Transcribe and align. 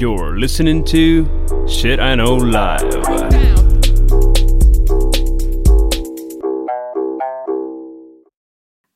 You're 0.00 0.38
listening 0.38 0.82
to 0.84 1.26
Shit 1.68 2.00
I 2.00 2.14
Know 2.16 2.38
Live. 2.38 2.90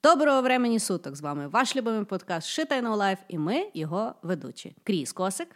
Доброго 0.03 0.43
времені 0.43 0.79
суток 0.79 1.17
з 1.17 1.21
вами 1.21 1.48
ваш 1.48 1.77
любимий 1.77 2.04
подкаст 2.04 2.59
Shit 2.59 2.69
I 2.72 2.82
Know 2.82 2.96
Life 2.96 3.19
і 3.29 3.38
ми 3.38 3.67
його 3.75 4.14
ведучі. 4.22 4.77
Кріс 4.85 5.12
Косик. 5.12 5.48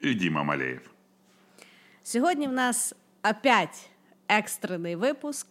І 0.00 0.14
Діма 0.14 0.42
Малеєв. 0.42 0.90
Сьогодні 2.02 2.48
в 2.48 2.52
нас 2.52 2.94
опять 3.30 3.90
екстрений 4.28 4.96
випуск 4.96 5.46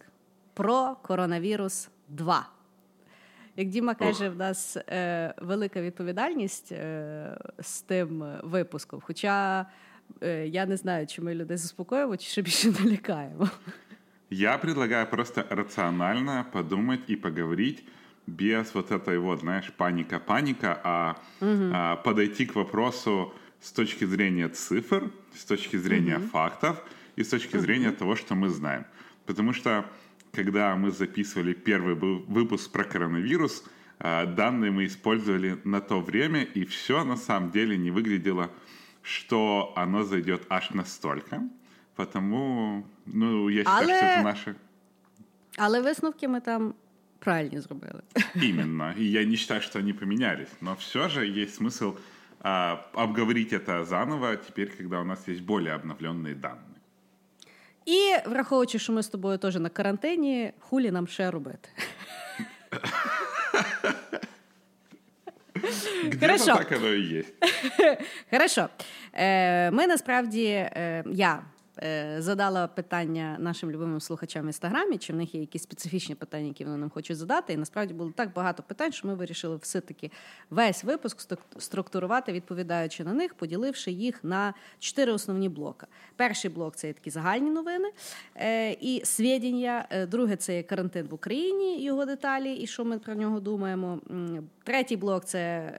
про 0.54 0.96
коронавірус 1.02 1.88
2. 2.08 2.48
Як 3.55 3.67
Діма 3.67 3.95
каже, 3.95 4.29
в 4.29 4.35
нас 4.35 4.77
е, 4.77 5.33
велика 5.37 5.81
відповідальність 5.81 6.71
е, 6.71 7.37
з 7.59 7.81
тим 7.81 8.23
випуском. 8.43 9.01
Хоча 9.03 9.65
е, 10.21 10.47
я 10.47 10.65
не 10.65 10.77
знаю, 10.77 11.07
чи 11.07 11.21
ми 11.21 11.35
людей 11.35 11.57
заспокоїмо, 11.57 12.17
чи 12.17 12.27
ще 12.27 12.41
більше 12.41 12.73
налякаємо. 12.83 13.49
Я 14.29 14.57
предлагаю 14.57 15.05
просто 15.05 15.43
рационально 15.49 16.45
подумать 16.51 17.09
и 17.09 17.15
поговорить 17.15 17.83
без 18.27 18.75
вот 18.75 18.91
этой 18.91 19.17
вот, 19.17 19.39
знаешь, 19.39 19.71
паника-паника, 19.77 20.79
а, 20.83 21.15
а 21.73 21.95
подойти 21.95 22.45
к 22.45 22.55
вопросу 22.55 23.31
с 23.61 23.71
точки 23.71 24.05
зрения 24.05 24.49
цифр, 24.49 25.11
с 25.33 25.45
точки 25.45 25.77
зрения 25.77 26.19
фактов 26.19 26.83
и 27.15 27.23
с 27.23 27.29
точки 27.29 27.57
зрения 27.57 27.91
того, 27.91 28.15
что 28.15 28.35
мы 28.35 28.49
знаем. 28.49 28.85
Потому 29.25 29.53
что, 29.53 29.85
когда 30.32 30.74
мы 30.76 30.90
записывали 30.90 31.52
первый 31.52 31.94
выпуск 31.94 32.72
про 32.72 32.84
коронавирус, 32.84 33.64
а, 33.98 34.26
данные 34.26 34.70
мы 34.70 34.86
использовали 34.86 35.58
на 35.64 35.80
то 35.80 36.00
время, 36.00 36.42
и 36.42 36.64
все 36.64 37.04
на 37.04 37.16
самом 37.16 37.50
деле 37.50 37.76
не 37.76 37.90
выглядело, 37.90 38.50
что 39.02 39.72
оно 39.76 40.04
зайдет 40.04 40.42
аж 40.48 40.70
настолько. 40.70 41.42
Потому, 41.94 42.86
ну, 43.06 43.48
я 43.48 43.62
считаю, 43.62 43.84
что 43.84 43.94
Але- 43.94 44.02
это 44.02 44.22
наше... 44.22 44.54
Але 45.58 45.80
висновки 45.80 46.28
ми 46.28 46.40
там 46.40 46.74
правильні 47.18 47.60
зробили. 47.60 48.02
Именно. 48.34 48.94
И 48.98 49.04
я 49.04 49.24
не 49.24 49.36
считаю, 49.36 49.60
что 49.60 49.78
они 49.78 49.92
поменялись. 49.92 50.48
Но 50.60 50.74
все 50.74 51.08
же 51.08 51.26
есть 51.26 51.60
смысл 51.60 51.94
а, 52.40 52.86
обговорить 52.94 53.52
это 53.52 53.84
заново 53.84 54.36
теперь, 54.36 54.70
когда 54.78 55.00
у 55.00 55.04
нас 55.04 55.28
есть 55.28 55.42
более 55.42 55.74
обновленные 55.74 56.34
данные. 56.34 56.71
І 57.86 58.14
враховуючи, 58.26 58.78
що 58.78 58.92
ми 58.92 59.02
з 59.02 59.08
тобою 59.08 59.38
теж 59.38 59.56
на 59.56 59.68
карантині, 59.68 60.52
хулі 60.58 60.90
нам 60.90 61.06
ще 61.06 61.30
робити. 61.30 61.68
Хорошо. 66.20 66.56
так 66.56 66.72
оно 66.72 66.88
и 66.88 67.18
есть. 67.18 67.34
Хорошо. 68.30 68.68
Е, 69.12 69.70
ми 69.70 69.86
насправді 69.86 70.44
е, 70.44 71.04
я. 71.06 71.42
Е, 71.78 72.16
Задала 72.18 72.66
питання 72.66 73.36
нашим 73.40 73.70
любимим 73.70 74.00
слухачам 74.00 74.42
в 74.42 74.46
інстаграмі, 74.46 74.98
чи 74.98 75.12
в 75.12 75.16
них 75.16 75.34
є 75.34 75.40
якісь 75.40 75.62
специфічні 75.62 76.14
питання, 76.14 76.46
які 76.46 76.64
вони 76.64 76.76
нам 76.76 76.90
хочуть 76.90 77.16
задати. 77.16 77.52
І 77.52 77.56
насправді 77.56 77.94
було 77.94 78.12
так 78.16 78.32
багато 78.32 78.62
питань, 78.62 78.92
що 78.92 79.08
ми 79.08 79.14
вирішили 79.14 79.56
все-таки 79.56 80.10
весь 80.50 80.84
випуск 80.84 81.36
структурувати, 81.58 82.32
відповідаючи 82.32 83.04
на 83.04 83.12
них, 83.12 83.34
поділивши 83.34 83.90
їх 83.90 84.24
на 84.24 84.54
чотири 84.78 85.12
основні 85.12 85.48
блоки. 85.48 85.86
Перший 86.16 86.50
блок 86.50 86.76
це 86.76 86.92
такі 86.92 87.10
загальні 87.10 87.50
новини 87.50 87.88
е, 88.36 88.72
і 88.72 89.02
свідення. 89.04 89.86
Е, 89.90 90.06
Друге 90.06 90.36
це 90.36 90.62
карантин 90.62 91.06
в 91.10 91.14
Україні, 91.14 91.82
його 91.82 92.04
деталі, 92.04 92.54
і 92.54 92.66
що 92.66 92.84
ми 92.84 92.98
про 92.98 93.14
нього 93.14 93.40
думаємо. 93.40 94.00
Третій 94.64 94.96
блок 94.96 95.24
це 95.24 95.72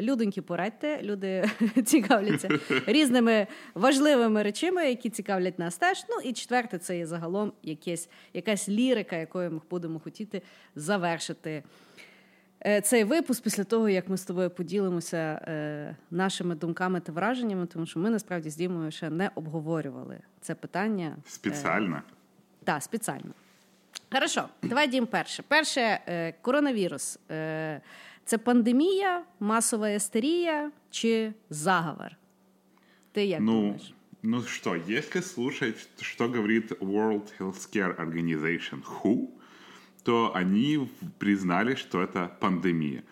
людоньки 0.00 0.42
порадьте. 0.42 1.00
Люди 1.02 1.44
цікавляться 1.84 2.48
різними 2.86 3.46
важливими 3.74 4.42
речами, 4.42 4.88
які 4.88 5.10
цікавлять 5.40 5.58
нас 5.58 5.76
теж. 5.78 6.04
Ну 6.10 6.16
і 6.24 6.32
четверте, 6.32 6.78
це 6.78 6.98
є 6.98 7.06
загалом 7.06 7.52
якесь, 7.62 8.08
якась 8.34 8.68
лірика, 8.68 9.16
якою 9.16 9.50
ми 9.50 9.60
будемо 9.70 9.98
хотіти 10.00 10.42
завершити. 10.76 11.62
е, 12.66 12.80
Цей 12.80 13.04
випуск 13.04 13.42
після 13.42 13.64
того, 13.64 13.88
як 13.88 14.08
ми 14.08 14.16
з 14.16 14.24
тобою 14.24 14.50
поділимося 14.50 15.16
е, 15.16 15.96
нашими 16.10 16.54
думками 16.54 17.00
та 17.00 17.12
враженнями, 17.12 17.66
тому 17.66 17.86
що 17.86 18.00
ми 18.00 18.10
насправді 18.10 18.50
з 18.50 18.56
Дімою 18.56 18.90
ще 18.90 19.10
не 19.10 19.30
обговорювали 19.34 20.18
це 20.40 20.54
питання. 20.54 21.16
Специально. 21.26 22.02
Так, 22.64 22.82
спеціально. 22.82 23.32
Хорошо, 24.12 24.48
давай 24.62 24.88
дім 24.88 25.06
перше. 25.06 25.42
Перше, 25.48 25.80
е, 26.06 26.32
коронавірус. 26.42 27.18
Е, 27.30 27.80
це 28.24 28.38
пандемія, 28.38 29.22
масова 29.40 29.88
естерія 29.90 30.70
чи 30.90 31.32
заговор? 31.50 32.16
Ти 33.12 33.24
як 33.26 33.40
Ну, 33.40 33.52
думаєш? 33.52 33.94
Ну 34.22 34.42
что, 34.42 34.74
если 34.74 35.20
слушать, 35.20 35.88
что 36.00 36.28
говорит 36.28 36.72
World 36.72 37.30
Healthcare 37.38 37.96
Organization 37.96 38.82
WHO, 38.84 39.30
то 40.04 40.34
они 40.34 40.90
признали, 41.18 41.74
что 41.74 42.02
это 42.02 42.36
пандемия. 42.40 43.04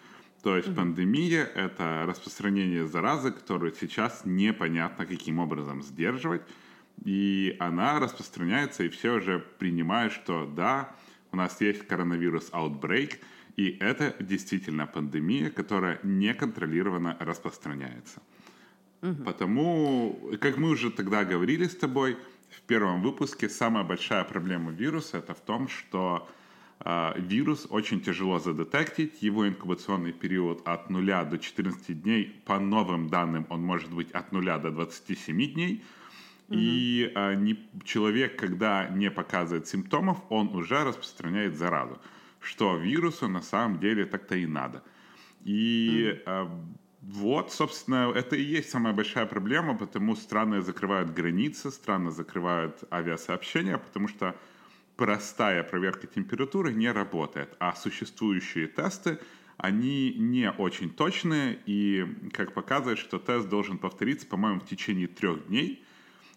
То 0.43 0.57
есть 0.57 0.75
пандемия— 0.75 1.45
это 1.55 2.05
распространение 2.07 2.87
заразы, 2.87 3.33
которую 3.33 3.75
сейчас 3.75 4.23
непонятно 4.25 5.07
каким 5.07 5.39
образом 5.39 5.83
сдерживать. 5.83 6.43
И 7.05 7.57
она 7.59 8.01
распространяется, 8.01 8.85
и 8.85 8.89
все 8.89 9.15
уже 9.15 9.39
принимают, 9.39 10.13
что 10.13 10.47
да, 10.47 10.95
у 11.33 11.37
нас 11.37 11.61
есть 11.61 11.87
коронавирус 11.87 12.51
outbreak, 12.53 13.19
и 13.57 13.77
это 13.81 14.15
действительно 14.21 14.87
пандемия, 14.87 15.51
которая 15.51 16.01
неконтролированно 16.03 17.17
распространяется. 17.19 18.23
Потому, 19.25 20.19
как 20.41 20.57
мы 20.57 20.71
уже 20.71 20.91
тогда 20.91 21.25
говорили 21.25 21.65
с 21.65 21.77
тобой 21.77 22.17
в 22.51 22.61
первом 22.63 23.03
выпуске, 23.03 23.49
самая 23.49 23.85
большая 23.85 24.25
проблема 24.25 24.73
вируса 24.73 25.19
это 25.19 25.35
в 25.35 25.41
том, 25.41 25.69
что 25.69 26.29
э, 26.81 27.13
вирус 27.17 27.67
очень 27.71 28.01
тяжело 28.01 28.39
задетектить, 28.39 29.23
его 29.23 29.47
инкубационный 29.47 30.13
период 30.13 30.67
от 30.67 30.91
0 30.91 31.05
до 31.31 31.39
14 31.39 32.03
дней, 32.03 32.43
по 32.45 32.59
новым 32.59 33.09
данным 33.09 33.47
он 33.51 33.63
может 33.63 33.93
быть 33.93 34.11
от 34.13 34.33
0 34.33 34.45
до 34.45 34.71
27 34.71 35.53
дней, 35.53 35.85
и 36.51 37.13
э, 37.15 37.35
не- 37.35 37.69
человек, 37.85 38.37
когда 38.37 38.89
не 38.89 39.11
показывает 39.11 39.67
симптомов, 39.69 40.17
он 40.31 40.49
уже 40.57 40.83
распространяет 40.85 41.57
заразу, 41.57 41.99
что 42.41 42.77
вирусу 42.77 43.29
на 43.29 43.43
самом 43.43 43.79
деле 43.79 44.07
так-то 44.07 44.35
и 44.35 44.47
надо. 44.47 44.83
И 45.45 46.21
э, 46.27 46.47
вот, 47.01 47.53
собственно, 47.53 48.13
это 48.15 48.37
и 48.37 48.43
есть 48.43 48.71
самая 48.71 48.93
большая 48.93 49.27
проблема, 49.27 49.77
потому 49.77 50.17
страны 50.17 50.63
закрывают 50.63 51.13
границы, 51.13 51.71
страны 51.71 52.11
закрывают 52.11 52.83
авиасообщения, 52.91 53.79
потому 53.79 54.09
что 54.09 54.35
простая 54.97 55.63
проверка 55.63 56.09
температуры 56.09 56.73
не 56.73 56.91
работает, 56.91 57.55
а 57.61 57.75
существующие 57.75 58.67
тесты, 58.67 59.21
они 59.57 60.15
не 60.15 60.51
очень 60.51 60.91
точные, 60.91 61.61
и, 61.67 62.05
как 62.33 62.53
показывает, 62.55 62.99
что 62.99 63.19
тест 63.19 63.49
должен 63.49 63.79
повториться, 63.79 64.27
по-моему, 64.27 64.61
в 64.61 64.67
течение 64.67 65.07
трех 65.09 65.47
дней 65.47 65.85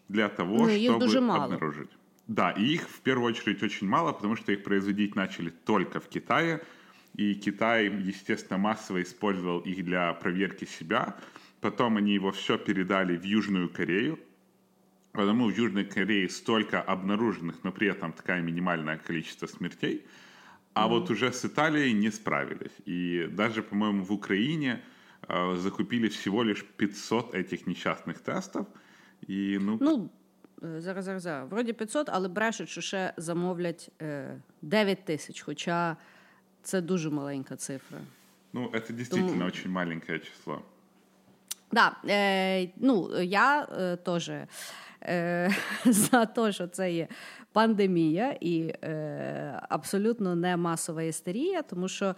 для 0.08 0.30
того, 0.30 0.60
Ну, 0.60 0.70
их 0.70 0.82
чтобы 0.84 1.06
обнаружить. 1.18 1.92
Да, 2.28 2.52
и 2.52 2.64
их 2.66 2.90
в 2.90 3.02
первую 3.02 3.30
очередь 3.32 3.64
очень 3.64 3.88
мало, 3.88 4.14
потому 4.14 4.36
что 4.36 4.52
их 4.52 4.64
производить 4.64 5.16
начали 5.16 5.50
только 5.50 6.00
в 6.00 6.08
Китае, 6.08 6.64
и 7.17 7.35
Китай, 7.35 7.87
естественно, 7.87 8.59
массово 8.59 9.03
использовал 9.03 9.61
их 9.61 9.85
для 9.85 10.13
проверки 10.13 10.67
себя. 10.67 11.17
Потом 11.61 11.97
они 11.97 12.13
его 12.13 12.31
все 12.31 12.59
передали 12.59 13.17
в 13.17 13.25
Южную 13.25 13.71
Корею, 13.71 14.19
потому 15.13 15.47
в 15.47 15.57
Южной 15.57 15.85
Корее 15.85 16.29
столько 16.29 16.83
обнаруженных, 16.83 17.65
но 17.65 17.73
при 17.73 17.89
этом 17.89 18.13
такое 18.13 18.43
минимальное 18.43 18.99
количество 18.99 19.47
смертей. 19.47 20.05
А 20.75 20.89
вот 20.89 21.11
уже 21.11 21.33
с 21.33 21.43
Италией 21.45 21.95
не 21.95 22.11
справились. 22.11 22.73
И 22.85 23.27
даже, 23.31 23.63
по-моему, 23.63 24.05
в 24.05 24.13
Украине 24.13 24.83
э, 25.27 25.57
закупили 25.57 26.09
всего 26.09 26.43
лишь 26.43 26.65
500 26.65 27.35
этих 27.35 27.67
несчастных 27.67 28.19
тестов. 28.19 28.67
И, 29.27 29.59
ну, 29.59 29.79
Ну, 29.81 30.11
е, 30.63 30.81
зараз, 30.81 31.05
зараз, 31.05 31.23
зараз. 31.23 31.51
Вроді 31.51 31.73
500, 31.73 32.09
але 32.13 32.29
брешуть, 32.29 32.69
що 32.69 32.81
ще 32.81 33.13
замовлять 33.17 33.91
е, 34.03 34.41
9 34.63 35.05
тисяч, 35.05 35.41
хоча 35.41 35.97
це 36.64 36.82
дуже 36.82 37.10
маленька 37.10 37.56
цифра. 37.56 38.00
ну, 38.54 38.70
это 38.74 38.94
действительно 38.94 39.46
очень 39.46 39.72
маленькое 39.72 40.20
число. 40.20 40.62
Да, 41.72 41.96
е, 42.10 42.70
ну, 42.78 43.22
я 43.22 43.68
е, 43.80 43.96
теж 43.96 44.32
е, 45.02 45.52
за 45.86 46.26
те, 46.26 46.52
що 46.52 46.68
це 46.68 46.94
є 46.94 47.08
пандемія 47.52 48.38
і 48.42 48.74
е, 48.84 49.62
абсолютно 49.70 50.36
не 50.36 50.58
масова 50.58 51.04
істерія, 51.04 51.62
тому 51.62 51.88
що 51.88 52.16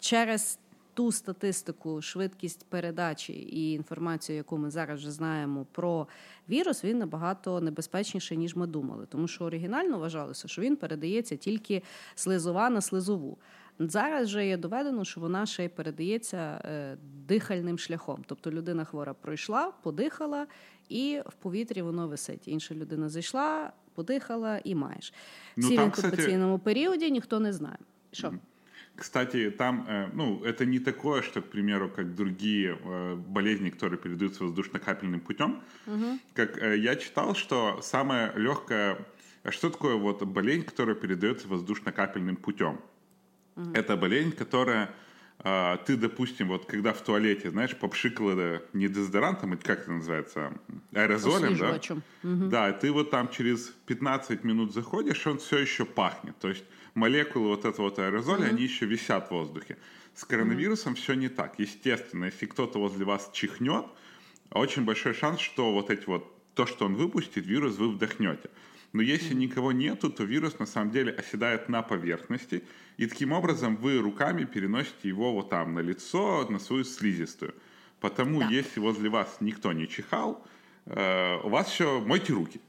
через 0.00 0.58
ту 0.94 1.12
статистику, 1.12 2.02
швидкість 2.02 2.66
передачі 2.68 3.32
і 3.32 3.72
інформацію, 3.72 4.36
яку 4.36 4.58
ми 4.58 4.70
зараз 4.70 4.98
вже 4.98 5.10
знаємо 5.10 5.66
про 5.72 6.06
вірус, 6.48 6.84
він 6.84 6.98
набагато 6.98 7.60
небезпечніший, 7.60 8.36
ніж 8.36 8.56
ми 8.56 8.66
думали. 8.66 9.06
Тому 9.08 9.28
що 9.28 9.44
оригінально 9.44 9.98
вважалося, 9.98 10.48
що 10.48 10.62
він 10.62 10.76
передається 10.76 11.36
тільки 11.36 11.82
слизова 12.14 12.70
на 12.70 12.80
слизову. 12.80 13.38
зараз 13.79 14.27
вже 14.27 14.47
є 14.47 14.57
доведено, 14.57 15.05
що 15.05 15.21
вона 15.21 15.45
ще 15.45 15.65
й 15.65 15.69
передається 15.69 16.61
е, 16.65 16.97
дихальним 17.27 17.77
шляхом. 17.77 18.23
Тобто 18.27 18.51
людина 18.51 18.85
хвора 18.85 19.13
пройшла, 19.13 19.71
подихала, 19.83 20.47
і 20.89 21.21
в 21.25 21.33
повітрі 21.33 21.81
воно 21.81 22.07
висить. 22.07 22.47
Інша 22.47 22.75
людина 22.75 23.09
зайшла, 23.09 23.73
подихала 23.93 24.61
і 24.63 24.75
маєш. 24.75 25.13
Ну, 25.55 25.67
Всі 25.67 25.73
в 25.73 25.77
там, 25.77 25.85
інкубаційному 25.85 26.59
періоді 26.59 27.11
ніхто 27.11 27.39
не 27.39 27.53
знає. 27.53 27.77
Що? 28.11 28.33
Кстати, 28.95 29.51
там, 29.51 29.85
э, 29.89 30.09
ну, 30.13 30.41
это 30.45 30.65
не 30.65 30.79
такое, 30.79 31.21
что, 31.21 31.41
к 31.41 31.49
примеру, 31.49 31.89
как 31.89 32.15
другие 32.15 32.77
э, 32.77 33.15
болезни, 33.15 33.69
которые 33.69 33.97
передаются 33.97 34.43
воздушно-капельным 34.43 35.19
путем. 35.19 35.61
Как 36.33 36.57
э, 36.57 36.77
я 36.77 36.95
читал, 36.95 37.35
что 37.35 37.79
самая 37.81 38.33
легкая... 38.37 38.97
а 39.43 39.51
Что 39.51 39.69
такое 39.69 39.95
вот 39.95 40.23
болезнь, 40.23 40.63
которая 40.63 40.95
передается 40.95 41.47
воздушно-капельным 41.47 42.37
путем? 42.37 42.79
Это 43.74 43.96
болезнь, 43.96 44.32
которая 44.32 44.90
э, 45.42 45.76
ты, 45.86 45.96
допустим, 45.96 46.48
вот 46.48 46.66
когда 46.66 46.92
в 46.92 47.00
туалете, 47.02 47.50
знаешь, 47.50 47.76
попшикала 47.76 48.62
не 48.72 48.88
дезодорантом, 48.88 49.54
это 49.54 49.64
как 49.64 49.80
это 49.80 49.92
называется, 49.92 50.52
аэрозолем, 50.92 51.56
да? 51.56 51.74
Освежувачем. 51.74 52.02
Да, 52.22 52.72
ты 52.72 52.92
вот 52.92 53.10
там 53.10 53.28
через 53.30 53.72
15 53.86 54.44
минут 54.44 54.72
заходишь, 54.74 55.26
он 55.26 55.38
все 55.38 55.58
еще 55.58 55.84
пахнет. 55.84 56.38
То 56.38 56.48
есть 56.48 56.64
молекулы 56.94 57.48
вот 57.48 57.64
этого 57.64 57.86
вот 57.86 57.98
аэрозоля, 57.98 58.46
они 58.46 58.62
еще 58.62 58.86
висят 58.86 59.28
в 59.28 59.30
воздухе. 59.32 59.76
С 60.14 60.24
коронавирусом 60.24 60.94
все 60.94 61.14
не 61.14 61.28
так. 61.28 61.58
Естественно, 61.58 62.26
если 62.26 62.46
кто-то 62.46 62.78
возле 62.78 63.04
вас 63.04 63.30
чихнет, 63.32 63.86
очень 64.50 64.84
большой 64.84 65.14
шанс, 65.14 65.40
что 65.40 65.72
вот 65.72 65.90
эти 65.90 66.04
вот 66.06 66.36
то, 66.54 66.66
что 66.66 66.86
он 66.86 66.96
выпустит, 66.96 67.46
вирус 67.46 67.76
вы 67.76 67.90
вдохнете. 67.90 68.50
Но 68.92 69.02
если 69.02 69.34
никого 69.34 69.72
нету, 69.72 70.10
то 70.10 70.24
вирус 70.24 70.58
на 70.58 70.66
самом 70.66 70.90
деле 70.90 71.12
оседает 71.12 71.68
на 71.68 71.82
поверхности, 71.82 72.64
и 72.96 73.06
таким 73.06 73.32
образом 73.32 73.76
вы 73.76 73.98
руками 73.98 74.44
переносите 74.44 75.08
его 75.08 75.32
вот 75.32 75.50
там 75.50 75.74
на 75.74 75.80
лицо, 75.80 76.46
на 76.50 76.58
свою 76.58 76.84
слизистую. 76.84 77.54
Потому 78.00 78.40
Да. 78.40 78.48
если 78.48 78.80
возле 78.80 79.08
вас 79.08 79.36
никто 79.40 79.72
не 79.72 79.86
чихал, 79.88 80.44
у 81.43 81.49
вас 81.49 81.67
все 81.67 81.83
мойте 82.05 82.33
руки. 82.33 82.59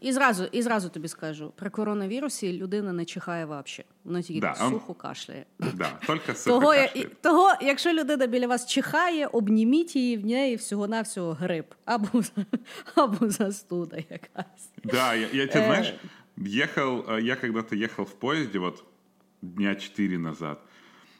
І 0.00 0.12
зразу, 0.12 0.44
і 0.52 0.62
зразу 0.62 0.88
тобі 0.88 1.08
скажу: 1.08 1.52
при 1.56 1.70
коронавірусі 1.70 2.52
людина 2.52 2.92
не 2.92 3.04
чихає 3.04 3.44
взагалі. 3.44 3.84
Вона 4.04 4.22
тільки 4.22 4.40
Да, 4.40 4.56
он- 4.60 4.70
сухо 4.72 4.94
кашляє. 4.94 5.44
Да, 5.58 5.98
только 6.06 6.32
с 6.32 6.44
Того, 6.44 6.66
этой 6.68 6.74
я- 6.76 6.86
кашляет. 6.86 7.08
і- 7.12 7.14
того, 7.22 7.52
якщо 7.62 7.92
людина 7.92 8.26
біля 8.26 8.46
вас 8.46 8.66
чихає, 8.66 9.26
обніміть 9.26 9.96
її 9.96 10.16
в 10.16 10.26
неї 10.26 10.56
всього-навсього 10.56 11.32
грип 11.32 11.66
або, 11.84 12.22
або 12.94 13.30
застуда 13.30 13.96
якась. 13.96 14.70
Да, 14.84 15.14
я, 15.14 15.28
я 15.32 15.46
тебе, 15.46 15.64
Э. 15.64 15.66
знаешь, 15.66 15.94
ехал, 16.64 17.00
э, 17.00 17.20
я 17.20 17.36
когда-то 17.36 17.76
ехал 17.76 18.04
в 18.04 18.12
поезде 18.14 18.58
вот 18.58 18.84
дня 19.42 19.70
четыре 19.74 20.18
назад, 20.18 20.58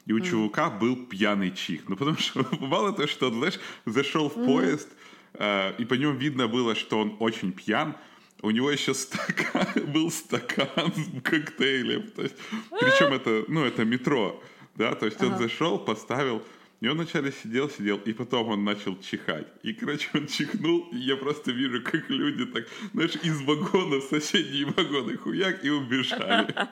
и 0.09 0.13
у 0.13 0.19
чувака 0.19 0.69
был 0.81 0.95
пьяный 0.95 1.51
чих. 1.51 1.81
Ну, 1.89 1.95
потому 1.95 2.17
что 2.17 2.45
мало 2.61 2.91
того, 2.93 3.07
что 3.07 3.27
он, 3.27 3.33
знаешь, 3.33 3.59
зашел 3.85 4.27
в 4.29 4.45
поезд, 4.45 4.87
э, 4.89 4.95
И 5.38 5.84
по 5.84 5.94
нему 5.94 6.12
видно 6.12 6.48
было, 6.48 6.74
что 6.74 6.98
он 6.98 7.16
очень 7.18 7.52
пьян, 7.52 7.94
у 8.42 8.50
него 8.50 8.70
еще 8.70 8.94
стакан, 8.94 9.66
был 9.92 10.10
стакан 10.10 10.92
с 10.94 11.22
коктейлем. 11.22 12.08
То 12.10 12.22
есть, 12.22 12.36
причем 12.70 13.12
это, 13.12 13.44
ну, 13.48 13.64
это 13.64 13.84
метро, 13.84 14.42
да, 14.76 14.94
то 14.94 15.06
есть 15.06 15.22
он 15.22 15.38
зашел, 15.38 15.78
поставил, 15.78 16.42
и 16.80 16.88
он 16.88 16.96
вначале 16.96 17.32
сидел, 17.32 17.70
сидел, 17.70 17.96
и 17.98 18.12
потом 18.12 18.48
он 18.48 18.64
начал 18.64 18.98
чихать. 18.98 19.46
И, 19.62 19.72
короче, 19.72 20.08
он 20.14 20.26
чихнул, 20.26 20.88
и 20.92 20.98
я 20.98 21.16
просто 21.16 21.52
вижу, 21.52 21.82
как 21.82 22.10
люди 22.10 22.46
так, 22.46 22.66
знаешь, 22.92 23.16
из 23.22 23.40
в 23.40 24.00
соседние 24.08 24.66
вагоны 24.66 25.16
хуяк 25.16 25.64
и 25.64 25.70
убежали. 25.70 26.54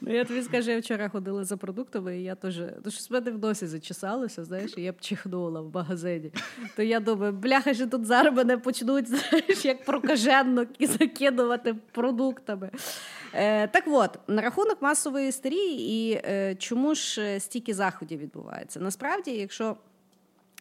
Ну, 0.00 0.14
я 0.14 0.24
тобі 0.24 0.42
скажу, 0.42 0.70
я 0.70 0.78
вчора 0.80 1.08
ходила 1.08 1.44
за 1.44 1.56
продуктами, 1.56 2.18
і 2.18 2.22
я 2.22 2.34
теж 2.34 2.60
то 2.84 2.90
щось 2.90 3.10
в 3.10 3.12
мене 3.12 3.30
в 3.30 3.38
носі 3.38 3.66
зачесалося, 3.66 4.44
знаєш, 4.44 4.74
і 4.76 4.82
я 4.82 4.92
б 4.92 5.00
чихнула 5.00 5.60
в 5.60 5.74
магазині. 5.74 6.32
То 6.76 6.82
я 6.82 7.00
думаю, 7.00 7.32
бляха, 7.32 7.74
що 7.74 7.86
тут 7.86 8.06
зараз 8.06 8.34
мене 8.34 8.58
почнуть, 8.58 9.08
знаєш, 9.08 9.64
як 9.64 9.84
прокаженно 9.84 10.66
закидувати 10.80 11.74
продуктами. 11.92 12.70
Е, 13.38 13.66
так 13.66 13.84
от, 13.86 14.18
на 14.28 14.42
рахунок 14.42 14.82
масової 14.82 15.28
істерії 15.28 15.90
і 15.90 16.12
е, 16.24 16.54
чому 16.54 16.94
ж 16.94 17.40
стільки 17.40 17.74
заходів 17.74 18.18
відбувається? 18.18 18.80
Насправді, 18.80 19.30
якщо 19.30 19.76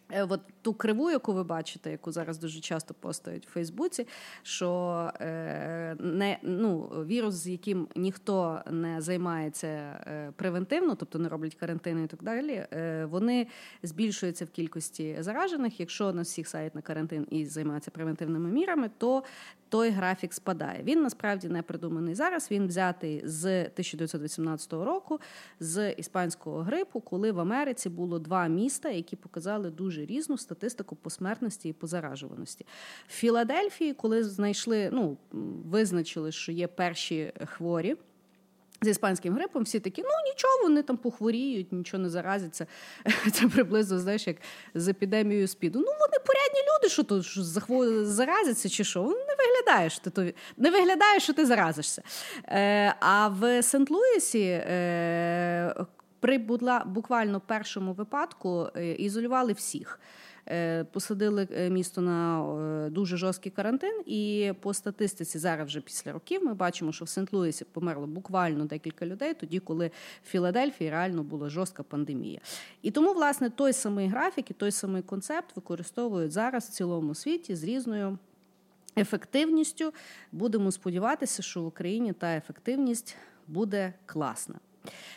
От 0.09 0.41
ту 0.61 0.73
криву, 0.73 1.11
яку 1.11 1.33
ви 1.33 1.43
бачите, 1.43 1.91
яку 1.91 2.11
зараз 2.11 2.37
дуже 2.39 2.59
часто 2.59 2.93
постають 2.93 3.47
в 3.47 3.49
Фейсбуці, 3.49 4.07
що 4.43 5.11
е, 5.19 5.95
не, 5.99 6.37
ну, 6.41 6.81
вірус, 6.81 7.35
з 7.35 7.47
яким 7.47 7.87
ніхто 7.95 8.61
не 8.71 9.01
займається 9.01 9.67
е, 9.67 10.31
превентивно, 10.35 10.95
тобто 10.95 11.19
не 11.19 11.29
роблять 11.29 11.55
карантини 11.55 12.03
і 12.03 12.07
так 12.07 12.23
далі, 12.23 12.65
е, 12.71 13.05
вони 13.05 13.47
збільшуються 13.83 14.45
в 14.45 14.49
кількості 14.49 15.17
заражених. 15.19 15.79
Якщо 15.79 16.13
на 16.13 16.21
всіх 16.21 16.47
сайт 16.47 16.75
на 16.75 16.81
карантин 16.81 17.27
і 17.29 17.45
займаються 17.45 17.91
превентивними 17.91 18.49
мірами, 18.49 18.89
то 18.97 19.23
той 19.69 19.89
графік 19.89 20.33
спадає. 20.33 20.83
Він 20.83 21.01
насправді 21.01 21.49
не 21.49 21.61
придуманий 21.61 22.15
зараз. 22.15 22.51
Він 22.51 22.67
взятий 22.67 23.21
з 23.25 23.61
1918 23.61 24.73
року 24.73 25.19
з 25.59 25.91
іспанського 25.91 26.61
грипу, 26.61 26.99
коли 26.99 27.31
в 27.31 27.39
Америці 27.39 27.89
було 27.89 28.19
два 28.19 28.47
міста, 28.47 28.89
які 28.89 29.15
показали 29.15 29.69
дуже 29.69 29.96
різну 30.05 30.37
статистику 30.37 30.95
по 30.95 31.09
смертності 31.09 31.69
і 31.69 31.73
по 31.73 31.87
заражуваності. 31.87 32.65
В 33.07 33.11
Філадельфії, 33.11 33.93
коли 33.93 34.23
знайшли, 34.23 34.89
ну 34.93 35.17
визначили, 35.65 36.31
що 36.31 36.51
є 36.51 36.67
перші 36.67 37.33
хворі. 37.45 37.95
З 38.81 38.87
іспанським 38.87 39.33
грипом 39.33 39.63
всі 39.63 39.79
такі, 39.79 40.01
ну 40.01 40.09
нічого, 40.31 40.63
вони 40.63 40.81
там 40.83 40.97
похворіють, 40.97 41.71
нічого 41.71 42.03
не 42.03 42.09
заразяться. 42.09 42.67
Це 43.33 43.47
приблизно, 43.47 43.99
знаєш, 43.99 44.27
як 44.27 44.37
з 44.73 44.87
епідемією 44.87 45.47
спіду. 45.47 45.79
Ну, 45.79 45.85
вони 45.85 46.23
порядні 46.25 46.59
люди, 46.59 46.89
що 46.89 47.03
то 47.03 47.23
що 47.23 47.41
захво- 47.41 48.05
заразяться 48.05 48.69
чи 48.69 48.83
що. 48.83 49.01
Ну, 49.01 49.09
не 49.09 49.35
виглядає, 49.37 49.89
що 49.89 50.01
ти 50.01 50.09
то 50.09 50.25
не 50.57 50.71
виглядає, 50.71 51.19
що 51.19 51.33
ти 51.33 51.45
заразишся. 51.45 52.01
Е, 52.45 52.95
а 52.99 53.27
в 53.27 53.61
Сент-Луісі 53.61 54.43
е, 54.43 55.75
при 56.19 56.37
буквально 56.85 57.39
першому 57.39 57.93
випадку 57.93 58.67
е, 58.75 58.93
ізолювали 58.93 59.53
всіх. 59.53 59.99
Е, 60.49 60.83
Посадили 60.83 61.47
е, 61.51 61.69
місто 61.69 62.01
на 62.01 62.89
дуже 62.91 63.17
жорсткий 63.17 63.51
карантин, 63.51 64.01
і 64.05 64.53
по 64.61 64.73
статистиці 64.73 65.39
зараз 65.39 65.67
вже 65.67 65.81
після 65.81 66.11
років 66.11 66.43
ми 66.45 66.53
бачимо, 66.53 66.91
що 66.91 67.05
в 67.05 67.07
Сент-Луісі 67.07 67.63
померло 67.71 68.07
буквально 68.07 68.65
декілька 68.65 69.05
людей, 69.05 69.33
тоді 69.33 69.59
коли 69.59 69.91
в 70.23 70.29
Філадельфії 70.29 70.89
реально 70.89 71.23
була 71.23 71.49
жорстка 71.49 71.83
пандемія. 71.83 72.39
І 72.81 72.91
тому, 72.91 73.13
власне, 73.13 73.49
той 73.49 73.73
самий 73.73 74.07
графік 74.07 74.51
і 74.51 74.53
той 74.53 74.71
самий 74.71 75.01
концепт 75.01 75.55
використовують 75.55 76.31
зараз 76.31 76.65
в 76.65 76.71
цілому 76.71 77.15
світі 77.15 77.55
з 77.55 77.63
різною. 77.63 78.17
Ефективністю 78.97 79.93
будемо 80.31 80.71
сподіватися, 80.71 81.41
що 81.41 81.61
в 81.61 81.65
Україні 81.65 82.13
та 82.13 82.35
ефективність 82.35 83.15
буде 83.47 83.93
класна. 84.05 84.55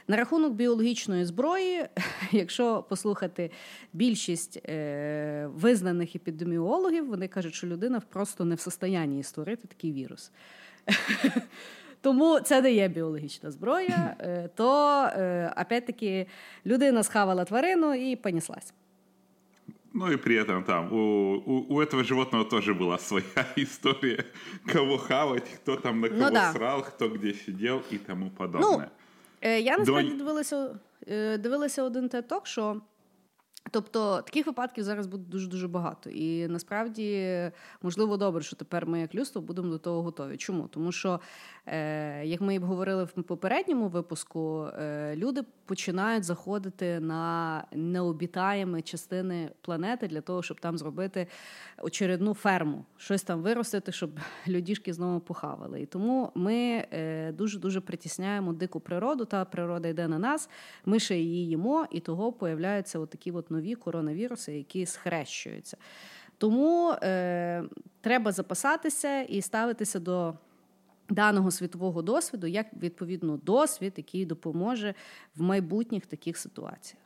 На 0.07 0.17
рахунок 0.17 0.53
біологічної 0.53 1.25
зброї, 1.25 1.85
якщо 2.31 2.83
послухати 2.89 3.51
більшість 3.93 4.57
е, 4.69 5.49
визнаних 5.55 6.15
епідеміологів, 6.15 7.07
вони 7.07 7.27
кажуть, 7.27 7.53
що 7.53 7.67
людина 7.67 7.99
просто 8.09 8.45
не 8.45 8.55
в 8.55 8.59
состоянні 8.59 9.23
створити 9.23 9.67
такий 9.67 9.91
вірус. 9.91 10.31
Тому 12.01 12.39
це 12.39 12.61
не 12.61 12.71
є 12.71 12.87
біологічна 12.87 13.51
зброя, 13.51 14.15
е, 14.19 14.49
то 14.55 15.01
е, 15.03 15.53
опять-таки 15.61 16.27
людина 16.65 17.03
схавала 17.03 17.45
тварину 17.45 17.93
і 17.93 18.15
понеслась. 18.15 18.73
Ну 19.93 20.11
и 20.11 20.17
при 20.17 20.35
этом 20.35 20.63
там 20.63 20.93
у, 20.93 21.35
у, 21.45 21.75
у 21.75 21.81
этого 21.81 22.03
животного 22.03 22.43
тоже 22.43 22.73
была 22.73 22.97
своя 22.97 23.45
история, 23.55 24.25
кого 24.73 24.97
хавать, 24.97 25.49
кто 25.49 25.77
там 25.77 26.01
на 26.01 26.09
Ну 26.09 26.17
кого 26.17 26.29
да. 26.31 26.53
срал, 26.53 26.83
кто 26.83 27.07
где 27.07 27.33
сидел 27.33 27.81
и 27.91 27.97
тому 27.97 28.29
подобное. 28.29 28.85
Е, 28.85 28.98
я 29.42 29.78
насправді 29.78 30.10
дивилася, 30.10 30.78
е, 31.08 31.38
дивилася 31.38 31.82
один 31.82 32.08
ток, 32.08 32.46
що. 32.46 32.80
Тобто 33.70 34.22
таких 34.22 34.46
випадків 34.46 34.84
зараз 34.84 35.06
буде 35.06 35.24
дуже 35.28 35.48
дуже 35.48 35.68
багато, 35.68 36.10
і 36.10 36.48
насправді 36.48 37.28
можливо 37.82 38.16
добре, 38.16 38.42
що 38.42 38.56
тепер 38.56 38.86
ми, 38.86 39.00
як 39.00 39.14
людство, 39.14 39.42
будемо 39.42 39.68
до 39.68 39.78
того 39.78 40.02
готові. 40.02 40.36
Чому? 40.36 40.68
Тому 40.68 40.92
що, 40.92 41.20
е, 41.66 42.26
як 42.26 42.40
ми 42.40 42.54
і 42.54 42.58
говорили 42.58 43.04
в 43.04 43.22
попередньому 43.22 43.88
випуску, 43.88 44.64
е, 44.64 45.16
люди 45.16 45.42
починають 45.64 46.24
заходити 46.24 47.00
на 47.00 47.64
необітаємі 47.72 48.82
частини 48.82 49.50
планети 49.60 50.08
для 50.08 50.20
того, 50.20 50.42
щоб 50.42 50.60
там 50.60 50.78
зробити 50.78 51.26
очередну 51.82 52.34
ферму, 52.34 52.84
щось 52.96 53.22
там 53.22 53.42
виростити, 53.42 53.92
щоб 53.92 54.10
людішки 54.48 54.92
знову 54.92 55.20
похавали. 55.20 55.82
І 55.82 55.86
тому 55.86 56.32
ми 56.34 56.86
е, 56.92 57.32
дуже 57.32 57.58
дуже 57.58 57.80
притісняємо 57.80 58.52
дику 58.52 58.80
природу. 58.80 59.24
Та 59.24 59.44
природа 59.44 59.88
йде 59.88 60.08
на 60.08 60.18
нас. 60.18 60.48
Ми 60.84 60.98
ще 60.98 61.16
її 61.16 61.48
їмо, 61.48 61.86
і 61.90 62.00
того 62.00 62.32
появляються 62.32 62.98
отакі 62.98 63.30
от 63.30 63.49
нові 63.50 63.74
коронавіруси, 63.74 64.52
які 64.52 64.86
схрещуються. 64.86 65.76
Тому 66.38 66.90
е, 67.02 67.64
треба 68.00 68.32
запасатися 68.32 69.22
і 69.22 69.42
ставитися 69.42 70.00
до 70.00 70.34
даного 71.08 71.50
світового 71.50 72.02
досвіду 72.02 72.46
як 72.46 72.66
відповідно 72.82 73.36
досвід, 73.36 73.92
який 73.96 74.26
допоможе 74.26 74.94
в 75.36 75.42
майбутніх 75.42 76.06
таких 76.06 76.38
ситуаціях. 76.38 77.02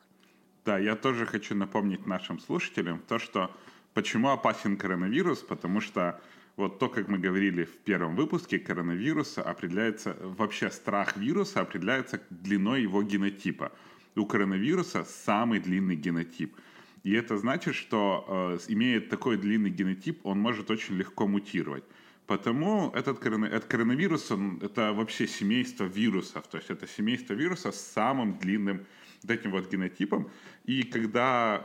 Да, 0.66 0.78
я 0.78 0.94
тоже 0.94 1.26
хочу 1.26 1.54
напомнить 1.54 2.06
нашим 2.06 2.40
слушателям 2.40 3.00
то, 3.08 3.18
что 3.18 3.48
почему 3.92 4.28
опасен 4.28 4.76
коронавирус, 4.76 5.42
потому 5.42 5.80
что 5.80 6.12
вот 6.56 6.78
то, 6.78 6.88
как 6.88 7.08
мы 7.08 7.18
говорили 7.18 7.64
в 7.64 7.76
первом 7.78 8.16
выпуске, 8.16 8.58
коронавируса 8.58 9.42
определяется, 9.42 10.16
вообще 10.20 10.70
страх 10.70 11.16
вируса 11.16 11.60
определяется 11.60 12.20
длиной 12.30 12.82
его 12.82 13.02
генотипа. 13.02 13.72
У 14.16 14.26
коронавируса 14.26 15.04
самый 15.04 15.60
длинный 15.60 15.96
генотип. 15.96 16.56
И 17.02 17.12
это 17.12 17.36
значит, 17.36 17.74
что 17.74 18.24
э, 18.28 18.72
имея 18.72 19.00
такой 19.00 19.36
длинный 19.36 19.70
генотип, 19.70 20.24
он 20.24 20.40
может 20.40 20.70
очень 20.70 20.94
легко 20.96 21.26
мутировать. 21.26 21.84
Потому 22.26 22.90
этот, 22.94 23.18
корона, 23.18 23.44
этот 23.46 23.66
коронавирус, 23.66 24.30
он, 24.30 24.58
это 24.62 24.92
вообще 24.92 25.26
семейство 25.26 25.84
вирусов. 25.84 26.46
То 26.48 26.56
есть 26.58 26.70
это 26.70 26.86
семейство 26.86 27.34
вирусов 27.34 27.74
с 27.74 27.92
самым 27.92 28.38
длинным 28.38 28.86
вот 29.22 29.30
этим 29.30 29.50
вот 29.50 29.70
генотипом. 29.70 30.30
И 30.64 30.84
когда 30.84 31.62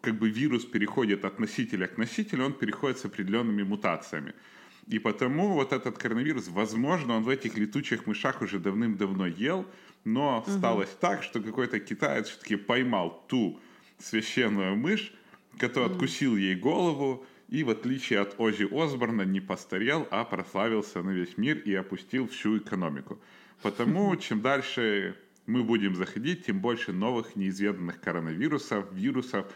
как 0.00 0.18
бы 0.18 0.30
вирус 0.30 0.64
переходит 0.64 1.24
от 1.24 1.38
носителя 1.38 1.86
к 1.86 1.98
носителю, 1.98 2.46
он 2.46 2.52
переходит 2.54 2.98
с 2.98 3.04
определенными 3.04 3.62
мутациями. 3.62 4.34
И 4.88 4.98
потому 4.98 5.54
вот 5.54 5.72
этот 5.72 5.98
коронавирус, 5.98 6.48
возможно, 6.48 7.16
он 7.16 7.22
в 7.22 7.28
этих 7.28 7.56
летучих 7.56 8.06
мышах 8.06 8.42
уже 8.42 8.58
давным-давно 8.58 9.26
ел, 9.26 9.66
но 10.04 10.38
угу. 10.38 10.50
сталось 10.50 10.90
так, 11.00 11.22
что 11.22 11.40
какой-то 11.40 11.80
китаец 11.80 12.28
все-таки 12.28 12.56
поймал 12.56 13.24
ту 13.28 13.60
священную 13.98 14.76
мышь, 14.76 15.12
который 15.58 15.86
угу. 15.86 15.94
откусил 15.94 16.36
ей 16.36 16.54
голову, 16.54 17.24
и 17.48 17.64
в 17.64 17.70
отличие 17.70 18.20
от 18.20 18.34
Ози 18.38 18.66
Осборна 18.72 19.22
не 19.22 19.40
постарел, 19.40 20.08
а 20.10 20.24
прославился 20.24 21.02
на 21.02 21.10
весь 21.10 21.36
мир 21.36 21.58
и 21.58 21.74
опустил 21.74 22.26
всю 22.28 22.58
экономику. 22.58 23.18
Потому 23.60 24.16
чем 24.20 24.40
дальше 24.40 25.16
мы 25.46 25.62
будем 25.62 25.94
заходить, 25.94 26.46
тем 26.46 26.60
больше 26.60 26.92
новых 26.92 27.36
неизведанных 27.36 28.00
коронавирусов, 28.00 28.92
вирусов, 28.92 29.46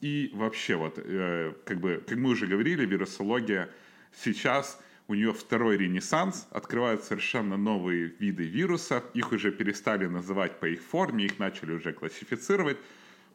и 0.00 0.30
вообще, 0.34 0.76
вот, 0.76 0.98
э, 0.98 1.54
как 1.64 1.80
бы, 1.80 2.04
как 2.06 2.18
мы 2.18 2.30
уже 2.30 2.46
говорили, 2.46 2.84
вирусология 2.84 3.70
сейчас 4.12 4.78
у 5.08 5.14
нее 5.14 5.32
второй 5.32 5.76
ренессанс, 5.76 6.48
открывают 6.50 7.04
совершенно 7.04 7.56
новые 7.56 8.12
виды 8.18 8.44
вирусов, 8.44 9.04
их 9.14 9.32
уже 9.32 9.52
перестали 9.52 10.06
называть 10.06 10.58
по 10.60 10.66
их 10.66 10.80
форме, 10.80 11.26
их 11.26 11.38
начали 11.38 11.72
уже 11.72 11.92
классифицировать, 11.92 12.78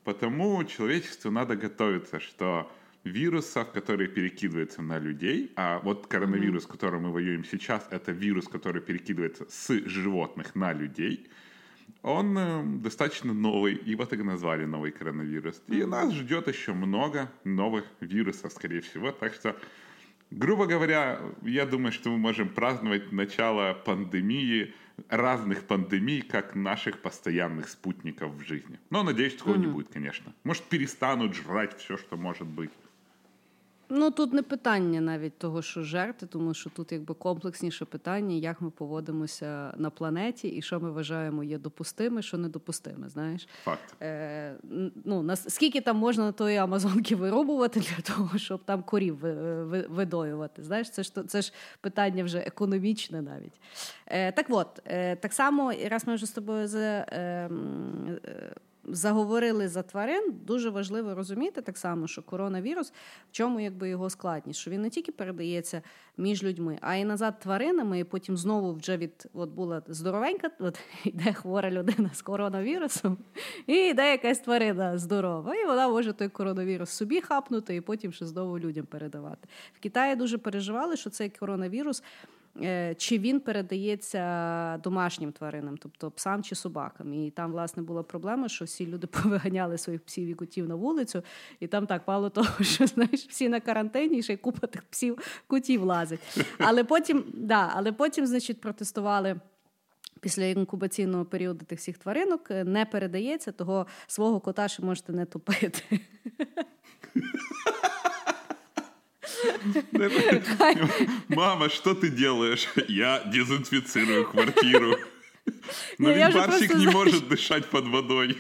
потому 0.04 0.64
человечеству 0.66 1.32
надо 1.32 1.56
готовиться, 1.56 2.20
что 2.20 2.72
вирусов, 3.04 3.72
которые 3.72 4.10
перекидываются 4.10 4.82
на 4.82 5.00
людей, 5.00 5.52
а 5.56 5.80
вот 5.80 6.08
коронавирус, 6.08 6.66
mm-hmm. 6.66 6.72
которым 6.72 7.04
мы 7.04 7.12
воюем 7.12 7.46
сейчас, 7.46 7.88
это 7.90 8.12
вирус, 8.12 8.48
который 8.48 8.82
перекидывается 8.82 9.46
с 9.50 9.70
животных 9.86 10.56
на 10.56 10.74
людей– 10.74 11.28
он 12.04 12.38
э, 12.38 12.64
достаточно 12.82 13.34
новый, 13.34 13.80
его 13.86 14.06
так 14.06 14.20
и 14.20 14.24
назвали 14.24 14.66
новый 14.66 14.92
коронавирус. 14.92 15.62
И 15.68 15.84
нас 15.84 16.14
ждет 16.14 16.48
еще 16.48 16.74
много 16.74 17.32
новых 17.44 17.86
вирусов, 18.00 18.52
скорее 18.54 18.82
всего. 18.82 19.12
Так 19.12 19.34
что, 19.34 19.56
грубо 20.32 20.66
говоря, 20.66 21.20
я 21.44 21.66
думаю, 21.66 21.92
что 21.92 22.10
мы 22.10 22.18
можем 22.18 22.50
праздновать 22.50 23.12
начало 23.12 23.74
пандемии, 23.74 24.74
разных 25.10 25.64
пандемий, 25.64 26.22
как 26.22 26.56
наших 26.56 27.02
постоянных 27.02 27.70
спутников 27.70 28.32
в 28.32 28.42
жизни. 28.42 28.80
Но 28.90 29.04
надеюсь, 29.04 29.36
такого 29.36 29.56
mm-hmm. 29.56 29.60
не 29.60 29.68
будет, 29.68 29.90
конечно. 29.90 30.34
Может, 30.44 30.64
перестанут 30.64 31.36
жрать 31.36 31.78
все, 31.78 31.98
что 31.98 32.18
может 32.18 32.48
быть. 32.48 32.72
Ну 33.94 34.12
тут 34.12 34.34
не 34.34 34.44
питання 34.44 35.02
навіть 35.02 35.38
того, 35.38 35.62
що 35.62 35.84
жерти, 35.84 36.26
тому 36.26 36.54
що 36.54 36.70
тут 36.70 36.92
якби 36.92 37.14
комплексніше 37.14 37.86
питання, 37.86 38.36
як 38.36 38.62
ми 38.62 38.70
поводимося 38.70 39.74
на 39.78 39.90
планеті 39.90 40.48
і 40.48 40.62
що 40.62 40.80
ми 40.80 40.92
вважаємо 40.92 41.44
є 41.44 41.58
допустиме, 41.58 42.22
що 42.22 42.38
недопустиме. 42.38 43.10
Знаєш, 43.10 43.48
факт 43.64 43.96
Е, 44.02 44.56
ну 45.06 45.24
нас 45.24 45.46
скільки 45.50 45.82
там 45.82 45.98
можна 45.98 46.32
тої 46.32 46.58
Амазонки 46.58 47.16
вирубувати 47.16 47.80
для 47.80 48.16
того, 48.16 48.38
щоб 48.38 48.64
там 48.66 48.84
корів 48.84 49.18
видоювати. 49.90 50.64
Знаєш, 50.64 50.90
це 50.90 51.04
ж 51.04 51.12
це 51.28 51.42
ж 51.42 51.54
питання 51.82 52.24
вже 52.24 52.38
економічне 52.38 53.22
навіть. 53.22 53.54
Е, 54.08 54.32
Так 54.32 54.46
от 54.50 54.82
е, 54.86 55.16
так 55.16 55.34
само, 55.34 55.74
раз 55.90 56.08
ми 56.08 56.16
вже 56.16 56.26
з 56.26 56.32
тобою 56.32 56.68
за. 56.68 57.06
Ем, 57.12 58.20
е, 58.26 58.54
заговорили 58.84 59.68
за 59.68 59.84
тварин, 59.84 60.34
дуже 60.46 60.70
важливо 60.70 61.16
розуміти 61.16 61.62
так 61.62 61.78
само, 61.78 62.08
що 62.08 62.22
коронавірус, 62.22 62.94
в 63.30 63.32
чому 63.32 63.60
якби 63.60 63.90
його 63.90 64.10
складність, 64.10 64.60
що 64.60 64.72
він 64.72 64.82
не 64.82 64.90
тільки 64.90 65.12
передається 65.12 65.82
між 66.18 66.44
людьми, 66.44 66.78
а 66.82 66.96
й 66.96 67.06
назад 67.06 67.40
тваринами, 67.40 68.00
і 68.00 68.04
потім 68.04 68.38
знову 68.38 68.74
вже 68.74 68.98
від 68.98 69.28
от 69.34 69.50
була 69.50 69.82
здоровенька, 69.88 70.50
от 70.60 70.80
йде 71.04 71.34
хвора 71.34 71.72
людина 71.72 72.10
з 72.14 72.22
коронавірусом, 72.22 73.18
і 73.68 73.74
йде 73.74 74.12
якась 74.12 74.40
тварина 74.40 74.98
здорова, 74.98 75.56
і 75.56 75.66
вона 75.66 75.88
може 75.88 76.14
той 76.14 76.30
коронавірус 76.30 76.90
собі 76.90 77.22
хапнути, 77.22 77.76
і 77.76 77.82
потім 77.82 78.14
ще 78.14 78.26
знову 78.26 78.60
людям 78.60 78.86
передавати. 78.86 79.48
В 79.74 79.80
Китаї 79.80 80.16
дуже 80.16 80.38
переживали, 80.38 80.98
що 80.98 81.10
цей 81.10 81.30
коронавірус. 81.30 82.04
Е, 82.58 82.96
чи 82.98 83.20
він 83.20 83.40
передається 83.40 84.78
домашнім 84.78 85.32
тваринам, 85.32 85.78
тобто 85.78 86.12
псам 86.12 86.44
чи 86.44 86.56
собакам. 86.56 87.14
І 87.14 87.32
там, 87.32 87.52
власне, 87.52 87.84
була 87.84 88.04
проблема, 88.04 88.50
що 88.50 88.66
всі 88.66 88.88
люди 88.88 89.08
повиганяли 89.24 89.78
своїх 89.78 90.06
псів 90.06 90.28
і 90.28 90.34
котів 90.34 90.68
на 90.68 90.76
вулицю, 90.76 91.24
і 91.60 91.68
там 91.68 91.88
так 91.88 92.08
мало 92.08 92.30
того, 92.30 92.48
що 92.64 92.88
знаєш, 92.88 93.28
всі 93.28 93.50
на 93.50 93.60
карантині, 93.60 94.18
і 94.18 94.24
ще 94.24 94.34
й 94.34 94.38
купа 94.38 94.68
тих 94.68 94.84
псів 94.84 95.44
котів 95.48 95.84
лазить. 95.84 96.20
Але 96.58 96.84
потім, 96.84 97.24
да, 97.34 97.72
але 97.76 97.92
потім, 97.92 98.28
значить, 98.28 98.62
протестували. 98.62 99.36
Після 100.20 100.44
інкубаційного 100.44 101.26
періоду 101.26 101.66
тих 101.66 101.80
всіх 101.80 101.98
тваринок 101.98 102.52
е, 102.52 102.64
не 102.64 102.86
передається, 102.86 103.52
того 103.52 103.88
свого 104.08 104.40
кота 104.40 104.68
ще 104.68 104.84
можете 104.84 105.14
не 105.14 105.26
топити. 105.26 106.00
Мама, 111.30 111.70
что 111.70 111.94
ты 111.94 112.10
делаешь? 112.10 112.68
Я 112.88 113.20
дезинфицирую 113.26 114.26
квартиру. 114.26 114.98
Но 115.98 116.14
барсик 116.14 116.76
не 116.76 116.88
может 116.88 117.28
дышать 117.28 117.66
под 117.66 117.88
водой. 117.88 118.38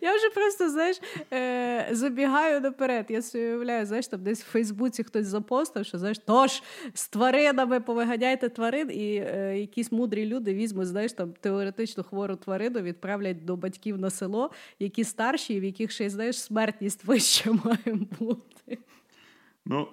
Я 0.00 0.16
вже 0.16 0.30
просто, 0.30 0.70
знаєш, 0.70 0.96
е, 1.32 1.88
забігаю 1.92 2.60
наперед. 2.60 3.06
Я 3.08 3.22
собі 3.22 3.44
уявляю, 3.44 3.86
знаєш, 3.86 4.06
там 4.06 4.22
десь 4.22 4.42
в 4.42 4.50
Фейсбуці 4.50 5.04
хтось 5.04 5.26
запостив, 5.26 5.86
що 5.86 5.98
знаєш, 5.98 6.18
тож 6.26 6.62
з 6.94 7.08
тваринами 7.08 7.80
повиганяйте 7.80 8.48
тварин, 8.48 8.90
і 8.90 9.16
е, 9.16 9.58
якісь 9.58 9.92
мудрі 9.92 10.26
люди 10.26 10.54
візьмуть, 10.54 10.86
знаєш, 10.86 11.12
там 11.12 11.32
теоретично 11.40 12.02
хвору 12.02 12.36
тварину 12.36 12.80
відправлять 12.80 13.44
до 13.44 13.56
батьків 13.56 13.98
на 13.98 14.10
село, 14.10 14.50
які 14.78 15.04
старші, 15.04 15.60
в 15.60 15.64
яких 15.64 15.90
ще 15.90 16.10
знаєш, 16.10 16.40
смертність 16.40 17.04
вища 17.04 17.52
має 17.64 17.98
бути. 18.18 18.78
Ну, 19.66 19.88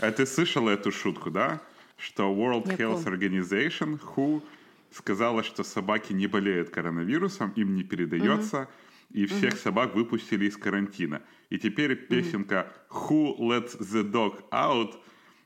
А 0.00 0.10
ты 0.12 0.26
слышала 0.26 0.70
эту 0.70 0.92
шутку, 0.92 1.30
да? 1.30 1.60
Что 1.96 2.32
World 2.32 2.68
Я 2.68 2.74
Health 2.76 3.04
помню. 3.04 3.18
Organization, 3.18 4.00
WHO, 4.00 4.42
сказала, 4.92 5.42
что 5.42 5.64
собаки 5.64 6.12
не 6.12 6.26
болеют 6.26 6.70
коронавирусом, 6.70 7.52
им 7.56 7.74
не 7.74 7.82
передается, 7.82 8.62
угу. 8.62 8.68
и 9.18 9.26
всех 9.26 9.54
угу. 9.54 9.60
собак 9.60 9.94
выпустили 9.94 10.46
из 10.46 10.56
карантина. 10.56 11.22
И 11.50 11.58
теперь 11.58 11.96
песенка 11.96 12.72
Who 12.90 13.38
Let 13.38 13.78
the 13.80 14.08
Dog 14.08 14.44
Out 14.50 14.94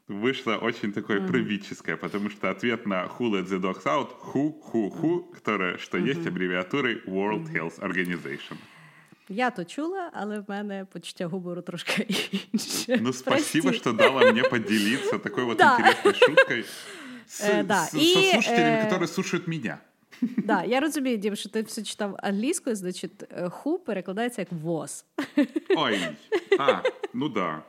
вышла 0.08 0.56
очень 0.56 0.92
такой 0.92 1.20
mm 1.20 1.26
правительская, 1.28 1.96
потому 1.96 2.28
что 2.28 2.50
ответ 2.50 2.86
на 2.86 3.04
Who 3.04 3.30
Let 3.30 3.48
the 3.48 3.58
Dogs 3.58 3.84
Out 3.84 4.10
Who, 4.34 4.54
Who, 4.72 4.90
Who, 5.00 5.32
которая, 5.32 5.78
что 5.78 5.96
mm 5.96 6.06
есть 6.06 6.26
аббревиатурой 6.26 7.02
World 7.06 7.50
Health 7.50 7.80
Organization. 7.80 8.58
Я 9.31 9.49
то 9.49 9.65
чула, 9.65 10.11
але 10.13 10.39
в 10.39 10.49
мене 10.49 10.85
почуття 10.85 11.27
гумору 11.27 11.61
трошки 11.61 12.07
інше. 12.53 12.99
Ну, 13.01 13.13
спасибо, 13.13 13.73
что 13.73 13.93
дала 13.93 14.31
мне 14.31 14.43
поделиться 14.43 15.19
такой 15.19 15.43
вот 15.43 15.57
да. 15.57 15.77
интересной 15.79 16.13
шуткой 16.13 16.65
с, 17.27 17.43
э, 17.43 17.63
да. 17.63 17.85
с, 17.85 17.93
И, 17.93 18.13
со 18.13 18.31
слушателями, 18.31 18.77
э... 18.77 18.83
которые 18.83 19.07
слушают 19.07 19.47
меня. 19.47 19.77
Да, 20.21 20.63
я 20.63 20.79
розумію, 20.79 21.17
Дім, 21.17 21.35
що 21.35 21.49
ти 21.49 21.61
все 21.61 21.83
читав 21.83 22.15
англійською, 22.23 22.75
значить, 22.75 23.23
ху 23.49 23.79
перекладається 23.79 24.41
як 24.41 24.51
воз. 24.51 25.05
Ой, 25.77 25.99
а, 26.59 26.81
ну 27.13 27.29
да. 27.29 27.63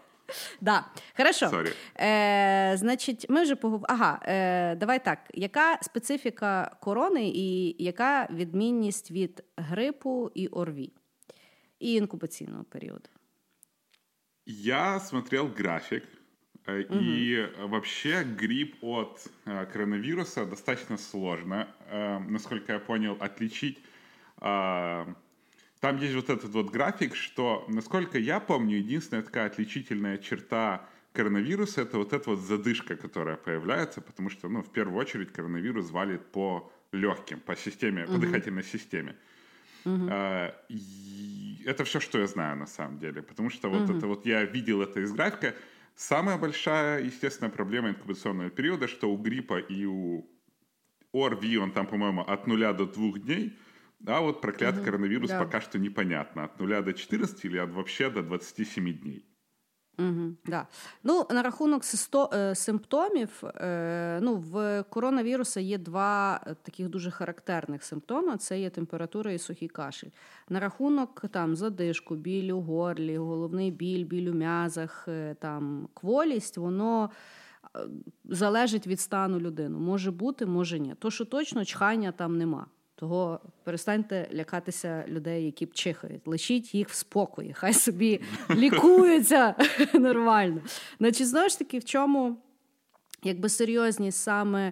Да, 0.60 0.84
хорошо. 1.16 1.64
Е, 2.00 2.72
Значить, 2.76 3.26
ми 3.28 3.42
вже 3.42 3.56
поговорили. 3.56 3.86
Ага, 3.88 4.20
е, 4.24 4.76
давай 4.76 5.04
так. 5.04 5.18
Яка 5.34 5.78
специфіка 5.82 6.76
корони 6.80 7.32
і 7.34 7.76
яка 7.84 8.28
відмінність 8.30 9.10
від 9.10 9.44
грипу 9.56 10.30
і 10.34 10.46
ОРВІ? 10.46 10.92
И 11.83 11.99
инкубационного 11.99 12.63
периода? 12.63 13.09
Я 14.45 14.99
смотрел 14.99 15.47
график, 15.47 16.03
угу. 16.65 16.97
и 16.99 17.49
вообще 17.59 18.23
грипп 18.23 18.75
от 18.81 19.27
э, 19.45 19.65
коронавируса 19.65 20.45
достаточно 20.45 20.97
сложно, 20.97 21.67
э, 21.89 22.19
насколько 22.19 22.73
я 22.73 22.79
понял, 22.79 23.17
отличить. 23.19 23.79
Там 24.39 25.97
есть 25.99 26.15
вот 26.15 26.29
этот 26.29 26.51
вот 26.51 26.71
график, 26.71 27.15
что, 27.15 27.65
насколько 27.67 28.17
я 28.17 28.39
помню, 28.39 28.77
единственная 28.77 29.23
такая 29.23 29.47
отличительная 29.47 30.17
черта 30.17 30.89
коронавирус 31.13 31.77
это 31.77 31.97
вот 31.97 32.13
эта 32.13 32.29
вот 32.29 32.39
задышка, 32.39 32.95
которая 32.95 33.37
появляется, 33.37 34.01
потому 34.01 34.29
что, 34.29 34.49
ну, 34.49 34.61
в 34.61 34.71
первую 34.71 34.97
очередь 34.97 35.31
коронавирус 35.31 35.91
валит 35.91 36.25
по 36.31 36.71
легким, 36.91 37.39
по 37.39 37.55
системе, 37.55 38.05
по 38.05 38.17
дыхательной 38.17 38.63
системе. 38.63 39.15
А, 39.85 40.55
это 41.65 41.83
все, 41.83 41.99
что 41.99 42.19
я 42.19 42.27
знаю 42.27 42.57
на 42.57 42.67
самом 42.67 42.99
деле, 42.99 43.21
потому 43.21 43.49
что 43.49 43.69
вот 43.69 43.89
uh-huh. 43.89 43.97
это 43.97 44.07
вот 44.07 44.25
я 44.25 44.43
видел 44.43 44.81
это 44.81 44.99
из 44.99 45.11
графика. 45.11 45.55
Самая 45.95 46.37
большая, 46.37 47.03
естественно, 47.03 47.49
проблема 47.49 47.89
инкубационного 47.89 48.49
периода, 48.49 48.87
что 48.87 49.11
у 49.11 49.17
гриппа 49.17 49.59
и 49.59 49.85
у 49.85 50.27
ОРВИ, 51.13 51.57
он 51.57 51.71
там, 51.71 51.85
по-моему, 51.85 52.21
от 52.21 52.47
нуля 52.47 52.73
до 52.73 52.85
двух 52.85 53.19
дней, 53.19 53.57
а 54.05 54.21
вот 54.21 54.41
проклятый 54.41 54.81
uh-huh. 54.81 54.85
коронавирус 54.85 55.29
да. 55.29 55.39
пока 55.39 55.61
что 55.61 55.79
непонятно, 55.79 56.45
от 56.45 56.59
нуля 56.59 56.81
до 56.81 56.93
14 56.93 57.45
или 57.45 57.57
от 57.57 57.71
вообще 57.71 58.09
до 58.09 58.23
27 58.23 58.93
дней. 58.99 59.32
Угу, 59.99 60.33
да. 60.45 60.67
Ну, 61.03 61.27
на 61.29 61.41
рахунок 61.41 61.83
е, 62.33 62.55
симптомів, 62.55 63.43
е, 63.43 64.19
ну, 64.21 64.35
в 64.35 64.83
коронавіруса 64.89 65.59
є 65.59 65.77
два 65.77 66.41
е, 66.47 66.55
таких 66.63 66.89
дуже 66.89 67.11
характерних 67.11 67.83
симптоми: 67.83 68.37
це 68.37 68.59
є 68.59 68.69
температура 68.69 69.31
і 69.31 69.37
сухий 69.37 69.67
кашель. 69.67 70.09
На 70.49 70.59
рахунок 70.59 71.25
там 71.31 71.55
задишку, 71.55 72.15
біль 72.15 72.51
у 72.51 72.61
горлі, 72.61 73.17
головний 73.17 73.71
біль, 73.71 74.05
біль 74.05 74.29
у 74.29 74.33
м'язах, 74.33 75.07
там 75.39 75.87
кволість, 75.93 76.57
воно. 76.57 77.09
Залежить 78.25 78.87
від 78.87 78.99
стану 78.99 79.39
людини. 79.39 79.77
Може 79.77 80.11
бути, 80.11 80.45
може 80.45 80.79
ні. 80.79 80.95
То, 80.99 81.11
що 81.11 81.25
точно 81.25 81.65
чхання 81.65 82.11
там 82.11 82.37
нема. 82.37 82.65
Того 82.95 83.39
перестаньте 83.63 84.29
лякатися 84.33 85.05
людей, 85.07 85.45
які 85.45 85.65
б 85.65 85.73
чихають. 85.73 86.27
Лишіть 86.27 86.75
їх 86.75 86.89
в 86.89 86.93
спокої, 86.93 87.53
хай 87.53 87.73
собі 87.73 88.21
лікуються 88.55 89.55
нормально. 89.93 90.61
Значить, 90.99 91.27
знову 91.27 91.49
ж 91.49 91.59
таки, 91.59 91.79
в 91.79 91.85
чому 91.85 92.37
якби 93.23 93.49
серйозність 93.49 94.17
саме 94.17 94.71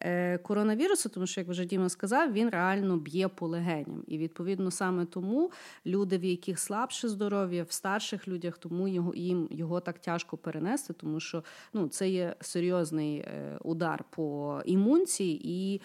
е, 0.00 0.38
коронавірусу, 0.38 1.08
тому 1.08 1.26
що, 1.26 1.40
як 1.40 1.48
вже 1.48 1.64
Діма 1.64 1.88
сказав, 1.88 2.32
він 2.32 2.48
реально 2.48 2.96
б'є 2.96 3.28
по 3.28 3.48
легеням. 3.48 4.04
І 4.06 4.18
відповідно 4.18 4.70
саме 4.70 5.04
тому 5.04 5.50
люди, 5.86 6.18
в 6.18 6.24
яких 6.24 6.58
слабше 6.58 7.08
здоров'я, 7.08 7.62
в 7.62 7.72
старших 7.72 8.28
людях, 8.28 8.58
тому 8.58 8.88
його 8.88 9.14
їм 9.14 9.48
його 9.50 9.80
так 9.80 9.98
тяжко 9.98 10.36
перенести, 10.36 10.92
тому 10.92 11.20
що 11.20 11.44
ну, 11.72 11.88
це 11.88 12.08
є 12.08 12.36
серйозний 12.40 13.16
е, 13.18 13.58
удар 13.62 14.04
по 14.10 14.60
імунці 14.64 15.40
і. 15.44 15.80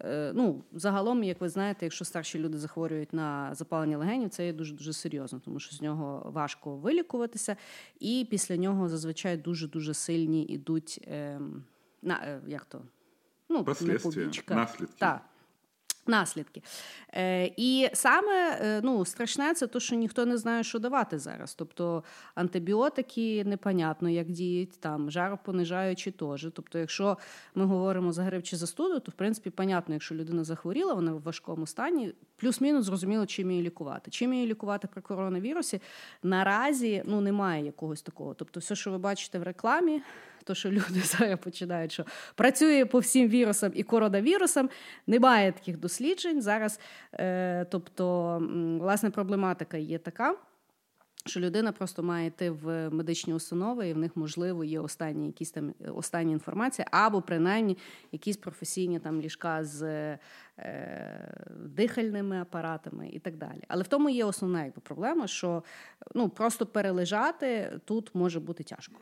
Е, 0.00 0.32
ну, 0.34 0.64
загалом, 0.72 1.24
як 1.24 1.40
ви 1.40 1.48
знаєте, 1.48 1.86
якщо 1.86 2.04
старші 2.04 2.38
люди 2.38 2.58
захворюють 2.58 3.12
на 3.12 3.54
запалення 3.54 3.98
легенів, 3.98 4.30
це 4.30 4.46
є 4.46 4.52
дуже 4.52 4.74
дуже 4.74 4.92
серйозно, 4.92 5.40
тому 5.44 5.60
що 5.60 5.76
з 5.76 5.82
нього 5.82 6.30
важко 6.34 6.76
вилікуватися, 6.76 7.56
і 8.00 8.26
після 8.30 8.56
нього 8.56 8.88
зазвичай 8.88 9.36
дуже 9.36 9.68
дуже 9.68 9.94
сильні 9.94 10.44
ідуть 10.44 11.00
е, 11.08 11.40
на 12.02 12.14
е, 12.14 12.40
як 12.46 12.64
то 12.64 12.82
ну, 13.48 13.64
наслідки. 14.54 14.94
Так 14.98 15.22
наслідки. 16.08 16.62
Е, 17.12 17.50
І 17.56 17.88
саме 17.92 18.58
е, 18.60 18.80
ну, 18.82 19.04
страшне 19.04 19.54
це 19.54 19.66
те, 19.66 19.80
що 19.80 19.96
ніхто 19.96 20.26
не 20.26 20.36
знає, 20.36 20.64
що 20.64 20.78
давати 20.78 21.18
зараз. 21.18 21.54
Тобто 21.54 22.04
антибіотики 22.34 23.44
непонятно, 23.44 24.08
як 24.08 24.30
діють, 24.30 24.80
там 24.80 25.10
жаропонижаючі 25.10 26.10
теж. 26.10 26.48
Тобто, 26.54 26.78
якщо 26.78 27.18
ми 27.54 27.64
говоримо 27.64 28.12
за 28.12 28.22
грип 28.22 28.42
чи 28.42 28.56
застуду, 28.56 29.00
то 29.00 29.10
в 29.10 29.14
принципі 29.14 29.50
понятно, 29.50 29.94
якщо 29.94 30.14
людина 30.14 30.44
захворіла, 30.44 30.94
вона 30.94 31.12
в 31.12 31.22
важкому 31.22 31.66
стані, 31.66 32.12
плюс-мінус 32.36 32.86
зрозуміло, 32.86 33.26
чим 33.26 33.50
її 33.50 33.62
лікувати. 33.62 34.10
Чим 34.10 34.34
її 34.34 34.46
лікувати 34.46 34.88
при 34.88 35.02
коронавірусі 35.02 35.80
наразі 36.22 37.02
ну, 37.06 37.20
немає 37.20 37.64
якогось 37.64 38.02
такого. 38.02 38.34
Тобто, 38.34 38.60
все, 38.60 38.76
що 38.76 38.90
ви 38.90 38.98
бачите 38.98 39.38
в 39.38 39.42
рекламі 39.42 40.02
то 40.44 40.54
що 40.54 40.70
люди 40.70 41.00
зараз 41.02 41.38
починають, 41.38 41.92
що 41.92 42.04
працює 42.34 42.86
по 42.86 42.98
всім 42.98 43.28
вірусам 43.28 43.72
і 43.74 43.82
коронавірусам. 43.82 44.70
Немає 45.06 45.52
таких 45.52 45.78
досліджень 45.78 46.42
зараз. 46.42 46.80
Е, 47.12 47.66
Тобто, 47.70 48.38
власне, 48.80 49.10
проблематика 49.10 49.76
є 49.76 49.98
така. 49.98 50.36
Що 51.26 51.40
людина 51.40 51.72
просто 51.72 52.02
має 52.02 52.26
йти 52.26 52.50
в 52.50 52.90
медичні 52.90 53.34
установи, 53.34 53.88
і 53.88 53.92
в 53.92 53.98
них 53.98 54.16
можливо 54.16 54.64
є 54.64 54.80
останні 54.80 55.26
якісь 55.26 55.50
там 55.50 55.74
останні 55.94 56.32
інформації, 56.32 56.86
або 56.90 57.22
принаймні 57.22 57.78
якісь 58.12 58.36
професійні 58.36 58.98
там 58.98 59.20
ліжка 59.20 59.64
з 59.64 59.82
е, 59.82 60.18
дихальними 61.56 62.40
апаратами 62.40 63.08
і 63.08 63.18
так 63.18 63.36
далі. 63.36 63.62
Але 63.68 63.82
в 63.82 63.88
тому 63.88 64.08
є 64.08 64.24
основна 64.24 64.64
якби, 64.64 64.80
проблема, 64.80 65.26
що 65.26 65.64
ну 66.14 66.28
просто 66.28 66.66
перележати 66.66 67.80
тут 67.84 68.14
може 68.14 68.40
бути 68.40 68.64
тяжко. 68.64 69.00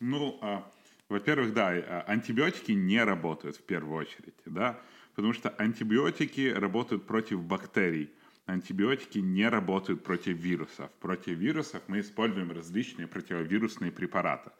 Ну, 0.00 0.38
а, 0.42 0.70
во-первых, 1.08 1.52
да, 1.54 1.68
а, 1.70 2.04
антибиотики 2.06 2.72
не 2.72 3.02
работают 3.02 3.56
в 3.56 3.62
первую 3.62 3.96
очередь, 3.96 4.34
да, 4.44 4.78
потому 5.14 5.32
что 5.32 5.50
антибиотики 5.50 6.52
работают 6.52 7.06
против 7.06 7.42
бактерий, 7.42 8.10
антибиотики 8.46 9.18
не 9.18 9.48
работают 9.48 10.02
против 10.02 10.36
вирусов. 10.36 10.90
Против 11.00 11.36
вирусов 11.38 11.82
мы 11.88 12.00
используем 12.00 12.52
различные 12.52 13.06
противовирусные 13.06 13.90
препараты. 13.90 14.50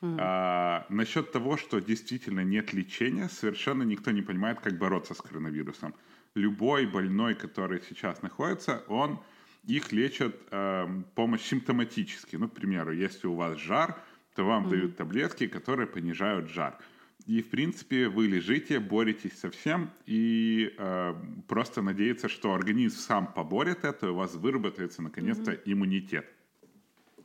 Mm. 0.00 0.16
А, 0.18 0.86
насчет 0.88 1.30
того, 1.32 1.56
что 1.56 1.80
действительно 1.80 2.40
нет 2.40 2.72
лечения, 2.72 3.28
совершенно 3.28 3.82
никто 3.82 4.10
не 4.10 4.22
понимает, 4.22 4.60
как 4.60 4.78
бороться 4.78 5.14
с 5.14 5.20
коронавирусом. 5.20 5.94
Любой 6.34 6.86
больной, 6.86 7.34
который 7.34 7.82
сейчас 7.88 8.22
находится, 8.22 8.82
он 8.88 9.20
их 9.66 9.92
лечат 9.92 10.34
э, 10.50 10.86
помощь 11.14 11.42
симптоматически. 11.42 12.36
Ну, 12.36 12.48
к 12.48 12.54
примеру, 12.54 12.92
если 12.92 13.26
у 13.26 13.34
вас 13.34 13.58
жар, 13.58 14.00
то 14.34 14.44
вам 14.44 14.66
mm-hmm. 14.66 14.70
дают 14.70 14.96
таблетки, 14.96 15.46
которые 15.46 15.86
понижают 15.86 16.48
жар. 16.50 16.78
И, 17.26 17.42
в 17.42 17.50
принципе, 17.50 18.08
вы 18.08 18.26
лежите, 18.26 18.80
боретесь 18.80 19.38
со 19.38 19.50
всем, 19.50 19.90
и 20.06 20.74
э, 20.76 21.14
просто 21.48 21.82
надеяться, 21.82 22.28
что 22.28 22.54
организм 22.54 22.98
сам 22.98 23.32
поборет 23.32 23.84
это, 23.84 24.06
и 24.06 24.10
у 24.10 24.14
вас 24.14 24.34
выработается, 24.34 25.02
наконец-то, 25.02 25.52
mm-hmm. 25.52 25.62
иммунитет. 25.66 26.26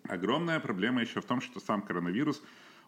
Огромная 0.04 0.60
проблема 0.60 1.02
еще 1.02 1.22
в 1.22 1.26
том, 1.26 1.42
что 1.42 1.60
сам 1.60 1.82
коронавирус 1.82 2.42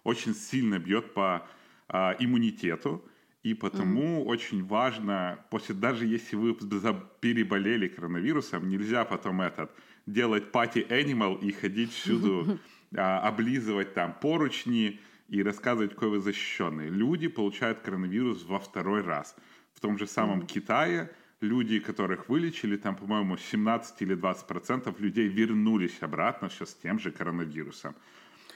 очень 0.04 0.36
сильно 0.36 0.80
бьет 0.80 1.14
по 1.14 1.48
э, 1.90 2.16
иммунитету, 2.20 3.04
и 3.44 3.54
потому 3.54 4.22
mm-hmm. 4.22 4.26
очень 4.26 4.66
важно, 4.66 5.40
после, 5.50 5.74
даже 5.74 6.06
если 6.06 6.36
вы 6.36 6.54
переболели 6.54 7.88
коронавирусом, 7.88 8.68
нельзя 8.68 9.06
потом 9.06 9.42
этот 9.42 9.72
делать 10.06 10.52
пати 10.52 10.86
animal 10.90 11.40
и 11.40 11.52
ходить 11.52 11.92
всюду 11.92 12.60
облизывать 12.96 13.94
там 13.94 14.14
поручни 14.14 15.00
и 15.30 15.44
рассказывать, 15.44 15.94
какой 15.94 16.10
вы 16.10 16.20
защищенный. 16.20 16.90
Люди 16.90 17.28
получают 17.28 17.80
коронавирус 17.80 18.44
во 18.46 18.60
второй 18.60 19.02
раз. 19.02 19.36
В 19.74 19.80
том 19.80 19.98
же 19.98 20.08
самом 20.08 20.40
mm-hmm. 20.40 20.48
Китае 20.48 21.12
люди, 21.42 21.80
которых 21.80 22.30
вылечили, 22.30 22.78
там, 22.78 22.96
по-моему, 22.96 23.38
17 23.38 24.02
или 24.02 24.16
20 24.16 24.48
процентов 24.48 25.00
людей 25.00 25.28
вернулись 25.28 25.98
обратно 26.02 26.50
сейчас 26.50 26.70
с 26.70 26.76
тем 26.76 27.00
же 27.00 27.12
коронавирусом. 27.12 27.96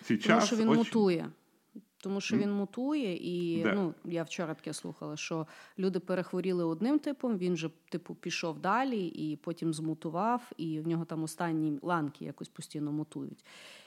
Сейчас 0.07 0.51
очень... 0.51 0.65
мутує. 0.65 1.31
Тому 2.01 2.21
що 2.21 2.37
він 2.37 2.51
мутує, 2.51 3.15
і 3.15 3.63
да. 3.63 3.73
ну 3.73 3.93
я 4.05 4.23
вчора 4.23 4.53
таке 4.53 4.73
слухала, 4.73 5.17
що 5.17 5.47
люди 5.79 5.99
перехворіли 5.99 6.63
одним 6.63 6.99
типом, 6.99 7.37
він 7.37 7.57
же 7.57 7.69
типу 7.89 8.15
пішов 8.15 8.59
далі 8.59 9.07
і 9.07 9.35
потім 9.35 9.73
змутував, 9.73 10.51
і 10.57 10.79
в 10.79 10.87
нього 10.87 11.05
там 11.05 11.23
останні 11.23 11.79
ланки 11.81 12.25
якось 12.25 12.47
постійно 12.47 12.91
мутують. 12.91 13.45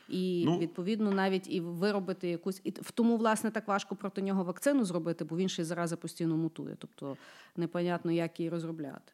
І 0.09 0.43
ну, 0.47 0.59
відповідно 0.59 1.11
навіть 1.11 1.53
і 1.53 1.61
виробити 1.61 2.29
якусь 2.29 2.61
і 2.65 2.71
в 2.71 2.91
тому, 2.91 3.17
власне, 3.17 3.51
так 3.51 3.69
важко 3.69 3.97
проти 3.97 4.23
нього 4.23 4.45
вакцину 4.45 4.85
зробити, 4.85 5.25
бо 5.25 5.37
він 5.37 5.49
ще 5.49 5.63
й 5.63 5.65
зарази 5.65 5.97
постійно 5.97 6.37
мутує. 6.37 6.77
Тобто 6.79 7.17
непонятно, 7.57 8.13
як 8.13 8.41
її 8.41 8.51
розробляти. 8.51 9.13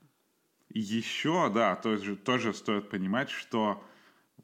Еще, 0.76 1.50
да, 1.54 1.74
тоже, 1.74 2.16
тоже 2.16 2.52
стоит 2.52 2.90
понимать, 2.90 3.28
что, 3.28 3.80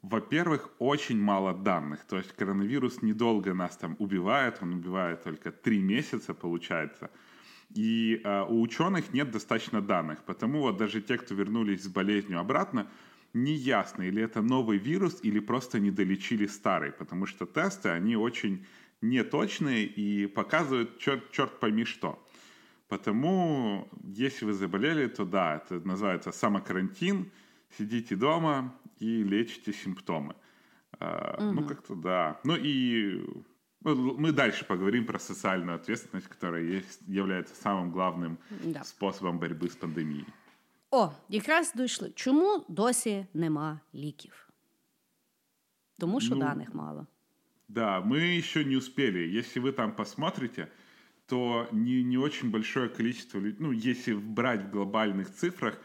во-первых, 0.01 0.69
очень 0.79 1.19
мало 1.19 1.53
данных. 1.53 2.05
То 2.05 2.17
есть 2.17 2.33
коронавирус 2.33 3.01
недолго 3.01 3.53
нас 3.53 3.77
там 3.77 3.95
убивает, 3.99 4.57
он 4.61 4.73
убивает 4.73 5.23
только 5.23 5.51
три 5.51 5.79
месяца, 5.79 6.33
получается. 6.33 7.09
И 7.73 8.21
э, 8.23 8.43
у 8.43 8.61
ученых 8.61 9.13
нет 9.13 9.31
достаточно 9.31 9.81
данных. 9.81 10.23
Потому 10.23 10.61
вот 10.61 10.77
даже 10.77 11.01
те, 11.01 11.17
кто 11.17 11.35
вернулись 11.35 11.83
с 11.83 11.87
болезнью 11.87 12.39
обратно, 12.39 12.87
неясно, 13.33 14.03
или 14.03 14.23
это 14.23 14.41
новый 14.41 14.77
вирус, 14.77 15.19
или 15.23 15.39
просто 15.39 15.79
не 15.79 15.91
долечили 15.91 16.47
старый, 16.47 16.91
потому 16.91 17.25
что 17.25 17.45
тесты, 17.45 17.89
они 17.89 18.15
очень 18.15 18.65
неточные 19.01 19.85
и 19.85 20.27
показывают 20.27 20.97
черт, 20.97 21.31
черт 21.31 21.59
пойми 21.59 21.85
что. 21.85 22.23
Потому, 22.87 23.89
если 24.01 24.45
вы 24.45 24.53
заболели, 24.53 25.07
то 25.07 25.25
да, 25.25 25.57
это 25.57 25.85
называется 25.85 26.31
самокарантин, 26.31 27.29
сидите 27.77 28.15
дома 28.15 28.73
и 28.98 29.22
лечите 29.24 29.72
симптомы. 29.72 30.34
Угу. 31.00 31.52
Ну, 31.52 31.66
как-то 31.66 31.94
да. 31.94 32.40
Ну 32.44 32.56
и 32.56 33.24
мы 33.84 34.32
дальше 34.32 34.64
поговорим 34.64 35.06
про 35.06 35.18
социальную 35.18 35.76
ответственность, 35.76 36.28
которая 36.28 36.62
есть, 36.62 37.00
является 37.08 37.54
самым 37.54 37.90
главным 37.90 38.38
да. 38.64 38.84
способом 38.84 39.38
борьбы 39.38 39.68
с 39.68 39.76
пандемией. 39.76 40.26
О, 40.90 41.10
якраз 41.28 41.72
дійшли. 41.74 42.12
Чому 42.14 42.64
досі 42.68 43.26
нема 43.34 43.80
ліків? 43.94 44.48
Тому 45.98 46.20
що 46.20 46.34
ну, 46.34 46.40
даних 46.40 46.74
мало. 46.74 47.06
Да, 47.68 48.00
мы 48.00 48.38
еще 48.38 48.64
не 48.64 48.76
успели. 48.76 49.38
Если 49.38 49.60
вы 49.60 49.72
там 49.72 49.92
посмотрите, 49.92 50.68
то 51.26 51.66
не, 51.72 52.04
не 52.04 52.18
очень 52.18 52.50
большое 52.50 52.88
количество 52.88 53.38
людей, 53.38 53.56
ну, 53.60 53.72
если 53.72 54.14
брать 54.14 54.62
в 54.62 54.70
глобальных 54.70 55.32
цифрах, 55.32 55.80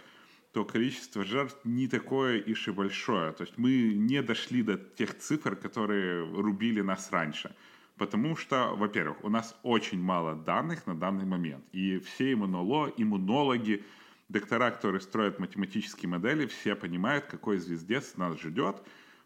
то 0.52 0.64
количество 0.64 1.24
жертв 1.24 1.56
не 1.64 1.88
такое 1.88 2.38
ишь 2.38 2.68
и 2.68 2.72
большое. 2.72 3.32
То 3.32 3.44
есть 3.44 3.56
мы 3.56 3.94
не 3.94 4.22
дошли 4.22 4.62
до 4.62 4.76
тех 4.76 5.18
цифр, 5.18 5.56
которые 5.56 6.24
рубили 6.24 6.82
нас 6.82 7.10
раньше. 7.10 7.54
Потому 7.96 8.36
что, 8.36 8.74
во-первых, 8.74 9.24
у 9.24 9.30
нас 9.30 9.58
очень 9.62 10.00
мало 10.00 10.34
данных 10.34 10.86
на 10.86 10.94
данный 10.94 11.24
момент. 11.24 11.64
И 11.72 11.98
все 12.00 12.32
иммуноло, 12.32 12.92
иммунологи, 12.96 13.84
доктора, 14.28 14.70
которые 14.70 15.00
строят 15.00 15.38
математические 15.38 16.08
модели, 16.08 16.46
все 16.46 16.74
понимают, 16.74 17.26
какой 17.26 17.58
звездец 17.58 18.16
нас 18.16 18.38
ждет. 18.40 18.76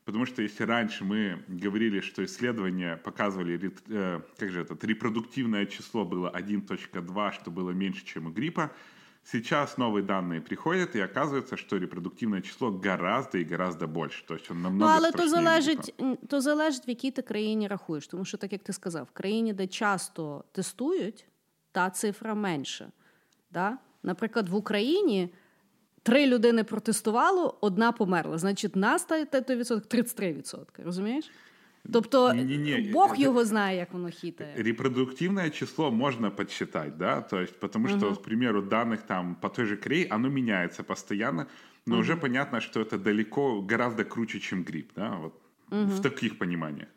Потому 0.04 0.26
что 0.26 0.42
если 0.42 0.62
раньше 0.62 1.04
мы 1.04 1.42
говорили, 1.48 1.98
что 2.00 2.24
исследования 2.24 2.96
показывали, 2.98 3.72
э, 3.88 4.20
как 4.38 4.50
же 4.50 4.60
это, 4.60 4.76
репродуктивное 4.86 5.66
число 5.66 6.04
было 6.04 6.30
1.2, 6.30 7.32
что 7.32 7.50
было 7.50 7.70
меньше, 7.72 8.04
чем 8.04 8.26
у 8.26 8.30
гриппа, 8.30 8.70
Сейчас 9.28 9.76
новые 9.76 10.04
данные 10.04 10.40
приходят, 10.40 10.94
і 10.94 11.02
оказується, 11.02 11.56
що 11.56 11.78
репродуктивне 11.78 12.40
число 12.40 12.80
гораздо 12.84 13.38
і 13.38 13.44
гораздо 13.44 13.86
більше. 13.86 14.24
Тобто 14.28 14.54
намного 14.54 14.90
Ну, 14.90 14.96
але 14.96 15.12
то 15.12 15.28
залежить, 15.28 15.94
то 16.28 16.40
залежить, 16.40 16.88
в 16.88 16.88
якій 16.88 17.10
ти 17.10 17.22
країні 17.22 17.68
рахуєш. 17.68 18.06
Тому 18.06 18.24
що, 18.24 18.36
так 18.36 18.52
як 18.52 18.62
ти 18.62 18.72
сказав, 18.72 19.04
в 19.04 19.10
країні, 19.10 19.52
де 19.52 19.66
часто 19.66 20.44
тестують, 20.52 21.26
та 21.72 21.90
цифра 21.90 22.34
менша. 22.34 22.88
Да? 23.50 23.78
Наприклад, 24.02 24.48
в 24.48 24.54
Україні 24.54 25.34
три 26.02 26.26
людини 26.26 26.64
протестувало, 26.64 27.58
одна 27.60 27.92
померла. 27.92 28.38
Значить, 28.38 28.76
нас 28.76 29.04
той 29.04 29.56
відсоток 29.56 29.84
33%. 29.84 30.64
Розумієш? 30.84 31.30
Тобто 31.92 32.34
Не-не-не. 32.34 32.92
Бог 32.92 33.16
його 33.16 33.44
знає, 33.44 33.78
як 33.78 33.92
воно 33.92 34.10
хитає. 34.10 34.54
Репродуктивное 34.56 35.50
число 35.50 35.90
можно 35.90 36.30
подсчитать, 36.30 36.96
да, 36.96 37.20
то 37.20 37.40
есть, 37.40 37.60
потому 37.60 37.88
что, 37.88 37.98
uh-huh. 37.98 38.16
к 38.16 38.22
примеру, 38.22 38.62
данных 38.62 39.02
там 39.06 39.34
по 39.34 39.48
той 39.48 39.66
же 39.66 39.76
Крей, 39.76 40.08
оно 40.10 40.28
меняется 40.28 40.82
постоянно, 40.82 41.46
но 41.86 41.96
uh-huh. 41.96 42.00
уже 42.00 42.16
понятно, 42.16 42.60
что 42.60 42.80
это 42.80 42.98
далеко, 42.98 43.62
гораздо 43.62 44.04
круче, 44.04 44.40
чем 44.40 44.64
грипп, 44.64 44.92
да, 44.96 45.10
вот 45.10 45.32
uh-huh. 45.70 45.86
в 45.86 46.02
таких 46.02 46.38
пониманиях. 46.38 46.88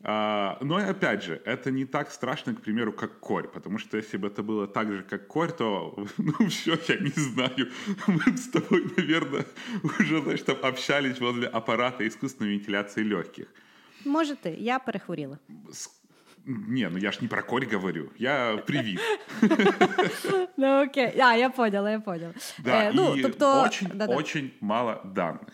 А, 0.00 0.58
но 0.60 0.76
опять 0.76 1.24
же, 1.24 1.42
это 1.44 1.72
не 1.72 1.84
так 1.84 2.12
страшно, 2.12 2.54
к 2.54 2.60
примеру, 2.60 2.92
как 2.92 3.18
корь, 3.18 3.48
потому 3.48 3.78
что 3.78 3.96
если 3.96 4.16
бы 4.16 4.28
это 4.28 4.44
было 4.44 4.68
так 4.68 4.92
же, 4.92 5.02
как 5.02 5.26
корь, 5.26 5.50
то, 5.50 6.06
ну, 6.18 6.48
все, 6.48 6.78
я 6.88 6.96
не 7.00 7.10
знаю, 7.10 7.68
мы 8.06 8.36
с 8.36 8.48
тобой, 8.48 8.84
наверное, 8.96 9.44
уже, 9.82 10.38
там 10.44 10.56
общались 10.62 11.20
возле 11.20 11.48
аппарата 11.48 12.06
искусственной 12.06 12.52
вентиляции 12.52 13.02
легких. 13.02 13.48
Можете, 14.04 14.50
я 14.50 14.78
перехворіла. 14.78 15.38
Не, 16.46 16.90
ну 16.90 16.98
я 16.98 17.12
ж 17.12 17.18
не 17.22 17.28
про 17.28 17.42
корь 17.42 17.66
говорю, 17.72 18.10
я 18.18 18.56
привит. 18.66 19.00
Ну 20.56 20.82
окей, 20.82 21.20
а, 21.20 21.36
я 21.36 21.50
поняла, 21.50 21.90
я 21.90 22.00
поняла. 22.00 22.34
Да, 22.64 22.84
е, 22.84 22.92
ну, 22.94 23.16
тобто, 23.22 23.68
очень, 24.08 24.50
мало 24.60 25.02
даних. 25.14 25.48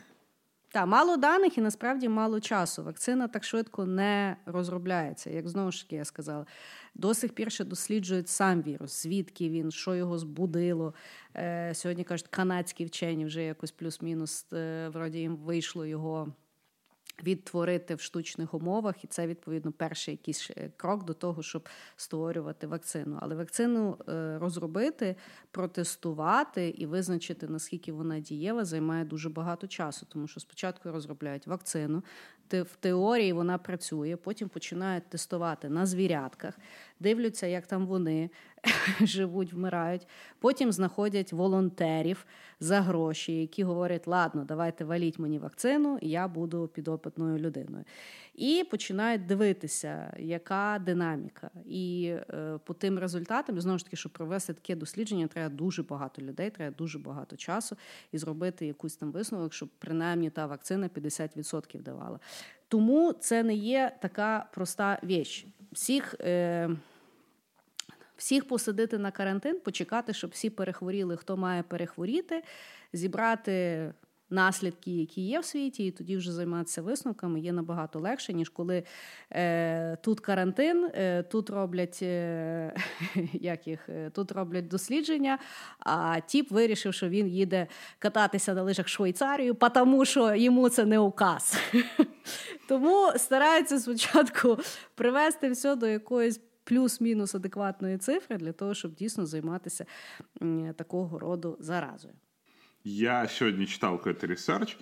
Так, 0.74 0.86
мало 0.86 1.16
даних 1.16 1.58
і 1.58 1.60
насправді 1.60 2.08
мало 2.08 2.40
часу. 2.40 2.84
Вакцина 2.84 3.28
так 3.28 3.44
швидко 3.44 3.84
не 3.84 4.36
розробляється. 4.46 5.30
Як 5.30 5.48
знову 5.48 5.72
ж 5.72 5.82
таки 5.82 5.96
я 5.96 6.04
сказала, 6.04 6.46
до 6.94 7.14
сих 7.14 7.32
пір 7.32 7.52
ще 7.52 7.64
досліджують 7.64 8.28
сам 8.28 8.62
вірус, 8.62 9.02
звідки 9.02 9.48
він, 9.48 9.70
що 9.70 9.94
його 9.94 10.18
збудило. 10.18 10.94
Е, 11.36 11.72
Сьогодні 11.74 12.04
кажуть, 12.04 12.28
канадські 12.28 12.84
вчені 12.84 13.24
вже 13.24 13.42
якось 13.42 13.70
плюс-мінус 13.70 14.46
е, 14.52 14.88
вроді 14.88 15.18
їм 15.18 15.36
вийшло 15.36 15.86
його 15.86 16.28
відтворити 17.22 17.94
в 17.94 18.00
штучних 18.00 18.54
умовах, 18.54 19.04
і 19.04 19.06
це 19.06 19.26
відповідно 19.26 19.72
перший 19.72 20.14
якийсь 20.14 20.50
е, 20.56 20.70
крок 20.76 21.04
до 21.04 21.14
того, 21.14 21.42
щоб 21.42 21.68
створювати 21.96 22.66
вакцину. 22.66 23.18
Але 23.22 23.34
вакцину 23.34 23.98
е, 24.08 24.38
розробити, 24.38 25.16
протестувати 25.50 26.68
і 26.68 26.86
визначити 26.86 27.48
наскільки 27.48 27.92
вона 27.92 28.20
дієва, 28.20 28.64
займає 28.64 29.04
дуже 29.04 29.28
багато 29.28 29.66
часу, 29.66 30.06
тому 30.08 30.28
що 30.28 30.40
спочатку 30.40 30.90
розробляють 30.90 31.46
вакцину, 31.46 32.02
в 32.52 32.76
теорії 32.80 33.32
вона 33.32 33.58
працює, 33.58 34.16
потім 34.16 34.48
починають 34.48 35.08
тестувати 35.08 35.68
на 35.68 35.86
звірятках, 35.86 36.58
дивляться, 37.00 37.46
як 37.46 37.66
там 37.66 37.86
вони 37.86 38.30
живуть, 39.00 39.52
вмирають. 39.52 40.06
Потім 40.38 40.72
знаходять 40.72 41.32
волонтерів 41.32 42.26
за 42.60 42.80
гроші, 42.80 43.40
які 43.40 43.64
говорять: 43.64 44.06
ладно, 44.06 44.44
давайте 44.44 44.84
валіть 44.84 45.18
мені 45.18 45.38
вакцину, 45.38 45.98
я 46.02 46.28
буду 46.28 46.68
підопитною 46.68 47.38
людиною. 47.38 47.84
І 48.34 48.64
починають 48.70 49.26
дивитися, 49.26 50.16
яка 50.18 50.82
динаміка. 50.84 51.50
І 51.64 52.14
е, 52.30 52.58
по 52.64 52.74
тим 52.74 52.98
результатам, 52.98 53.60
знову 53.60 53.78
ж 53.78 53.84
таки, 53.84 53.96
щоб 53.96 54.12
провести 54.12 54.52
таке 54.52 54.76
дослідження, 54.76 55.26
треба 55.26 55.54
дуже 55.54 55.82
багато 55.82 56.22
людей, 56.22 56.50
треба 56.50 56.76
дуже 56.78 56.98
багато 56.98 57.36
часу 57.36 57.76
і 58.12 58.18
зробити 58.18 58.66
якусь 58.66 58.96
там 58.96 59.12
висновок, 59.12 59.54
щоб 59.54 59.68
принаймні 59.78 60.30
та 60.30 60.46
вакцина 60.46 60.88
50% 60.88 61.82
давала. 61.82 62.20
Тому 62.68 63.12
це 63.12 63.42
не 63.42 63.54
є 63.54 63.96
така 64.02 64.46
проста 64.52 64.98
віч. 65.04 65.46
Всіх. 65.72 66.14
Е, 66.20 66.70
всіх 68.24 68.48
посадити 68.48 68.98
на 68.98 69.10
карантин, 69.10 69.60
почекати, 69.60 70.12
щоб 70.12 70.30
всі 70.30 70.50
перехворіли, 70.50 71.16
хто 71.16 71.36
має 71.36 71.62
перехворіти, 71.62 72.42
зібрати 72.92 73.92
наслідки, 74.30 74.90
які 74.90 75.20
є 75.20 75.40
в 75.40 75.44
світі, 75.44 75.86
і 75.86 75.90
тоді 75.90 76.16
вже 76.16 76.32
займатися 76.32 76.82
висновками 76.82 77.40
є 77.40 77.52
набагато 77.52 78.00
легше, 78.00 78.32
ніж 78.32 78.48
коли 78.48 78.82
е, 79.32 79.96
тут 79.96 80.20
карантин, 80.20 80.90
е, 80.94 81.22
тут 81.22 81.50
роблять 81.50 81.98
е, 82.02 82.74
як 83.32 83.66
їх, 83.66 83.88
е, 83.88 84.10
тут 84.10 84.32
роблять 84.32 84.68
дослідження, 84.68 85.38
а 85.78 86.20
тіп 86.20 86.50
вирішив, 86.50 86.94
що 86.94 87.08
він 87.08 87.28
їде 87.28 87.66
кататися 87.98 88.54
на 88.54 88.62
лижах 88.62 88.86
в 88.86 88.88
Швейцарію, 88.88 89.54
тому 89.54 90.04
що 90.04 90.34
йому 90.34 90.68
це 90.68 90.84
не 90.84 90.98
указ. 90.98 91.58
Тому 92.68 93.12
стараються 93.16 93.78
спочатку 93.78 94.58
привести 94.94 95.50
все 95.50 95.76
до 95.76 95.86
якоїсь 95.86 96.40
Плюс-мінус 96.63 97.35
адекватної 97.35 97.97
цифри 97.97 98.37
для 98.37 98.51
того, 98.51 98.73
щоб 98.73 98.95
дійсно 98.95 99.25
займатися 99.25 99.85
такого 100.75 101.19
роду 101.19 101.57
заразою. 101.59 102.13
Я 102.83 103.27
сегодня 103.27 103.65
читал 103.65 103.97
какой-то 103.97 104.27
ресерч, 104.27 104.77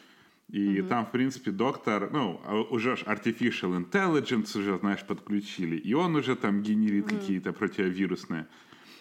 и 0.50 0.60
mm-hmm. 0.60 0.88
там, 0.88 1.06
в 1.06 1.12
принципе, 1.12 1.52
доктор, 1.52 2.10
ну, 2.14 2.40
а 2.46 2.56
уже 2.56 2.94
artificial 2.94 3.76
intelligence 3.76 4.58
уже, 4.58 4.78
знаешь, 4.78 5.04
подключили, 5.04 5.76
и 5.76 5.94
он 5.94 6.16
уже 6.16 6.36
там 6.36 6.62
генерит 6.62 7.06
mm-hmm. 7.06 7.20
какие-то 7.20 7.54
противовирусные. 7.54 8.46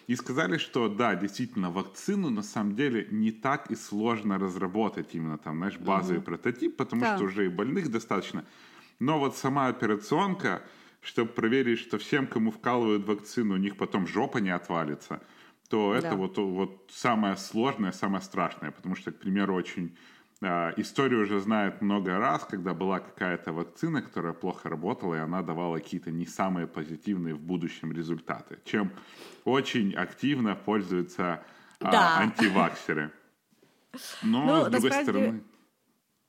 И 0.07 0.15
сказали, 0.15 0.57
что 0.57 0.89
да, 0.89 1.15
действительно, 1.15 1.71
вакцину 1.71 2.29
на 2.29 2.43
самом 2.43 2.75
деле 2.75 3.07
не 3.11 3.31
так 3.31 3.71
и 3.71 3.75
сложно 3.75 4.39
разработать 4.39 5.15
именно 5.15 5.37
там, 5.37 5.57
знаешь, 5.57 5.77
базовый 5.77 6.19
mm-hmm. 6.19 6.23
прототип, 6.23 6.77
потому 6.77 7.01
да. 7.01 7.15
что 7.15 7.25
уже 7.25 7.45
и 7.45 7.49
больных 7.49 7.91
достаточно. 7.91 8.43
Но 8.99 9.19
вот 9.19 9.37
сама 9.37 9.67
операционка, 9.67 10.61
чтобы 11.02 11.30
проверить, 11.32 11.80
что 11.80 11.98
всем, 11.98 12.26
кому 12.26 12.50
вкалывают 12.50 13.06
вакцину, 13.06 13.54
у 13.54 13.58
них 13.58 13.76
потом 13.76 14.06
жопа 14.06 14.38
не 14.38 14.50
отвалится– 14.50 15.20
то 15.72 15.94
это 15.94 16.10
да. 16.10 16.16
вот, 16.16 16.36
вот 16.36 16.90
самое 16.92 17.34
сложное, 17.38 17.92
самое 17.92 18.22
страшное, 18.22 18.72
потому 18.72 18.94
что, 18.94 19.10
к 19.10 19.16
примеру, 19.16 19.54
очень 19.54 19.96
э, 20.42 20.74
историю 20.76 21.22
уже 21.22 21.40
знают 21.40 21.80
много 21.80 22.18
раз, 22.18 22.44
когда 22.44 22.74
была 22.74 23.00
какая-то 23.00 23.54
вакцина, 23.54 24.02
которая 24.02 24.34
плохо 24.34 24.68
работала, 24.68 25.14
и 25.14 25.18
она 25.18 25.40
давала 25.40 25.78
какие-то 25.78 26.10
не 26.10 26.26
самые 26.26 26.66
позитивные 26.66 27.34
в 27.34 27.40
будущем 27.40 27.90
результаты, 27.90 28.58
чем 28.66 28.92
очень 29.46 29.94
активно 29.94 30.54
пользуются 30.56 31.42
э, 31.80 31.90
да. 31.90 32.18
антиваксеры. 32.18 33.10
Но, 34.22 34.44
ну, 34.44 34.64
с 34.66 34.68
другой 34.68 34.92
стороны... 34.92 35.42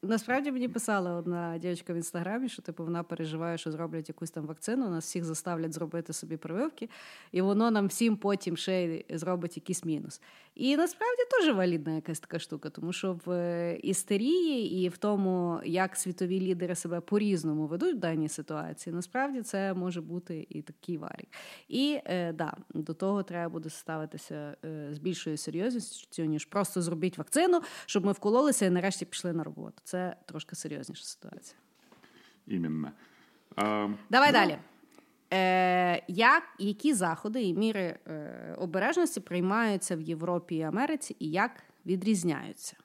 Насправді 0.03 0.51
мені 0.51 0.67
писала 0.67 1.13
одна 1.13 1.57
дівчинка 1.57 1.93
в 1.93 1.95
інстаграмі, 1.95 2.49
що 2.49 2.61
типу 2.61 2.83
вона 2.83 3.03
переживає, 3.03 3.57
що 3.57 3.71
зроблять 3.71 4.09
якусь 4.09 4.31
там 4.31 4.45
вакцину, 4.45 4.89
нас 4.89 5.05
всіх 5.05 5.23
заставлять 5.25 5.73
зробити 5.73 6.13
собі 6.13 6.37
прививки, 6.37 6.89
і 7.31 7.41
воно 7.41 7.71
нам 7.71 7.87
всім 7.87 8.17
потім 8.17 8.57
ще 8.57 9.03
зробить 9.09 9.57
якийсь 9.57 9.85
мінус. 9.85 10.21
І 10.55 10.77
насправді 10.77 11.21
теж 11.31 11.55
валідна 11.55 11.95
якась 11.95 12.19
така 12.19 12.39
штука, 12.39 12.69
тому 12.69 12.93
що 12.93 13.19
в 13.25 13.31
е, 13.31 13.75
істерії 13.75 14.83
і 14.85 14.89
в 14.89 14.97
тому, 14.97 15.61
як 15.65 15.95
світові 15.95 16.41
лідери 16.41 16.75
себе 16.75 17.01
по-різному 17.01 17.67
ведуть 17.67 17.95
в 17.95 17.99
даній 17.99 18.29
ситуації, 18.29 18.95
насправді 18.95 19.41
це 19.41 19.73
може 19.73 20.01
бути 20.01 20.47
і 20.49 20.61
такий 20.61 20.97
варік. 20.97 21.29
І 21.67 21.99
е, 22.05 22.33
да, 22.33 22.53
до 22.73 22.93
того 22.93 23.23
треба 23.23 23.49
буде 23.49 23.69
ставитися 23.69 24.57
е, 24.65 24.89
з 24.91 24.97
більшою 24.99 25.37
серйозністю, 25.37 26.23
ніж 26.25 26.45
просто 26.45 26.81
зробіть 26.81 27.17
вакцину, 27.17 27.61
щоб 27.85 28.05
ми 28.05 28.11
вкололися 28.11 28.65
і 28.65 28.69
нарешті 28.69 29.05
пішли 29.05 29.33
на 29.33 29.43
роботу. 29.43 29.81
Це 29.83 30.15
трошки 30.25 30.55
серйозніша 30.55 31.03
ситуація. 31.03 31.57
Іменно. 32.47 32.91
Давай 34.09 34.31
ну... 34.31 34.31
далі. 34.31 34.57
Е, 35.32 36.02
як, 36.08 36.42
Які 36.58 36.94
заходи 36.94 37.42
і 37.42 37.54
міри 37.54 37.98
е, 38.06 38.54
обережності 38.58 39.20
приймаються 39.20 39.96
в 39.96 40.00
Європі 40.00 40.56
і 40.56 40.62
Америці 40.62 41.16
і 41.18 41.30
як 41.30 41.50
відрізняються? 41.86 42.76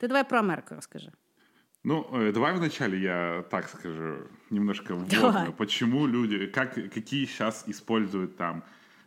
Ти 0.00 0.08
давай 0.08 0.28
про 0.28 0.38
Америку 0.38 0.74
розкажи. 0.74 1.10
Ну, 1.84 2.06
э, 2.12 2.32
давай 2.32 2.56
вначале 2.56 2.98
я 2.98 3.44
так 3.50 3.68
скажу, 3.68 4.28
немножко 4.50 4.96
вводную. 4.96 5.52
Почему 5.52 6.06
люди, 6.06 6.46
как, 6.46 6.74
какие 6.74 7.26
сейчас 7.26 7.64
используют 7.68 8.36
там 8.36 8.62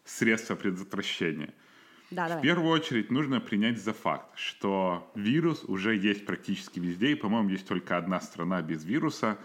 средства 0.05 0.55
предотвращения? 0.55 1.53
Да, 2.11 2.25
в 2.25 2.29
давай. 2.29 2.43
первую 2.43 2.69
очередь 2.69 3.11
нужно 3.11 3.39
принять 3.39 3.81
за 3.81 3.93
факт, 3.93 4.35
что 4.35 5.11
вирус 5.15 5.63
уже 5.67 5.95
есть 5.95 6.25
практически 6.25 6.79
везде, 6.79 7.11
и, 7.11 7.15
по-моему, 7.15 7.49
есть 7.49 7.67
только 7.67 7.97
одна 7.97 8.19
страна 8.21 8.61
без 8.61 8.83
вируса, 8.83 9.37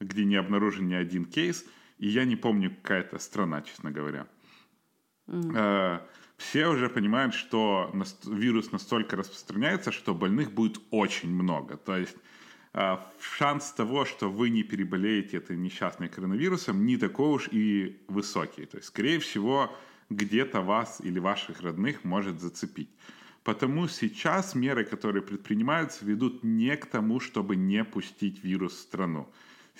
где 0.00 0.24
не 0.24 0.36
обнаружен 0.36 0.86
ни 0.86 0.94
один 0.94 1.24
кейс, 1.24 1.64
и 2.01 2.09
я 2.09 2.25
не 2.25 2.35
помню, 2.35 2.75
какая 2.81 3.01
это 3.01 3.19
страна, 3.19 3.61
честно 3.61 3.91
говоря. 3.91 4.27
Mm. 5.27 6.01
Все 6.37 6.67
уже 6.67 6.89
понимают, 6.89 7.35
что 7.35 7.93
вирус 8.25 8.71
настолько 8.71 9.15
распространяется, 9.15 9.91
что 9.91 10.15
больных 10.15 10.51
будет 10.51 10.81
очень 10.89 11.29
много. 11.29 11.77
То 11.77 11.97
есть 11.97 12.17
а, 12.73 13.07
шанс 13.19 13.71
того, 13.71 14.05
что 14.05 14.31
вы 14.31 14.49
не 14.49 14.63
переболеете 14.63 15.37
этой 15.37 15.55
несчастной 15.55 16.09
коронавирусом, 16.09 16.83
не 16.85 16.97
такой 16.97 17.29
уж 17.29 17.47
и 17.51 18.01
высокий. 18.07 18.65
То 18.65 18.77
есть, 18.77 18.87
скорее 18.87 19.19
всего, 19.19 19.71
где-то 20.09 20.61
вас 20.61 21.01
или 21.01 21.19
ваших 21.19 21.61
родных 21.61 22.03
может 22.03 22.41
зацепить. 22.41 22.89
Потому 23.43 23.87
сейчас 23.87 24.55
меры, 24.55 24.85
которые 24.85 25.21
предпринимаются, 25.21 26.05
ведут 26.05 26.43
не 26.43 26.75
к 26.75 26.87
тому, 26.87 27.19
чтобы 27.19 27.55
не 27.55 27.83
пустить 27.83 28.43
вирус 28.43 28.73
в 28.73 28.79
страну. 28.79 29.29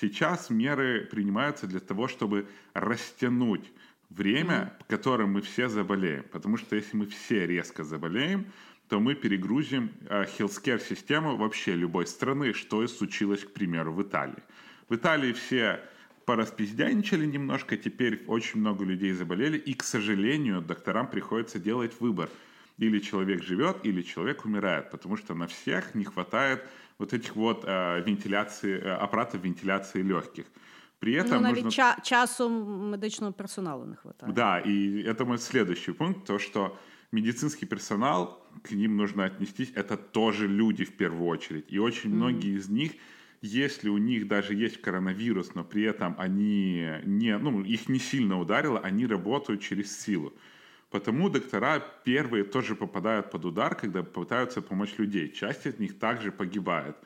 Сейчас 0.01 0.49
меры 0.49 1.07
принимаются 1.11 1.67
для 1.67 1.79
того, 1.79 2.07
чтобы 2.07 2.47
растянуть 2.73 3.71
время, 4.09 4.53
mm-hmm. 4.55 4.85
которым 4.87 5.33
мы 5.33 5.41
все 5.41 5.69
заболеем. 5.69 6.25
Потому 6.31 6.57
что 6.57 6.75
если 6.75 6.97
мы 6.97 7.05
все 7.05 7.45
резко 7.45 7.83
заболеем, 7.83 8.47
то 8.89 8.99
мы 8.99 9.13
перегрузим 9.13 9.91
э, 10.09 10.25
healthcare 10.25 10.81
систему 10.81 11.37
вообще 11.37 11.75
любой 11.75 12.07
страны, 12.07 12.53
что 12.53 12.83
и 12.83 12.87
случилось, 12.87 13.43
к 13.43 13.51
примеру, 13.51 13.93
в 13.93 14.01
Италии. 14.01 14.41
В 14.89 14.95
Италии 14.95 15.33
все 15.33 15.79
пораспиздяничали 16.25 17.27
немножко, 17.27 17.77
теперь 17.77 18.23
очень 18.25 18.59
много 18.59 18.83
людей 18.83 19.11
заболели, 19.11 19.57
и, 19.59 19.75
к 19.75 19.83
сожалению, 19.83 20.61
докторам 20.61 21.07
приходится 21.07 21.59
делать 21.59 21.91
выбор. 21.99 22.29
Или 22.79 22.97
человек 22.97 23.43
живет, 23.43 23.77
или 23.83 24.01
человек 24.01 24.45
умирает, 24.45 24.89
потому 24.89 25.15
что 25.15 25.35
на 25.35 25.45
всех 25.45 25.93
не 25.93 26.05
хватает 26.05 26.67
вот 27.01 27.13
этих 27.13 27.35
вот 27.35 27.63
э, 27.67 28.03
вентиляции, 28.05 28.79
э, 28.79 29.03
аппаратов 29.03 29.43
вентиляции 29.43 30.03
легких. 30.03 30.45
При 30.99 31.13
этом 31.13 31.37
ну, 31.37 31.41
навіть 31.41 31.63
нужно... 31.63 31.71
ча- 31.71 32.01
часу 32.03 32.49
медичного 32.91 33.33
персоналу 33.33 33.85
не 33.85 33.95
хватает. 33.95 34.33
Да, 34.33 34.59
и 34.59 35.01
это 35.01 35.25
мой 35.25 35.37
следующий 35.37 35.93
пункт, 35.93 36.27
то, 36.27 36.39
что 36.39 36.77
медицинский 37.11 37.65
персонал, 37.65 38.45
к 38.61 38.71
ним 38.75 38.97
нужно 38.97 39.25
отнестись, 39.25 39.71
это 39.75 39.97
тоже 39.97 40.47
люди 40.47 40.83
в 40.83 40.91
первую 40.91 41.25
очередь. 41.25 41.73
И 41.73 41.79
очень 41.79 42.11
mm-hmm. 42.11 42.15
многие 42.15 42.57
из 42.57 42.69
них, 42.69 42.91
если 43.41 43.89
у 43.89 43.97
них 43.97 44.27
даже 44.27 44.53
есть 44.53 44.81
коронавирус, 44.81 45.55
но 45.55 45.63
при 45.63 45.81
этом 45.81 46.15
они 46.19 46.87
не, 47.05 47.37
ну, 47.39 47.63
их 47.63 47.89
не 47.89 47.99
сильно 47.99 48.39
ударило, 48.39 48.79
они 48.79 49.07
работают 49.07 49.61
через 49.61 49.99
силу. 50.05 50.33
Потому 50.91 51.29
доктора 51.29 51.81
первые 52.03 52.43
тоже 52.43 52.75
попадают 52.75 53.31
под 53.31 53.45
удар, 53.45 53.75
когда 53.75 54.03
пытаются 54.03 54.61
помочь 54.61 54.97
людей. 54.97 55.31
Часть 55.31 55.65
из 55.65 55.79
них 55.79 55.97
также 55.97 56.31
погибает. 56.33 56.97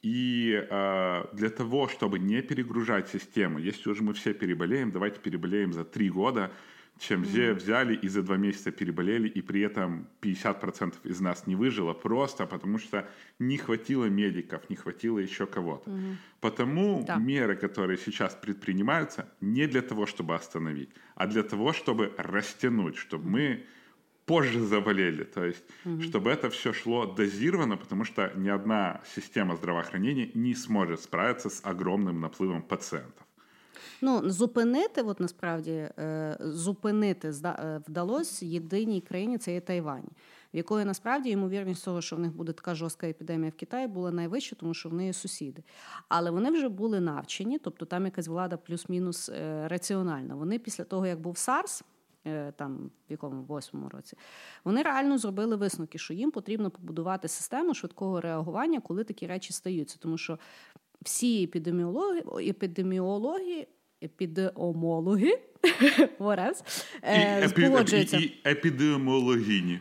И 0.00 0.66
э, 0.68 1.24
для 1.34 1.50
того, 1.50 1.88
чтобы 1.88 2.18
не 2.18 2.40
перегружать 2.42 3.10
систему, 3.10 3.58
если 3.58 3.90
уже 3.90 4.02
мы 4.02 4.14
все 4.14 4.32
переболеем, 4.32 4.90
давайте 4.90 5.20
переболеем 5.20 5.72
за 5.74 5.84
три 5.84 6.10
года, 6.10 6.50
чем 6.98 7.22
mm-hmm. 7.22 7.54
взяли 7.54 7.94
и 7.94 8.08
за 8.08 8.22
два 8.22 8.36
месяца 8.36 8.70
переболели, 8.70 9.28
и 9.28 9.42
при 9.42 9.60
этом 9.62 10.06
50% 10.20 10.94
из 11.04 11.20
нас 11.20 11.46
не 11.46 11.56
выжило, 11.56 11.94
просто 11.94 12.46
потому 12.46 12.78
что 12.78 13.08
не 13.38 13.58
хватило 13.58 14.04
медиков, 14.06 14.70
не 14.70 14.76
хватило 14.76 15.18
еще 15.18 15.46
кого-то. 15.46 15.90
Mm-hmm. 15.90 16.16
Потому 16.40 17.04
да. 17.06 17.16
меры, 17.16 17.56
которые 17.56 17.98
сейчас 17.98 18.34
предпринимаются, 18.34 19.28
не 19.40 19.66
для 19.66 19.82
того, 19.82 20.06
чтобы 20.06 20.34
остановить, 20.34 20.90
а 21.14 21.26
для 21.26 21.42
того, 21.42 21.72
чтобы 21.72 22.12
растянуть, 22.16 22.96
чтобы 22.96 23.28
мы 23.28 23.66
позже 24.26 24.60
заболели. 24.60 25.24
То 25.24 25.44
есть, 25.44 25.64
mm-hmm. 25.84 26.02
чтобы 26.02 26.30
это 26.30 26.50
все 26.50 26.72
шло 26.72 27.06
дозированно, 27.06 27.76
потому 27.76 28.04
что 28.04 28.32
ни 28.36 28.48
одна 28.48 29.00
система 29.14 29.56
здравоохранения 29.56 30.30
не 30.34 30.54
сможет 30.54 31.00
справиться 31.00 31.50
с 31.50 31.60
огромным 31.64 32.20
наплывом 32.20 32.62
пациентов. 32.62 33.21
Ну, 34.04 34.30
зупинити, 34.30 35.02
от 35.02 35.20
насправді, 35.20 35.70
е, 35.70 36.36
зупинити 36.40 37.32
е, 37.44 37.80
вдалося 37.88 38.46
єдиній 38.46 39.00
країні 39.00 39.38
це 39.38 39.54
є 39.54 39.60
Тайвань, 39.60 40.08
в 40.54 40.56
якої 40.56 40.84
насправді 40.84 41.30
ймовірність 41.30 41.84
того, 41.84 42.00
що 42.00 42.16
в 42.16 42.18
них 42.18 42.36
буде 42.36 42.52
така 42.52 42.74
жорстка 42.74 43.08
епідемія 43.08 43.50
в 43.50 43.54
Китаї, 43.54 43.86
була 43.86 44.10
найвища, 44.10 44.56
тому 44.56 44.74
що 44.74 44.88
в 44.88 44.94
неї 44.94 45.12
сусіди. 45.12 45.62
Але 46.08 46.30
вони 46.30 46.50
вже 46.50 46.68
були 46.68 47.00
навчені, 47.00 47.58
тобто 47.58 47.86
там 47.86 48.04
якась 48.04 48.28
влада 48.28 48.56
плюс-мінус 48.56 49.28
е, 49.28 49.68
раціональна. 49.68 50.34
Вони 50.34 50.58
після 50.58 50.84
того, 50.84 51.06
як 51.06 51.20
був 51.20 51.38
САРС. 51.38 51.84
Там 52.56 52.90
в 53.08 53.10
якому 53.12 53.42
восьмому 53.42 53.88
році 53.88 54.16
вони 54.64 54.82
реально 54.82 55.18
зробили 55.18 55.56
висновки, 55.56 55.98
що 55.98 56.14
їм 56.14 56.30
потрібно 56.30 56.70
побудувати 56.70 57.28
систему 57.28 57.74
швидкого 57.74 58.20
реагування, 58.20 58.80
коли 58.80 59.04
такі 59.04 59.26
речі 59.26 59.52
стаються, 59.52 59.96
тому 60.00 60.18
що 60.18 60.38
всі 61.00 61.44
епідеміологи 61.44 62.48
епідеміологи 62.48 63.66
епідемологи. 64.02 65.38
Е, 67.02 67.44
і, 68.00 68.04
І 68.18 68.32
епідеміологині. 68.46 69.80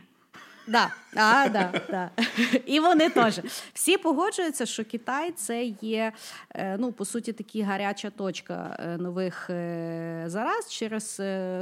Да, 0.68 0.94
а, 1.16 1.50
да, 1.50 1.82
да. 1.90 2.10
І 2.66 2.80
вони 2.80 3.10
теж. 3.10 3.42
Всі 3.74 3.98
погоджуються, 3.98 4.66
що 4.66 4.86
Китай 4.86 5.32
це 5.32 5.64
є, 5.82 6.14
е, 6.50 6.78
ну, 6.78 6.92
по 6.92 7.06
суті, 7.06 7.34
такі 7.34 7.62
гаряча 7.62 8.10
точка 8.10 8.78
е, 8.80 8.98
нових 8.98 9.50
е, 9.50 10.24
зараз 10.28 10.72
через 10.72 11.16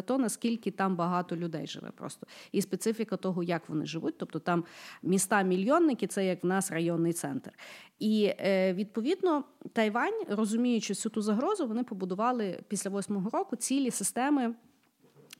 то, 0.05 0.17
наскільки 0.17 0.71
там 0.71 0.95
багато 0.95 1.35
людей 1.35 1.67
живе 1.67 1.91
просто. 1.91 2.27
І 2.51 2.61
специфіка 2.61 3.17
того, 3.17 3.43
як 3.43 3.69
вони 3.69 3.85
живуть. 3.85 4.17
Тобто 4.17 4.39
там 4.39 4.63
міста-мільйонники 5.03 6.07
це 6.07 6.25
як 6.25 6.43
в 6.43 6.47
нас 6.47 6.71
районний 6.71 7.13
центр. 7.13 7.51
І 7.99 8.33
відповідно 8.73 9.43
Тайвань, 9.73 10.23
розуміючи 10.29 10.93
всю 10.93 11.11
ту 11.11 11.21
загрозу, 11.21 11.67
вони 11.67 11.83
побудували 11.83 12.59
після 12.67 12.89
восьмого 12.89 13.29
року 13.29 13.55
цілі 13.55 13.91
системи 13.91 14.53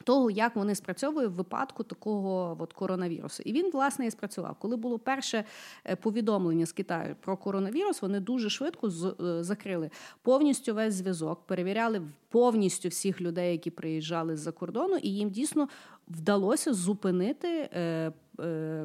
того, 0.03 0.31
як 0.31 0.55
вони 0.55 0.75
спрацьовують 0.75 1.31
в 1.31 1.33
випадку 1.33 1.83
такого 1.83 2.57
от 2.59 2.73
коронавірусу. 2.73 3.43
І 3.45 3.53
він, 3.53 3.71
власне, 3.71 4.05
і 4.05 4.12
спрацював. 4.12 4.55
Коли 4.59 4.75
було 4.75 4.99
перше 4.99 5.43
е, 5.85 5.95
повідомлення 5.95 6.65
з 6.65 6.71
Китаю 6.71 7.15
про 7.21 7.38
коронавірус, 7.38 8.01
вони 8.01 8.19
дуже 8.19 8.49
швидко 8.49 8.89
з 8.89 9.15
закрили 9.43 9.89
повністю 10.21 10.73
весь 10.73 10.93
зв'язок, 10.93 11.45
перевіряли 11.45 12.01
повністю 12.29 12.89
всіх 12.89 13.21
людей, 13.21 13.51
які 13.51 13.69
приїжджали 13.69 14.38
з-за 14.38 14.51
кордону, 14.51 14.95
і 14.95 15.09
їм 15.09 15.29
дійсно 15.29 15.69
вдалося 16.07 16.73
зупинити 16.73 17.69
е, 17.73 18.12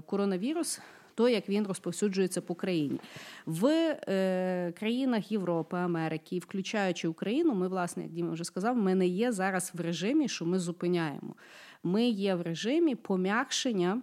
коронавірус 0.06 0.80
то, 1.14 1.28
як 1.28 1.48
він 1.48 1.66
розповсюджується 1.66 2.40
по 2.40 2.54
країні. 2.54 3.00
В 3.46 3.66
е, 3.66 4.72
країнах 4.78 5.32
Європи, 5.32 5.76
Америки, 5.76 6.38
включаючи 6.38 7.08
Україну, 7.08 7.54
ми, 7.54 7.68
власне, 7.68 8.02
як 8.02 8.12
Діма 8.12 8.32
вже 8.32 8.44
сказав, 8.44 8.76
ми 8.76 8.94
не 8.94 9.06
є 9.06 9.32
зараз 9.32 9.72
в 9.74 9.80
режимі, 9.80 10.28
що 10.28 10.44
ми 10.44 10.58
зупиняємо. 10.58 11.34
Ми 11.82 12.04
є 12.04 12.34
в 12.34 12.42
режимі 12.42 12.94
пом'якшення 12.94 14.02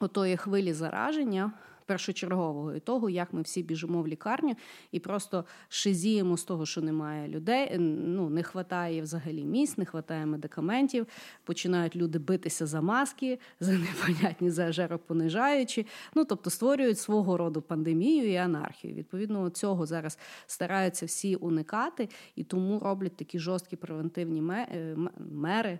отої 0.00 0.36
хвилі 0.36 0.72
зараження 0.72 1.52
першочергового 1.90 2.74
і 2.74 2.80
того, 2.80 3.10
як 3.10 3.32
ми 3.32 3.42
всі 3.42 3.62
біжимо 3.62 4.02
в 4.02 4.08
лікарню 4.08 4.56
і 4.92 5.00
просто 5.00 5.44
шизіємо 5.68 6.36
з 6.36 6.44
того, 6.44 6.66
що 6.66 6.80
немає 6.80 7.28
людей. 7.28 7.78
Ну 7.78 8.30
не 8.30 8.40
вистачає 8.40 9.02
взагалі 9.02 9.44
місць, 9.44 9.78
не 9.78 9.84
вистачає 9.84 10.26
медикаментів. 10.26 11.06
Починають 11.44 11.96
люди 11.96 12.18
битися 12.18 12.66
за 12.66 12.80
маски, 12.80 13.38
за 13.60 13.72
непонятні 13.72 14.50
за 14.50 14.72
жаропонижаючі. 14.72 15.86
Ну 16.14 16.24
тобто 16.24 16.50
створюють 16.50 16.98
свого 16.98 17.36
роду 17.36 17.62
пандемію 17.62 18.30
і 18.30 18.36
анархію. 18.36 18.94
Відповідно, 18.94 19.50
цього 19.50 19.86
зараз 19.86 20.18
стараються 20.46 21.06
всі 21.06 21.36
уникати 21.36 22.08
і 22.36 22.44
тому 22.44 22.78
роблять 22.78 23.16
такі 23.16 23.38
жорсткі 23.38 23.76
превентивні 23.76 24.52
е, 24.52 24.96
мери. 25.30 25.78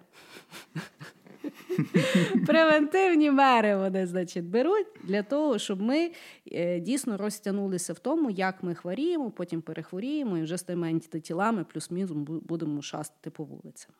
Превентивні 2.46 3.31
мери 3.31 3.77
вони, 3.77 4.07
значить, 4.07 4.44
беруть 4.44 4.87
для 5.03 5.23
того, 5.23 5.59
щоб 5.59 5.83
ми 5.83 6.12
е, 6.53 6.81
дійсно 6.81 7.16
розтягнулися 7.16 7.92
в 7.92 7.99
тому, 7.99 8.31
як 8.31 8.62
ми 8.62 8.75
хворіємо, 8.75 9.31
потім 9.31 9.61
перехворіємо 9.61 10.38
і 10.38 10.42
вже 10.42 10.59
стаємо 10.59 10.87
антитілами, 10.87 11.64
плюс-мінус 11.64 12.11
будемо 12.27 12.83
шастати 12.83 13.31
по 13.31 13.44
вулицям. 13.44 13.92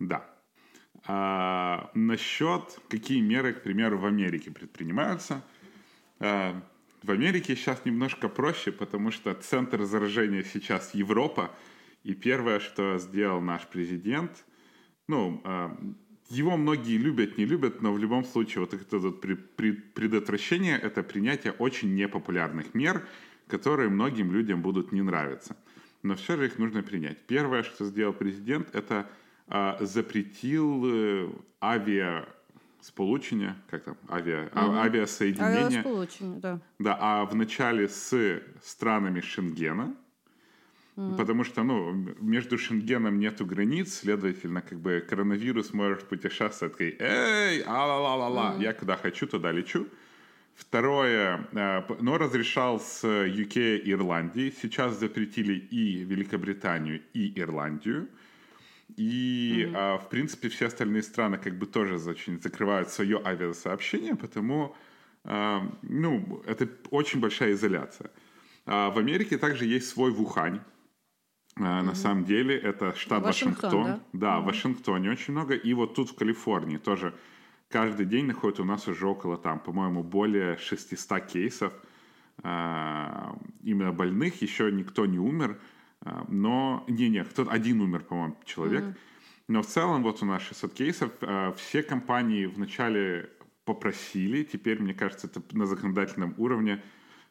Да. 0.00 0.20
А, 1.06 1.90
насчет, 1.94 2.80
какие 2.88 3.22
меры, 3.22 3.52
к 3.52 3.62
примеру, 3.62 3.98
в 3.98 4.06
Америке 4.06 4.50
предпринимаются. 4.50 5.42
В 6.18 7.10
Америке 7.10 7.56
сейчас 7.56 7.84
немножко 7.84 8.28
проще, 8.28 8.72
потому 8.72 9.10
что 9.10 9.34
центр 9.34 9.84
заражения 9.84 10.42
сейчас 10.42 10.94
Европа. 10.94 11.50
И 12.02 12.14
первое, 12.14 12.58
что 12.58 12.98
сделал 12.98 13.40
наш 13.40 13.64
президент– 13.64 14.44
ну, 15.08 15.40
а, 15.44 15.76
его 16.28 16.56
многие 16.56 16.96
любят, 16.96 17.38
не 17.38 17.44
любят, 17.44 17.82
но 17.82 17.92
в 17.92 17.98
любом 17.98 18.24
случае 18.24 18.60
вот 18.60 18.74
это 18.74 18.98
предотвращение— 19.94 20.78
это 20.82 21.02
принятие 21.02 21.52
очень 21.52 21.94
непопулярных 21.94 22.74
мер, 22.74 23.06
которые 23.46 23.88
многим 23.88 24.32
людям 24.32 24.60
будут 24.60 24.92
не 24.92 25.02
нравиться. 25.02 25.56
Но 26.02 26.14
все 26.14 26.36
же 26.36 26.46
их 26.46 26.58
нужно 26.58 26.82
принять. 26.82 27.18
Первое, 27.26 27.62
что 27.62 27.84
сделал 27.84 28.12
президент, 28.12 28.74
это 28.74 29.08
э, 29.48 29.76
запретил 29.80 30.82
э, 30.84 31.30
авиа 31.62 32.28
как 33.68 33.84
там, 33.84 33.96
авиа, 34.08 34.48
угу. 34.52 34.76
авиасоединения. 34.76 35.82
да. 36.40 36.60
Да, 36.78 36.98
а 37.00 37.24
в 37.24 37.34
начале 37.34 37.88
с 37.88 38.40
странами 38.62 39.20
Шенгена, 39.20 39.94
угу. 40.96 41.16
потому 41.16 41.44
что, 41.44 41.62
ну, 41.62 41.92
между 42.20 42.58
Шенгеном 42.58 43.18
нету 43.18 43.46
границ, 43.46 43.94
следовательно, 43.94 44.62
как 44.62 44.80
бы 44.80 45.04
коронавирус 45.08 45.72
может 45.72 46.08
путешествовать, 46.08 46.72
такой, 46.72 46.96
эй, 46.98 47.62
а-ла-ла-ла-ла, 47.66 48.52
угу. 48.52 48.62
я 48.62 48.72
куда 48.72 48.96
хочу, 48.96 49.26
туда 49.26 49.52
лечу. 49.52 49.86
Второе, 50.54 51.46
э, 51.52 51.82
но 52.00 52.16
разрешал 52.16 52.80
с 52.80 53.04
UK 53.04 53.78
и 53.78 53.92
Ирландии. 53.92 54.54
Сейчас 54.62 54.98
запретили 54.98 55.52
и 55.52 56.02
Великобританию, 56.02 57.02
и 57.12 57.38
Ирландию. 57.38 58.08
И, 58.96 59.68
mm-hmm. 59.68 59.98
в 59.98 60.08
принципе, 60.08 60.48
все 60.48 60.66
остальные 60.66 61.02
страны 61.02 61.38
как 61.38 61.58
бы 61.58 61.66
тоже 61.66 61.96
очень 62.08 62.40
закрывают 62.40 62.88
свое 62.88 63.20
авиасообщение, 63.22 64.14
потому, 64.14 64.74
а, 65.24 65.68
ну, 65.82 66.42
это 66.46 66.68
очень 66.90 67.20
большая 67.20 67.52
изоляция. 67.52 68.10
А 68.64 68.90
в 68.90 68.98
Америке 68.98 69.38
также 69.38 69.66
есть 69.66 69.88
свой 69.88 70.12
Вухань. 70.12 70.60
Mm-hmm. 71.56 71.82
На 71.82 71.94
самом 71.94 72.24
деле 72.24 72.56
это 72.56 72.94
штат 72.94 73.22
Вашингтон. 73.22 73.70
Вашингтон 73.70 74.00
да, 74.12 74.18
да 74.18 74.36
mm-hmm. 74.36 74.42
в 74.42 74.44
Вашингтоне 74.44 75.10
очень 75.10 75.32
много. 75.32 75.54
И 75.54 75.72
вот 75.74 75.94
тут 75.94 76.10
в 76.10 76.14
Калифорнии 76.14 76.76
тоже 76.76 77.14
каждый 77.68 78.06
день 78.06 78.26
находят 78.26 78.60
у 78.60 78.64
нас 78.64 78.88
уже 78.88 79.06
около 79.06 79.38
там, 79.38 79.58
по-моему, 79.60 80.02
более 80.02 80.58
600 80.58 81.26
кейсов 81.26 81.72
именно 82.42 83.92
больных. 83.92 84.42
Еще 84.42 84.70
никто 84.70 85.06
не 85.06 85.18
умер. 85.18 85.58
А, 86.06 86.24
но, 86.28 86.84
не-не, 86.88 87.24
кто 87.24 87.48
один 87.50 87.80
умер, 87.80 88.04
по-моему, 88.04 88.36
человек. 88.44 88.84
Mm-hmm. 88.84 88.96
Но 89.48 89.62
в 89.62 89.66
целом 89.66 90.02
вот 90.02 90.22
у 90.22 90.26
нас 90.26 90.42
600 90.42 90.74
кейсов. 90.74 91.10
А, 91.20 91.52
все 91.52 91.82
компании 91.82 92.46
вначале 92.46 93.30
попросили, 93.64 94.44
теперь, 94.44 94.80
мне 94.80 94.94
кажется, 94.94 95.26
это 95.26 95.42
на 95.56 95.66
законодательном 95.66 96.34
уровне, 96.36 96.82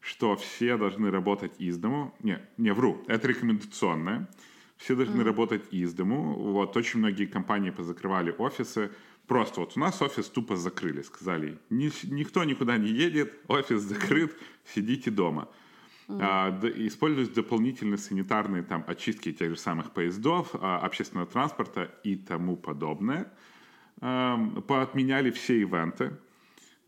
что 0.05 0.35
все 0.35 0.77
должны 0.77 1.09
работать 1.09 1.53
из 1.57 1.77
дому. 1.77 2.13
Не, 2.21 2.39
не 2.57 2.71
вру, 2.71 3.03
это 3.07 3.27
рекомендационное. 3.27 4.29
Все 4.77 4.95
должны 4.95 5.21
mm-hmm. 5.21 5.25
работать 5.25 5.63
из 5.73 5.93
дому. 5.93 6.33
Вот 6.51 6.77
очень 6.77 6.99
многие 6.99 7.25
компании 7.25 7.71
позакрывали 7.71 8.35
офисы. 8.37 8.91
Просто 9.25 9.61
вот 9.61 9.73
у 9.75 9.79
нас 9.79 10.01
офис 10.03 10.29
тупо 10.29 10.55
закрыли, 10.57 11.01
сказали, 11.01 11.57
никто 11.71 12.43
никуда 12.43 12.77
не 12.77 12.89
едет, 12.89 13.33
офис 13.47 13.81
закрыт, 13.81 14.37
сидите 14.65 15.09
дома. 15.09 15.49
Mm. 16.07 16.19
А, 16.21 16.59
используют 16.75 17.33
дополнительные 17.33 17.97
санитарные 17.97 18.61
там, 18.61 18.83
очистки 18.85 19.33
тех 19.33 19.49
же 19.49 19.57
самых 19.57 19.91
поездов, 19.91 20.49
а, 20.53 20.77
общественного 20.77 21.25
транспорта 21.25 21.91
и 22.03 22.15
тому 22.15 22.55
подобное. 22.55 23.33
А, 24.01 24.37
поотменяли 24.67 25.31
все 25.31 25.59
ивенты. 25.61 26.15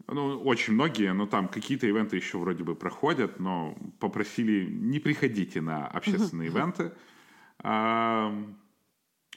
Ну, 0.09 0.41
очень 0.41 0.73
многие, 0.73 1.11
но 1.13 1.25
там 1.25 1.49
какие-то 1.49 1.85
ивенты 1.85 2.15
еще 2.15 2.37
вроде 2.37 2.63
бы 2.63 2.75
проходят, 2.75 3.39
но 3.39 3.77
попросили 3.99 4.65
не 4.65 4.99
приходите 4.99 5.59
на 5.59 5.85
общественные 5.87 6.47
ивенты. 6.47 6.93
А, 7.59 8.33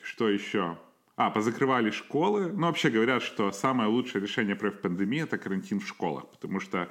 что 0.03 0.29
еще? 0.29 0.79
А, 1.17 1.31
позакрывали 1.31 1.91
школы. 1.91 2.53
Ну, 2.53 2.67
вообще 2.67 2.89
говорят, 2.89 3.23
что 3.23 3.51
самое 3.51 3.91
лучшее 3.91 4.23
решение 4.23 4.55
против 4.55 4.81
пандемии– 4.81 5.23
это 5.23 5.39
карантин 5.39 5.81
в 5.81 5.89
школах, 5.89 6.31
потому 6.31 6.61
что 6.61 6.89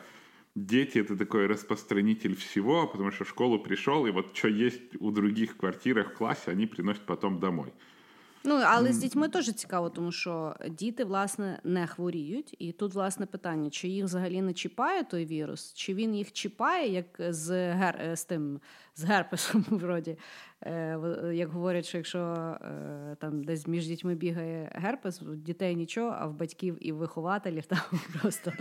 дети 0.55 0.99
это 0.99 1.15
такой 1.17 1.47
распространитель 1.47 2.35
всего, 2.35 2.85
потому 2.85 3.11
что 3.11 3.23
в 3.23 3.29
школу 3.29 3.59
пришел, 3.59 4.05
и 4.05 4.11
вот 4.11 4.35
что 4.35 4.49
есть 4.49 4.95
у 4.99 5.11
других 5.11 5.53
в 5.53 5.57
квартирах 5.57 6.11
в 6.11 6.13
классе, 6.15 6.51
они 6.51 6.67
приносят 6.67 7.05
потом 7.05 7.39
домой. 7.39 7.73
Ну, 8.43 8.61
але 8.65 8.93
з 8.93 8.97
дітьми 8.97 9.29
теж 9.29 9.53
цікаво, 9.53 9.89
тому 9.89 10.11
що 10.11 10.55
діти, 10.69 11.03
власне, 11.03 11.59
не 11.63 11.87
хворіють. 11.87 12.55
І 12.59 12.71
тут, 12.71 12.93
власне, 12.93 13.25
питання, 13.25 13.69
чи 13.69 13.87
їх 13.87 14.05
взагалі 14.05 14.41
не 14.41 14.53
чіпає 14.53 15.03
той 15.03 15.25
вірус, 15.25 15.73
чи 15.73 15.93
він 15.93 16.15
їх 16.15 16.31
чіпає, 16.31 16.93
як 16.93 17.05
з 17.33 17.73
гер... 17.73 18.11
з 18.13 18.25
тим 18.25 18.59
з 18.99 19.03
герпесом, 19.03 19.65
вроді. 19.69 20.17
Е, 20.61 20.99
як 21.33 21.49
говорять, 21.49 21.85
що 21.85 21.97
якщо 21.97 22.19
е, 22.19 23.15
там 23.19 23.43
десь 23.43 23.67
між 23.67 23.87
дітьми 23.87 24.15
бігає 24.15 24.71
герпес, 24.75 25.21
у 25.21 25.35
дітей 25.35 25.75
нічого, 25.75 26.15
а 26.19 26.27
в 26.27 26.33
батьків 26.33 26.77
і 26.79 26.91
вихователів 26.91 27.65
там 27.65 27.79
просто 28.21 28.53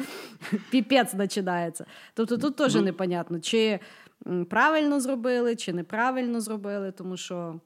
піпець 0.71 1.14
починається. 1.14 1.87
Тобто 2.14 2.38
тут 2.38 2.57
теж 2.57 2.75
ну, 2.75 2.83
непонятно, 2.83 3.41
чи 3.41 3.81
правильно 4.51 5.01
зробили, 5.01 5.57
чи 5.57 5.73
неправильно 5.73 6.41
зробили, 6.41 6.93
тому 6.93 7.17
що. 7.17 7.61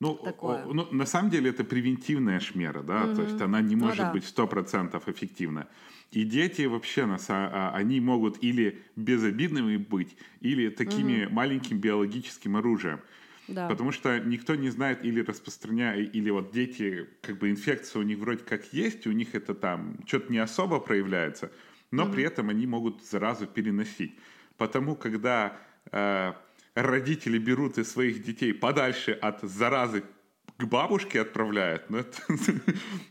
Ну, 0.00 0.14
такое. 0.14 0.64
ну, 0.64 0.88
на 0.90 1.04
самом 1.04 1.30
деле 1.30 1.50
это 1.50 1.62
превентивная 1.62 2.40
ж 2.40 2.54
мера, 2.54 2.82
да, 2.82 3.04
mm-hmm. 3.04 3.16
то 3.16 3.22
есть 3.22 3.40
она 3.40 3.60
не 3.60 3.76
может 3.76 3.98
ну, 3.98 4.04
да. 4.04 4.12
быть 4.12 4.24
100% 4.24 5.12
эффективна. 5.12 5.68
И 6.10 6.24
дети 6.24 6.62
вообще, 6.62 7.06
а, 7.28 7.72
они 7.74 8.00
могут 8.00 8.42
или 8.42 8.82
безобидными 8.96 9.76
быть, 9.76 10.16
или 10.40 10.70
такими 10.70 11.24
mm-hmm. 11.24 11.30
маленьким 11.30 11.78
биологическим 11.78 12.56
оружием. 12.56 13.00
Да. 13.46 13.68
Потому 13.68 13.92
что 13.92 14.18
никто 14.18 14.54
не 14.54 14.70
знает 14.70 15.04
или 15.04 15.20
распространяет, 15.20 16.14
или 16.14 16.30
вот 16.30 16.50
дети, 16.50 17.06
как 17.20 17.38
бы 17.38 17.50
инфекция 17.50 18.00
у 18.00 18.02
них 18.02 18.18
вроде 18.18 18.42
как 18.42 18.72
есть, 18.72 19.06
у 19.06 19.12
них 19.12 19.34
это 19.34 19.54
там 19.54 19.98
что-то 20.06 20.32
не 20.32 20.38
особо 20.38 20.80
проявляется, 20.80 21.52
но 21.90 22.04
mm-hmm. 22.04 22.12
при 22.12 22.22
этом 22.24 22.48
они 22.48 22.66
могут 22.66 23.04
заразу 23.04 23.46
переносить. 23.46 24.14
Потому 24.56 24.96
когда 24.96 25.58
э, 25.92 26.32
родители 26.75 27.37
берут 27.37 27.77
из 27.77 27.91
своих 27.91 28.23
детей 28.23 28.53
подальше 28.53 29.11
от 29.11 29.39
заразы 29.41 30.03
к 30.57 30.65
бабушке 30.65 31.21
отправляют, 31.21 31.89
ну 31.89 31.97
это, 31.97 32.17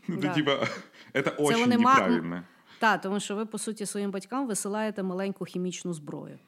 ну, 0.07 0.21
да. 0.21 0.33
типа, 0.33 0.67
это 1.13 1.31
очень 1.37 1.69
неправильно. 1.69 2.43
Так, 2.79 3.01
тому 3.01 3.19
що 3.19 3.35
ви, 3.35 3.45
по 3.45 3.57
суті, 3.57 3.85
своїм 3.85 4.11
батькам 4.11 4.47
висилаєте 4.47 5.03
маленьку 5.03 5.45
хімічну 5.45 5.93
зброю. 5.93 6.39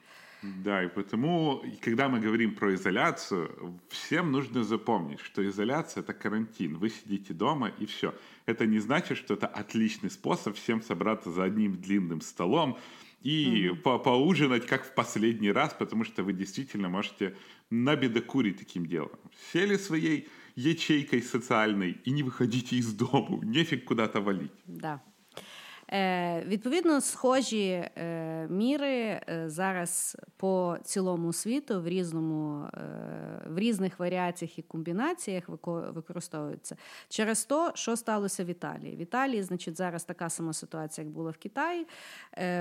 Да, 0.43 0.83
и 0.83 0.87
потому, 0.87 1.63
когда 1.81 2.07
мы 2.07 2.19
говорим 2.19 2.53
про 2.53 2.73
изоляцию, 2.73 3.79
всем 3.89 4.31
нужно 4.31 4.63
запомнить, 4.63 5.19
что 5.19 5.41
изоляция — 5.41 6.03
это 6.03 6.13
карантин. 6.13 6.77
Вы 6.77 6.89
сидите 6.89 7.33
дома, 7.33 7.71
и 7.81 7.85
все. 7.85 8.13
Это 8.45 8.67
не 8.67 8.79
значит, 8.79 9.17
что 9.17 9.33
это 9.33 9.47
отличный 9.47 10.11
способ 10.11 10.55
всем 10.55 10.81
собраться 10.81 11.31
за 11.31 11.43
одним 11.43 11.81
длинным 11.81 12.21
столом, 12.21 12.77
и 13.22 13.66
mm-hmm. 13.66 13.76
по 13.76 13.98
поужинать 13.98 14.66
как 14.66 14.84
в 14.84 14.94
последний 14.94 15.52
раз, 15.52 15.74
потому 15.78 16.04
что 16.04 16.22
вы 16.22 16.32
действительно 16.32 16.88
можете 16.88 17.36
набедокурить 17.70 18.58
таким 18.58 18.86
делом. 18.86 19.18
Сели 19.52 19.76
своей 19.76 20.28
ячейкой 20.56 21.22
социальной 21.22 21.92
и 22.04 22.10
не 22.10 22.22
выходите 22.22 22.76
из 22.76 22.92
дома, 22.92 23.44
нефиг 23.44 23.84
куда-то 23.84 24.20
валить. 24.20 24.52
Да. 24.66 25.02
Е, 25.92 26.42
Відповідно, 26.46 27.00
схожі 27.00 27.68
е, 27.68 28.46
міри 28.50 28.92
е, 28.92 29.44
зараз 29.46 30.16
по 30.36 30.76
цілому 30.84 31.32
світу 31.32 31.82
в 31.82 31.88
різному, 31.88 32.68
в 33.46 33.58
різних 33.58 33.98
варіаціях 33.98 34.58
і 34.58 34.62
комбінаціях 34.62 35.44
використовуються 35.66 36.76
через 37.08 37.44
те, 37.44 37.70
що 37.74 37.96
сталося 37.96 38.44
в 38.44 38.46
Італії. 38.46 38.96
В 38.96 38.98
Італії, 38.98 39.42
значить, 39.42 39.76
зараз 39.76 40.04
така 40.04 40.30
сама 40.30 40.52
ситуація, 40.52 41.04
як 41.04 41.14
була 41.14 41.30
в 41.30 41.36
Китаї. 41.36 41.86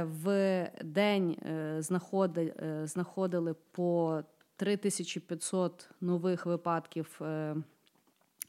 В 0.02 0.68
день 0.84 1.38
знаходи, 1.80 2.54
знаходили 2.84 3.56
по 3.72 4.22
3500 4.56 5.90
нових 6.02 6.46
випадків 6.46 7.22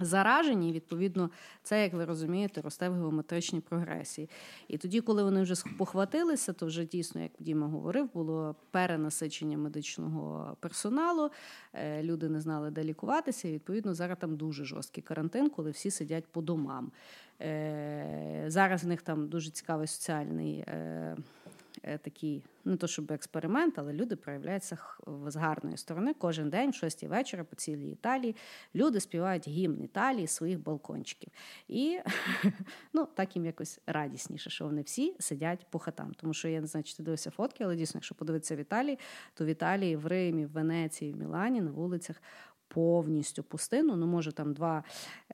заражені, 0.00 0.72
відповідно, 0.72 1.31
це, 1.62 1.83
як 1.83 1.92
ви 1.92 2.05
розумієте, 2.05 2.61
росте 2.61 2.88
в 2.88 2.94
геометричній 2.94 3.61
прогресії. 3.61 4.31
І 4.68 4.78
тоді, 4.78 5.00
коли 5.00 5.24
вони 5.24 5.42
вже 5.42 5.55
похватилися, 5.78 6.52
то 6.52 6.66
вже 6.66 6.85
дійсно, 6.85 7.20
як 7.22 7.33
Діма 7.38 7.66
говорив, 7.66 8.12
було 8.14 8.57
перенасичення 8.70 9.59
медичного 9.59 10.57
персоналу. 10.61 11.31
Е, 11.72 12.02
люди 12.02 12.28
не 12.28 12.40
знали, 12.40 12.70
де 12.70 12.85
лікуватися. 12.85 13.48
І 13.48 13.52
відповідно 13.52 13.94
зараз 13.94 14.18
там 14.20 14.37
дуже 14.37 14.64
жорсткий 14.64 15.02
карантин, 15.02 15.50
коли 15.50 15.70
всі 15.70 15.90
сидять 15.90 16.24
по 16.26 16.42
домам. 16.42 16.92
Е, 17.40 18.44
зараз 18.46 18.85
в 18.85 18.87
них 18.87 19.02
там 19.02 19.28
дуже 19.28 19.50
цікавий 19.50 19.87
соціальний. 19.87 20.64
Е, 21.85 21.98
такий, 21.98 22.42
не 22.64 22.76
то 22.76 22.87
щоб 22.87 23.12
експеримент, 23.12 23.78
але 23.78 23.92
люди 23.92 24.16
проявляються 24.16 24.78
з 25.26 25.37
гарної 25.37 25.76
сторони. 25.76 26.14
Кожен 26.14 26.50
день, 26.50 26.70
в 26.70 26.74
6 26.74 27.02
вечора, 27.02 27.44
по 27.44 27.56
цілій 27.56 27.90
Італії, 27.90 28.37
люди 28.74 29.00
співають 29.00 29.48
гімн 29.48 29.83
Італії 29.83 30.26
своїх 30.26 30.62
балкончиків. 30.62 31.33
І 31.68 31.98
ну, 32.92 33.08
так 33.14 33.37
їм 33.37 33.46
якось 33.46 33.80
радісніше, 33.87 34.50
що 34.50 34.64
вони 34.64 34.83
всі 34.83 35.16
сидять 35.18 35.66
по 35.70 35.78
хатам. 35.78 36.14
Тому 36.14 36.35
що 36.35 36.48
я 36.48 36.60
не 36.60 36.66
знаю, 36.66 36.85
чи 36.85 36.96
ти 36.96 37.02
дивився 37.02 37.30
фотки, 37.30 37.64
але 37.64 37.76
дійсно, 37.76 37.98
якщо 37.98 38.14
подивитися 38.14 38.56
в 38.56 38.58
Італії, 38.58 38.98
то 39.35 39.44
в 39.44 39.48
Італії, 39.48 39.96
в 39.96 40.06
Римі, 40.06 40.46
в 40.46 40.50
Венеції, 40.50 41.12
в 41.12 41.16
Мілані 41.16 41.60
на 41.60 41.70
вулицях 41.70 42.22
повністю 42.68 43.42
пустину. 43.42 43.96
Ну, 43.96 44.06
може, 44.06 44.33
там 44.33 44.52
два 44.52 44.85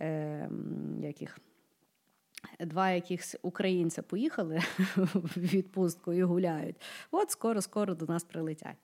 е, 0.01 0.51
яких 1.03 1.38
два 2.61 2.90
якихось 2.90 3.36
українця 3.42 4.03
поїхали 4.03 4.62
в 4.96 5.36
відпустку 5.36 6.12
і 6.12 6.22
гуляють. 6.22 6.76
От 7.11 7.30
скоро, 7.30 7.62
скоро 7.62 7.94
до 7.94 8.07
нас 8.07 8.24
прилетять. 8.24 8.76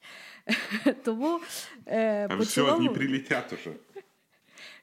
Тому 1.04 1.40
е, 1.86 2.26
а 2.30 2.36
по 2.36 2.44
цілому... 2.44 2.92
прилетять 2.92 3.52
уже. 3.52 3.72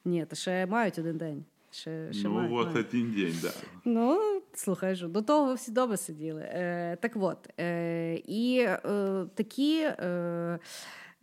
Ні, 0.05 0.25
то 0.25 0.35
ще 0.35 0.65
мають 0.65 0.99
один 0.99 1.17
день. 1.17 1.45
Ще, 1.71 2.13
ще 2.13 2.27
ну, 2.27 2.33
мають, 2.33 2.51
от 2.53 2.73
мають. 2.73 2.87
один 2.87 3.11
день, 3.11 3.35
да. 3.41 3.51
Ну, 3.85 4.41
слухай, 4.53 4.95
що 4.95 5.07
до 5.07 5.21
того 5.21 5.45
ви 5.45 5.53
всі 5.53 5.71
добре 5.71 5.97
сиділи. 5.97 6.41
Е, 6.41 6.97
Так 7.01 7.11
от, 7.15 7.49
е, 7.59 8.15
і 8.25 8.59
е, 8.59 9.25
такі. 9.35 9.81
Е, 9.81 10.59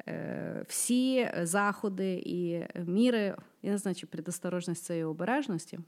е 0.08 0.64
всі 0.68 1.30
заходи 1.42 2.22
і 2.26 2.64
міри, 2.86 3.36
я 3.62 3.70
не 3.70 3.78
знаю, 3.78 3.94
чи 3.94 4.06
предосторожність 4.06 4.84
цієї 4.84 5.04
обережності, 5.04 5.78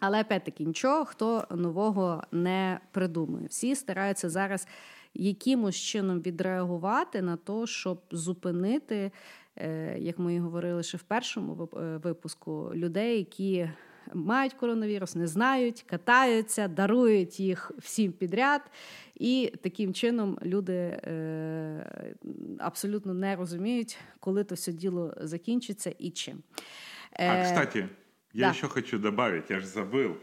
але 0.00 0.20
опять-таки 0.20 0.64
нічого 0.64 1.04
хто 1.04 1.44
нового 1.50 2.22
не 2.32 2.80
придумує. 2.92 3.46
Всі 3.46 3.74
стараються 3.74 4.30
зараз 4.30 4.66
якимось 5.14 5.76
чином 5.76 6.20
відреагувати 6.20 7.22
на 7.22 7.36
те, 7.36 7.66
щоб 7.66 8.00
зупинити, 8.10 9.10
е, 9.56 9.96
як 9.98 10.18
ми 10.18 10.34
і 10.34 10.38
говорили 10.38 10.82
ще 10.82 10.96
в 10.96 11.02
першому 11.02 11.68
е, 11.76 11.96
випуску, 11.96 12.72
людей, 12.74 13.18
які 13.18 13.68
мають 14.14 14.54
коронавірус, 14.54 15.14
не 15.14 15.26
знають, 15.26 15.84
катаються, 15.86 16.68
дарують 16.68 17.40
їх 17.40 17.72
всім 17.78 18.12
підряд. 18.12 18.60
І 19.14 19.52
таким 19.62 19.94
чином 19.94 20.38
люди 20.42 20.72
е, 20.72 22.16
абсолютно 22.58 23.14
не 23.14 23.36
розуміють, 23.36 23.98
коли 24.20 24.44
то 24.44 24.54
все 24.54 24.72
діло 24.72 25.14
закінчиться 25.20 25.94
і 25.98 26.10
чим. 26.10 26.42
А, 27.12 27.42
кстати, 27.42 27.88
Я 28.36 28.48
да. 28.48 28.54
еще 28.54 28.68
хочу 28.68 28.98
добавить, 28.98 29.48
я 29.48 29.60
же 29.60 29.66
забыл. 29.66 30.18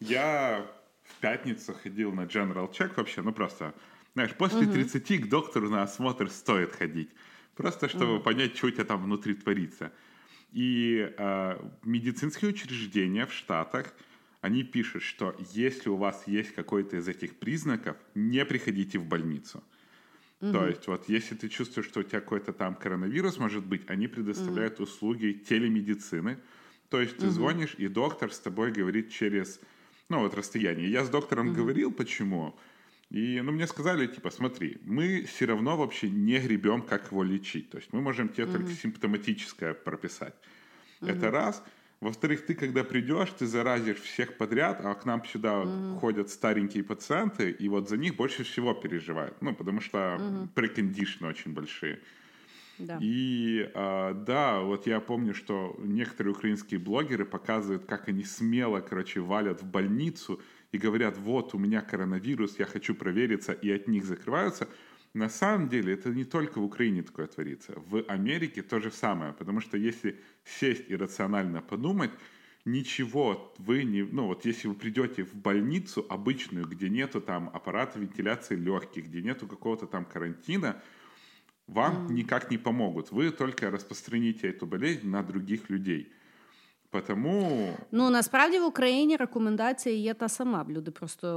Я 0.00 0.66
в 1.02 1.20
пятницу 1.20 1.74
ходил 1.74 2.10
на 2.10 2.22
General 2.22 2.72
Check 2.72 2.94
вообще, 2.96 3.20
ну 3.20 3.30
просто, 3.30 3.74
знаешь, 4.14 4.34
после 4.34 4.62
угу. 4.62 4.72
30 4.72 5.24
к 5.24 5.28
доктору 5.28 5.68
на 5.68 5.82
осмотр 5.82 6.30
стоит 6.30 6.72
ходить. 6.72 7.10
Просто 7.54 7.90
чтобы 7.90 8.14
угу. 8.14 8.22
понять, 8.22 8.56
что 8.56 8.68
у 8.68 8.70
тебя 8.70 8.86
там 8.86 9.02
внутри 9.02 9.34
творится. 9.34 9.92
И 10.52 11.12
э, 11.14 11.58
медицинские 11.82 12.52
учреждения 12.52 13.26
в 13.26 13.34
Штатах, 13.34 13.92
они 14.40 14.62
пишут, 14.62 15.02
что 15.02 15.36
если 15.52 15.90
у 15.90 15.96
вас 15.96 16.26
есть 16.26 16.54
какой-то 16.54 16.96
из 16.96 17.06
этих 17.06 17.36
признаков, 17.36 17.98
не 18.14 18.46
приходите 18.46 18.98
в 18.98 19.04
больницу. 19.04 19.62
Угу. 20.40 20.52
То 20.52 20.66
есть 20.68 20.86
вот 20.86 21.06
если 21.06 21.34
ты 21.34 21.50
чувствуешь, 21.50 21.86
что 21.86 22.00
у 22.00 22.02
тебя 22.02 22.20
какой-то 22.20 22.54
там 22.54 22.76
коронавирус 22.76 23.36
может 23.36 23.66
быть, 23.66 23.82
они 23.88 24.08
предоставляют 24.08 24.76
угу. 24.76 24.84
услуги 24.84 25.32
телемедицины, 25.46 26.38
то 26.92 27.00
есть 27.00 27.16
ты 27.16 27.28
угу. 27.28 27.32
звонишь, 27.32 27.74
и 27.78 27.88
доктор 27.88 28.30
с 28.30 28.38
тобой 28.38 28.70
говорит 28.70 29.10
через, 29.10 29.60
ну, 30.10 30.20
вот 30.20 30.34
расстояние. 30.34 30.90
Я 30.90 31.06
с 31.06 31.08
доктором 31.08 31.48
угу. 31.48 31.56
говорил, 31.56 31.90
почему. 31.90 32.54
И, 33.08 33.40
ну, 33.40 33.50
мне 33.50 33.66
сказали, 33.66 34.06
типа, 34.06 34.30
смотри, 34.30 34.76
мы 34.84 35.22
все 35.22 35.46
равно 35.46 35.78
вообще 35.78 36.10
не 36.10 36.38
гребем, 36.38 36.82
как 36.82 37.10
его 37.10 37.22
лечить. 37.22 37.70
То 37.70 37.78
есть 37.78 37.94
мы 37.94 38.02
можем 38.02 38.28
тебе 38.28 38.44
угу. 38.44 38.52
только 38.52 38.72
симптоматическое 38.72 39.72
прописать. 39.72 40.34
Угу. 41.00 41.10
Это 41.10 41.30
раз. 41.30 41.64
Во-вторых, 42.00 42.44
ты 42.44 42.54
когда 42.54 42.84
придешь, 42.84 43.30
ты 43.38 43.46
заразишь 43.46 44.02
всех 44.02 44.36
подряд, 44.36 44.84
а 44.84 44.92
к 44.92 45.06
нам 45.06 45.24
сюда 45.24 45.60
угу. 45.60 45.98
ходят 45.98 46.28
старенькие 46.28 46.84
пациенты, 46.84 47.50
и 47.52 47.68
вот 47.70 47.88
за 47.88 47.96
них 47.96 48.16
больше 48.16 48.44
всего 48.44 48.74
переживают. 48.74 49.40
Ну, 49.40 49.54
потому 49.54 49.80
что 49.80 50.46
прекондишны 50.54 51.26
очень 51.26 51.54
большие. 51.54 52.00
Да. 52.78 52.98
И 53.00 53.70
а, 53.74 54.14
да, 54.14 54.60
вот 54.60 54.86
я 54.86 55.00
помню, 55.00 55.34
что 55.34 55.76
некоторые 55.78 56.34
украинские 56.34 56.80
блогеры 56.80 57.24
показывают, 57.24 57.84
как 57.84 58.08
они 58.08 58.24
смело, 58.24 58.80
короче, 58.80 59.20
валят 59.20 59.62
в 59.62 59.66
больницу 59.66 60.40
и 60.72 60.78
говорят, 60.78 61.18
вот 61.18 61.54
у 61.54 61.58
меня 61.58 61.82
коронавирус, 61.82 62.58
я 62.58 62.64
хочу 62.64 62.94
провериться, 62.94 63.52
и 63.52 63.70
от 63.70 63.88
них 63.88 64.04
закрываются. 64.04 64.68
На 65.14 65.28
самом 65.28 65.68
деле 65.68 65.92
это 65.92 66.08
не 66.08 66.24
только 66.24 66.58
в 66.58 66.64
Украине 66.64 67.02
такое 67.02 67.26
творится. 67.26 67.74
В 67.76 68.02
Америке 68.08 68.62
то 68.62 68.80
же 68.80 68.90
самое, 68.90 69.34
потому 69.34 69.60
что 69.60 69.76
если 69.76 70.18
сесть 70.44 70.84
и 70.88 70.96
рационально 70.96 71.60
подумать, 71.60 72.10
ничего 72.64 73.52
вы 73.58 73.84
не... 73.84 74.02
Ну 74.02 74.28
вот 74.28 74.46
если 74.46 74.68
вы 74.68 74.74
придете 74.74 75.24
в 75.24 75.34
больницу 75.34 76.06
обычную, 76.08 76.66
где 76.66 76.88
нету 76.88 77.20
там 77.20 77.50
аппарата 77.52 77.98
вентиляции 77.98 78.56
легких, 78.56 79.06
где 79.06 79.20
нету 79.20 79.46
какого-то 79.46 79.86
там 79.86 80.06
карантина, 80.06 80.80
вам 81.66 82.06
mm. 82.06 82.12
никак 82.12 82.50
не 82.50 82.58
помогут. 82.58 83.10
Вы 83.10 83.30
только 83.30 83.70
розпространите 83.70 84.48
эту 84.48 84.66
болезнь 84.66 85.08
на 85.08 85.22
других 85.22 85.70
людей. 85.70 86.12
Потому... 86.90 87.68
Ну 87.92 88.10
насправді 88.10 88.58
в 88.58 88.64
Україні 88.64 89.16
рекомендація 89.16 89.94
є 89.96 90.14
та 90.14 90.28
сама. 90.28 90.66
Люди 90.68 90.90
просто 90.90 91.28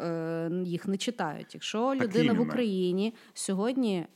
е, 0.00 0.50
їх 0.64 0.88
не 0.88 0.96
читають. 0.96 1.54
Якщо 1.54 1.78
так 1.78 2.02
людина 2.02 2.24
іменно. 2.24 2.44
в 2.44 2.46
Україні 2.46 3.14
сьогодні 3.34 4.06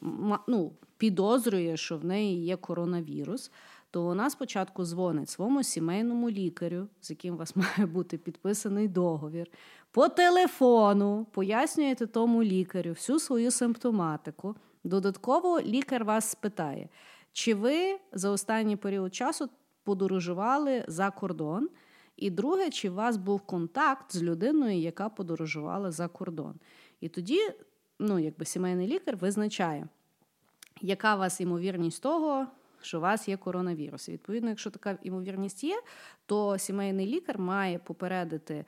ну, 0.49 0.73
підозрює, 0.99 1.77
що 1.77 1.99
в 1.99 2.05
неї 2.05 2.45
є 2.45 2.57
коронавірус, 2.57 3.51
то 3.91 4.03
вона 4.03 4.31
спочатку 4.31 4.85
дзвонить 4.85 5.31
своєму 5.31 5.63
сімейному 5.63 6.31
лікарю, 6.31 6.89
з 7.01 7.11
яким 7.11 7.35
у 7.35 7.37
вас 7.37 7.57
має 7.77 7.87
бути 7.87 8.19
підписаний 8.19 8.89
договір, 8.89 9.47
по 9.91 10.09
телефону 10.09 11.27
пояснюєте 11.33 12.07
тому 12.07 12.43
лікарю 12.43 12.91
всю 12.91 13.19
свою 13.19 13.51
симптоматику. 13.51 14.55
Додатково 14.85 15.61
лікар 15.61 16.05
вас 16.05 16.31
спитає, 16.31 16.89
чи 17.33 17.55
ви 17.55 17.99
за 18.13 18.31
останній 18.31 18.77
період 18.77 19.15
часу 19.15 19.51
подорожували 19.85 20.85
за 20.89 21.11
кордон? 21.11 21.69
І 22.17 22.31
друге, 22.31 22.71
чи 22.71 22.91
у 22.91 22.95
вас 22.95 23.17
був 23.17 23.41
контакт 23.41 24.13
з 24.13 24.23
людиною, 24.23 24.79
яка 24.79 25.09
подорожувала 25.09 25.91
за 25.91 26.09
кордон? 26.09 26.55
І 27.01 27.09
тоді, 27.09 27.41
ну, 27.99 28.19
якби 28.19 28.45
сімейний 28.45 28.87
лікар 28.87 29.17
визначає, 29.17 29.89
яка 30.81 31.17
у 31.17 31.19
вас 31.19 31.41
ймовірність 31.41 32.03
того, 32.03 32.47
що 32.81 32.99
у 32.99 33.01
вас 33.01 33.29
є 33.29 33.37
коронавірус. 33.37 34.09
І 34.09 34.13
відповідно, 34.13 34.49
якщо 34.49 34.71
така 34.71 34.99
ймовірність 35.03 35.65
є, 35.65 35.83
то 36.27 36.59
сімейний 36.59 37.07
лікар 37.07 37.39
має 37.39 37.79
попередити 37.79 38.65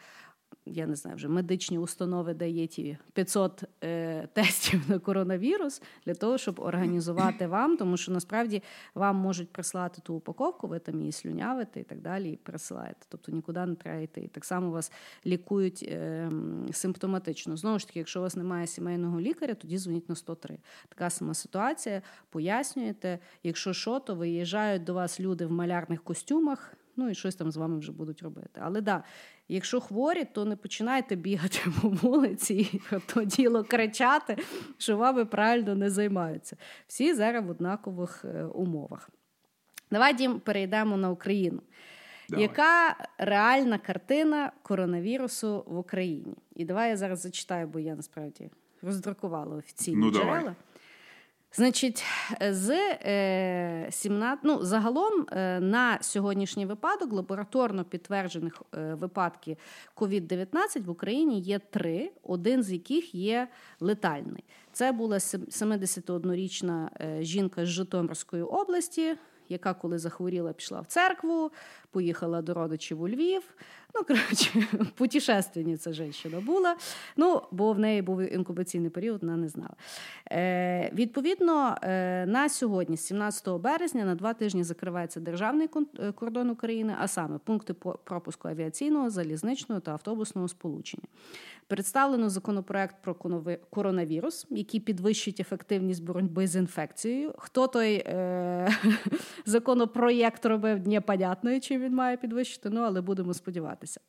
я 0.66 0.86
не 0.86 0.96
знаю, 0.96 1.16
вже 1.16 1.28
медичні 1.28 1.78
установи 1.78 2.34
дає 2.34 2.66
ті 2.66 2.98
500 3.12 3.64
е, 3.84 4.28
тестів 4.32 4.80
на 4.88 4.98
коронавірус 4.98 5.82
для 6.06 6.14
того, 6.14 6.38
щоб 6.38 6.60
організувати 6.60 7.46
вам, 7.46 7.76
тому 7.76 7.96
що 7.96 8.12
насправді 8.12 8.62
вам 8.94 9.16
можуть 9.16 9.52
прислати 9.52 10.02
ту 10.02 10.14
упаковку, 10.14 10.66
ви 10.66 10.78
там 10.78 11.00
її 11.00 11.12
слюнявите 11.12 11.80
і 11.80 11.84
так 11.84 12.00
далі, 12.00 12.30
і 12.30 12.36
присилаєте. 12.36 13.06
Тобто 13.08 13.32
нікуди 13.32 13.66
не 13.66 13.74
треба 13.74 14.00
йти. 14.00 14.20
І 14.20 14.28
так 14.28 14.44
само 14.44 14.70
вас 14.70 14.92
лікують 15.26 15.82
е, 15.88 16.30
симптоматично. 16.72 17.56
Знову 17.56 17.78
ж 17.78 17.86
таки, 17.86 17.98
якщо 17.98 18.20
у 18.20 18.22
вас 18.22 18.36
немає 18.36 18.66
сімейного 18.66 19.20
лікаря, 19.20 19.54
тоді 19.54 19.78
дзвоніть 19.78 20.08
на 20.08 20.14
103. 20.14 20.58
Така 20.88 21.10
сама 21.10 21.34
ситуація. 21.34 22.02
Пояснюєте, 22.30 23.18
якщо 23.42 23.72
що, 23.72 24.00
то 24.00 24.14
виїжджають 24.14 24.84
до 24.84 24.94
вас 24.94 25.20
люди 25.20 25.46
в 25.46 25.52
малярних 25.52 26.02
костюмах. 26.02 26.76
Ну 26.96 27.10
і 27.10 27.14
щось 27.14 27.34
там 27.34 27.50
з 27.50 27.56
вами 27.56 27.78
вже 27.78 27.92
будуть 27.92 28.22
робити. 28.22 28.60
Але 28.64 28.80
да, 28.80 29.04
Якщо 29.48 29.80
хворі, 29.80 30.24
то 30.24 30.44
не 30.44 30.56
починайте 30.56 31.16
бігати 31.16 31.58
по 31.82 31.88
вулиці 31.88 32.54
і 32.54 32.80
то 33.06 33.24
діло 33.24 33.64
кричати, 33.64 34.36
що 34.78 34.96
вами 34.96 35.24
правильно 35.24 35.74
не 35.74 35.90
займаються. 35.90 36.56
Всі 36.86 37.14
зараз 37.14 37.44
в 37.44 37.50
однакових 37.50 38.24
е, 38.24 38.44
умовах. 38.44 39.10
Давай 39.90 40.14
Дім, 40.14 40.40
перейдемо 40.40 40.96
на 40.96 41.10
Україну. 41.10 41.62
Давай. 42.28 42.42
Яка 42.42 42.96
реальна 43.18 43.78
картина 43.78 44.52
коронавірусу 44.62 45.64
в 45.66 45.78
Україні? 45.78 46.34
І 46.54 46.64
давай 46.64 46.90
я 46.90 46.96
зараз 46.96 47.20
зачитаю, 47.20 47.66
бо 47.66 47.78
я 47.78 47.94
насправді 47.94 48.50
роздрукувала 48.82 49.56
офіційні 49.56 49.96
ну, 49.96 50.10
джерела. 50.10 50.38
Давай. 50.38 50.54
Значить, 51.56 52.04
з 52.50 52.76
17, 53.90 54.38
е, 54.38 54.38
ну, 54.42 54.64
загалом 54.64 55.26
е, 55.32 55.60
на 55.60 55.98
сьогоднішній 56.00 56.66
випадок 56.66 57.12
лабораторно 57.12 57.84
підтверджених 57.84 58.62
е, 58.74 58.94
випадків 58.94 59.56
COVID-19 59.96 60.84
в 60.84 60.90
Україні 60.90 61.40
є 61.40 61.58
три, 61.58 62.10
один 62.22 62.62
з 62.62 62.72
яких 62.72 63.14
є 63.14 63.48
летальний. 63.80 64.44
Це 64.72 64.92
була 64.92 65.18
71-річна 65.18 66.90
жінка 67.22 67.66
з 67.66 67.68
Житомирської 67.68 68.42
області 68.42 69.16
яка, 69.48 69.74
коли 69.74 69.98
захворіла, 69.98 70.52
пішла 70.52 70.80
в 70.80 70.86
церкву, 70.86 71.50
поїхала 71.90 72.42
до 72.42 72.54
родичів 72.54 73.02
у 73.02 73.08
Львів. 73.08 73.42
Ну, 73.94 74.04
коротше, 74.04 74.66
путешественниця 74.94 75.92
жінка 75.92 76.40
була. 76.40 76.76
Ну, 77.16 77.42
бо 77.50 77.72
в 77.72 77.78
неї 77.78 78.02
був 78.02 78.32
інкубаційний 78.32 78.90
період, 78.90 79.22
вона 79.22 79.36
не 79.36 79.48
знала. 79.48 79.74
Е, 80.32 80.90
Відповідно, 80.94 81.76
е, 81.82 82.26
на 82.26 82.48
сьогодні, 82.48 82.96
17 82.96 83.48
березня, 83.48 84.04
на 84.04 84.14
два 84.14 84.34
тижні 84.34 84.64
закривається 84.64 85.20
державний 85.20 85.68
е, 85.98 86.12
кордон 86.12 86.50
України, 86.50 86.94
а 86.98 87.08
саме 87.08 87.38
пункти 87.38 87.74
пропуску 88.04 88.48
авіаційного, 88.48 89.10
залізничного 89.10 89.80
та 89.80 89.92
автобусного 89.92 90.48
сполучення. 90.48 91.04
Представлено 91.68 92.30
законопроект 92.30 92.96
про 93.02 93.14
коронавірус, 93.70 94.46
який 94.50 94.80
підвищить 94.80 95.40
ефективність 95.40 96.04
боротьби 96.04 96.46
з 96.46 96.56
інфекцією. 96.56 97.34
Хто 97.38 97.66
той 97.66 97.94
е- 97.94 98.70
законопроєкт 99.44 100.46
робив, 100.46 100.88
непонятно, 100.88 101.60
чи 101.60 101.78
він 101.78 101.94
має 101.94 102.16
підвищити, 102.16 102.70
ну 102.70 102.80
але 102.80 103.00
будемо 103.00 103.34
сподіватися. 103.34 104.00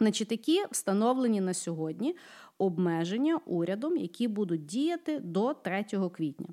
Значить, 0.00 0.28
такі 0.28 0.64
встановлені 0.70 1.40
на 1.40 1.54
сьогодні 1.54 2.16
обмеження 2.58 3.40
урядом, 3.46 3.96
які 3.96 4.28
будуть 4.28 4.66
діяти 4.66 5.20
до 5.20 5.54
3 5.54 5.84
квітня. 6.12 6.46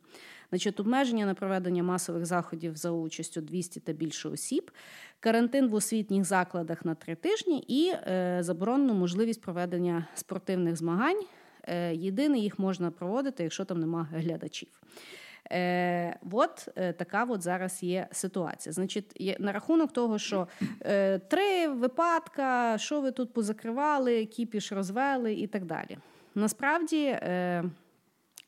Значить, 0.49 0.79
обмеження 0.79 1.25
на 1.25 1.33
проведення 1.33 1.83
масових 1.83 2.25
заходів 2.25 2.75
за 2.75 2.91
участю 2.91 3.41
200 3.41 3.79
та 3.79 3.93
більше 3.93 4.29
осіб, 4.29 4.71
карантин 5.19 5.67
в 5.67 5.73
освітніх 5.73 6.25
закладах 6.25 6.85
на 6.85 6.95
три 6.95 7.15
тижні 7.15 7.63
і 7.67 7.89
е, 7.89 8.37
заборонену 8.41 8.93
можливість 8.93 9.41
проведення 9.41 10.07
спортивних 10.15 10.75
змагань. 10.75 11.23
Е, 11.63 11.95
єдине, 11.95 12.39
їх 12.39 12.59
можна 12.59 12.91
проводити, 12.91 13.43
якщо 13.43 13.65
там 13.65 13.79
немає 13.79 14.07
глядачів. 14.11 14.81
Е, 15.53 16.19
От 16.31 16.69
е, 16.75 16.93
така 16.93 17.23
от 17.23 17.41
зараз 17.41 17.83
є 17.83 18.07
ситуація. 18.11 18.73
Значить, 18.73 19.21
є, 19.21 19.35
на 19.39 19.51
рахунок 19.51 19.93
того, 19.93 20.19
що 20.19 20.47
е, 20.81 21.19
три 21.19 21.67
випадка, 21.67 22.77
що 22.77 23.01
ви 23.01 23.11
тут 23.11 23.33
позакривали, 23.33 24.25
кіпіш 24.25 24.71
розвели 24.71 25.33
і 25.33 25.47
так 25.47 25.65
далі. 25.65 25.97
Насправді. 26.35 27.05
Е, 27.05 27.63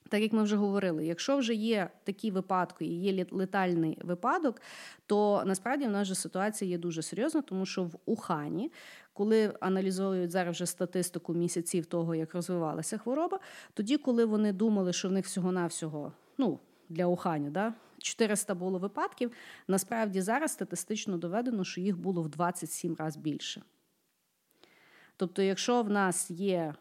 так 0.09 0.21
як 0.21 0.33
ми 0.33 0.43
вже 0.43 0.55
говорили, 0.55 1.05
якщо 1.05 1.37
вже 1.37 1.53
є 1.53 1.89
такі 2.03 2.31
випадки 2.31 2.85
і 2.85 3.01
є 3.01 3.25
летальний 3.31 3.97
випадок, 4.03 4.61
то 5.05 5.43
насправді 5.45 5.85
в 5.85 5.91
нас 5.91 6.07
же 6.07 6.15
ситуація 6.15 6.71
є 6.71 6.77
дуже 6.77 7.01
серйозна, 7.01 7.41
тому 7.41 7.65
що 7.65 7.83
в 7.83 7.91
Ухані, 8.05 8.71
коли 9.13 9.53
аналізують 9.59 10.31
зараз 10.31 10.55
вже 10.55 10.65
статистику 10.65 11.33
місяців 11.33 11.85
того, 11.85 12.15
як 12.15 12.33
розвивалася 12.33 12.97
хвороба, 12.97 13.39
тоді, 13.73 13.97
коли 13.97 14.25
вони 14.25 14.53
думали, 14.53 14.93
що 14.93 15.09
в 15.09 15.11
них 15.11 15.25
всього-навсього, 15.25 16.11
ну 16.37 16.59
для 16.89 17.05
Ухані, 17.05 17.49
да, 17.49 17.73
400 17.97 18.55
було 18.55 18.79
випадків, 18.79 19.31
насправді 19.67 20.21
зараз 20.21 20.51
статистично 20.51 21.17
доведено, 21.17 21.63
що 21.63 21.81
їх 21.81 21.97
було 21.97 22.21
в 22.21 22.29
27 22.29 22.95
разів 22.95 23.21
більше. 23.21 23.61
Тобто, 25.17 25.41
якщо 25.41 25.83
в 25.83 25.89
нас 25.89 26.31
є 26.31 26.73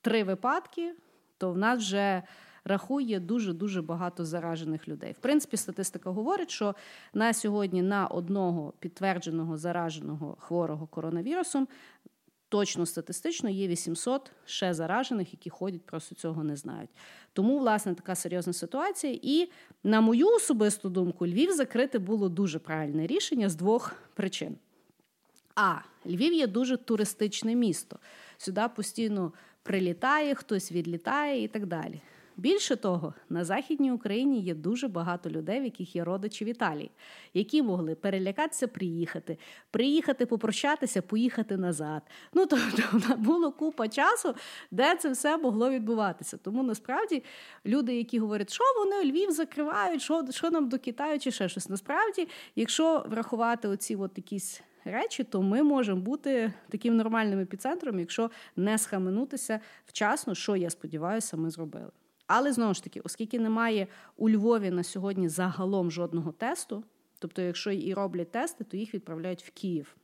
три 0.00 0.24
випадки, 0.24 0.94
то 1.38 1.52
в 1.52 1.58
нас 1.58 1.78
вже 1.78 2.22
рахує 2.64 3.20
дуже-дуже 3.20 3.82
багато 3.82 4.24
заражених 4.24 4.88
людей. 4.88 5.12
В 5.12 5.18
принципі, 5.18 5.56
статистика 5.56 6.10
говорить, 6.10 6.50
що 6.50 6.74
на 7.14 7.32
сьогодні 7.32 7.82
на 7.82 8.06
одного 8.06 8.72
підтвердженого 8.78 9.56
зараженого 9.56 10.36
хворого 10.40 10.86
коронавірусом 10.86 11.68
точно 12.48 12.86
статистично 12.86 13.50
є 13.50 13.68
800 13.68 14.30
ще 14.44 14.74
заражених, 14.74 15.32
які 15.32 15.50
ходять, 15.50 15.82
просто 15.82 16.14
цього 16.14 16.44
не 16.44 16.56
знають. 16.56 16.90
Тому, 17.32 17.58
власне, 17.58 17.94
така 17.94 18.14
серйозна 18.14 18.52
ситуація. 18.52 19.18
І, 19.22 19.50
на 19.84 20.00
мою 20.00 20.28
особисту 20.28 20.88
думку, 20.88 21.26
Львів 21.26 21.52
закрити 21.52 21.98
було 21.98 22.28
дуже 22.28 22.58
правильне 22.58 23.06
рішення 23.06 23.48
з 23.48 23.54
двох 23.54 23.94
причин. 24.14 24.56
А 25.54 25.74
Львів 26.06 26.32
є 26.32 26.46
дуже 26.46 26.76
туристичне 26.76 27.54
місто. 27.54 27.98
Сюди 28.38 28.62
постійно 28.76 29.32
прилітає, 29.62 30.34
хтось 30.34 30.72
відлітає 30.72 31.42
і 31.42 31.48
так 31.48 31.66
далі. 31.66 32.00
Більше 32.36 32.76
того, 32.76 33.14
на 33.28 33.44
Західній 33.44 33.92
Україні 33.92 34.40
є 34.40 34.54
дуже 34.54 34.88
багато 34.88 35.30
людей, 35.30 35.60
в 35.60 35.64
яких 35.64 35.96
є 35.96 36.04
родичі 36.04 36.44
в 36.44 36.48
Італії, 36.48 36.90
які 37.34 37.62
могли 37.62 37.94
перелякатися, 37.94 38.68
приїхати, 38.68 39.38
приїхати, 39.70 40.26
попрощатися, 40.26 41.02
поїхати 41.02 41.56
назад. 41.56 42.02
Ну 42.32 42.46
тобто 42.50 43.16
було 43.16 43.52
купа 43.52 43.88
часу, 43.88 44.34
де 44.70 44.96
це 44.96 45.10
все 45.10 45.36
могло 45.36 45.70
відбуватися. 45.70 46.36
Тому 46.36 46.62
насправді 46.62 47.22
люди, 47.66 47.96
які 47.96 48.18
говорять, 48.18 48.52
що 48.52 48.64
вони 48.78 49.10
Львів 49.10 49.30
закривають, 49.30 50.02
що 50.02 50.24
що 50.30 50.50
нам 50.50 50.68
до 50.68 50.78
Китаю 50.78 51.18
чи 51.18 51.30
ще 51.30 51.48
щось. 51.48 51.68
Насправді, 51.68 52.28
якщо 52.56 53.04
врахувати 53.08 53.68
оці 53.68 53.96
от 53.96 54.12
якісь. 54.16 54.62
Речі, 54.86 55.24
то 55.24 55.42
ми 55.42 55.62
можемо 55.62 56.00
бути 56.00 56.52
таким 56.68 56.96
нормальним 56.96 57.40
епіцентром, 57.40 57.98
якщо 58.00 58.30
не 58.56 58.78
схаменутися 58.78 59.60
вчасно, 59.86 60.34
що 60.34 60.56
я 60.56 60.70
сподіваюся, 60.70 61.36
ми 61.36 61.50
зробили. 61.50 61.90
Але 62.27 62.53
знову 62.53 62.73
ж 62.73 62.83
таки, 62.83 62.99
оскільки 62.99 63.39
немає 63.39 63.87
у 64.17 64.29
Львові 64.29 64.69
на 64.71 64.83
сьогодні 64.83 65.29
загалом 65.29 65.91
жодного 65.91 66.31
тесту, 66.31 66.83
тобто, 67.19 67.41
якщо 67.41 67.71
і 67.71 67.93
роблять 67.93 68.31
тести, 68.31 68.63
то 68.63 68.77
їх 68.77 68.93
відправляють 68.93 69.43
в 69.43 69.51
Київ. 69.51 69.95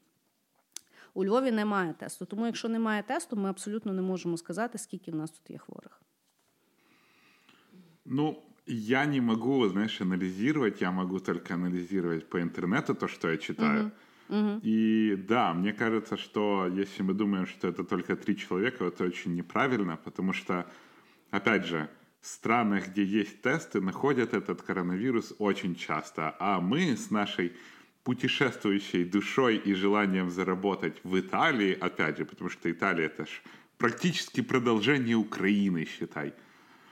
У 1.13 1.25
Львові 1.25 1.51
немає 1.51 1.93
тесту. 1.93 2.25
Тому, 2.25 2.45
якщо 2.45 2.69
немає 2.69 3.03
тесту, 3.03 3.35
ми 3.35 3.49
абсолютно 3.49 3.93
не 3.93 4.01
можемо 4.01 4.37
сказати, 4.37 4.77
скільки 4.77 5.11
в 5.11 5.15
нас 5.15 5.31
тут 5.31 5.49
є 5.49 5.57
хворих. 5.57 6.01
Ну, 8.05 8.41
я 8.67 9.05
не 9.05 9.21
могу, 9.21 9.69
знаешь, 9.69 10.01
анализировать, 10.01 10.81
я 10.81 10.91
могу 10.91 11.19
только 11.19 11.53
анализировать 11.53 12.29
по 12.29 12.39
интернету 12.39 12.93
то, 12.93 13.07
что 13.07 13.29
я 13.29 13.37
читаю. 13.37 13.83
Uh-huh. 13.83 13.91
Uh-huh. 14.29 14.59
И 14.63 15.15
да, 15.15 15.53
мне 15.53 15.73
кажется, 15.73 16.17
что 16.17 16.67
если 16.67 17.03
мы 17.03 17.13
думаем, 17.13 17.45
что 17.45 17.67
это 17.67 17.83
только 17.83 18.15
три 18.15 18.35
человека, 18.35 18.85
это 18.85 19.03
очень 19.03 19.35
неправильно, 19.35 19.97
потому 19.97 20.33
что, 20.33 20.65
опять 21.31 21.65
же, 21.65 21.87
странах, 22.20 22.88
где 22.88 23.04
есть 23.04 23.42
тесты, 23.42 23.80
находят 23.80 24.34
этот 24.34 24.62
коронавирус 24.62 25.34
очень 25.38 25.74
часто. 25.74 26.34
А 26.38 26.60
мы 26.60 26.96
с 26.96 27.10
нашей 27.10 27.52
путешествующей 28.04 29.04
душой 29.04 29.56
и 29.56 29.74
желанием 29.74 30.30
заработать 30.30 31.00
в 31.04 31.18
Италии, 31.18 31.76
опять 31.78 32.18
же, 32.18 32.24
потому 32.24 32.50
что 32.50 32.70
Италия 32.70 33.06
это 33.06 33.26
ж 33.26 33.42
практически 33.78 34.42
продолжение 34.42 35.16
Украины, 35.16 35.86
считай. 35.86 36.34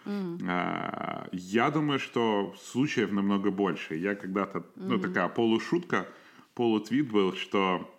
Mm. 0.04 1.28
Я 1.32 1.70
думаю, 1.70 1.98
что 1.98 2.54
случаев 2.62 3.12
намного 3.12 3.50
больше. 3.50 3.94
Я 3.94 4.14
когда-то, 4.14 4.58
mm. 4.58 4.64
ну 4.76 4.98
такая 4.98 5.28
полушутка, 5.28 6.08
полутвит 6.54 7.10
был, 7.10 7.34
что 7.34 7.94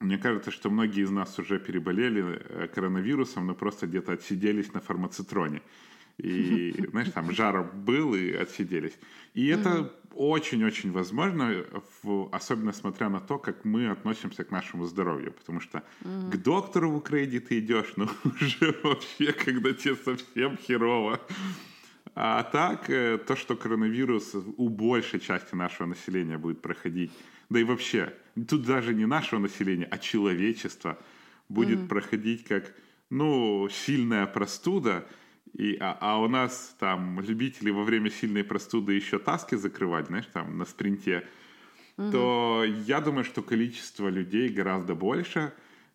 мне 0.00 0.18
кажется, 0.18 0.50
что 0.50 0.70
многие 0.70 1.02
из 1.02 1.10
нас 1.10 1.38
уже 1.38 1.58
переболели 1.58 2.22
э, 2.22 2.68
коронавирусом, 2.68 3.46
но 3.46 3.54
просто 3.54 3.86
где-то 3.86 4.12
отсиделись 4.12 4.72
на 4.74 4.80
фармацитроне. 4.80 5.62
И, 6.18 6.86
знаешь, 6.90 7.10
там 7.10 7.32
жар 7.32 7.64
был, 7.64 8.14
и 8.14 8.32
отсиделись. 8.32 8.96
И 9.34 9.48
это 9.48 9.92
очень-очень 10.14 10.92
возможно, 10.92 11.64
в, 12.02 12.28
особенно 12.30 12.72
смотря 12.72 13.08
на 13.08 13.20
то, 13.20 13.38
как 13.38 13.64
мы 13.64 13.88
относимся 13.88 14.44
к 14.44 14.52
нашему 14.52 14.84
здоровью. 14.86 15.32
Потому 15.32 15.60
что 15.60 15.82
к 16.02 16.36
доктору 16.36 16.90
в 16.90 16.96
Украине 16.96 17.40
ты 17.40 17.58
идешь, 17.58 17.94
ну, 17.96 18.08
уже 18.24 18.78
вообще, 18.84 19.32
когда 19.32 19.72
тебе 19.72 19.96
совсем 19.96 20.56
херово. 20.56 21.20
А 22.14 22.44
так, 22.44 22.88
э, 22.90 23.18
то, 23.18 23.34
что 23.34 23.56
коронавирус 23.56 24.36
у 24.56 24.68
большей 24.68 25.18
части 25.18 25.56
нашего 25.56 25.88
населения 25.88 26.38
будет 26.38 26.62
проходить, 26.62 27.10
да 27.50 27.58
и 27.58 27.64
вообще, 27.64 28.14
тут 28.48 28.64
даже 28.64 28.94
не 28.94 29.04
нашего 29.04 29.40
населения, 29.40 29.88
а 29.90 29.98
человечества 29.98 30.96
будет 31.48 31.80
mm 31.80 31.88
проходить 31.88 32.44
как, 32.44 32.72
ну, 33.10 33.68
сильная 33.68 34.26
простуда– 34.26 35.08
и, 35.54 35.76
а, 35.80 35.96
а 36.00 36.18
у 36.18 36.28
нас 36.28 36.74
там 36.80 37.20
любители 37.20 37.70
во 37.70 37.84
время 37.84 38.10
сильной 38.10 38.42
простуды 38.42 38.94
еще 38.94 39.18
таски 39.18 39.54
закрывать, 39.54 40.08
знаешь, 40.08 40.26
там 40.32 40.58
на 40.58 40.64
спринте, 40.64 41.26
угу. 41.96 42.10
то 42.10 42.64
я 42.86 43.00
думаю, 43.00 43.24
что 43.24 43.40
количество 43.42 44.08
людей 44.08 44.48
гораздо 44.48 44.94
больше. 44.94 45.52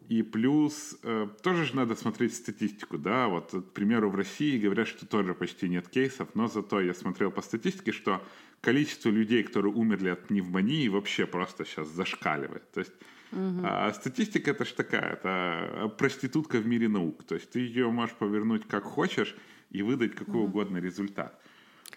И 0.08 0.24
плюс 0.24 0.98
э, 1.04 1.28
тоже 1.44 1.66
же 1.66 1.76
надо 1.76 1.94
смотреть 1.94 2.34
статистику, 2.34 2.98
да, 2.98 3.28
вот, 3.28 3.52
к 3.52 3.74
примеру, 3.74 4.10
в 4.10 4.16
России 4.16 4.58
говорят, 4.58 4.88
что 4.88 5.06
тоже 5.06 5.36
почти 5.36 5.70
нет 5.70 5.88
кейсов, 5.88 6.30
но 6.34 6.48
зато 6.48 6.82
я 6.82 6.96
смотрел 6.96 7.30
по 7.30 7.44
статистике, 7.44 7.92
что 7.92 8.24
количество 8.60 9.10
людей, 9.10 9.44
которые 9.44 9.72
умерли 9.72 10.10
от 10.10 10.26
пневмонии, 10.26 10.88
вообще 10.88 11.28
просто 11.28 11.64
сейчас 11.64 11.90
зашкаливает. 11.90 12.72
То 12.72 12.80
есть 12.80 12.94
Угу. 13.32 13.62
А 13.64 13.94
статистика 13.94 14.52
это 14.52 14.66
же 14.66 14.74
такая, 14.74 15.14
это 15.14 15.94
проститутка 15.98 16.58
в 16.58 16.66
мире 16.66 16.88
наук. 16.88 17.24
То 17.24 17.36
есть 17.36 17.52
ты 17.52 17.60
ее 17.60 17.92
можешь 17.92 18.16
повернуть 18.16 18.68
как 18.68 18.84
хочешь 18.84 19.36
и 19.72 19.82
выдать 19.82 20.16
какой 20.16 20.42
угодно 20.42 20.80
результат. 20.80 21.34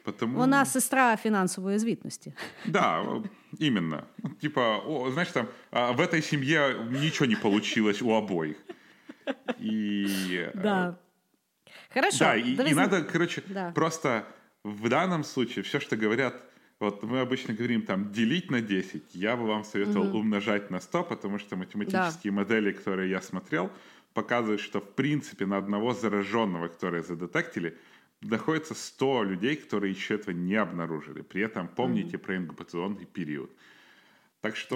Потому... 0.04 0.38
Вона 0.38 0.64
сестра 0.64 1.16
финансовой 1.16 1.78
звітності. 1.78 2.32
Да, 2.66 3.04
именно. 3.60 4.02
Типа, 4.40 4.78
о, 4.86 5.10
знаешь, 5.10 5.30
там 5.32 5.46
в 5.70 6.00
этой 6.00 6.22
семье 6.22 6.76
ничего 6.90 7.26
не 7.26 7.36
получилось 7.36 8.02
у 8.02 8.10
обоих. 8.10 8.56
И... 9.60 10.50
Да. 10.54 10.96
Хорошо. 11.94 12.18
Да, 12.18 12.36
и, 12.36 12.70
и 12.70 12.74
надо, 12.74 13.02
короче, 13.02 13.42
да. 13.48 13.70
просто 13.74 14.24
в 14.64 14.88
данном 14.88 15.24
случае 15.24 15.62
все, 15.62 15.80
что 15.80 15.96
говорят 15.96 16.34
вот 16.82 17.02
мы 17.04 17.20
обычно 17.20 17.54
говорим 17.54 17.82
там 17.82 18.10
делить 18.10 18.50
на 18.50 18.60
10. 18.60 19.14
Я 19.14 19.36
бы 19.36 19.46
вам 19.46 19.62
советовал 19.62 20.08
угу. 20.08 20.18
умножать 20.18 20.70
на 20.70 20.80
100, 20.80 21.04
потому 21.04 21.38
что 21.38 21.56
математические 21.56 22.32
да. 22.32 22.38
модели, 22.38 22.72
которые 22.72 23.08
я 23.08 23.20
смотрел, 23.20 23.70
показывают, 24.13 24.61
что 24.61 24.79
в 24.79 24.95
принципе 24.95 25.45
на 25.45 25.57
одного 25.57 25.93
зараженного, 25.93 26.67
которые 26.67 27.03
задетектили, 27.03 27.77
находится 28.21 28.73
100 28.73 29.23
людей, 29.23 29.55
которые 29.55 29.91
еще 29.91 30.15
этого 30.15 30.35
не 30.35 30.55
обнаружили. 30.55 31.21
При 31.21 31.41
этом 31.41 31.67
помните 31.67 32.17
угу. 32.17 32.25
про 32.25 32.37
инкубационный 32.37 33.05
период. 33.05 33.49
Так 34.41 34.55
что 34.55 34.75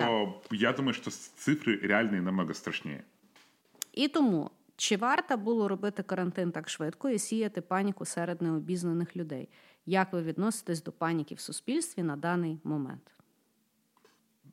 да. 0.49 0.57
я 0.57 0.73
думаю, 0.73 0.93
що 0.93 1.11
цифри 1.11 1.75
реальні 1.75 2.21
намного 2.21 2.53
страшніше. 2.53 3.03
І 3.93 4.07
тому 4.07 4.51
чи 4.75 4.97
варто 4.97 5.37
було 5.37 5.67
робити 5.67 6.03
карантин 6.03 6.51
так 6.51 6.69
швидко 6.69 7.09
і 7.09 7.19
сіяти 7.19 7.61
паніку 7.61 8.05
серед 8.05 8.41
необізнаних 8.41 9.15
людей? 9.15 9.49
Як 9.85 10.13
ви 10.13 10.21
відноситесь 10.21 10.83
до 10.83 10.91
паніки 10.91 11.35
в 11.35 11.39
суспільстві 11.39 12.03
на 12.03 12.15
даний 12.15 12.59
момент? 12.63 13.11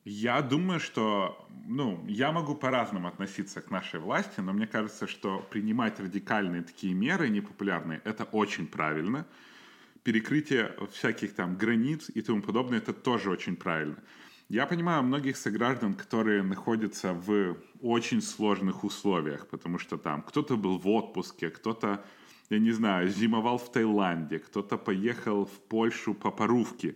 Я 0.04 0.42
думаю, 0.42 0.80
что, 0.80 1.48
ну, 1.66 2.04
я 2.06 2.30
могу 2.30 2.54
по-разному 2.54 3.08
относиться 3.08 3.62
к 3.62 3.70
нашей 3.70 4.00
власти, 4.00 4.40
но 4.40 4.52
мне 4.52 4.66
кажется, 4.66 5.06
что 5.06 5.38
принимать 5.50 5.98
радикальные 5.98 6.62
такие 6.62 6.92
меры, 6.92 7.30
непопулярные, 7.30 8.02
это 8.04 8.24
очень 8.24 8.66
правильно. 8.66 9.26
Перекрытие 10.02 10.76
всяких 10.92 11.34
там 11.34 11.56
границ 11.56 12.10
и 12.14 12.20
тому 12.20 12.42
подобное, 12.42 12.78
это 12.78 12.92
тоже 12.92 13.30
очень 13.30 13.56
правильно. 13.56 13.96
Я 14.50 14.66
понимаю 14.66 15.02
многих 15.02 15.38
сограждан, 15.38 15.94
которые 15.94 16.42
находятся 16.42 17.14
в 17.14 17.56
очень 17.80 18.20
сложных 18.20 18.84
условиях, 18.84 19.46
потому 19.48 19.78
что 19.78 19.96
там 19.96 20.20
кто-то 20.20 20.58
был 20.58 20.78
в 20.78 20.86
отпуске, 20.86 21.48
кто-то, 21.48 22.04
я 22.50 22.58
не 22.58 22.72
знаю, 22.72 23.08
зимовал 23.08 23.56
в 23.56 23.72
Таиланде, 23.72 24.38
кто-то 24.38 24.76
поехал 24.76 25.46
в 25.46 25.60
Польшу 25.68 26.12
по 26.12 26.30
порувке. 26.30 26.94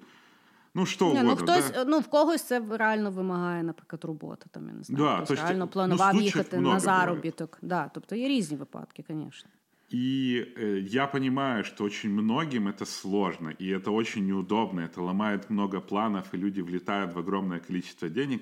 Ну, 0.76 0.86
що 0.86 1.06
Ні, 1.06 1.12
угодно, 1.12 1.30
ну, 1.30 1.36
хтось, 1.36 1.72
да? 1.72 1.86
ну, 1.86 2.00
в 2.00 2.08
когось 2.08 2.44
це 2.44 2.62
реально 2.70 3.12
вимагає, 3.12 3.64
наприклад, 3.64 4.04
робота. 4.06 4.46
Там, 4.52 4.68
я 4.68 4.74
не 4.74 4.84
знаю, 4.84 5.04
Да, 5.06 5.16
хтось 5.16 5.28
то 5.28 5.34
есть, 5.34 5.44
реально 5.44 5.66
ну, 5.66 5.72
планував 5.72 6.12
случаїв 6.12 6.24
їхати 6.26 6.58
много 6.60 6.74
на 6.74 6.80
буває. 6.80 7.00
заробіток. 7.00 7.58
Да, 7.62 7.92
тобто 7.94 8.16
є 8.16 8.28
різні 8.28 8.58
випадки, 8.58 9.04
звісно. 9.10 9.50
И 9.94 10.48
э, 10.58 10.80
я 10.80 11.08
понимаю, 11.08 11.64
что 11.64 11.84
очень 11.84 12.10
многим 12.10 12.68
это 12.68 12.86
сложно, 12.86 13.54
и 13.62 13.68
это 13.68 13.92
очень 13.92 14.26
неудобно, 14.26 14.82
это 14.82 15.02
ломает 15.02 15.50
много 15.50 15.82
планов, 15.82 16.34
и 16.34 16.38
люди 16.38 16.62
влетают 16.62 17.14
в 17.14 17.20
огромное 17.20 17.60
количество 17.60 18.10
денег, 18.10 18.42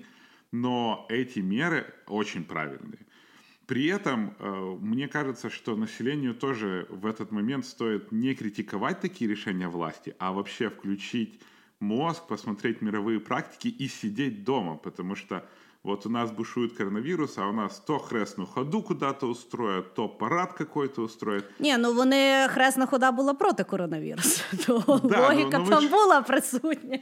но 0.54 1.06
эти 1.10 1.40
меры 1.42 1.84
очень 2.08 2.44
правильные. 2.46 3.00
При 3.66 3.86
этом 3.88 4.34
э, 4.40 4.78
мне 4.82 5.08
кажется, 5.10 5.50
что 5.50 5.76
населению 5.76 6.34
тоже 6.36 6.88
в 6.90 7.06
этот 7.06 7.32
момент 7.32 7.66
стоит 7.66 8.12
не 8.14 8.34
критиковать 8.34 9.02
такие 9.02 9.30
решения 9.30 9.68
власти, 9.68 10.16
а 10.20 10.32
вообще 10.32 10.70
включить 10.70 11.42
мозг, 11.81 12.27
посмотреть 12.27 12.83
мировые 12.83 13.21
практики 13.21 13.69
и 13.69 13.89
сидеть 13.89 14.45
дома, 14.45 14.77
потому 14.77 15.15
что 15.15 15.49
вот 15.86 16.06
у 16.06 16.10
нас 16.10 16.32
бушует 16.32 16.74
коронавирус, 16.78 17.38
а 17.38 17.48
у 17.48 17.54
нас 17.54 17.80
то 17.80 18.00
хрестную 18.00 18.48
ходу 18.48 18.82
куда-то 18.84 19.28
устроят, 19.28 19.94
то 19.94 20.10
парад 20.10 20.54
какой-то 20.54 21.02
устроят. 21.04 21.44
Ні, 21.60 21.78
ну 21.78 21.94
вони 21.94 22.48
хресна 22.50 22.86
хода 22.86 23.12
була 23.12 23.34
проти 23.34 23.64
коронавірусу. 23.64 24.42
То 24.68 25.02
Да, 25.04 25.28
логіка 25.28 25.58
ну, 25.58 25.58
ну, 25.58 25.64
ви 25.64 25.70
там 25.70 25.82
ж- 25.82 25.90
була 25.90 26.22
присутня. 26.22 27.00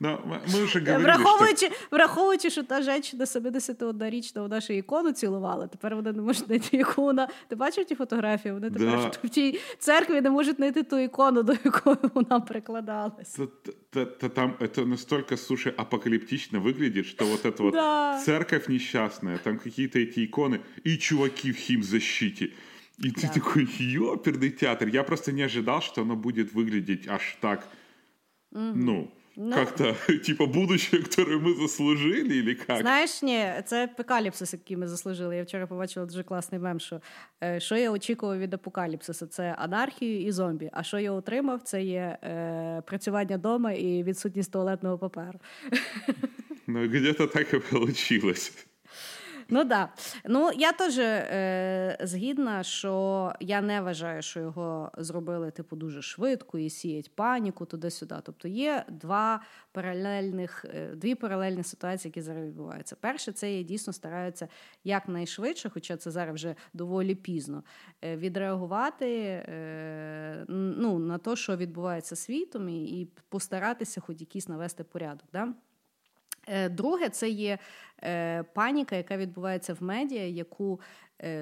Но 0.00 0.08
м- 0.08 0.18
мы 0.48 0.64
уже 0.64 0.78
говорили, 0.80 1.04
Враховуючи, 1.04 1.70
враховуючи, 1.90 2.50
що 2.50 2.62
та 2.62 2.82
жінка 2.82 3.24
71-річна 3.24 4.40
вона 4.42 4.60
ще 4.60 4.76
ікону 4.76 5.12
цілувала, 5.12 5.66
тепер 5.66 5.94
вони 5.96 6.12
не 6.12 6.22
можуть 6.22 6.46
знайти 6.46 6.76
яку 6.76 7.02
вона. 7.02 7.28
Ти 7.48 7.56
бачив 7.56 7.84
ті 7.84 7.94
фотографії? 7.94 8.52
Вони 8.54 8.70
тепер 8.70 8.88
Да. 8.90 9.10
в 9.24 9.28
тій 9.28 9.60
церкві 9.78 10.20
не 10.20 10.30
можуть 10.30 10.56
знайти 10.56 10.82
ту 10.82 10.98
ікону, 10.98 11.42
до 11.42 11.52
якої 11.64 11.96
вона 12.14 12.40
прикладалась. 12.40 13.34
что 13.34 13.46
т- 13.46 13.72
т- 13.90 14.04
т- 14.06 14.28
там 14.28 14.54
это 14.60 14.86
настолько, 14.86 15.36
слушай, 15.36 15.74
апокалиптично 15.76 16.60
выглядит, 16.60 17.04
что 17.04 17.24
вот 17.26 17.44
эта 17.44 17.62
вот 17.62 17.72
Да. 17.74 18.18
церковь 18.26 18.68
несчастная, 18.68 19.38
там 19.38 19.58
какие-то 19.58 19.98
эти 19.98 20.24
иконы 20.26 20.60
и 20.86 20.96
чуваки 20.98 21.52
в 21.52 21.56
химзащите. 21.56 22.44
И 23.04 23.10
ты 23.10 23.22
Да. 23.22 23.28
такой, 23.28 23.64
ёперный 23.64 24.50
театр. 24.50 24.88
Я 24.88 25.02
просто 25.02 25.32
не 25.32 25.42
ожидал, 25.44 25.80
что 25.80 26.02
оно 26.02 26.16
будет 26.16 26.54
выглядеть 26.54 27.08
аж 27.08 27.36
так, 27.40 27.66
ну, 28.52 29.08
Ну. 29.36 29.54
как-то, 29.54 29.94
типа, 30.26 30.46
будущее, 30.46 31.02
которое 31.02 31.38
мы 31.38 31.54
заслужили, 31.54 32.34
или 32.38 32.54
как? 32.54 32.80
Знаєш, 32.80 33.22
ні, 33.22 33.52
це 33.66 33.84
апокаліпсис, 33.84 34.52
який 34.52 34.76
ми 34.76 34.88
заслужили. 34.88 35.36
Я 35.36 35.42
вчора 35.42 35.66
побачила 35.66 36.06
дуже 36.06 36.22
класний 36.22 36.60
мем, 36.60 36.80
що 36.80 37.00
е, 37.44 37.60
що 37.60 37.76
я 37.76 37.90
очікував 37.90 38.38
від 38.38 38.54
апокаліпсису, 38.54 39.26
це 39.26 39.54
анархію 39.58 40.22
і 40.26 40.32
зомбі. 40.32 40.70
А 40.72 40.82
що 40.82 40.98
я 40.98 41.12
отримав, 41.12 41.62
це 41.62 41.82
є 41.82 42.18
е, 42.24 42.82
працювання 42.86 43.36
вдома 43.36 43.72
і 43.72 44.02
відсутність 44.02 44.52
туалетного 44.52 44.98
паперу. 44.98 45.38
Ну, 46.67 46.87
где-то 46.87 47.27
так 47.27 47.53
и 47.53 47.59
получилось. 47.59 48.51
Ну 49.49 49.63
да. 49.63 49.93
Ну 50.25 50.51
я 50.57 50.71
теж 50.71 50.97
е, 50.97 51.97
згідна, 52.01 52.63
що 52.63 53.33
я 53.39 53.61
не 53.61 53.81
вважаю, 53.81 54.21
що 54.21 54.39
його 54.39 54.91
зробили 54.97 55.51
типу 55.51 55.75
дуже 55.75 56.01
швидко 56.01 56.57
і 56.57 56.69
сіять 56.69 57.15
паніку 57.15 57.65
туди-сюди. 57.65 58.15
Тобто 58.23 58.47
є 58.47 58.85
два 58.89 59.41
паралельних, 59.71 60.65
е, 60.69 60.95
дві 60.95 61.15
паралельні 61.15 61.63
ситуації, 61.63 62.09
які 62.09 62.21
зараз 62.21 62.45
відбуваються. 62.45 62.95
Перше, 63.01 63.31
це 63.31 63.53
є 63.53 63.63
дійсно 63.63 63.93
стараються 63.93 64.47
якнайшвидше, 64.83 65.69
хоча 65.69 65.97
це 65.97 66.11
зараз 66.11 66.35
вже 66.35 66.55
доволі 66.73 67.15
пізно, 67.15 67.63
е, 68.01 68.17
відреагувати 68.17 69.05
е, 69.07 70.45
ну, 70.47 70.99
на 70.99 71.17
те, 71.17 71.35
що 71.35 71.57
відбувається 71.57 72.15
світом, 72.15 72.69
і, 72.69 73.01
і 73.01 73.05
постаратися 73.29 74.01
хоч 74.01 74.19
якийсь 74.19 74.47
навести 74.47 74.83
порядок. 74.83 75.27
Да? 75.33 75.53
Е, 76.47 76.69
Друге, 76.69 77.09
це 77.09 77.29
є 77.29 77.57
е, 78.03 78.43
паніка, 78.43 78.95
яка 78.95 79.17
відбувається 79.17 79.73
в 79.73 79.83
медіа, 79.83 80.27
яку 80.27 80.79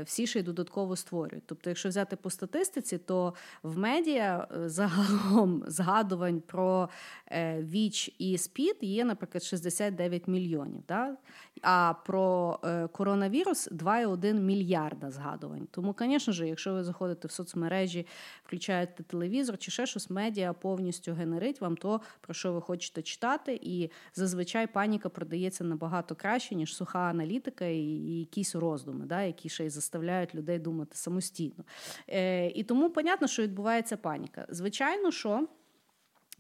всі 0.04 0.28
ще 0.28 0.40
й 0.40 0.44
додатково 0.44 0.96
створюють. 0.96 1.44
Тобто, 1.46 1.70
якщо 1.70 1.90
взяти 1.90 2.16
по 2.16 2.30
статистиці, 2.30 2.98
то 2.98 3.34
в 3.64 3.78
медіа 3.78 4.48
е, 4.52 4.70
загалом 4.70 5.64
згадувань 5.68 6.42
про 6.42 6.90
е, 7.28 7.62
ВІЧ 7.62 8.16
і 8.20 8.38
СПІД 8.38 8.78
є, 8.82 9.06
наприклад, 9.06 9.44
69 9.44 10.28
мільйонів. 10.28 10.84
Да? 10.88 11.18
А 11.62 11.94
про 12.06 12.60
е, 12.64 12.88
коронавірус 12.88 13.72
2,1 13.72 14.34
мільярда 14.34 15.12
згадувань. 15.12 15.68
Тому, 15.72 15.96
звісно 16.00 16.34
ж, 16.34 16.48
якщо 16.48 16.74
ви 16.74 16.84
заходите 16.84 17.28
в 17.28 17.32
соцмережі, 17.32 18.08
включаєте 18.44 19.04
телевізор 19.04 19.58
чи 19.58 19.72
ще 19.72 19.86
щось, 19.86 20.10
медіа 20.10 20.54
повністю 20.54 21.14
генерить 21.14 21.62
вам 21.62 21.78
то, 21.78 22.02
про 22.22 22.34
що 22.34 22.54
ви 22.54 22.62
хочете 22.62 23.02
читати, 23.02 23.60
і 23.62 23.90
зазвичай 24.14 24.68
паніка 24.68 25.10
продається 25.10 25.64
набагато 25.64 26.16
краще, 26.16 26.56
ніж 26.56 26.76
суха 26.76 27.00
аналітика 27.00 27.66
і 27.66 27.82
якісь 28.20 28.56
роздуми, 28.56 29.06
да, 29.06 29.22
які 29.22 29.50
ще 29.50 29.65
й 29.66 29.70
заставляють 29.70 30.36
людей 30.36 30.60
думати 30.60 30.96
самостійно. 30.96 31.64
Е, 32.08 32.48
і 32.50 32.64
тому 32.64 32.90
понятно, 32.90 33.28
що 33.28 33.44
відбувається 33.44 33.98
паніка. 33.98 34.46
Звичайно, 34.50 35.12
що. 35.12 35.48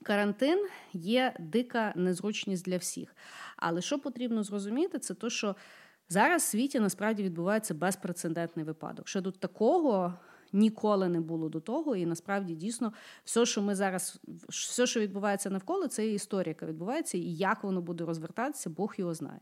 Карантин 0.03 0.67
є 0.93 1.35
дика 1.39 1.93
незручність 1.95 2.65
для 2.65 2.77
всіх. 2.77 3.15
Але 3.57 3.81
що 3.81 3.99
потрібно 3.99 4.43
зрозуміти, 4.43 4.99
це 4.99 5.13
те, 5.13 5.29
що 5.29 5.55
зараз 6.09 6.41
в 6.41 6.45
світі 6.45 6.79
насправді 6.79 7.23
відбувається 7.23 7.73
безпрецедентний 7.73 8.65
випадок. 8.65 9.07
Що 9.07 9.21
тут 9.21 9.39
такого 9.39 10.13
ніколи 10.53 11.09
не 11.09 11.21
було 11.21 11.49
до 11.49 11.59
того, 11.59 11.95
і 11.95 12.05
насправді 12.05 12.55
дійсно 12.55 12.93
все, 13.23 13.45
що 13.45 13.61
ми 13.61 13.75
зараз, 13.75 14.19
все, 14.49 14.87
що 14.87 14.99
відбувається 14.99 15.49
навколо, 15.49 15.87
це 15.87 16.07
історія, 16.07 16.49
яка 16.49 16.65
відбувається, 16.65 17.17
і 17.17 17.21
як 17.21 17.63
воно 17.63 17.81
буде 17.81 18.05
розвертатися, 18.05 18.69
Бог 18.69 18.93
його 18.97 19.13
знає. 19.13 19.39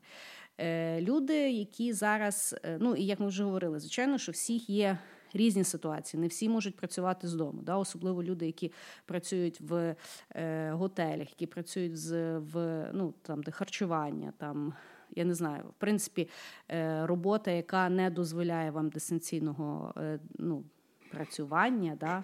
Е, 0.57 1.01
Люди, 1.01 1.51
які 1.51 1.93
зараз, 1.93 2.55
е, 2.63 2.77
ну 2.81 2.95
і 2.95 3.05
як 3.05 3.19
ми 3.19 3.27
вже 3.27 3.43
говорили, 3.43 3.79
звичайно, 3.79 4.17
що 4.17 4.31
всіх 4.31 4.69
є 4.69 4.97
різні 5.33 5.63
ситуації. 5.63 6.21
Не 6.21 6.27
всі 6.27 6.49
можуть 6.49 6.75
працювати 6.75 7.27
з 7.27 7.33
дому, 7.33 7.61
да? 7.61 7.77
особливо 7.77 8.23
люди, 8.23 8.45
які 8.45 8.71
працюють 9.05 9.61
в 9.61 9.95
е, 10.35 10.71
готелях, 10.71 11.29
які 11.29 11.45
працюють 11.45 11.97
з 11.97 12.37
в 12.37 12.85
ну 12.93 13.13
там 13.21 13.43
де 13.43 13.51
харчування, 13.51 14.33
там. 14.37 14.73
Я 15.15 15.25
не 15.25 15.33
знаю, 15.33 15.63
в 15.69 15.73
принципі, 15.73 16.29
е, 16.71 17.05
робота, 17.05 17.51
яка 17.51 17.89
не 17.89 18.09
дозволяє 18.09 18.71
вам 18.71 18.89
дистанційного 18.89 19.93
е, 19.97 20.19
ну, 20.39 20.63
працювання. 21.11 21.97
Да? 21.99 22.23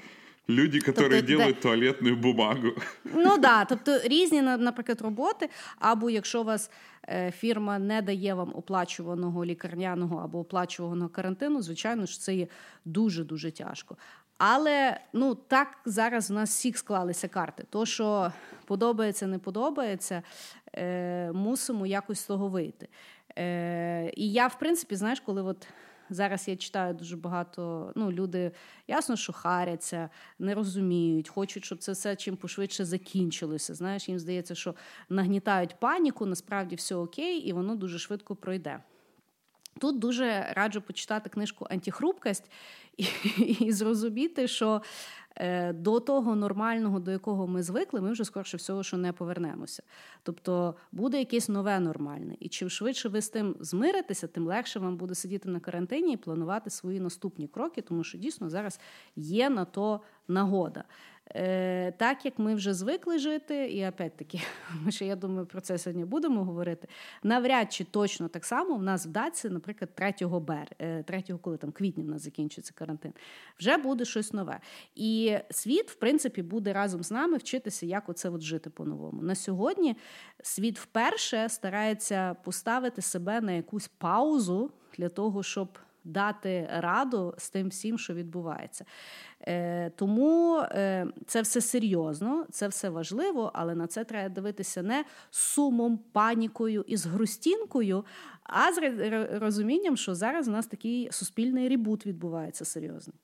Люди, 0.49 0.79
которые 0.79 1.09
Тобто, 1.19 1.27
делают 1.27 1.55
де- 1.55 1.61
туалетную 1.61 2.15
бумагу. 2.15 2.67
Ну 3.13 3.37
да, 3.37 3.65
тобто 3.69 3.99
різні, 4.03 4.41
на- 4.41 4.57
наприклад, 4.57 5.01
роботи, 5.01 5.49
або 5.79 6.09
якщо 6.09 6.43
вас 6.43 6.71
е, 7.09 7.31
фірма 7.31 7.79
не 7.79 8.01
дає 8.01 8.33
вам 8.33 8.51
оплачуваного 8.55 9.45
лікарняного 9.45 10.17
або 10.17 10.39
оплачуваного 10.39 11.09
карантину, 11.09 11.61
звичайно 11.61 12.05
ж, 12.05 12.19
це 12.21 12.35
є 12.35 12.47
дуже 12.85 13.23
дуже 13.23 13.51
тяжко. 13.51 13.97
Але 14.37 14.99
ну 15.13 15.35
так 15.35 15.67
зараз 15.85 16.31
у 16.31 16.33
нас 16.33 16.49
всіх 16.49 16.77
склалися 16.77 17.27
карти. 17.27 17.63
То, 17.69 17.85
що 17.85 18.31
подобається, 18.65 19.27
не 19.27 19.39
подобається, 19.39 20.23
е, 20.75 21.31
мусимо 21.31 21.85
якось 21.85 22.19
з 22.19 22.25
того 22.25 22.47
вийти. 22.47 22.87
Е, 23.37 24.11
і 24.15 24.31
я, 24.31 24.47
в 24.47 24.59
принципі, 24.59 24.95
знаєш, 24.95 25.19
коли 25.19 25.41
от 25.41 25.67
зараз 26.09 26.47
я 26.47 26.55
читаю 26.55 26.93
дуже 26.93 27.17
багато, 27.17 27.91
ну, 27.95 28.11
люди 28.11 28.51
ясно, 28.87 29.15
що 29.15 29.33
харяться, 29.33 30.09
не 30.39 30.55
розуміють, 30.55 31.29
хочуть, 31.29 31.65
щоб 31.65 31.77
це 31.77 31.91
все 31.91 32.15
чим 32.15 32.37
пошвидше 32.37 32.85
закінчилося. 32.85 33.75
Знаєш, 33.75 34.09
їм 34.09 34.19
здається, 34.19 34.55
що 34.55 34.75
нагнітають 35.09 35.79
паніку, 35.79 36.25
насправді 36.25 36.75
все 36.75 36.95
окей, 36.95 37.37
і 37.37 37.53
воно 37.53 37.75
дуже 37.75 37.99
швидко 37.99 38.35
пройде. 38.35 38.79
Тут 39.79 39.99
дуже 39.99 40.53
раджу 40.55 40.81
почитати 40.87 41.29
книжку 41.29 41.67
Антихрупкость 41.69 42.51
і, 42.97 43.05
і 43.59 43.71
зрозуміти, 43.71 44.47
що 44.47 44.81
до 45.73 45.99
того 45.99 46.35
нормального, 46.35 46.99
до 46.99 47.11
якого 47.11 47.47
ми 47.47 47.63
звикли, 47.63 48.01
ми 48.01 48.11
вже 48.11 48.25
скорше 48.25 48.57
всього, 48.57 48.83
що 48.83 48.97
не 48.97 49.13
повернемося. 49.13 49.83
Тобто 50.23 50.75
буде 50.91 51.19
якесь 51.19 51.49
нове 51.49 51.79
нормальне. 51.79 52.35
І 52.39 52.49
чим 52.49 52.69
швидше 52.69 53.09
ви 53.09 53.21
з 53.21 53.29
тим 53.29 53.55
змиритеся, 53.59 54.27
тим 54.27 54.47
легше 54.47 54.79
вам 54.79 54.97
буде 54.97 55.15
сидіти 55.15 55.49
на 55.49 55.59
карантині 55.59 56.13
і 56.13 56.17
планувати 56.17 56.69
свої 56.69 56.99
наступні 56.99 57.47
кроки, 57.47 57.81
тому 57.81 58.03
що 58.03 58.17
дійсно 58.17 58.49
зараз 58.49 58.79
є 59.15 59.49
на 59.49 59.65
то 59.65 60.01
нагода. 60.27 60.83
Е, 61.35 61.91
Так 61.91 62.25
як 62.25 62.39
ми 62.39 62.55
вже 62.55 62.73
звикли 62.73 63.19
жити, 63.19 63.67
і 63.67 63.87
опять-таки, 63.87 64.41
ми 64.85 64.91
ще 64.91 65.05
я 65.05 65.15
думаю, 65.15 65.45
про 65.45 65.61
це 65.61 65.77
сьогодні 65.77 66.05
будемо 66.05 66.43
говорити. 66.43 66.87
Навряд 67.23 67.73
чи 67.73 67.83
точно 67.83 68.27
так 68.27 68.45
само 68.45 68.75
в 68.75 68.83
нас 68.83 69.05
вдасться, 69.05 69.49
наприклад, 69.49 69.95
3 69.95 70.13
бер, 70.21 70.75
3 71.05 71.23
коли 71.41 71.57
там 71.57 71.71
квітня 71.71 72.03
в 72.03 72.07
нас 72.07 72.21
закінчиться 72.21 72.73
карантин, 72.75 73.13
вже 73.59 73.77
буде 73.77 74.05
щось 74.05 74.33
нове. 74.33 74.59
І 74.95 75.37
світ, 75.49 75.91
в 75.91 75.95
принципі, 75.95 76.41
буде 76.41 76.73
разом 76.73 77.03
з 77.03 77.11
нами 77.11 77.37
вчитися, 77.37 77.85
як 77.85 78.09
оце 78.09 78.29
от 78.29 78.41
жити 78.41 78.69
по-новому. 78.69 79.21
На 79.21 79.35
сьогодні 79.35 79.97
світ 80.43 80.79
вперше 80.79 81.49
старається 81.49 82.35
поставити 82.43 83.01
себе 83.01 83.41
на 83.41 83.51
якусь 83.51 83.87
паузу 83.87 84.71
для 84.97 85.09
того, 85.09 85.43
щоб 85.43 85.79
дати 86.03 86.69
раду 86.71 87.35
з 87.37 87.49
тим 87.49 87.69
всім, 87.69 87.97
що 87.97 88.13
відбувається. 88.13 88.85
Е, 89.48 89.90
Тому 89.90 90.58
е, 90.58 91.06
це 91.26 91.42
все 91.42 91.60
серйозно, 91.60 92.46
це 92.50 92.68
все 92.68 92.88
важливо, 92.90 93.50
але 93.54 93.74
на 93.74 93.86
це 93.86 94.04
треба 94.04 94.28
дивитися 94.28 94.82
не 94.82 95.04
сумом, 95.30 95.98
панікою 96.12 96.84
і 96.86 96.96
з 96.96 97.06
грустінкою, 97.06 98.04
а 98.42 98.72
з 98.72 98.78
розумінням, 99.38 99.96
що 99.96 100.14
зараз 100.14 100.48
у 100.48 100.50
нас 100.50 100.66
такий 100.66 101.08
суспільний 101.10 101.68
ребут 101.68 102.06
відбувається 102.06 102.64
серйозний. 102.64 103.16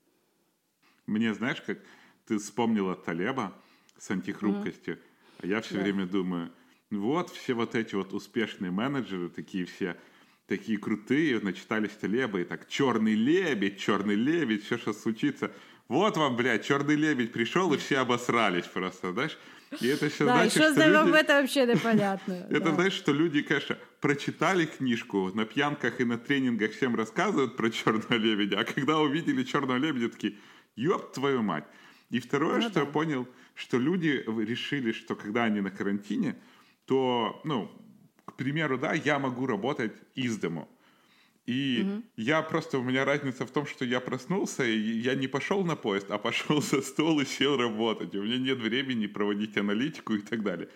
Мені 1.07 1.33
знаєш, 1.33 1.62
як 1.68 1.79
ти 2.25 2.37
вспомнила 2.37 2.95
Талеба 2.95 3.51
с 3.99 4.11
антихрупкостью, 4.11 4.95
mm-hmm. 4.95 5.45
а 5.45 5.47
я 5.47 5.59
все 5.59 5.75
да. 5.75 5.83
время 5.83 6.07
думаю, 6.07 6.49
вот 6.91 7.31
все 7.31 7.55
вот 7.55 7.75
эти 7.75 7.97
вот 7.97 8.12
успешные 8.12 8.71
менеджеры, 8.71 9.29
такие 9.29 9.64
все 9.64 9.95
такие 10.51 10.79
крутые, 10.79 11.39
начитались 11.41 11.93
Талеба, 11.93 12.41
и 12.41 12.45
так, 12.45 12.68
черный 12.68 13.14
лебедь, 13.14 13.79
черный 13.79 14.16
лебедь, 14.16 14.64
все, 14.64 14.79
что 14.79 14.93
случится. 14.93 15.53
Вот 15.88 16.18
вам, 16.18 16.36
блядь, 16.36 16.66
черный 16.66 16.96
лебедь 16.96 17.32
пришел, 17.32 17.74
и 17.74 17.78
все 17.78 18.00
обосрались 18.00 18.66
просто, 18.66 19.14
знаешь? 19.14 19.38
И 19.82 19.88
это 19.88 20.06
еще 20.06 20.26
да, 20.26 20.38
значит, 20.38 20.54
что, 20.54 20.74
что 20.74 20.88
люди... 20.88 21.18
это 21.18 21.42
вообще 21.42 21.66
непонятно. 21.66 22.34
Это 22.50 22.74
значит, 22.74 22.94
что 22.94 23.12
люди, 23.12 23.42
конечно, 23.42 23.78
прочитали 24.00 24.66
книжку, 24.66 25.32
на 25.34 25.46
пьянках 25.46 26.00
и 26.00 26.06
на 26.06 26.18
тренингах 26.18 26.72
всем 26.72 26.96
рассказывают 26.96 27.58
про 27.58 27.70
черного 27.70 28.14
лебедя, 28.14 28.60
а 28.60 28.64
когда 28.64 29.00
увидели 29.00 29.44
черного 29.44 29.78
лебедя, 29.78 30.10
такие, 30.10 30.38
ёб 30.76 31.14
твою 31.14 31.42
мать. 31.42 31.66
И 32.10 32.20
второе, 32.20 32.58
ну, 32.58 32.62
что 32.62 32.74
да. 32.74 32.80
я 32.82 32.86
понял, 32.86 33.28
что 33.56 33.78
люди 33.78 34.24
решили, 34.28 34.92
что 34.92 35.16
когда 35.16 35.44
они 35.44 35.62
на 35.62 35.72
карантине, 35.72 36.36
то, 36.86 37.42
ну, 37.44 37.72
к 38.26 38.34
примеру, 38.34 38.78
да, 38.78 38.94
я 38.94 39.20
могу 39.20 39.46
работать 39.46 39.94
из 40.14 40.38
дому. 40.38 40.70
И 41.46 41.86
угу. 41.86 42.04
я 42.18 42.41
просто, 42.41 42.80
у 42.80 42.84
меня 42.84 43.06
разница 43.06 43.46
в 43.46 43.52
том, 43.52 43.68
что 43.68 43.86
я 43.86 44.00
проснулся, 44.00 44.64
и 44.64 44.78
я 44.78 45.14
не 45.14 45.28
пошел 45.28 45.64
на 45.64 45.76
поезд, 45.76 46.10
а 46.10 46.18
пошел 46.18 46.62
за 46.72 46.82
стол 46.82 47.20
и 47.20 47.26
сел 47.26 47.58
работать. 47.58 48.16
У 48.16 48.24
меня 48.24 48.38
нет 48.38 48.58
времени 48.58 49.06
проводить 49.06 49.56
аналитику 49.58 50.16
и 50.16 50.22
так 50.22 50.43
далее. 50.43 50.70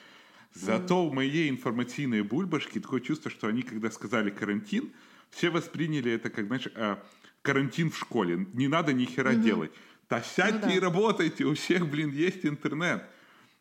Зато 0.53 1.05
угу. 1.05 1.15
моей 1.15 1.49
информационной 1.49 2.21
бульбашке 2.21 2.79
такое 2.79 3.01
чувство, 3.01 3.31
что 3.31 3.47
они, 3.47 3.63
когда 3.63 3.89
сказали 3.91 4.29
карантин, 4.29 4.91
все 5.29 5.49
восприняли 5.49 6.11
это 6.11 6.29
как, 6.29 6.47
знаешь, 6.47 6.67
а, 6.75 7.03
карантин 7.41 7.91
в 7.91 7.97
школе. 7.97 8.47
Не 8.53 8.67
надо 8.67 8.93
ни 8.93 9.05
хера 9.05 9.31
угу. 9.31 9.41
делать. 9.41 9.71
Да 10.09 10.21
сядьте 10.21 10.59
ну, 10.61 10.67
да. 10.67 10.73
и 10.73 10.79
работайте, 10.79 11.45
у 11.45 11.53
всех, 11.53 11.87
блин, 11.87 12.11
есть 12.11 12.45
интернет. 12.45 13.03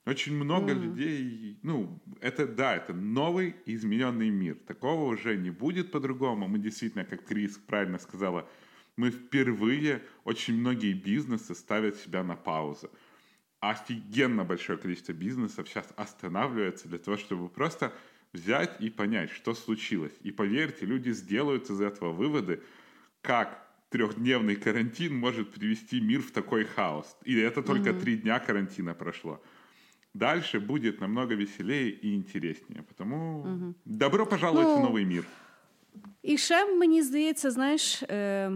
Очень 0.08 0.36
много 0.36 0.72
mm-hmm. 0.72 0.82
людей, 0.84 1.58
ну, 1.62 2.00
это 2.22 2.46
да, 2.46 2.76
это 2.76 2.94
новый 2.94 3.54
измененный 3.66 4.30
мир. 4.30 4.56
Такого 4.66 5.12
уже 5.12 5.36
не 5.36 5.50
будет 5.50 5.90
по-другому. 5.90 6.48
Мы 6.48 6.58
действительно, 6.58 7.04
как 7.04 7.26
Крис 7.26 7.58
правильно 7.58 7.98
сказала, 7.98 8.48
мы 8.96 9.10
впервые, 9.10 10.02
очень 10.24 10.54
многие 10.58 10.94
бизнесы 10.94 11.54
ставят 11.54 11.96
себя 11.96 12.24
на 12.24 12.36
паузу. 12.36 12.90
Офигенно 13.60 14.44
большое 14.44 14.78
количество 14.78 15.12
бизнесов 15.12 15.68
сейчас 15.68 15.92
останавливается 15.94 16.88
для 16.88 16.98
того, 16.98 17.18
чтобы 17.18 17.50
просто 17.50 17.92
взять 18.32 18.80
и 18.80 18.88
понять, 18.88 19.28
что 19.30 19.52
случилось. 19.52 20.14
И 20.22 20.30
поверьте, 20.30 20.86
люди 20.86 21.10
сделают 21.10 21.68
из 21.68 21.82
этого 21.82 22.12
выводы, 22.12 22.62
как 23.20 23.62
трехдневный 23.90 24.56
карантин 24.56 25.14
может 25.14 25.52
привести 25.52 26.00
мир 26.00 26.22
в 26.22 26.30
такой 26.30 26.64
хаос. 26.64 27.14
И 27.26 27.36
это 27.36 27.62
только 27.62 27.90
mm-hmm. 27.90 28.00
три 28.00 28.16
дня 28.16 28.38
карантина 28.38 28.94
прошло. 28.94 29.42
Дальше 30.14 30.60
будет 30.60 31.00
намного 31.00 31.36
веселее 31.36 31.88
і 31.88 32.14
интереснее. 32.14 32.84
Тому 32.96 33.38
угу. 33.38 33.74
добро 33.84 34.26
пожаловать 34.26 34.68
ну, 34.68 34.76
в 34.76 34.80
новий 34.80 35.04
мір. 35.04 35.24
І 36.22 36.38
ще 36.38 36.74
мені 36.74 37.02
здається, 37.02 37.50
знаєш, 37.50 38.02
е, 38.02 38.52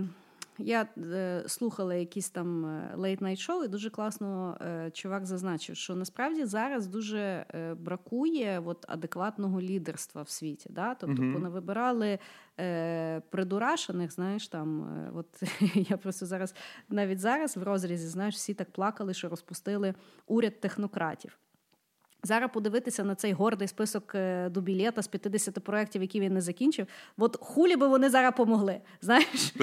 я 0.59 0.89
е, 0.99 1.45
слухала 1.47 1.95
якісь 1.95 2.31
там 2.31 2.65
late-night 2.97 3.37
шоу, 3.37 3.65
і 3.65 3.69
дуже 3.69 3.91
класно 3.91 4.59
е, 4.61 4.91
чувак 4.91 5.27
зазначив, 5.27 5.77
що 5.77 5.95
насправді 5.95 6.45
зараз 6.45 6.87
дуже 6.87 7.19
е, 7.19 7.75
бракує 7.75 8.63
от, 8.65 8.85
адекватного 8.89 9.61
лідерства 9.61 10.23
в 10.23 10.29
світі. 10.29 10.69
Да? 10.73 10.95
Тобто 10.95 11.23
угу. 11.23 11.33
понавибирали 11.33 12.19
придурашених, 13.31 14.13
знаєш, 14.13 14.49
там, 14.49 14.87
от 15.15 15.43
я 15.91 15.97
просто 15.97 16.27
зараз 16.27 16.55
навіть 16.89 17.21
зараз 17.21 17.57
в 17.57 17.63
розрізі 17.63 18.09
знаєш, 18.09 18.35
всі 18.35 18.55
так 18.55 18.71
плакали, 18.71 19.15
що 19.15 19.29
розпустили 19.29 19.95
уряд 20.27 20.61
технократів. 20.61 21.39
Зараз 22.25 22.51
подивитися 22.53 23.05
на 23.05 23.15
цей 23.15 23.33
гордий 23.33 23.69
список 23.69 24.15
е, 24.15 24.49
дубілета 24.49 25.03
з 25.03 25.09
50 25.09 25.65
проєктів, 25.65 26.03
які 26.03 26.21
він 26.21 26.35
не 26.35 26.41
закінчив. 26.41 26.87
От 27.19 27.37
хулі 27.41 27.77
би 27.77 27.89
вони 27.89 28.11
зараз 28.11 28.33
помогли. 28.37 28.81
Знаєш? 29.01 29.55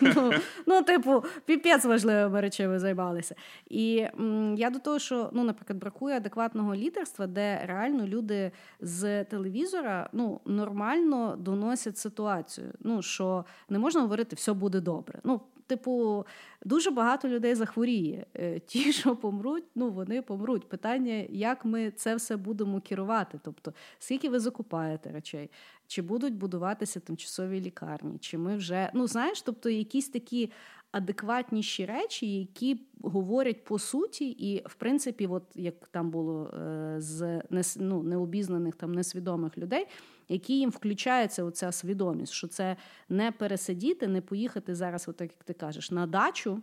Ну, 0.00 0.32
ну, 0.66 0.82
типу, 0.82 1.24
піпець 1.44 1.84
важливими 1.84 2.40
речами 2.40 2.78
займалися. 2.78 3.34
І 3.70 4.06
м, 4.20 4.54
я 4.58 4.70
до 4.70 4.78
того, 4.78 4.98
що, 4.98 5.30
ну, 5.32 5.44
наприклад, 5.44 5.78
бракує 5.78 6.16
адекватного 6.16 6.74
лідерства, 6.74 7.26
де 7.26 7.64
реально 7.66 8.06
люди 8.06 8.52
з 8.80 9.24
телевізора 9.24 10.08
ну, 10.12 10.40
нормально 10.44 11.36
доносять 11.38 11.98
ситуацію. 11.98 12.66
Ну, 12.80 13.02
що 13.02 13.44
не 13.68 13.78
можна 13.78 14.00
говорити, 14.00 14.36
все 14.36 14.52
буде 14.52 14.80
добре. 14.80 15.20
Ну, 15.24 15.40
типу, 15.66 16.26
дуже 16.64 16.90
багато 16.90 17.28
людей 17.28 17.54
захворіє. 17.54 18.26
Е, 18.34 18.58
ті, 18.58 18.92
що 18.92 19.16
помруть, 19.16 19.64
ну 19.74 19.90
вони 19.90 20.22
помруть. 20.22 20.68
Питання, 20.68 21.26
як 21.28 21.64
ми 21.64 21.90
це 21.90 22.16
все 22.16 22.36
будемо 22.36 22.80
керувати? 22.80 23.40
Тобто, 23.42 23.72
скільки 23.98 24.28
ви 24.28 24.40
закупаєте 24.40 25.12
речей, 25.12 25.50
чи 25.86 26.02
будуть 26.02 26.34
будуватися 26.34 27.00
тимчасові 27.00 27.60
лікарні, 27.60 28.18
чи 28.18 28.38
ми 28.38 28.56
вже 28.56 28.90
ну 28.94 29.06
знаєш, 29.06 29.42
тобто 29.42 29.70
якісь 29.70 30.08
такі 30.08 30.50
адекватніші 30.94 31.86
речі, 31.86 32.38
які 32.38 32.80
говорять 33.02 33.64
по 33.64 33.78
суті, 33.78 34.28
і 34.30 34.62
в 34.66 34.74
принципі, 34.74 35.26
от 35.26 35.42
як 35.54 35.88
там 35.88 36.10
було 36.10 36.46
е, 36.46 36.96
з 36.98 37.42
ну, 37.76 38.02
необізнаних 38.02 38.76
там 38.76 38.92
несвідомих 38.92 39.58
людей, 39.58 39.86
які 40.28 40.58
їм 40.58 40.70
включається 40.70 41.44
оця 41.44 41.72
свідомість, 41.72 42.32
що 42.32 42.48
це 42.48 42.76
не 43.08 43.32
пересидіти, 43.32 44.08
не 44.08 44.20
поїхати 44.20 44.74
зараз, 44.74 45.08
от 45.08 45.20
як 45.20 45.34
ти 45.34 45.52
кажеш, 45.52 45.90
на 45.90 46.06
дачу. 46.06 46.62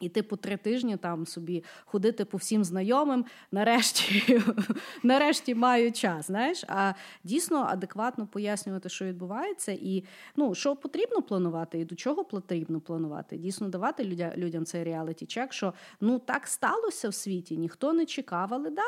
І 0.00 0.08
типу 0.08 0.36
три 0.36 0.56
тижні 0.56 0.96
там 0.96 1.26
собі 1.26 1.64
ходити 1.84 2.24
по 2.24 2.36
всім 2.36 2.64
знайомим, 2.64 3.24
нарешті 3.52 4.42
нарешті 5.02 5.54
маю 5.54 5.92
час. 5.92 6.26
знаєш, 6.26 6.64
А 6.68 6.92
дійсно 7.24 7.56
адекватно 7.58 8.26
пояснювати, 8.26 8.88
що 8.88 9.04
відбувається, 9.04 9.72
і 9.72 10.04
ну, 10.36 10.54
що 10.54 10.76
потрібно 10.76 11.22
планувати, 11.22 11.78
і 11.78 11.84
до 11.84 11.94
чого 11.94 12.24
потрібно 12.24 12.80
планувати. 12.80 13.36
Дійсно 13.36 13.68
давати 13.68 14.04
людям 14.04 14.32
людям 14.36 14.64
цей 14.64 14.84
реаліті 14.84 15.26
чек, 15.26 15.52
що 15.52 15.74
ну 16.00 16.18
так 16.18 16.46
сталося 16.46 17.08
в 17.08 17.14
світі, 17.14 17.56
ніхто 17.56 17.92
не 17.92 18.06
чекав, 18.06 18.54
але 18.54 18.70
да. 18.70 18.82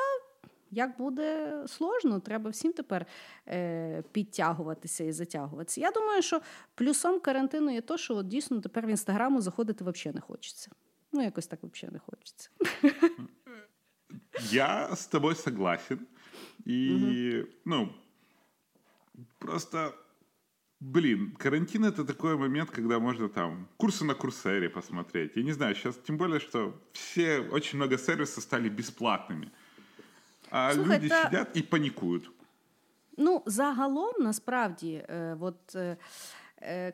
Як 0.73 0.97
буде 0.99 1.59
сложно, 1.67 2.21
треба 2.21 2.51
всім 2.51 2.73
тепер 2.73 3.07
е, 3.49 4.03
підтягуватися 4.13 5.05
і 5.05 5.13
затягуватися. 5.13 5.81
Я 5.81 5.91
думаю, 5.91 6.23
що 6.23 6.41
плюсом 6.75 7.21
карантину 7.21 7.71
є 7.71 7.81
то, 7.81 7.99
що 7.99 8.17
от 8.17 8.29
дійсно 8.29 8.61
тепер 8.61 8.87
в 8.87 8.89
інстаграму 8.89 9.41
заходити 9.41 9.85
взагалі 9.85 10.15
не 10.15 10.21
хочеться. 10.21 10.71
Ну, 11.12 11.24
якось 11.24 11.48
так 11.48 11.60
взагалі 11.64 11.94
не 11.94 12.00
хочеться. 12.00 12.50
Я 14.52 14.96
з 14.96 15.08
тобою 15.08 15.36
согласен. 15.36 16.00
И, 16.68 17.42
угу. 17.42 17.50
ну, 17.66 17.94
просто, 19.40 19.94
блин, 20.80 21.36
карантин 21.38 21.86
это 21.86 22.06
такой 22.06 22.36
момент, 22.36 22.70
когда 22.70 23.00
можно 23.00 23.30
там 23.30 23.68
курсы 23.78 24.04
на 24.04 24.14
курсере 24.14 24.70
посмотреть. 24.70 25.38
Я 25.38 25.44
не 25.44 25.54
знаю, 25.54 25.76
сейчас 25.76 25.96
тем 25.98 26.18
более, 26.18 26.40
что 26.40 26.74
все, 26.92 27.40
очень 27.40 27.78
много 27.78 27.98
сервисов 27.98 28.44
стали 28.44 28.70
бесплатными. 28.70 29.52
А 30.52 30.74
Слухай, 30.74 30.98
люди 30.98 31.10
та... 31.10 31.24
сидять 31.24 31.58
і 31.58 31.62
панікують. 31.62 32.30
Ну, 33.18 33.44
загалом, 33.46 34.14
насправді, 34.20 35.06
е, 35.10 35.38
от. 35.40 35.76
Е, 35.76 35.80
Е, 35.80 35.98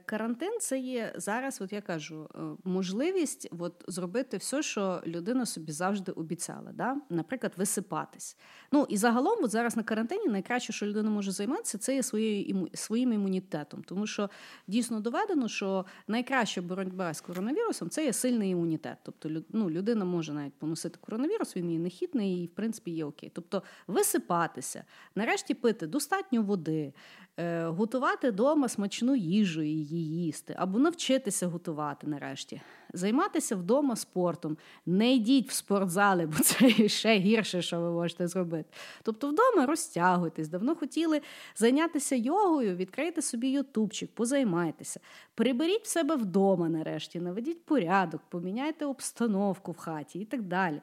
карантин 0.07 0.59
це 0.61 0.79
є 0.79 1.13
зараз, 1.17 1.61
от 1.61 1.73
я 1.73 1.81
кажу, 1.81 2.29
е, 2.35 2.39
можливість 2.65 3.49
от, 3.59 3.85
зробити 3.89 4.37
все, 4.37 4.63
що 4.63 5.03
людина 5.07 5.47
собі 5.47 5.73
завжди 5.73 6.13
обіцяла. 6.13 6.73
Да? 6.73 6.97
Наприклад, 7.11 7.53
висипатись. 7.57 8.37
Ну 8.73 8.87
і 8.89 8.97
загалом, 8.97 9.39
от 9.45 9.51
зараз 9.51 9.77
на 9.77 9.83
карантині 9.83 10.29
найкраще, 10.29 10.73
що 10.73 10.87
людина 10.87 11.11
може 11.11 11.33
займатися, 11.33 11.79
це 11.79 11.95
є 11.95 12.03
своєю 12.03 12.69
своїм 12.75 13.13
імунітетом. 13.13 13.83
Тому 13.83 14.07
що 14.07 14.31
дійсно 14.67 15.01
доведено, 15.01 15.49
що 15.49 15.87
найкраща 16.09 16.63
боротьба 16.63 17.15
з 17.15 17.21
коронавірусом 17.21 17.91
це 17.91 18.05
є 18.05 18.13
сильний 18.13 18.51
імунітет. 18.51 18.99
Тобто 19.03 19.31
ну, 19.49 19.71
людина 19.71 20.05
може 20.05 20.33
навіть 20.33 20.55
поносити 20.55 20.99
коронавірус, 21.01 21.57
він 21.57 21.71
є 21.71 21.79
нехитний 21.79 22.43
і 22.43 22.47
в 22.47 22.51
принципі 22.51 22.91
є 22.91 23.05
окей. 23.05 23.31
Тобто 23.35 23.63
висипатися, 23.87 24.85
нарешті 25.15 25.55
пити 25.55 25.87
достатньо 25.87 26.43
води. 26.43 26.93
Е, 27.39 27.65
готувати 27.65 28.31
вдома 28.31 28.69
смачну 28.69 29.17
їжу 29.17 29.63
і 29.63 29.69
її 29.69 30.25
їсти, 30.25 30.55
або 30.59 30.79
навчитися 30.79 31.47
готувати 31.47 32.07
нарешті, 32.07 32.61
займатися 32.93 33.57
вдома 33.57 33.97
спортом. 33.97 34.57
Не 34.87 35.15
йдіть 35.15 35.51
в 35.51 35.53
спортзали, 35.53 36.27
бо 36.27 36.39
це 36.39 36.71
ще 36.89 37.19
гірше, 37.19 37.63
що 37.63 37.81
ви 37.81 37.91
можете 37.91 38.29
зробити. 38.29 38.69
Тобто 39.03 39.29
вдома 39.29 39.67
розтягуйтесь, 39.67 40.49
давно 40.49 40.75
хотіли 40.75 41.21
зайнятися 41.57 42.17
йогою, 42.17 42.77
відкрийте 42.77 43.23
собі 43.23 43.49
ютубчик, 43.49 44.11
позаймайтеся, 44.15 45.01
приберіть 45.35 45.85
в 45.85 45.89
себе 45.89 46.17
вдома 46.17 46.69
нарешті, 46.69 47.21
наведіть 47.21 47.65
порядок, 47.65 48.21
поміняйте 48.29 48.87
обстановку 48.87 49.73
в 49.73 49.77
хаті 49.77 50.19
і 50.19 50.25
так 50.25 50.43
далі. 50.43 50.81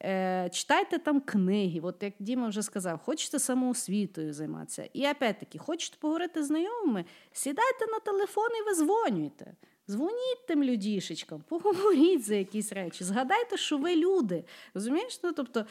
Е, 0.00 0.50
Читайте 0.52 0.98
там 0.98 1.20
книги, 1.20 1.80
от 1.82 2.02
як 2.02 2.12
Діма 2.18 2.48
вже 2.48 2.62
сказав, 2.62 2.98
хочете 2.98 3.38
самоосвітою 3.38 4.32
займатися. 4.32 4.88
І 4.92 5.10
опять-таки, 5.10 5.58
хочете 5.58 5.96
поговорити 6.00 6.42
з 6.42 6.46
знайомими, 6.46 7.04
сідайте 7.32 7.86
на 7.86 7.98
телефон 7.98 8.48
і 8.60 8.68
визвонюйте. 8.68 9.54
Дзвоніть 9.90 10.46
тим 10.46 10.64
людішечкам, 10.64 11.44
поговоріть 11.48 12.24
за 12.24 12.34
якісь 12.34 12.72
речі, 12.72 13.04
згадайте, 13.04 13.56
що 13.56 13.78
ви 13.78 13.96
люди. 13.96 14.44
Розумієш? 14.74 15.20
Ну, 15.24 15.32
тобто, 15.32 15.64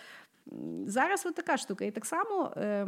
Зараз 0.85 1.25
от 1.25 1.35
така 1.35 1.57
штука. 1.57 1.85
І 1.85 1.91
так 1.91 2.05
само. 2.05 2.53
Е, 2.57 2.87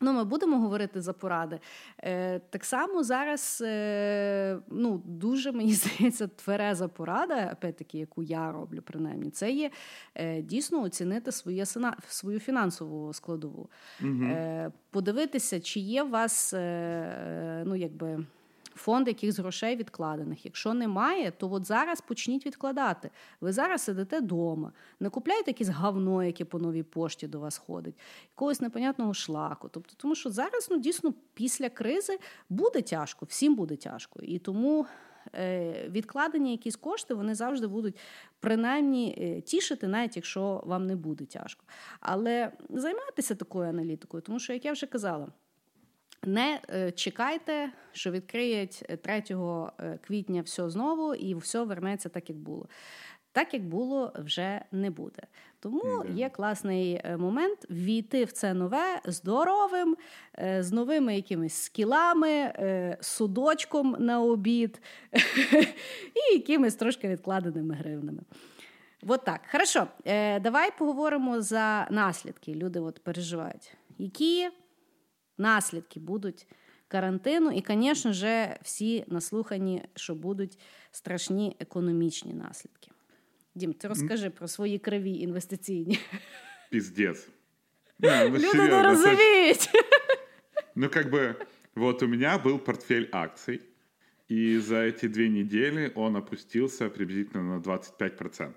Ну, 0.00 0.12
Ми 0.12 0.24
будемо 0.24 0.58
говорити 0.58 1.00
за 1.00 1.12
поради. 1.12 1.60
Е, 1.98 2.38
Так 2.38 2.64
само 2.64 3.02
зараз 3.02 3.62
е, 3.66 4.58
ну, 4.68 5.02
дуже, 5.04 5.52
мені 5.52 5.72
здається, 5.74 6.26
твереза 6.26 6.88
порада, 6.88 7.50
опять-таки, 7.52 7.98
яку 7.98 8.22
я 8.22 8.52
роблю, 8.52 8.82
принаймні, 8.84 9.30
це 9.30 9.50
є 9.50 9.70
е, 10.14 10.42
дійсно 10.42 10.82
оцінити 10.82 11.32
своє, 11.32 11.66
свою 12.08 12.40
фінансову 12.40 13.12
складову. 13.12 13.68
Угу. 14.02 14.24
Е, 14.24 14.72
Подивитися, 14.90 15.60
чи 15.60 15.80
є 15.80 16.02
у 16.02 16.08
вас 16.08 16.54
е, 16.54 17.62
ну, 17.66 17.76
якби 17.76 18.26
фонд 18.74 19.08
якихось 19.08 19.38
грошей 19.38 19.76
відкладених. 19.76 20.44
Якщо 20.44 20.74
немає, 20.74 21.30
то 21.30 21.52
от 21.52 21.66
зараз 21.66 22.00
почніть 22.00 22.46
відкладати. 22.46 23.10
Ви 23.40 23.52
зараз 23.52 23.82
сидите 23.82 24.18
вдома, 24.18 24.72
не 25.00 25.10
купляйте 25.10 25.50
якесь 25.50 25.68
говно, 25.68 26.24
яке 26.24 26.44
по 26.44 26.58
новій 26.58 26.82
пошті 26.82 27.26
до 27.26 27.40
вас 27.40 27.58
ходить, 27.58 27.94
якогось 28.30 28.60
непонятного 28.60 29.14
шлаку. 29.14 29.68
Тобто, 29.68 29.94
тому 29.96 30.14
що 30.14 30.30
зараз 30.30 30.68
ну, 30.70 30.78
дійсно 30.78 31.14
після 31.34 31.68
кризи 31.68 32.18
буде 32.48 32.82
тяжко, 32.82 33.26
всім 33.26 33.54
буде 33.54 33.76
тяжко. 33.76 34.20
І 34.22 34.38
тому. 34.38 34.86
Е, 35.34 35.88
відкладені 35.88 36.50
якісь 36.50 36.76
кошти, 36.76 37.14
вони 37.14 37.34
завжди 37.34 37.66
будуть 37.66 37.96
принаймні 38.40 39.18
е, 39.18 39.40
тішити, 39.40 39.88
навіть 39.88 40.16
якщо 40.16 40.62
вам 40.66 40.86
не 40.86 40.96
буде 40.96 41.24
тяжко. 41.24 41.64
Але 42.00 42.52
займайтеся 42.70 43.34
такою 43.34 43.68
аналітикою, 43.68 44.20
тому 44.20 44.38
що, 44.38 44.52
як 44.52 44.64
я 44.64 44.72
вже 44.72 44.86
казала, 44.86 45.28
не 46.26 46.60
е, 46.70 46.92
чекайте, 46.92 47.70
що 47.92 48.10
відкриють 48.10 48.84
3 49.02 49.22
е, 49.30 49.34
е, 49.80 49.98
квітня 50.06 50.42
все 50.42 50.70
знову 50.70 51.14
і 51.14 51.34
все 51.34 51.64
вернеться 51.64 52.08
так, 52.08 52.28
як 52.28 52.38
було. 52.38 52.68
Так, 53.32 53.54
як 53.54 53.64
було, 53.64 54.12
вже 54.18 54.60
не 54.72 54.90
буде. 54.90 55.22
Тому 55.60 56.04
є 56.14 56.28
класний 56.28 57.00
момент 57.18 57.66
війти 57.70 58.24
в 58.24 58.32
це 58.32 58.54
нове 58.54 59.00
здоровим, 59.04 59.96
з 60.58 60.72
новими 60.72 61.16
якимись 61.16 61.54
скілами, 61.54 62.54
судочком 63.00 63.96
на 63.98 64.22
обід 64.22 64.82
і 66.14 66.34
якимись 66.34 66.74
трошки 66.74 67.08
відкладеними 67.08 67.74
гривнами. 67.74 68.20
От 69.06 69.24
так. 69.24 69.40
Хорошо, 69.52 69.86
давай 70.40 70.70
поговоримо 70.78 71.40
за 71.40 71.86
наслідки. 71.90 72.54
Люди 72.54 72.80
от 72.80 72.98
переживають. 73.04 73.76
Які 73.98 74.50
наслідки 75.37 75.99
будуть 75.99 76.47
карантину, 76.87 77.51
і, 77.51 77.63
звісно 77.67 78.13
ж, 78.13 78.55
всі 78.61 79.03
наслухані, 79.07 79.83
що 79.95 80.15
будуть 80.15 80.59
страшні 80.91 81.55
економічні 81.59 82.33
наслідки. 82.33 82.91
Дім, 83.55 83.73
ти 83.73 83.87
розкажи 83.87 84.29
про 84.29 84.47
свої 84.47 84.79
криві 84.79 85.11
інвестиційні. 85.11 85.99
Піздець. 86.71 87.27
Ну, 87.99 88.09
ну, 88.29 88.37
Люди 88.37 88.57
не 88.57 88.83
розуміють. 88.83 89.69
Ну, 90.75 90.89
как 90.89 91.11
бы, 91.11 91.35
вот 91.75 92.03
у 92.03 92.07
меня 92.07 92.37
был 92.37 92.59
портфель 92.59 93.09
акций, 93.11 93.61
и 94.31 94.59
за 94.59 94.75
эти 94.75 95.07
две 95.07 95.29
недели 95.29 95.91
он 95.95 96.15
опустился 96.15 96.89
приблизительно 96.89 97.43
на 97.43 97.59
25%. 97.59 98.51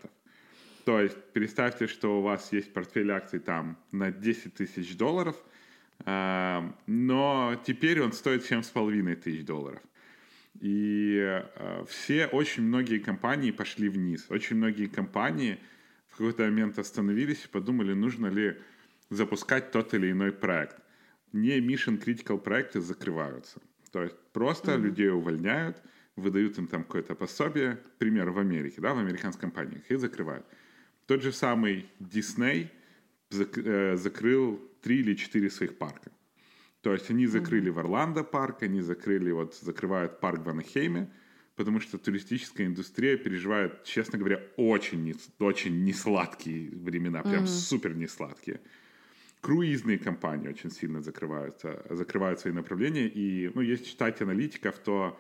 То 0.85 1.01
есть 1.01 1.17
представьте, 1.33 1.87
что 1.87 2.19
у 2.19 2.23
вас 2.23 2.53
есть 2.53 2.73
портфель 2.73 3.11
акций 3.11 3.41
там 3.41 3.77
на 3.93 4.11
10 4.11 4.55
тысяч 4.55 4.97
долларов – 4.97 5.53
но 6.06 7.62
теперь 7.66 8.02
он 8.02 8.14
стоит 8.14 8.50
7,5 8.50 9.16
тысяч 9.16 9.46
долларов. 9.46 9.82
И 10.60 11.18
э, 11.20 11.86
все, 11.88 12.28
очень 12.28 12.64
многие 12.64 13.00
компании 13.00 13.52
пошли 13.52 13.90
вниз. 13.90 14.26
Очень 14.30 14.58
многие 14.58 14.88
компании 14.88 15.60
в 16.08 16.18
какой-то 16.18 16.44
момент 16.44 16.80
остановились 16.80 17.46
и 17.46 17.48
подумали, 17.48 17.94
нужно 17.94 18.28
ли 18.28 18.58
запускать 19.10 19.72
тот 19.72 19.94
или 19.94 20.12
иной 20.12 20.32
проект. 20.32 20.78
Не 21.32 21.60
mission 21.60 22.04
critical 22.04 22.40
проекты 22.40 22.82
закрываются. 22.82 23.62
То 23.92 24.04
есть 24.04 24.16
просто 24.34 24.72
mm-hmm. 24.72 24.82
людей 24.82 25.10
увольняют, 25.10 25.82
выдают 26.16 26.58
им 26.58 26.68
там 26.68 26.84
какое-то 26.84 27.14
пособие, 27.14 27.78
пример 28.00 28.32
в 28.32 28.40
Америке, 28.40 28.82
да, 28.82 28.94
в 28.94 29.00
американских 29.00 29.42
компаниях, 29.42 29.84
и 29.90 29.96
закрывают. 29.96 30.46
Тот 31.06 31.22
же 31.22 31.32
самый 31.32 31.86
Disney 32.00 32.70
э, 33.32 33.96
закрыл 33.96 34.60
три 34.82 35.00
или 35.00 35.16
четыре 35.16 35.50
своих 35.50 35.78
парка. 35.78 36.12
То 36.82 36.94
есть 36.94 37.10
они 37.10 37.28
закрыли 37.28 37.70
mm-hmm. 37.70 37.74
в 37.74 37.80
Орландо 37.80 38.24
парк, 38.24 38.64
они 38.64 38.82
закрыли, 38.82 39.32
вот 39.32 39.56
закрывают 39.56 40.20
парк 40.20 40.46
в 40.46 40.50
Анахейме, 40.50 41.12
потому 41.56 41.80
что 41.80 41.98
туристическая 41.98 42.68
индустрия 42.68 43.18
переживает, 43.18 43.84
честно 43.84 44.18
говоря, 44.20 44.42
очень, 44.58 45.04
не, 45.04 45.16
очень 45.40 45.84
несладкие 45.84 46.70
времена, 46.70 47.24
прям 47.24 47.44
mm-hmm. 47.44 47.48
супер 47.48 47.96
несладкие. 47.96 48.62
Круизные 49.42 49.98
компании 49.98 50.50
очень 50.50 50.72
сильно 50.72 51.02
закрываются, 51.02 51.86
закрывают 51.90 52.40
свои 52.40 52.54
направления, 52.54 53.08
и, 53.08 53.52
ну, 53.54 53.62
если 53.62 53.86
читать 53.86 54.22
аналитиков, 54.22 54.78
то 54.80 55.20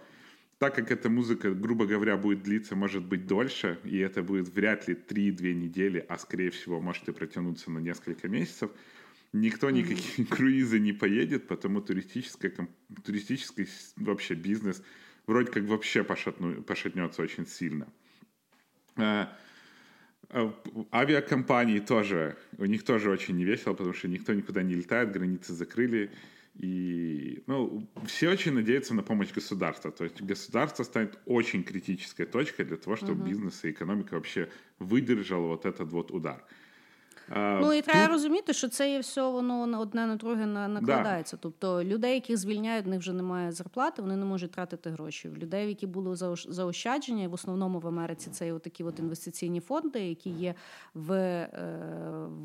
так 0.59 0.73
как 0.75 0.91
эта 0.91 1.09
музыка, 1.09 1.51
грубо 1.51 1.85
говоря, 1.85 2.17
будет 2.17 2.43
длиться, 2.43 2.75
может 2.75 3.03
быть, 3.03 3.27
дольше, 3.27 3.79
и 3.83 3.97
это 3.99 4.23
будет 4.23 4.47
вряд 4.49 4.87
ли 4.87 4.95
3-2 4.95 5.53
недели, 5.53 6.03
а, 6.09 6.17
скорее 6.17 6.49
всего, 6.49 6.79
может 6.79 7.07
и 7.07 7.11
протянуться 7.11 7.69
на 7.69 7.79
несколько 7.79 8.27
месяцев, 8.27 8.71
Никто 9.33 9.69
никакие 9.69 10.25
mm-hmm. 10.25 10.25
круизы 10.35 10.79
не 10.79 10.93
поедет, 10.93 11.47
потому 11.47 11.81
туристическая, 11.81 12.53
туристический 13.03 13.67
вообще 13.97 14.35
бизнес 14.35 14.81
вроде 15.27 15.51
как 15.51 15.63
вообще 15.65 16.03
пошатну, 16.03 16.63
пошатнется 16.63 17.21
очень 17.21 17.45
сильно. 17.45 17.87
А, 18.95 19.37
а, 20.29 20.53
авиакомпании 20.91 21.79
тоже, 21.79 22.37
у 22.57 22.65
них 22.65 22.83
тоже 22.83 23.11
очень 23.11 23.35
невесело, 23.35 23.73
потому 23.73 23.93
что 23.93 24.07
никто 24.07 24.33
никуда 24.33 24.63
не 24.63 24.73
летает, 24.73 25.11
границы 25.11 25.53
закрыли. 25.53 26.11
И 26.55 27.43
ну, 27.45 27.87
все 28.07 28.31
очень 28.31 28.53
надеются 28.53 28.95
на 28.95 29.03
помощь 29.03 29.31
государства. 29.31 29.91
То 29.91 30.05
есть 30.05 30.21
государство 30.23 30.83
станет 30.83 31.19
очень 31.25 31.63
критической 31.63 32.25
точкой 32.25 32.65
для 32.65 32.77
того, 32.77 32.95
чтобы 32.95 33.23
uh-huh. 33.23 33.29
бизнес 33.29 33.63
и 33.63 33.69
экономика 33.69 34.15
вообще 34.15 34.49
выдержал 34.79 35.43
вот 35.49 35.67
этот 35.67 35.91
вот 35.91 36.09
удар. 36.09 36.43
Ну 37.35 37.73
і 37.73 37.81
треба 37.81 38.07
розуміти, 38.07 38.53
що 38.53 38.67
це 38.69 38.91
є 38.91 38.99
все 38.99 39.21
воно 39.21 39.79
одне 39.79 40.07
на 40.07 40.15
друге 40.15 40.45
накладається. 40.45 41.35
Да. 41.35 41.39
Тобто 41.41 41.83
людей, 41.83 42.13
яких 42.13 42.37
звільняють, 42.37 42.85
в 42.85 42.89
них 42.89 42.99
вже 42.99 43.13
немає 43.13 43.51
зарплати, 43.51 44.01
вони 44.01 44.15
не 44.15 44.25
можуть 44.25 44.51
тратити 44.51 44.89
гроші. 44.89 45.29
Людей, 45.29 45.67
які 45.67 45.87
були 45.87 46.15
заощадження, 46.47 47.27
в 47.27 47.33
основному 47.33 47.79
в 47.79 47.87
Америці 47.87 48.29
це 48.31 48.45
є 48.45 48.59
такі 48.59 48.83
от 48.83 48.99
інвестиційні 48.99 49.59
фонди, 49.59 49.99
які 49.99 50.29
є 50.29 50.55
в 50.93 51.11
е, 51.11 51.49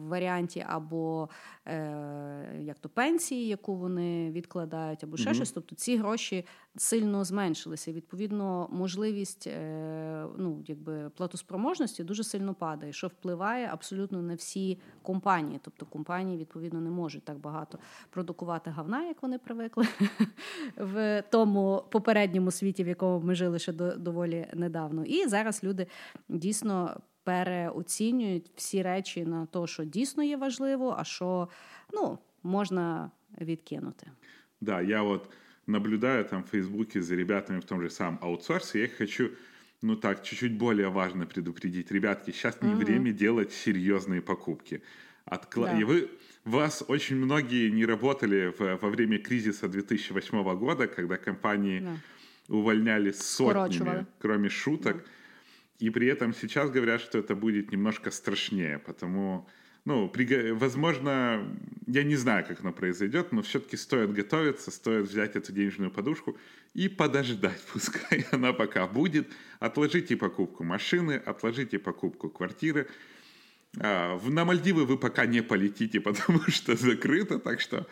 варіанті 0.08 0.64
або 0.68 1.28
е, 1.66 2.60
як 2.60 2.78
то 2.78 2.88
пенсії, 2.88 3.48
яку 3.48 3.74
вони 3.74 4.30
відкладають, 4.30 5.04
або 5.04 5.16
ще 5.16 5.30
mm 5.30 5.34
щось. 5.34 5.52
Тобто 5.52 5.76
ці 5.76 5.96
гроші 5.96 6.44
сильно 6.76 7.24
зменшилися. 7.24 7.92
Відповідно, 7.92 8.68
можливість 8.72 9.46
е, 9.46 10.26
ну, 10.38 10.64
якби, 10.66 11.10
платоспроможності 11.16 12.04
дуже 12.04 12.24
сильно 12.24 12.54
падає, 12.54 12.92
що 12.92 13.06
впливає 13.06 13.68
абсолютно 13.72 14.22
на 14.22 14.34
всі 14.34 14.78
компанії. 15.02 15.60
Тобто 15.62 15.86
компанії, 15.86 16.38
відповідно, 16.38 16.80
не 16.80 16.90
можуть 16.90 17.24
так 17.24 17.38
багато 17.38 17.78
продукувати 18.10 18.70
гавна, 18.70 19.04
як 19.04 19.22
вони 19.22 19.38
привикли 19.38 19.86
в 20.76 21.22
тому 21.30 21.84
попередньому 21.90 22.50
світі, 22.50 22.84
в 22.84 22.88
якому 22.88 23.20
ми 23.20 23.34
жили 23.34 23.58
ще 23.58 23.72
доволі 23.72 24.46
недавно. 24.54 25.04
І 25.04 25.26
зараз 25.26 25.64
люди 25.64 25.86
дійсно. 26.28 27.00
Переоцінюють 27.24 28.50
всі 28.56 28.82
речі 28.82 29.24
на 29.24 29.46
те, 29.46 29.66
що 29.66 29.84
дійсно 29.84 30.22
є 30.22 30.36
важливо, 30.36 30.94
а 30.98 31.04
що 31.04 31.48
ну, 31.92 32.18
можна 32.42 33.10
відкинути. 33.40 34.10
Да, 34.60 34.80
я 34.80 35.02
от 35.02 35.28
наблюдаю 35.66 36.24
там 36.24 36.44
в 36.44 36.48
Фейсбуке 36.48 37.02
за 37.02 37.14
ребятами 37.14 37.60
в 37.60 37.64
том 37.64 37.80
же 37.80 37.90
самом 37.90 38.18
аутсорсе, 38.22 38.80
я 38.80 38.84
их 38.86 38.96
хочу, 38.96 39.30
ну 39.80 39.96
так, 39.96 40.22
чуть-чуть 40.22 40.56
более 40.56 40.88
важно 40.88 41.26
предупредить. 41.26 41.90
Ребятки, 41.90 42.30
сейчас 42.30 42.60
не 42.62 42.72
угу. 42.72 42.78
время 42.78 43.12
делать 43.12 43.52
серьезные 43.52 44.22
покупки. 44.22 44.82
Откла... 45.24 45.68
Да. 45.68 45.78
И 45.78 45.84
вы, 45.84 46.10
вас 46.44 46.84
очень 46.88 47.16
многие 47.16 47.70
не 47.70 47.84
работали 47.84 48.52
в, 48.58 48.78
во 48.80 48.88
время 48.88 49.18
кризиса 49.18 49.68
2008 49.68 50.58
года, 50.58 50.88
когда 50.88 51.16
компании 51.16 51.80
да. 51.80 51.96
увольняли 52.48 53.12
сотнями, 53.12 54.06
кроме 54.18 54.48
шуток. 54.48 54.96
Да. 54.96 55.02
И 55.78 55.90
при 55.90 56.06
этом 56.06 56.34
сейчас 56.34 56.70
говорят, 56.70 57.00
что 57.00 57.18
это 57.18 57.34
будет 57.34 57.72
немножко 57.72 58.10
страшнее, 58.10 58.78
потому 58.78 59.48
ну, 59.84 60.08
при, 60.08 60.52
возможно, 60.52 61.44
я 61.86 62.04
не 62.04 62.14
знаю, 62.14 62.44
как 62.46 62.60
оно 62.60 62.72
произойдет, 62.72 63.32
но 63.32 63.42
все-таки 63.42 63.76
стоит 63.76 64.12
готовиться, 64.12 64.70
стоит 64.70 65.08
взять 65.08 65.34
эту 65.34 65.52
денежную 65.52 65.90
подушку 65.90 66.38
и 66.72 66.88
подождать, 66.88 67.60
пускай 67.72 68.26
она 68.30 68.52
пока 68.52 68.86
будет. 68.86 69.28
Отложите 69.58 70.16
покупку 70.16 70.62
машины, 70.62 71.12
отложите 71.14 71.78
покупку 71.80 72.30
квартиры. 72.30 72.88
А, 73.80 74.20
на 74.24 74.44
Мальдивы 74.44 74.84
вы 74.84 74.96
пока 74.98 75.26
не 75.26 75.42
полетите, 75.42 76.00
потому 76.00 76.42
что 76.42 76.76
закрыто, 76.76 77.40
так 77.40 77.60
что 77.60 77.86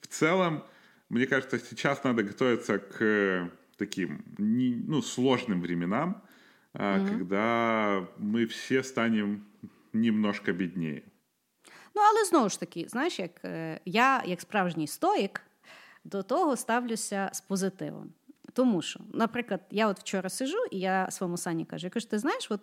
в 0.00 0.08
целом, 0.08 0.64
мне 1.08 1.26
кажется, 1.26 1.60
сейчас 1.60 2.02
надо 2.02 2.24
готовиться 2.24 2.78
к 2.78 3.50
таким 3.76 4.24
ну, 4.38 5.02
сложным 5.02 5.60
временам, 5.60 6.20
mm-hmm. 6.74 7.08
когда 7.08 8.08
мы 8.18 8.46
все 8.46 8.82
станем 8.82 9.44
немножко 9.92 10.52
беднее. 10.52 11.04
Ну, 11.94 12.02
але 12.10 12.24
знову 12.24 12.48
ж 12.48 12.60
таки, 12.60 12.86
знаєш, 12.88 13.18
як 13.18 13.44
е, 13.44 13.80
я, 13.84 14.22
як 14.26 14.40
справжній 14.40 14.86
стоїк, 14.86 15.42
до 16.04 16.22
того 16.22 16.56
ставлюся 16.56 17.30
з 17.32 17.40
позитивом. 17.40 18.12
Тому 18.52 18.82
що, 18.82 19.00
наприклад, 19.12 19.60
я 19.70 19.88
от 19.88 19.98
вчора 19.98 20.28
сижу, 20.28 20.58
і 20.70 20.78
я 20.78 21.10
своєму 21.10 21.36
сані 21.36 21.64
кажу: 21.64 21.86
я 21.86 21.90
кажу, 21.90 22.06
ти 22.06 22.18
знаєш, 22.18 22.50
от, 22.50 22.60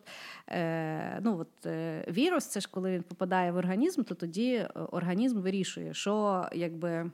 е, 0.50 1.20
ну, 1.22 1.40
от, 1.40 1.66
е, 1.66 2.06
вірус, 2.10 2.46
це 2.46 2.60
ж 2.60 2.70
коли 2.72 2.92
він 2.92 3.04
попадає 3.04 3.52
в 3.52 3.56
організм, 3.56 4.04
то 4.04 4.16
тоді 4.16 4.54
е, 4.54 4.70
організм 4.92 5.42
вирішує, 5.42 5.94
що 5.94 6.46
якби 6.54 7.12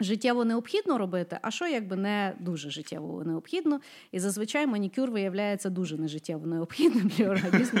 життєво 0.00 0.44
необхідно 0.44 0.98
робити, 0.98 1.38
а 1.42 1.50
що 1.50 1.66
якби 1.66 1.96
не 1.96 2.34
дуже 2.40 2.70
життєво 2.70 3.24
необхідно. 3.24 3.80
І 4.12 4.20
зазвичай 4.20 4.66
манікюр 4.66 5.10
виявляється 5.10 5.70
дуже 5.70 5.98
нежиттєво 5.98 6.46
необхідним 6.46 7.08
для 7.08 7.28
організму 7.28 7.80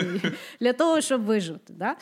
для 0.60 0.72
того, 0.72 1.00
щоб 1.00 1.22
вижити. 1.22 1.72
Да? 1.72 1.96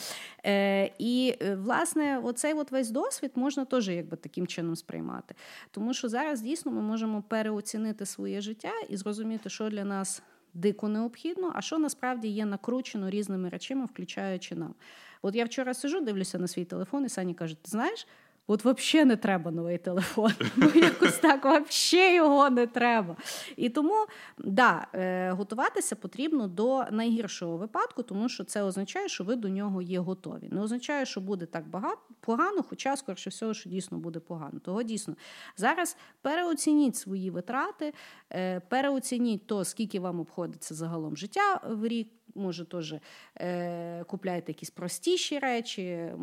Е, 0.46 0.90
І 0.98 1.34
е, 1.42 1.54
власне, 1.54 2.18
оцей 2.18 2.54
от 2.54 2.70
весь 2.70 2.90
досвід 2.90 3.32
можна 3.34 3.64
теж 3.64 3.88
якби 3.88 4.16
таким 4.16 4.46
чином 4.46 4.76
сприймати. 4.76 5.34
Тому 5.70 5.94
що 5.94 6.08
зараз 6.08 6.40
дійсно 6.40 6.72
ми 6.72 6.80
можемо 6.80 7.22
переоцінити 7.22 8.06
своє 8.06 8.40
життя 8.40 8.72
і 8.88 8.96
зрозуміти, 8.96 9.50
що 9.50 9.70
для 9.70 9.84
нас. 9.84 10.22
Дико 10.54 10.88
необхідно, 10.88 11.52
а 11.54 11.60
що 11.60 11.78
насправді 11.78 12.28
є 12.28 12.46
накручено 12.46 13.10
різними 13.10 13.48
речами, 13.48 13.84
включаючи 13.84 14.54
нам. 14.54 14.74
От 15.22 15.34
я 15.34 15.44
вчора 15.44 15.74
сижу, 15.74 16.00
дивлюся 16.00 16.38
на 16.38 16.48
свій 16.48 16.64
телефон, 16.64 17.04
і 17.04 17.08
Сані 17.08 17.34
каже: 17.34 17.54
Ти 17.54 17.70
знаєш, 17.70 18.06
От 18.52 18.64
взагалі 18.64 19.08
не 19.08 19.16
треба 19.16 19.50
новий 19.50 19.78
телефон. 19.78 20.32
Бо 20.56 20.66
якось 20.74 21.18
так 21.18 21.44
взагалі 21.44 22.14
його 22.14 22.50
не 22.50 22.66
треба. 22.66 23.16
І 23.56 23.68
тому 23.68 24.06
да, 24.38 24.86
е, 24.94 25.30
готуватися 25.30 25.96
потрібно 25.96 26.48
до 26.48 26.84
найгіршого 26.90 27.56
випадку, 27.56 28.02
тому 28.02 28.28
що 28.28 28.44
це 28.44 28.62
означає, 28.62 29.08
що 29.08 29.24
ви 29.24 29.36
до 29.36 29.48
нього 29.48 29.82
є 29.82 29.98
готові. 29.98 30.48
Не 30.50 30.60
означає, 30.60 31.06
що 31.06 31.20
буде 31.20 31.46
так 31.46 31.68
багато 31.68 31.98
погано, 32.20 32.62
хоча, 32.62 32.96
скоріше 32.96 33.30
всього, 33.30 33.54
що 33.54 33.70
дійсно 33.70 33.98
буде 33.98 34.20
погано. 34.20 34.60
Того 34.60 34.82
дійсно 34.82 35.16
зараз 35.56 35.96
переоцініть 36.22 36.96
свої 36.96 37.30
витрати, 37.30 37.94
е, 38.32 38.60
переоцініть 38.60 39.46
то, 39.46 39.64
скільки 39.64 40.00
вам 40.00 40.20
обходиться 40.20 40.74
загалом 40.74 41.16
життя 41.16 41.60
в 41.68 41.86
рік 41.86 42.08
може 42.34 42.64
теж 42.64 42.94
е, 43.40 44.04
купляєте 44.04 44.52
якісь 44.52 44.70
простіші 44.70 45.38
речі, 45.38 45.82
е, 45.82 46.16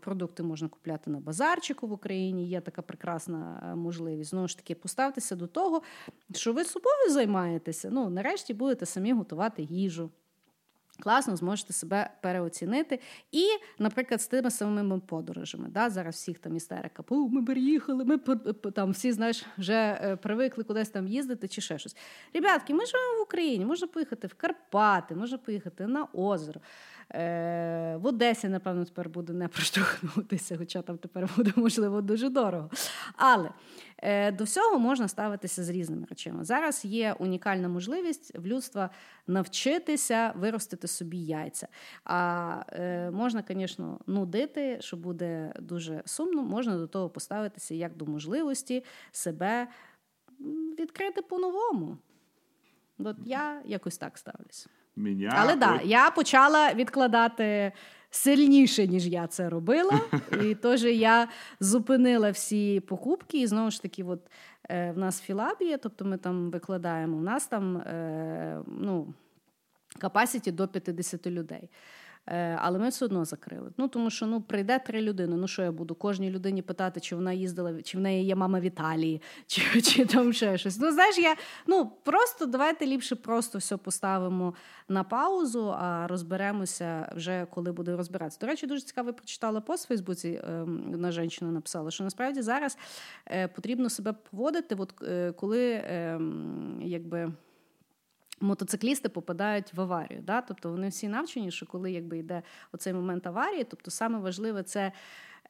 продукти 0.00 0.42
можна 0.42 0.68
купляти 0.68 1.10
на 1.10 1.20
базарчику 1.20 1.86
в 1.86 1.92
Україні. 1.92 2.48
Є 2.48 2.60
така 2.60 2.82
прекрасна 2.82 3.70
е, 3.72 3.74
можливість. 3.74 4.30
Знову 4.30 4.48
ж 4.48 4.56
таки, 4.56 4.74
поставтеся 4.74 5.36
до 5.36 5.46
того, 5.46 5.82
що 6.34 6.52
ви 6.52 6.64
собою 6.64 7.10
займаєтеся. 7.10 7.88
Ну, 7.92 8.10
нарешті 8.10 8.54
будете 8.54 8.86
самі 8.86 9.12
готувати 9.12 9.62
їжу. 9.62 10.10
Класно 11.00 11.36
зможете 11.36 11.72
себе 11.72 12.10
переоцінити. 12.22 13.00
І, 13.32 13.44
наприклад, 13.78 14.22
з 14.22 14.26
тими 14.26 14.50
самими 14.50 15.00
подорожами. 15.00 15.68
Да? 15.68 15.90
Зараз 15.90 16.14
всіх 16.14 16.38
там 16.38 16.56
істерика, 16.56 17.02
Пу, 17.02 17.28
ми 17.28 17.42
переїхали, 17.42 18.04
ми 18.04 18.18
там 18.74 18.90
всі 18.90 19.12
знаєш, 19.12 19.44
вже 19.58 19.98
е, 20.02 20.16
привикли 20.16 20.64
кудись 20.64 20.88
там 20.88 21.08
їздити 21.08 21.48
чи 21.48 21.60
ще 21.60 21.78
щось. 21.78 21.96
Ребятки, 22.34 22.74
ми 22.74 22.86
живемо 22.86 23.18
в 23.18 23.22
Україні, 23.22 23.64
можна 23.64 23.86
поїхати 23.86 24.26
в 24.26 24.34
Карпати, 24.34 25.14
можна 25.14 25.38
поїхати 25.38 25.86
на 25.86 26.06
озеро. 26.12 26.60
Е, 27.14 27.96
в 27.96 28.06
Одесі, 28.06 28.48
напевно, 28.48 28.84
тепер 28.84 29.08
буде 29.08 29.32
не 29.32 29.48
проштовхнутися, 29.54 30.58
хоча 30.58 30.82
там 30.82 30.98
тепер 30.98 31.28
буде, 31.36 31.52
можливо, 31.56 32.00
дуже 32.00 32.28
дорого. 32.28 32.70
Але 33.16 33.50
до 34.32 34.44
всього 34.44 34.78
можна 34.78 35.08
ставитися 35.08 35.64
з 35.64 35.68
різними 35.68 36.06
речами. 36.10 36.44
Зараз 36.44 36.84
є 36.84 37.16
унікальна 37.18 37.68
можливість 37.68 38.38
в 38.38 38.46
людства 38.46 38.90
навчитися 39.26 40.32
виростити 40.36 40.88
собі 40.88 41.18
яйця. 41.18 41.68
А 42.04 42.62
е, 42.68 43.10
можна, 43.10 43.44
звісно, 43.48 44.00
нудити, 44.06 44.78
що 44.80 44.96
буде 44.96 45.52
дуже 45.60 46.02
сумно, 46.04 46.42
можна 46.42 46.78
до 46.78 46.86
того 46.86 47.10
поставитися 47.10 47.74
як 47.74 47.96
до 47.96 48.06
можливості 48.06 48.84
себе 49.12 49.68
відкрити 50.78 51.22
по-новому. 51.22 51.98
От 52.98 53.16
я 53.24 53.62
якось 53.64 53.98
так 53.98 54.18
ставлюся. 54.18 54.68
Меня... 54.96 55.32
Але 55.36 55.56
так, 55.56 55.58
да, 55.58 55.80
я 55.84 56.10
почала 56.10 56.74
відкладати 56.74 57.72
сильніше, 58.10 58.86
ніж 58.86 59.06
я 59.06 59.26
це 59.26 59.48
робила. 59.48 60.00
І 60.42 60.54
теж 60.54 60.84
я 60.84 61.28
зупинила 61.60 62.30
всі 62.30 62.80
покупки. 62.80 63.40
І 63.40 63.46
знову 63.46 63.70
ж 63.70 63.82
таки, 63.82 64.04
от, 64.04 64.20
е, 64.70 64.92
в 64.92 64.98
нас 64.98 65.20
філабія, 65.20 65.78
тобто 65.78 66.04
ми 66.04 66.16
там 66.16 66.50
викладаємо, 66.50 67.16
у 67.16 67.20
нас 67.20 67.46
там 67.46 67.76
е, 67.76 68.60
ну, 68.66 69.14
капасіті 69.98 70.52
до 70.52 70.68
50 70.68 71.26
людей. 71.26 71.68
Е, 72.26 72.58
але 72.60 72.78
ми 72.78 72.88
все 72.88 73.04
одно 73.04 73.24
закрили. 73.24 73.70
Ну 73.76 73.88
тому 73.88 74.10
що 74.10 74.26
ну 74.26 74.40
прийде 74.40 74.78
три 74.78 75.02
людини. 75.02 75.36
Ну 75.36 75.48
що 75.48 75.62
я 75.62 75.72
буду 75.72 75.94
кожній 75.94 76.30
людині 76.30 76.62
питати, 76.62 77.00
чи 77.00 77.16
вона 77.16 77.32
їздила, 77.32 77.82
чи 77.82 77.98
в 77.98 78.00
неї 78.00 78.26
є 78.26 78.34
мама 78.34 78.60
в 78.60 78.62
Італії, 78.62 79.22
чи 79.46 79.82
чи 79.82 80.04
там 80.04 80.32
ще 80.32 80.58
щось. 80.58 80.78
Ну 80.80 80.92
знаєш, 80.92 81.18
я 81.18 81.36
ну 81.66 81.92
просто 82.04 82.46
давайте 82.46 82.86
ліпше 82.86 83.16
просто 83.16 83.58
все 83.58 83.76
поставимо 83.76 84.54
на 84.88 85.04
паузу, 85.04 85.74
а 85.78 86.06
розберемося 86.06 87.12
вже 87.16 87.46
коли 87.50 87.72
буде 87.72 87.96
розбиратися. 87.96 88.38
До 88.40 88.46
речі, 88.46 88.66
дуже 88.66 88.80
цікаво 88.80 89.12
прочитала 89.12 89.60
пост 89.60 89.84
в 89.84 89.88
Фейсбуці. 89.88 90.40
Ем, 90.44 90.90
одна 90.94 91.12
жінка 91.12 91.44
написала, 91.44 91.90
що 91.90 92.04
насправді 92.04 92.42
зараз 92.42 92.78
е, 93.26 93.48
потрібно 93.48 93.90
себе 93.90 94.12
поводити, 94.12 94.74
от 94.74 94.94
е, 95.02 95.32
коли 95.32 95.84
ем, 95.84 96.80
якби 96.82 97.32
мотоциклісти 98.40 99.08
попадають 99.08 99.74
в 99.74 99.80
аварію. 99.80 100.22
Да? 100.22 100.40
Тобто 100.40 100.70
вони 100.70 100.88
всі 100.88 101.08
навчені, 101.08 101.50
що 101.50 101.66
коли 101.66 101.92
якби 101.92 102.18
йде 102.18 102.42
оцей 102.72 102.92
момент 102.92 103.26
аварії, 103.26 103.64
тобто 103.64 103.90
саме 103.90 104.18
важливе 104.18 104.62
це, 104.62 104.92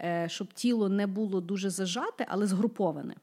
е, 0.00 0.28
щоб 0.28 0.52
тіло 0.52 0.88
не 0.88 1.06
було 1.06 1.40
дуже 1.40 1.70
зажате, 1.70 2.26
але 2.28 2.46
згруповане. 2.46 3.14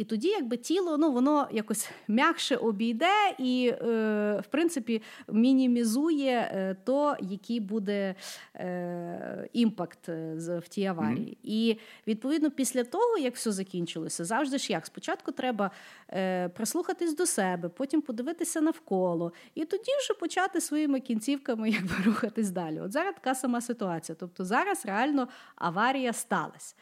І 0.00 0.04
тоді, 0.04 0.28
якби 0.28 0.56
тіло 0.56 0.98
ну, 0.98 1.12
воно 1.12 1.48
якось 1.52 1.90
м'якше 2.08 2.56
обійде 2.56 3.34
і, 3.38 3.72
е, 3.82 4.42
в 4.44 4.46
принципі, 4.50 5.02
мінімізує 5.28 6.50
е, 6.54 6.76
то, 6.84 7.16
який 7.20 7.60
буде 7.60 8.14
е, 8.54 9.48
імпакт 9.52 10.08
е, 10.08 10.34
в 10.64 10.68
тій 10.68 10.86
аварії. 10.86 11.26
Mm-hmm. 11.26 11.38
І 11.42 11.78
відповідно 12.06 12.50
після 12.50 12.84
того, 12.84 13.18
як 13.18 13.34
все 13.34 13.52
закінчилося, 13.52 14.24
завжди 14.24 14.58
ж 14.58 14.72
як 14.72 14.86
спочатку 14.86 15.32
треба 15.32 15.70
е, 16.08 16.48
прислухатись 16.48 17.16
до 17.16 17.26
себе, 17.26 17.68
потім 17.68 18.02
подивитися 18.02 18.60
навколо, 18.60 19.32
і 19.54 19.64
тоді 19.64 19.92
вже 20.00 20.14
почати 20.14 20.60
своїми 20.60 21.00
кінцівками 21.00 21.70
якби 21.80 21.94
рухатись 22.04 22.50
далі. 22.50 22.80
От 22.80 22.92
зараз 22.92 23.14
така 23.14 23.34
сама 23.34 23.60
ситуація. 23.60 24.16
Тобто 24.20 24.44
зараз 24.44 24.86
реально 24.86 25.28
аварія 25.56 26.12
сталася. 26.12 26.74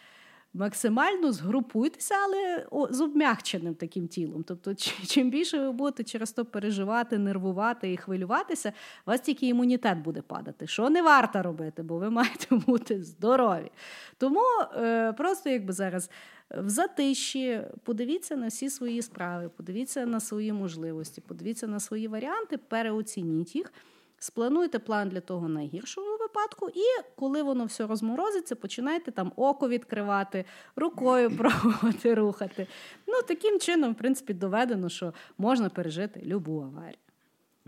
Максимально 0.54 1.32
згрупуйтеся, 1.32 2.14
але 2.24 2.66
з 2.90 3.00
обмягченим 3.00 3.74
таким 3.74 4.08
тілом. 4.08 4.44
Тобто, 4.44 4.74
чим 5.06 5.30
більше 5.30 5.58
ви 5.58 5.72
будете 5.72 6.04
через 6.04 6.32
то 6.32 6.44
переживати, 6.44 7.18
нервувати 7.18 7.92
і 7.92 7.96
хвилюватися, 7.96 8.72
у 9.06 9.10
вас 9.10 9.20
тільки 9.20 9.46
імунітет 9.46 9.98
буде 9.98 10.22
падати. 10.22 10.66
Що 10.66 10.90
не 10.90 11.02
варто 11.02 11.42
робити, 11.42 11.82
бо 11.82 11.98
ви 11.98 12.10
маєте 12.10 12.46
бути 12.66 13.02
здорові. 13.02 13.70
Тому 14.18 14.42
е, 14.76 15.12
просто 15.12 15.50
якби 15.50 15.72
зараз. 15.72 16.10
В 16.50 16.68
затиші 16.68 17.60
подивіться 17.82 18.36
на 18.36 18.46
всі 18.46 18.70
свої 18.70 19.02
справи, 19.02 19.50
подивіться 19.56 20.06
на 20.06 20.20
свої 20.20 20.52
можливості, 20.52 21.20
подивіться 21.20 21.66
на 21.66 21.80
свої 21.80 22.08
варіанти, 22.08 22.58
переоцініть 22.58 23.56
їх. 23.56 23.72
Сплануйте 24.19 24.79
план 24.79 25.09
для 25.09 25.21
того 25.21 25.49
найгіршого 25.49 26.17
випадку, 26.17 26.69
і 26.69 26.81
коли 27.15 27.43
воно 27.43 27.65
все 27.65 27.87
розморозиться, 27.87 28.55
починайте 28.55 29.11
там 29.11 29.33
око 29.35 29.69
відкривати, 29.69 30.45
рукою 30.75 31.37
пробувати 31.37 32.13
рухати. 32.13 32.67
Ну, 33.07 33.21
таким 33.27 33.59
чином, 33.59 33.91
в 33.91 33.95
принципі, 33.95 34.33
доведено, 34.33 34.89
що 34.89 35.13
можна 35.37 35.69
пережити 35.69 36.21
любу 36.25 36.61
аварію. 36.61 36.97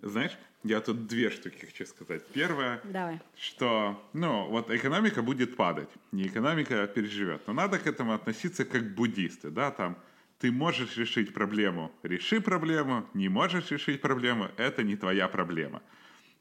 Знаешь, 0.03 0.37
я 0.63 0.79
тут 0.79 1.05
две 1.07 1.29
штуки 1.29 1.65
хочу 1.65 1.85
сказать. 1.85 2.21
Первое, 2.33 2.79
Давай. 2.83 3.19
что, 3.37 3.95
ну, 4.13 4.47
вот 4.49 4.71
экономика 4.71 5.21
будет 5.21 5.55
падать, 5.55 5.89
не 6.11 6.27
экономика 6.27 6.87
переживет. 6.87 7.47
Но 7.47 7.53
надо 7.53 7.77
к 7.77 7.87
этому 7.87 8.13
относиться 8.13 8.65
как 8.65 8.95
буддисты, 8.95 9.51
да, 9.51 9.71
там, 9.71 9.95
ты 10.39 10.51
можешь 10.51 10.97
решить 10.97 11.33
проблему, 11.33 11.91
реши 12.03 12.41
проблему, 12.41 13.03
не 13.13 13.29
можешь 13.29 13.71
решить 13.71 14.01
проблему, 14.01 14.47
это 14.57 14.83
не 14.83 14.95
твоя 14.95 15.27
проблема. 15.27 15.81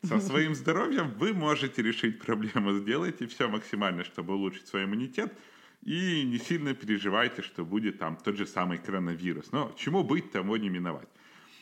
Со 0.04 0.20
своим 0.22 0.56
здоровьем 0.56 1.12
вы 1.18 1.34
можете 1.34 1.82
решить 1.82 2.20
проблему, 2.20 2.78
сделайте 2.78 3.28
все 3.28 3.50
максимально, 3.50 4.04
чтобы 4.06 4.36
улучшить 4.36 4.68
свой 4.68 4.86
иммунитет, 4.86 5.34
и 5.82 6.24
не 6.24 6.38
сильно 6.38 6.74
переживайте, 6.74 7.42
что 7.42 7.66
будет 7.66 8.00
там 8.00 8.16
тот 8.16 8.38
же 8.38 8.46
самый 8.46 8.78
коронавирус. 8.78 9.52
Но 9.52 9.74
чему 9.78 10.04
быть, 10.04 10.32
тому 10.32 10.56
не 10.56 10.70
миновать. 10.70 11.10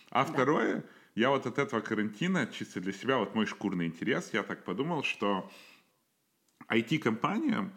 А 0.09 0.23
да. 0.23 0.31
второе, 0.31 0.85
я 1.15 1.29
вот 1.29 1.47
от 1.47 1.57
этого 1.57 1.81
карантина, 1.81 2.47
чисто 2.47 2.79
для 2.79 2.93
себя, 2.93 3.17
вот 3.17 3.33
мой 3.35 3.47
шкурный 3.47 3.87
интерес, 3.87 4.29
я 4.33 4.43
так 4.43 4.63
подумал, 4.63 5.03
что 5.03 5.49
IT-компаниям 6.69 7.73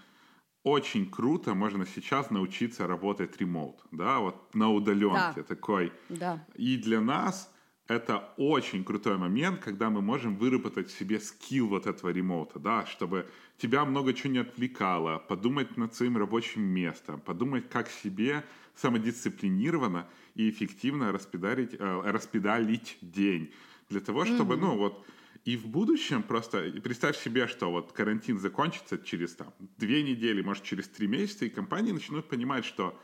очень 0.63 1.11
круто 1.11 1.55
можно 1.55 1.87
сейчас 1.87 2.31
научиться 2.31 2.87
работать 2.87 3.41
ремоут, 3.41 3.81
да, 3.93 4.19
вот 4.19 4.55
на 4.55 4.71
удаленке 4.71 5.37
да. 5.37 5.43
такой. 5.43 5.93
Да. 6.11 6.47
И 6.55 6.77
для 6.77 7.01
нас 7.01 7.51
это 7.91 8.33
очень 8.37 8.85
крутой 8.85 9.19
момент, 9.19 9.59
когда 9.65 9.91
мы 9.91 10.01
можем 10.01 10.37
выработать 10.37 10.91
в 10.91 10.97
себе 10.97 11.19
скилл 11.19 11.67
вот 11.67 11.89
этого 11.89 12.11
ремоута, 12.11 12.61
да, 12.61 12.87
чтобы 12.87 13.27
тебя 13.59 13.85
много 13.85 14.15
чего 14.15 14.33
не 14.33 14.39
отвлекало, 14.39 15.19
подумать 15.19 15.77
над 15.77 15.93
своим 15.93 16.17
рабочим 16.17 16.63
местом, 16.63 17.21
подумать, 17.21 17.69
как 17.69 17.91
себе 17.91 18.45
самодисциплинированно 18.77 20.07
и 20.37 20.49
эффективно 20.49 21.11
распедалить, 21.11 21.75
э, 21.75 22.01
распедалить 22.05 22.97
день. 23.01 23.53
Для 23.89 23.99
того, 23.99 24.25
чтобы, 24.25 24.55
mm-hmm. 24.55 24.61
ну 24.61 24.79
вот, 24.79 25.05
и 25.45 25.57
в 25.57 25.67
будущем 25.67 26.23
просто 26.23 26.71
представь 26.85 27.17
себе, 27.17 27.49
что 27.49 27.73
вот 27.73 27.91
карантин 27.91 28.39
закончится 28.39 28.99
через 28.99 29.35
там 29.35 29.53
две 29.79 30.05
недели, 30.05 30.43
может 30.43 30.63
через 30.63 30.87
три 30.87 31.09
месяца, 31.09 31.45
и 31.45 31.49
компании 31.49 31.91
начнут 31.91 32.29
понимать, 32.29 32.65
что, 32.65 32.97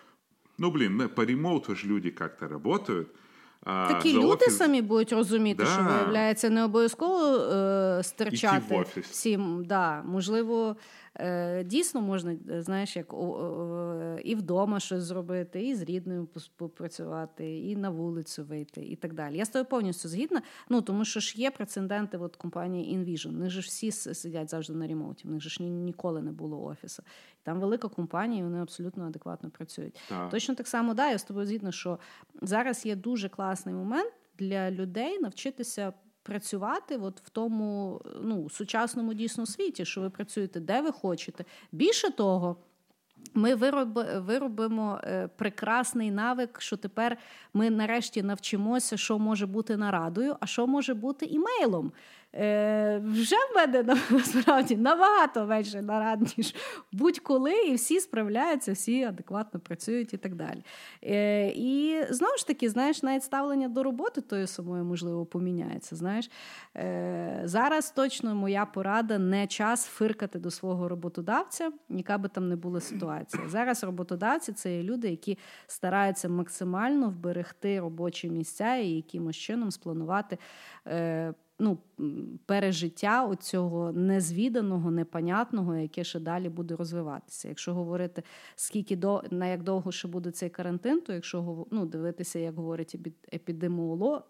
ну 0.58 0.70
блин, 0.70 1.08
по 1.08 1.22
ремоуту 1.22 1.74
же 1.74 1.88
люди 1.88 2.10
как-то 2.10 2.46
работают, 2.46 3.12
Такі 3.64 4.12
люди 4.12 4.44
офіс... 4.44 4.56
самі 4.56 4.82
будуть 4.82 5.12
розуміти, 5.12 5.64
да. 5.64 5.70
що 5.70 5.82
виявляється 5.82 6.50
не 6.50 6.64
обов'язково 6.64 7.36
е, 7.36 8.02
стирчати 8.02 8.84
всім. 9.00 9.64
Да, 9.64 10.02
Можливо, 10.02 10.76
Е, 11.18 11.64
дійсно 11.64 12.00
можна, 12.00 12.36
е, 12.50 12.62
знаєш, 12.62 12.96
як 12.96 13.14
і 14.24 14.34
вдома 14.34 14.80
щось 14.80 15.02
зробити, 15.02 15.66
і 15.66 15.74
з 15.74 15.82
рідною 15.82 16.28
попрацювати, 16.56 17.58
і 17.58 17.76
на 17.76 17.90
вулицю 17.90 18.44
вийти, 18.44 18.80
і 18.80 18.96
так 18.96 19.14
далі. 19.14 19.36
Я 19.36 19.44
з 19.44 19.48
тобою 19.48 19.64
повністю 19.64 20.08
згідна. 20.08 20.42
Ну 20.68 20.82
тому 20.82 21.04
що 21.04 21.20
ж 21.20 21.34
є 21.36 21.50
прецеденти 21.50 22.18
от 22.18 22.36
компанії 22.36 22.98
InVision. 22.98 23.32
Них 23.32 23.50
ж 23.50 23.60
всі 23.60 23.92
сидять 23.92 24.50
завжди 24.50 24.74
на 24.74 24.86
ремоуті, 24.86 25.28
в 25.28 25.30
них 25.30 25.42
ж 25.42 25.62
ніколи 25.62 26.22
не 26.22 26.32
було 26.32 26.64
офісу. 26.64 27.02
Там 27.46 27.60
велика 27.60 27.88
компанія, 27.88 28.40
і 28.40 28.44
вони 28.44 28.62
абсолютно 28.62 29.06
адекватно 29.06 29.50
працюють. 29.50 30.00
Так. 30.08 30.30
Точно 30.30 30.54
так 30.54 30.68
само, 30.68 30.94
да, 30.94 31.10
я 31.10 31.18
з 31.18 31.24
тобою 31.24 31.46
згідна, 31.46 31.72
що 31.72 31.98
зараз 32.42 32.86
є 32.86 32.96
дуже 32.96 33.28
класний 33.28 33.74
момент 33.74 34.12
для 34.38 34.70
людей 34.70 35.18
навчитися 35.18 35.92
працювати 36.22 36.96
от 36.96 37.20
в 37.20 37.28
тому 37.28 38.00
ну, 38.22 38.50
сучасному 38.50 39.14
дійсно 39.14 39.46
світі, 39.46 39.84
що 39.84 40.00
ви 40.00 40.10
працюєте 40.10 40.60
де 40.60 40.80
ви 40.80 40.92
хочете. 40.92 41.44
Більше 41.72 42.10
того. 42.10 42.56
Ми 43.34 43.54
виробимо 44.20 45.00
е, 45.04 45.28
прекрасний 45.36 46.10
навик, 46.10 46.60
що 46.60 46.76
тепер 46.76 47.16
ми 47.54 47.70
нарешті 47.70 48.22
навчимося, 48.22 48.96
що 48.96 49.18
може 49.18 49.46
бути 49.46 49.76
нарадою, 49.76 50.36
а 50.40 50.46
що 50.46 50.66
може 50.66 50.94
бути 50.94 51.26
імейлом. 51.26 51.92
Е, 52.34 53.02
Вже 53.04 53.36
в 53.36 53.56
мене 53.56 53.82
насправді 54.10 54.76
набагато 54.76 55.46
менше 55.46 55.82
нарад, 55.82 56.20
ніж 56.38 56.54
будь-коли, 56.92 57.52
і 57.62 57.74
всі 57.74 58.00
справляються, 58.00 58.72
всі 58.72 59.02
адекватно 59.04 59.60
працюють 59.60 60.14
і 60.14 60.16
так 60.16 60.34
далі. 60.34 60.62
Е, 61.04 61.48
І 61.48 62.02
знову 62.10 62.36
ж 62.36 62.46
таки, 62.46 62.70
знаєш, 62.70 63.02
навіть 63.02 63.22
ставлення 63.22 63.68
до 63.68 63.82
роботи 63.82 64.20
тою 64.20 64.46
самою, 64.46 64.84
можливо, 64.84 65.26
поміняється. 65.26 65.96
Знаєш, 65.96 66.30
е, 66.76 67.42
Зараз 67.44 67.90
точно 67.90 68.34
моя 68.34 68.66
порада 68.66 69.18
не 69.18 69.46
час 69.46 69.86
фиркати 69.86 70.38
до 70.38 70.50
свого 70.50 70.88
роботодавця, 70.88 71.70
яка 71.88 72.18
би 72.18 72.28
там 72.28 72.48
не 72.48 72.56
була 72.56 72.80
ситуація. 72.80 73.42
Зараз 73.48 73.84
роботодавці 73.84 74.52
це 74.52 74.76
є 74.76 74.82
люди, 74.82 75.10
які 75.10 75.38
стараються 75.66 76.28
максимально 76.28 77.08
вберегти 77.08 77.80
робочі 77.80 78.30
місця 78.30 78.76
і 78.76 78.88
якимось 78.88 79.36
чином 79.36 79.70
спланувати. 79.70 80.38
Е, 80.86 81.34
ну, 81.58 81.78
пережиття 82.46 83.26
оцього 83.26 83.92
незвіданого, 83.92 84.90
непонятного, 84.90 85.76
яке 85.76 86.04
ще 86.04 86.20
далі 86.20 86.48
буде 86.48 86.76
розвиватися. 86.76 87.48
Якщо 87.48 87.74
говорити, 87.74 88.22
скільки 88.56 88.96
до 88.96 89.22
на 89.30 89.46
як 89.46 89.62
довго 89.62 89.92
ще 89.92 90.08
буде 90.08 90.30
цей 90.30 90.50
карантин, 90.50 91.00
то 91.00 91.12
якщо 91.12 91.66
ну, 91.70 91.86
дивитися, 91.86 92.38
як 92.38 92.54
говорить 92.54 92.96
епідеміолог, 93.34 94.22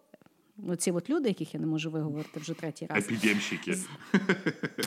Оці 0.69 0.91
от 0.91 1.11
люди, 1.11 1.29
яких 1.29 1.55
я 1.55 1.61
не 1.61 1.67
можу 1.67 1.91
виговорити 1.91 2.41
вже 2.41 2.55
третій 2.55 2.87
раз. 2.87 3.05
Епідемщики. 3.05 3.77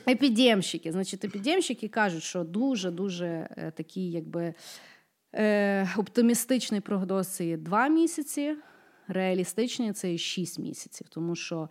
Епідемщики. 0.08 0.92
Значить, 0.92 1.26
епідемщики 1.26 1.88
кажуть, 1.88 2.24
що 2.24 2.44
дуже-дуже 2.44 3.28
е, 3.28 3.72
такий, 3.76 4.12
якби 4.12 4.54
е, 5.36 5.90
оптимістичний 5.98 6.82
прогноз 6.82 7.42
є 7.42 7.58
два 7.58 7.88
місяці, 7.88 8.56
реалістичний 9.10 9.94
це 9.94 10.12
є 10.12 10.18
шість 10.18 10.60
місяців. 10.60 11.08
Тому 11.10 11.36
що 11.36 11.70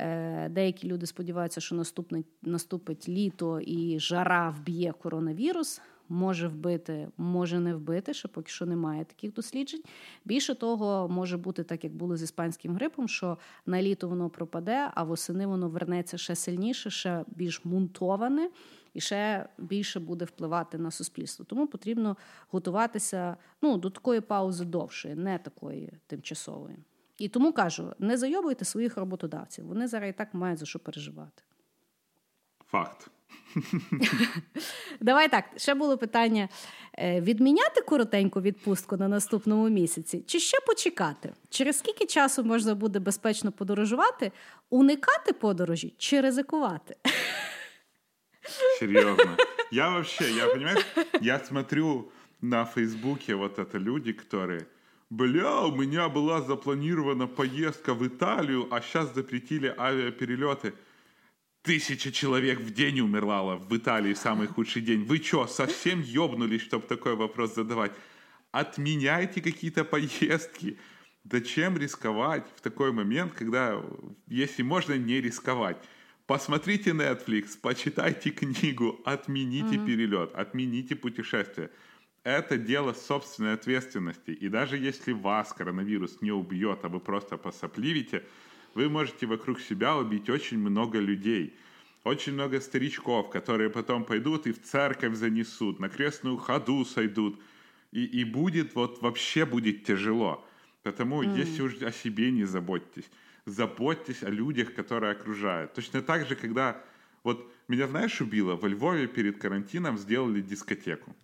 Е, 0.00 0.48
деякі 0.48 0.88
люди 0.88 1.06
сподіваються, 1.06 1.60
що 1.60 1.74
наступить, 1.74 2.26
наступить 2.42 3.08
літо 3.08 3.60
і 3.60 4.00
жара 4.00 4.50
вб'є 4.50 4.92
коронавірус. 4.92 5.80
Може 6.08 6.48
вбити, 6.48 7.08
може 7.16 7.60
не 7.60 7.74
вбити, 7.74 8.14
що 8.14 8.28
поки 8.28 8.50
що 8.50 8.66
немає 8.66 9.04
таких 9.04 9.32
досліджень. 9.32 9.82
Більше 10.24 10.54
того, 10.54 11.08
може 11.08 11.36
бути 11.36 11.64
так, 11.64 11.84
як 11.84 11.94
було 11.94 12.16
з 12.16 12.22
іспанським 12.22 12.74
грипом, 12.74 13.08
що 13.08 13.38
на 13.66 13.82
літо 13.82 14.08
воно 14.08 14.30
пропаде, 14.30 14.90
а 14.94 15.02
восени 15.02 15.46
воно 15.46 15.68
вернеться 15.68 16.18
ще 16.18 16.34
сильніше, 16.34 16.90
ще 16.90 17.24
більш 17.26 17.64
мунтоване 17.64 18.50
і 18.96 19.00
ще 19.00 19.48
більше 19.58 20.00
буде 20.00 20.24
впливати 20.24 20.78
на 20.78 20.90
суспільство. 20.90 21.44
Тому 21.44 21.66
потрібно 21.66 22.16
готуватися 22.48 23.36
ну, 23.62 23.76
до 23.76 23.90
такої 23.90 24.20
паузи 24.20 24.64
довшої, 24.64 25.14
не 25.14 25.38
такої 25.38 25.92
тимчасової. 26.06 26.78
І 27.18 27.28
тому 27.28 27.52
кажу: 27.52 27.92
не 27.98 28.16
зайобуйте 28.16 28.64
своїх 28.64 28.96
роботодавців. 28.96 29.66
Вони 29.66 29.88
зараз 29.88 30.10
і 30.10 30.12
так 30.12 30.34
мають 30.34 30.58
за 30.58 30.66
що 30.66 30.78
переживати. 30.78 31.42
Факт. 32.66 33.10
Давай 35.00 35.28
так. 35.28 35.44
Ще 35.56 35.74
було 35.74 35.98
питання: 35.98 36.48
е, 36.98 37.20
відміняти 37.20 37.80
коротеньку 37.80 38.40
відпустку 38.40 38.96
на 38.96 39.08
наступному 39.08 39.68
місяці, 39.68 40.24
чи 40.26 40.40
ще 40.40 40.60
почекати? 40.66 41.32
Через 41.50 41.78
скільки 41.78 42.06
часу 42.06 42.44
можна 42.44 42.74
буде 42.74 42.98
безпечно 42.98 43.52
подорожувати, 43.52 44.32
уникати 44.70 45.32
подорожі 45.32 45.94
чи 45.98 46.20
ризикувати? 46.20 46.96
Серйозно. 48.78 49.36
Я 49.70 49.90
вообще, 49.90 50.30
я 50.32 50.46
понимаешь, 50.48 50.84
я 51.20 51.38
смотрю 51.40 52.12
на 52.40 52.64
Фейсбуке 52.64 53.34
вот 53.34 53.58
это 53.58 53.78
люди, 53.78 54.12
которые 54.12 54.66
бля, 55.10 55.62
у 55.62 55.74
меня 55.74 56.08
была 56.08 56.40
запланирована 56.40 57.26
поездка 57.26 57.94
в 57.94 58.06
Италию, 58.06 58.68
а 58.70 58.80
сейчас 58.80 59.14
запретили 59.14 59.74
авиаперелеты. 59.76 60.74
Тысяча 61.62 62.12
человек 62.12 62.60
в 62.60 62.72
день 62.72 63.00
умерло 63.00 63.56
в 63.56 63.76
Италии 63.76 64.14
самый 64.14 64.46
худший 64.46 64.82
день. 64.82 65.04
Вы 65.04 65.18
что, 65.18 65.46
совсем 65.46 66.00
ёбнулись, 66.00 66.62
чтобы 66.62 66.86
такой 66.86 67.16
вопрос 67.16 67.54
задавать? 67.54 67.92
Отменяйте 68.52 69.42
какие-то 69.42 69.84
поездки. 69.84 70.78
Зачем 71.24 71.76
рисковать 71.76 72.46
в 72.54 72.60
такой 72.60 72.92
момент, 72.92 73.32
когда, 73.32 73.82
если 74.28 74.62
можно, 74.62 74.94
не 74.94 75.20
рисковать? 75.20 75.76
Посмотрите 76.26 76.90
Netflix, 76.90 77.56
почитайте 77.60 78.30
книгу, 78.30 79.00
отмените 79.04 79.76
mm-hmm. 79.76 79.86
перелет, 79.86 80.34
отмените 80.34 80.96
путешествие. 80.96 81.70
это 82.24 82.58
дело 82.58 82.94
собственной 82.94 83.52
ответственности. 83.52 84.32
И 84.32 84.48
даже 84.48 84.76
если 84.76 85.12
вас 85.12 85.52
коронавирус 85.52 86.20
не 86.22 86.32
убьет, 86.32 86.80
а 86.82 86.88
вы 86.88 86.98
просто 86.98 87.36
посопливите, 87.36 88.24
вы 88.74 88.88
можете 88.88 89.26
вокруг 89.26 89.60
себя 89.60 89.96
убить 89.96 90.28
очень 90.28 90.58
много 90.58 90.98
людей. 90.98 91.54
Очень 92.02 92.32
много 92.32 92.60
старичков, 92.60 93.30
которые 93.30 93.70
потом 93.70 94.04
пойдут 94.04 94.48
и 94.48 94.52
в 94.52 94.60
церковь 94.60 95.14
занесут, 95.14 95.78
на 95.78 95.88
крестную 95.88 96.38
ходу 96.38 96.84
сойдут. 96.84 97.40
И, 97.92 98.04
и 98.04 98.24
будет, 98.24 98.74
вот 98.74 99.00
вообще 99.00 99.46
будет 99.46 99.84
тяжело. 99.84 100.44
Потому 100.82 101.22
mm. 101.22 101.38
если 101.38 101.62
уж 101.62 101.82
о 101.82 101.92
себе 101.92 102.32
не 102.32 102.44
заботьтесь, 102.44 103.08
заботьтесь 103.45 104.23
о 104.23 104.29
людях, 104.29 104.73
которые 104.73 105.11
окружают. 105.11 105.73
Точно 105.73 106.01
так 106.01 106.27
же, 106.27 106.35
когда... 106.35 106.81
Вот 107.23 107.51
меня, 107.67 107.87
знаешь, 107.87 108.21
убило? 108.21 108.55
Во 108.55 108.67
Львове 108.67 109.07
перед 109.07 109.37
карантином 109.37 109.97
сделали 109.97 110.41
дискотеку. 110.41 111.15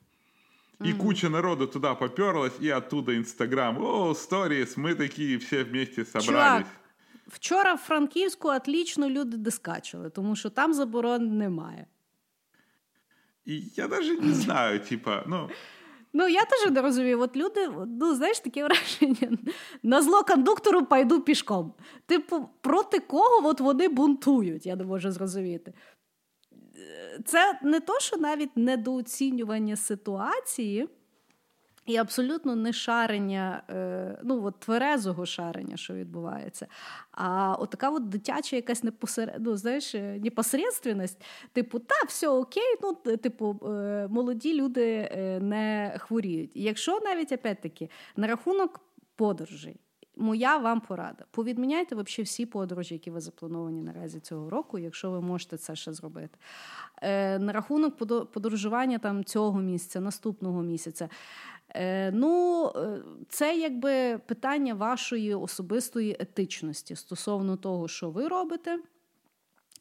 И 0.80 0.84
mm-hmm. 0.84 0.98
куча 0.98 1.30
народу 1.30 1.68
туда 1.68 1.96
поперлась, 1.96 2.54
и 2.60 2.70
оттуда 2.70 3.16
Инстаграм. 3.16 3.78
О, 3.84 4.16
сторіс, 4.16 4.78
ми 4.78 4.96
такі 4.96 5.38
все 5.38 5.64
вместе 5.64 6.06
собрались. 6.06 6.26
Чувак, 6.28 6.66
вчора 7.28 7.74
в 7.74 7.78
Франківську 7.78 8.48
отлично 8.48 9.10
люди 9.10 9.38
дискачили, 9.38 10.10
тому 10.10 10.36
що 10.36 10.50
там 10.50 10.74
заборон 10.74 11.38
немає. 11.38 11.88
І 13.46 13.64
я 13.76 13.88
навіть 13.88 14.22
не 14.22 14.34
знаю, 14.34 14.80
типа, 14.80 15.24
ну. 15.28 15.50
Ну, 16.13 16.29
я 16.29 16.45
теж 16.45 16.71
не 16.71 16.83
розумію. 16.83 17.21
От 17.21 17.37
люди, 17.37 17.71
ну, 17.87 18.15
знаєш, 18.15 18.41
таке 18.41 18.65
враження. 18.65 19.39
На 19.83 20.03
зло 20.03 20.23
кондуктору 20.23 20.87
пайду 20.87 21.21
пішком. 21.21 21.75
Типу, 22.07 22.49
проти 22.61 22.99
кого 22.99 23.49
от 23.49 23.61
вони 23.61 23.89
бунтують, 23.89 24.67
я 24.67 24.77
не 24.77 24.85
можу 24.85 25.11
зрозуміти. 25.11 25.75
Це 27.25 27.59
не 27.63 27.81
то, 27.81 28.01
що 28.01 28.17
навіть 28.17 28.57
недооцінювання 28.57 29.77
ситуації. 29.77 30.89
І 31.87 31.97
абсолютно 31.97 32.57
не 32.57 32.73
шарення, 32.73 33.63
е, 33.71 34.19
ну 34.23 34.45
от 34.45 34.61
тверезого 34.61 35.27
шарення, 35.27 35.77
що 35.77 35.95
відбувається. 35.95 36.67
А 37.11 37.55
от 37.59 37.71
така 37.71 37.91
от 37.91 38.09
дитяча 38.09 38.57
якась 38.57 38.83
непосеред... 38.83 39.37
ну, 39.41 39.57
знаєш, 39.57 39.95
е, 39.95 40.21
непосередственність, 40.25 41.23
типу, 41.53 41.79
та, 41.79 41.95
все 42.09 42.29
окей, 42.29 42.77
ну, 42.83 43.17
типу, 43.17 43.61
е, 43.67 44.09
молоді 44.11 44.55
люди 44.55 45.11
не 45.43 45.97
хворіють. 45.99 46.57
І 46.57 46.63
якщо 46.63 47.01
навіть 47.01 47.33
опять-таки 47.33 47.91
на 48.17 48.27
рахунок 48.27 48.81
подорожей, 49.17 49.77
моя 50.17 50.57
вам 50.57 50.81
порада: 50.81 51.25
повідміняйте 51.31 51.95
взагалі 51.95 52.23
всі 52.23 52.47
подорожі, 52.47 52.95
які 52.95 53.11
ви 53.11 53.21
заплановані 53.21 53.83
наразі 53.83 54.21
цього 54.21 54.51
року, 54.51 54.79
якщо 54.79 55.11
ви 55.11 55.21
можете 55.21 55.57
це 55.57 55.77
ще 55.77 55.93
зробити. 55.93 56.39
На 57.39 57.53
рахунок 57.53 57.97
подорожування 58.33 58.99
там 58.99 59.25
цього 59.25 59.61
місяця, 59.61 60.01
наступного 60.01 60.63
місяця. 60.63 61.09
Е, 61.75 62.11
ну, 62.13 62.67
е, 62.77 63.03
це 63.29 63.57
якби 63.57 64.19
питання 64.19 64.75
вашої 64.75 65.35
особистої 65.35 66.17
етичності 66.21 66.97
стосовно 66.97 67.57
того, 67.57 67.89
що 67.89 68.11
ви 68.11 68.29
робите. 68.29 68.79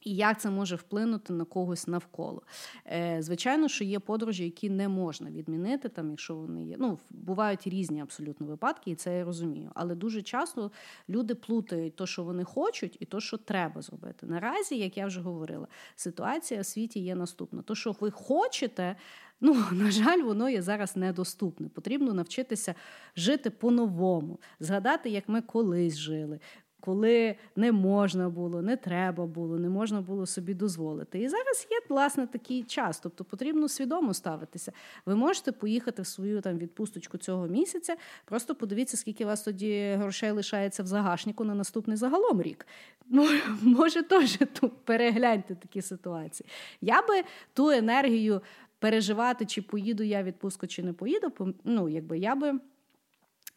І 0.01 0.15
як 0.15 0.41
це 0.41 0.49
може 0.49 0.75
вплинути 0.75 1.33
на 1.33 1.45
когось 1.45 1.87
навколо? 1.87 2.41
Е, 2.85 3.17
Звичайно, 3.21 3.67
що 3.67 3.83
є 3.83 3.99
подорожі, 3.99 4.43
які 4.43 4.69
не 4.69 4.89
можна 4.89 5.31
відмінити, 5.31 5.89
там, 5.89 6.09
якщо 6.09 6.35
вони 6.35 6.63
є. 6.63 6.75
Ну, 6.79 6.99
бувають 7.09 7.67
різні 7.67 8.01
абсолютно 8.01 8.47
випадки, 8.47 8.91
і 8.91 8.95
це 8.95 9.17
я 9.17 9.23
розумію. 9.23 9.71
Але 9.73 9.95
дуже 9.95 10.21
часто 10.21 10.71
люди 11.09 11.35
плутають 11.35 11.95
то, 11.95 12.05
що 12.05 12.23
вони 12.23 12.43
хочуть, 12.43 12.97
і 12.99 13.05
то, 13.05 13.19
що 13.19 13.37
треба 13.37 13.81
зробити. 13.81 14.25
Наразі, 14.25 14.77
як 14.77 14.97
я 14.97 15.07
вже 15.07 15.21
говорила, 15.21 15.67
ситуація 15.95 16.61
в 16.61 16.65
світі 16.65 16.99
є 16.99 17.15
наступна: 17.15 17.61
то, 17.61 17.75
що 17.75 17.95
ви 17.99 18.11
хочете, 18.11 18.95
Ну, 19.41 19.53
на 19.71 19.91
жаль, 19.91 20.21
воно 20.21 20.49
є 20.49 20.61
зараз 20.61 20.95
недоступне. 20.95 21.69
Потрібно 21.69 22.13
навчитися 22.13 22.75
жити 23.15 23.49
по-новому, 23.49 24.39
згадати, 24.59 25.09
як 25.09 25.29
ми 25.29 25.41
колись 25.41 25.97
жили. 25.97 26.39
Коли 26.81 27.35
не 27.55 27.71
можна 27.71 28.29
було, 28.29 28.61
не 28.61 28.77
треба 28.77 29.25
було, 29.25 29.59
не 29.59 29.69
можна 29.69 30.01
було 30.01 30.25
собі 30.25 30.53
дозволити. 30.53 31.19
І 31.19 31.29
зараз 31.29 31.67
є 31.71 31.79
власне 31.89 32.27
такий 32.27 32.63
час, 32.63 32.99
тобто 32.99 33.23
потрібно 33.23 33.67
свідомо 33.67 34.13
ставитися. 34.13 34.71
Ви 35.05 35.15
можете 35.15 35.51
поїхати 35.51 36.01
в 36.01 36.07
свою 36.07 36.41
там 36.41 36.57
відпусточку 36.57 37.17
цього 37.17 37.47
місяця. 37.47 37.95
Просто 38.25 38.55
подивіться, 38.55 38.97
скільки 38.97 39.23
у 39.23 39.27
вас 39.27 39.41
тоді 39.41 39.95
грошей 39.97 40.31
лишається 40.31 40.83
в 40.83 40.85
загашнику 40.85 41.43
на 41.43 41.55
наступний 41.55 41.97
загалом 41.97 42.41
рік. 42.41 42.67
Ну, 43.09 43.27
може, 43.61 44.03
теж 44.03 44.37
тут 44.59 44.71
перегляньте 44.85 45.55
такі 45.55 45.81
ситуації. 45.81 46.49
Я 46.81 47.01
би 47.01 47.23
ту 47.53 47.69
енергію 47.69 48.41
переживати, 48.79 49.45
чи 49.45 49.61
поїду 49.61 50.03
я 50.03 50.23
відпустку, 50.23 50.67
чи 50.67 50.83
не 50.83 50.93
поїду, 50.93 51.53
ну, 51.63 51.89
якби 51.89 52.17
я 52.17 52.35
би. 52.35 52.59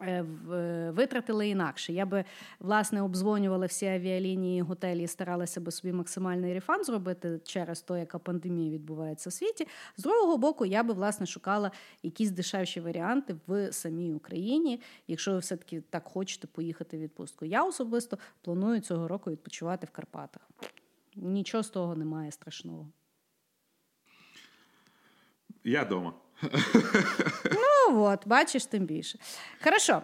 Е, 0.02 0.22
витратили 0.90 1.48
інакше. 1.48 1.92
Я 1.92 2.06
би 2.06 2.24
власне 2.60 3.02
обдзвонювала 3.02 3.66
всі 3.66 3.86
авіалінії, 3.86 4.60
готелі 4.60 5.02
і 5.02 5.06
старалася 5.06 5.60
би 5.60 5.70
собі 5.70 5.92
максимальний 5.92 6.54
рефан 6.54 6.84
зробити 6.84 7.40
через 7.44 7.82
те, 7.82 7.98
яка 7.98 8.18
пандемія 8.18 8.70
відбувається 8.70 9.30
в 9.30 9.32
світі. 9.32 9.66
З 9.96 10.02
другого 10.02 10.38
боку, 10.38 10.66
я 10.66 10.82
би 10.82 10.94
власне 10.94 11.26
шукала 11.26 11.70
якісь 12.02 12.30
дешевші 12.30 12.80
варіанти 12.80 13.36
в 13.46 13.72
самій 13.72 14.12
Україні, 14.12 14.80
якщо 15.08 15.32
ви 15.32 15.38
все-таки 15.38 15.80
так 15.80 16.04
хочете 16.04 16.46
поїхати 16.46 16.96
в 16.96 17.00
відпустку. 17.00 17.44
Я 17.44 17.64
особисто 17.64 18.18
планую 18.40 18.80
цього 18.80 19.08
року 19.08 19.30
відпочивати 19.30 19.86
в 19.86 19.90
Карпатах. 19.90 20.50
Нічого 21.16 21.62
з 21.62 21.68
того 21.70 21.96
немає 21.96 22.30
страшного. 22.30 22.88
Я 25.64 25.84
дома. 25.84 26.12
Ну 27.90 28.02
от, 28.02 28.28
бачиш 28.28 28.66
тим 28.66 28.86
більше. 28.86 29.18
Хорошо. 29.64 30.02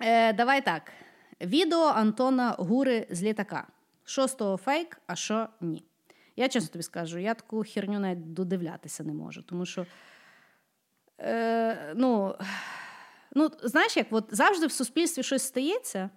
Е, 0.00 0.32
Давай 0.32 0.64
так. 0.64 0.92
Відео 1.40 1.84
Антона 1.84 2.50
Гури 2.58 3.06
з 3.10 3.22
літака. 3.22 3.66
Що 4.04 4.26
з 4.26 4.34
того 4.34 4.56
фейк, 4.56 5.00
а 5.06 5.16
що 5.16 5.48
ні. 5.60 5.84
Я 6.36 6.48
чесно 6.48 6.68
тобі 6.68 6.82
скажу, 6.82 7.18
я 7.18 7.34
таку 7.34 7.64
херню 7.64 8.00
навіть 8.00 8.32
додивлятися 8.32 9.04
не 9.04 9.12
можу, 9.12 9.42
тому 9.42 9.66
що. 9.66 9.86
Е, 11.20 11.92
ну, 11.96 12.34
ну, 13.34 13.50
знаєш, 13.62 13.96
як 13.96 14.06
от 14.10 14.24
завжди 14.30 14.66
в 14.66 14.72
суспільстві 14.72 15.22
щось 15.22 15.42
стається, 15.42 16.10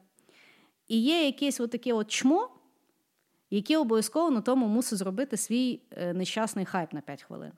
і 0.87 1.01
є 1.01 1.25
якесь 1.25 1.57
таке 1.57 1.93
от 1.93 2.11
чмо, 2.11 2.49
яке 3.49 3.77
обов'язково 3.77 4.31
на 4.31 4.41
тому 4.41 4.67
мусить 4.67 4.99
зробити 4.99 5.37
свій 5.37 5.81
е, 5.91 6.13
нещасний 6.13 6.65
хайп 6.65 6.93
на 6.93 7.01
5 7.01 7.23
хвилин 7.23 7.51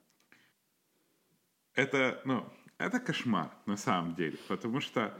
это, 1.74 2.20
ну, 2.24 2.44
это 2.78 3.00
кошмар 3.00 3.50
на 3.66 3.76
самом 3.76 4.14
деле, 4.14 4.38
потому 4.48 4.80
что 4.80 5.16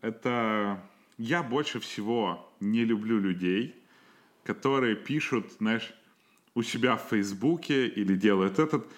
это 0.00 0.80
я 1.16 1.42
больше 1.42 1.80
всего 1.80 2.52
не 2.60 2.84
люблю 2.84 3.18
людей, 3.18 3.74
которые 4.44 4.96
пишут, 4.96 5.52
знаешь, 5.58 5.92
у 6.54 6.62
себя 6.62 6.96
в 6.96 7.02
Фейсбуке 7.10 7.86
или 7.88 8.16
делают 8.16 8.58
этот 8.58 8.90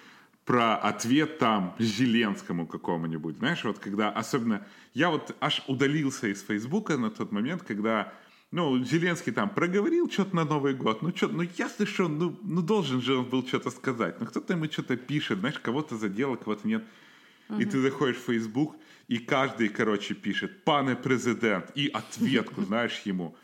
про 0.45 0.75
ответ 0.75 1.37
там 1.37 1.75
Зеленскому 1.77 2.65
какому-нибудь, 2.65 3.37
знаешь, 3.37 3.63
вот 3.63 3.79
когда 3.79 4.09
особенно 4.09 4.65
я 4.93 5.09
вот 5.09 5.35
аж 5.39 5.63
удалился 5.67 6.27
из 6.27 6.41
Фейсбука 6.43 6.97
на 6.97 7.11
тот 7.11 7.31
момент, 7.31 7.63
когда 7.63 8.13
ну, 8.51 8.83
Зеленский 8.83 9.31
там 9.31 9.49
проговорил 9.49 10.09
что-то 10.11 10.35
на 10.35 10.43
Новый 10.43 10.73
год, 10.73 11.01
ну, 11.01 11.15
что, 11.15 11.29
ну, 11.29 11.43
ясно, 11.57 11.85
что 11.85 12.09
ну, 12.09 12.37
ну, 12.43 12.61
должен 12.61 13.01
же 13.01 13.15
он 13.15 13.25
был 13.25 13.47
что-то 13.47 13.71
сказать. 13.71 14.19
Ну, 14.19 14.25
кто-то 14.25 14.53
ему 14.53 14.65
что-то 14.65 14.97
пишет, 14.97 15.39
знаешь, 15.39 15.57
кого-то 15.59 15.97
задело, 15.97 16.35
кого-то 16.35 16.67
нет. 16.67 16.83
Uh-huh. 17.49 17.61
И 17.61 17.65
ты 17.65 17.81
заходишь 17.81 18.17
в 18.17 18.25
Facebook, 18.25 18.75
и 19.07 19.17
каждый, 19.17 19.69
короче, 19.69 20.13
пишет 20.13 20.63
«Пане 20.63 20.95
президент», 20.95 21.71
и 21.75 21.87
ответку, 21.87 22.61
знаешь, 22.67 23.01
ему. 23.05 23.35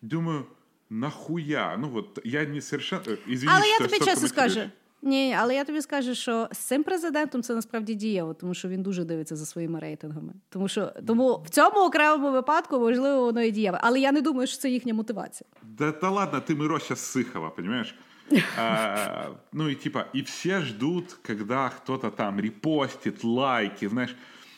Думаю, 0.00 0.46
нахуя? 0.88 1.76
Ну, 1.76 1.88
вот, 1.88 2.18
я 2.24 2.44
не 2.44 2.60
совершенно... 2.60 3.02
Э, 3.06 3.16
извини, 3.26 3.52
Але 3.52 3.66
я 3.66 3.78
тобі 3.78 3.98
чесно 3.98 4.28
скажу. 4.28 4.60
Ні, 5.02 5.36
але 5.38 5.54
я 5.54 5.64
тобі 5.64 5.82
скажу, 5.82 6.14
що 6.14 6.48
з 6.52 6.58
цим 6.58 6.82
президентом 6.82 7.42
це 7.42 7.54
насправді 7.54 7.94
дієво, 7.94 8.34
тому 8.34 8.54
що 8.54 8.68
він 8.68 8.82
дуже 8.82 9.04
дивиться 9.04 9.36
за 9.36 9.46
своїми 9.46 9.80
рейтингами. 9.80 10.32
Тому 10.48 10.68
що 10.68 10.92
тому 11.06 11.42
в 11.46 11.50
цьому 11.50 11.86
окремому 11.86 12.32
випадку 12.32 12.78
можливо 12.78 13.24
воно 13.24 13.42
і 13.42 13.50
дієве. 13.50 13.78
Але 13.82 14.00
я 14.00 14.12
не 14.12 14.20
думаю, 14.20 14.46
що 14.46 14.58
це 14.58 14.70
їхня 14.70 14.94
мотивація. 14.94 15.48
Да, 15.62 15.92
та 15.92 16.10
ладно, 16.10 16.40
ти 16.40 16.54
Мирося 16.54 16.96
Сихова, 16.96 17.50
понимаешь? 17.50 17.94
а, 18.58 19.30
ну 19.52 19.68
и 19.68 19.74
типа, 19.74 20.06
и 20.14 20.22
все 20.22 20.60
ждут, 20.60 21.12
когда 21.26 21.68
кто-то 21.68 22.10
там 22.10 22.40
репостит, 22.40 23.24
лайки, 23.24 23.88
знаешь, 23.88 24.16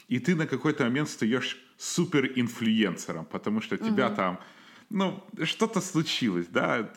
и 0.08 0.18
ты 0.18 0.34
на 0.34 0.46
какой-то 0.46 0.84
момент 0.84 1.08
стаешь 1.08 1.58
супер-инфлюенсером, 1.76 3.24
потому 3.24 3.60
что 3.60 3.76
тебя 3.76 4.10
там 4.10 4.38
ну, 4.90 5.22
что-то 5.42 5.80
случилось, 5.80 6.46
да, 6.46 6.92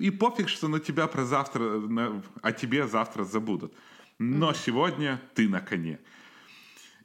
и 0.00 0.10
пофиг, 0.10 0.48
что 0.48 0.68
на 0.68 0.80
тебя 0.80 1.06
про 1.06 1.24
завтра, 1.24 1.60
на, 1.60 2.22
о 2.42 2.52
тебе 2.52 2.86
завтра 2.86 3.24
забудут. 3.24 3.72
Но 4.18 4.52
сегодня 4.54 5.20
ты 5.34 5.48
на 5.48 5.60
коне. 5.60 5.98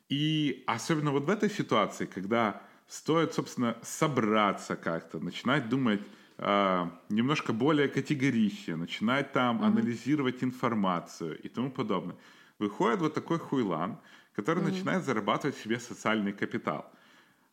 И 0.09 0.63
особенно 0.67 1.11
вот 1.11 1.25
в 1.25 1.29
этой 1.29 1.49
ситуации, 1.49 2.05
когда 2.05 2.61
стоит, 2.87 3.33
собственно, 3.33 3.77
собраться 3.81 4.75
как-то, 4.75 5.19
начинать 5.19 5.69
думать 5.69 6.01
э, 6.37 6.89
немножко 7.09 7.53
более 7.53 7.87
категорично, 7.87 8.75
начинать 8.75 9.31
там 9.31 9.61
mm-hmm. 9.61 9.65
анализировать 9.65 10.43
информацию 10.43 11.39
и 11.41 11.47
тому 11.47 11.71
подобное. 11.71 12.17
Выходит 12.59 12.99
вот 12.99 13.13
такой 13.13 13.39
хуйлан, 13.39 13.97
который 14.35 14.61
mm-hmm. 14.61 14.71
начинает 14.71 15.05
зарабатывать 15.05 15.57
себе 15.57 15.79
социальный 15.79 16.33
капитал. 16.33 16.91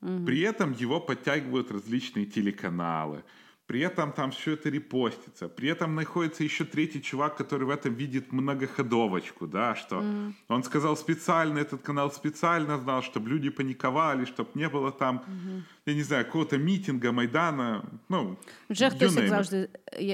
Mm-hmm. 0.02 0.26
При 0.26 0.42
этом 0.42 0.74
его 0.74 1.00
подтягивают 1.00 1.72
различные 1.72 2.26
телеканалы, 2.26 3.24
при 3.66 3.80
этом 3.80 4.12
там 4.12 4.32
все 4.32 4.54
это 4.54 4.70
репостится. 4.70 5.48
При 5.48 5.70
этом 5.70 5.96
находится 5.96 6.44
еще 6.44 6.66
третий 6.66 7.02
чувак, 7.02 7.38
который 7.38 7.64
в 7.64 7.70
этом 7.70 7.94
видит 7.94 8.34
многоходовочку, 8.34 9.48
да, 9.48 9.76
что 9.76 10.02
mm. 10.02 10.34
он 10.50 10.64
сказал 10.64 10.98
специально, 10.98 11.60
этот 11.60 11.82
канал 11.82 12.12
специально 12.12 12.78
знал, 12.78 13.02
чтобы 13.02 13.30
люди 13.30 13.50
паниковали, 13.50 14.26
чтобы 14.26 14.50
не 14.56 14.68
было 14.68 14.92
там, 14.92 15.24
mm-hmm. 15.28 15.62
я 15.86 15.94
не 15.94 16.04
знаю, 16.04 16.26
какого-то 16.26 16.58
мітинга, 16.58 17.12
майдана. 17.12 17.84
Ну, 18.10 18.38
вже 18.70 18.90
хтось, 18.90 19.16
як 19.16 19.28
завжди, 19.28 19.70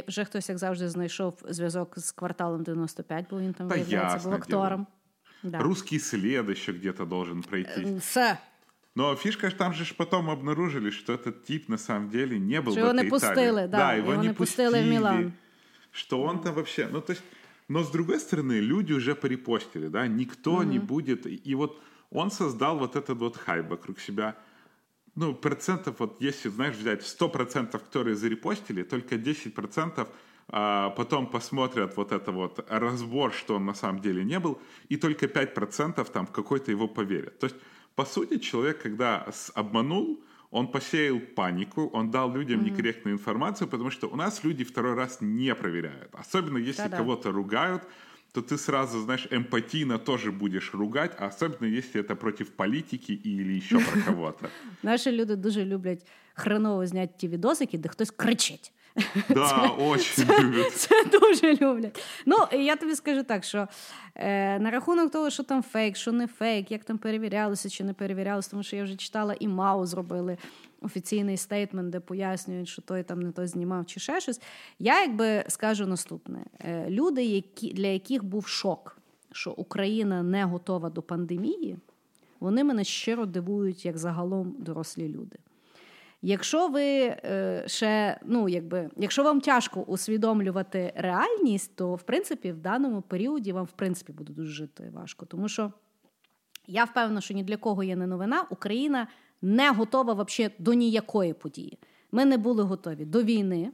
вже 0.08 0.26
хтось, 0.26 0.50
як 0.50 0.58
завжди, 0.58 0.90
знайшов 0.90 1.34
зв'язок 1.50 2.00
з 2.00 2.12
кварталом 2.12 2.64
95, 2.64 3.26
бо 3.30 3.40
він 3.40 3.54
там, 3.54 3.68
да 3.68 3.76
виявляється, 3.76 4.30
був 4.30 4.34
актором. 4.34 4.88
Да. 5.44 5.60
Русский 5.60 6.00
след 6.00 6.50
еще 6.50 6.72
где-то 6.72 7.06
должен 7.06 7.44
пройти. 7.44 7.98
Все. 8.00 8.38
Но 8.95 9.17
фишка 9.17 9.51
там 9.51 9.75
же 9.75 9.93
потом 9.95 10.31
обнаружили, 10.31 10.91
что 10.91 11.13
этот 11.13 11.45
тип 11.45 11.69
на 11.69 11.79
самом 11.79 12.11
деле 12.11 12.39
не 12.39 12.61
был 12.61 12.73
что 12.73 12.81
в 12.81 12.85
его 12.85 12.93
этой 12.93 13.05
не 13.05 13.11
пустили, 13.11 13.67
да, 13.67 13.67
да, 13.67 13.93
его, 13.95 14.13
его 14.13 14.23
не 14.23 14.33
пустили, 14.33 14.67
пустили 14.67 14.89
в 14.89 14.93
Милан. 14.93 15.33
Что 15.91 16.23
он 16.23 16.41
там 16.43 16.55
вообще, 16.55 16.89
ну 16.91 17.01
то 17.01 17.13
есть, 17.13 17.23
но 17.69 17.83
с 17.83 17.91
другой 17.91 18.21
стороны, 18.21 18.55
люди 18.55 18.93
уже 18.93 19.15
порепостили, 19.15 19.89
да, 19.89 20.07
никто 20.07 20.63
mm-hmm. 20.63 20.67
не 20.67 20.79
будет, 20.79 21.27
и 21.27 21.55
вот 21.55 21.81
он 22.11 22.31
создал 22.31 22.79
вот 22.79 22.95
этот 22.95 23.19
вот 23.19 23.37
хайп 23.37 23.69
вокруг 23.69 23.99
себя. 23.99 24.37
Ну, 25.17 25.35
процентов, 25.35 25.97
вот 25.99 26.21
если, 26.21 26.49
знаешь, 26.49 26.77
взять 26.77 27.03
100%, 27.03 27.71
которые 27.71 28.17
зарепостили, 28.17 28.83
только 28.83 29.15
10% 29.15 30.09
а 30.49 30.91
потом 30.91 31.27
посмотрят 31.27 31.97
вот 31.97 32.13
это 32.13 32.31
вот 32.31 32.65
разбор, 32.69 33.33
что 33.33 33.57
он 33.57 33.65
на 33.65 33.75
самом 33.75 34.01
деле 34.01 34.25
не 34.25 34.39
был, 34.39 34.61
и 34.89 34.97
только 34.97 35.27
5% 35.27 36.11
там 36.13 36.27
в 36.27 36.33
какой-то 36.33 36.71
его 36.71 36.87
поверят. 36.87 37.39
То 37.39 37.47
есть 37.47 37.57
по 37.95 38.05
сути, 38.05 38.39
человек, 38.39 38.83
когда 38.83 39.27
обманул, 39.55 40.21
он 40.51 40.69
посеял 40.69 41.21
панику, 41.21 41.91
он 41.93 42.11
дал 42.11 42.33
людям 42.33 42.61
mm-hmm. 42.61 42.71
некорректную 42.71 43.17
информацию, 43.17 43.69
потому 43.69 43.91
что 43.91 44.09
у 44.09 44.17
нас 44.17 44.45
люди 44.45 44.65
второй 44.65 44.95
раз 44.95 45.21
не 45.21 45.55
проверяют. 45.55 46.11
Особенно 46.13 46.59
если 46.59 46.83
Да-да. 46.83 46.97
кого-то 46.97 47.33
ругают, 47.33 47.83
то 48.33 48.41
ты 48.41 48.59
сразу, 48.59 49.01
знаешь, 49.01 49.29
эмпатийно 49.31 49.99
тоже 49.99 50.33
будешь 50.33 50.75
ругать, 50.75 51.13
а 51.19 51.27
особенно 51.27 51.67
если 51.67 52.01
это 52.01 52.17
против 52.17 52.51
политики 52.53 53.13
или 53.13 53.53
еще 53.53 53.79
про 53.79 54.01
кого-то. 54.01 54.51
Наши 54.83 55.11
люди 55.11 55.37
дуже 55.37 55.65
люблять 55.65 56.07
хреново 56.35 56.87
зняти 56.87 57.15
ті 57.17 57.29
відосики, 57.29 57.79
де 57.79 57.89
хтось 57.89 58.11
кричить. 58.11 58.73
Да, 59.29 59.49
це, 59.49 59.85
очень 59.85 60.27
це, 60.27 60.43
люблять. 60.43 60.73
Це 60.75 61.05
дуже 61.05 61.55
люблять. 61.55 62.03
Ну, 62.27 62.37
я 62.53 62.77
тобі 62.77 62.95
скажу 62.95 63.23
так, 63.23 63.45
що 63.45 63.69
е, 64.15 64.59
на 64.59 64.71
рахунок 64.71 65.13
того, 65.13 65.31
що 65.31 65.43
там 65.43 65.63
фейк, 65.63 65.97
що 65.97 66.13
не 66.13 66.27
фейк, 66.27 66.71
як 66.71 66.85
там 66.85 66.99
перевірялося 66.99 67.69
чи 67.69 67.85
не 67.85 67.93
перевірялося, 67.93 68.51
тому 68.51 68.63
що 68.63 68.77
я 68.77 68.85
вже 68.85 68.97
читала 68.97 69.37
і 69.41 69.49
МАУ 69.49 69.87
зробили 69.87 70.39
офіційний 70.81 71.37
стейтмент, 71.37 71.91
де 71.91 72.01
пояснюють, 72.01 72.69
що 72.69 72.83
той 72.83 73.03
там 73.03 73.23
не 73.23 73.33
той 73.33 73.47
знімав 73.47 73.87
чи 73.87 74.01
ще 74.01 74.21
щось. 74.21 74.41
Я 74.79 75.01
якби 75.03 75.45
скажу 75.49 75.87
наступне: 75.87 76.45
е, 76.61 76.87
люди, 76.91 77.25
які, 77.25 77.73
для 77.73 77.87
яких 77.87 78.25
був 78.25 78.47
шок, 78.47 78.99
що 79.33 79.51
Україна 79.51 80.23
не 80.23 80.45
готова 80.45 80.91
до 80.91 81.03
пандемії, 81.03 81.79
вони 82.41 82.65
мене 82.65 82.85
щиро 82.85 83.27
дивують, 83.27 83.85
як 83.85 83.99
загалом 83.99 84.55
дорослі 84.59 85.09
люди. 85.09 85.37
Якщо 86.27 86.69
ви 86.69 86.85
е, 86.85 87.65
ще, 87.67 88.21
ну 88.25 88.49
якби, 88.49 88.91
якщо 88.97 89.23
вам 89.23 89.41
тяжко 89.41 89.81
усвідомлювати 89.81 90.93
реальність, 90.97 91.77
то 91.77 91.95
в 91.95 92.03
принципі 92.03 92.53
в 92.53 92.59
даному 92.59 93.03
періоді 93.03 93.53
вам 93.53 93.65
в 93.65 93.73
принципі 93.73 94.13
буде 94.13 94.33
дуже 94.33 94.53
жити 94.53 94.91
важко. 94.95 95.27
Тому 95.27 95.49
що 95.49 95.73
я 96.67 96.85
впевнена, 96.85 97.21
що 97.21 97.35
ні 97.35 97.43
для 97.43 97.57
кого 97.57 97.83
є 97.83 97.97
не 97.97 98.07
новина, 98.07 98.47
Україна 98.51 99.07
не 99.43 99.71
готова 99.71 100.13
вообще 100.13 100.51
до 100.59 100.75
ніякої 100.75 101.33
події. 101.33 101.79
Ми 102.13 102.25
не 102.25 102.39
були 102.39 102.63
готові 102.63 103.05
до 103.05 103.23
війни, 103.23 103.73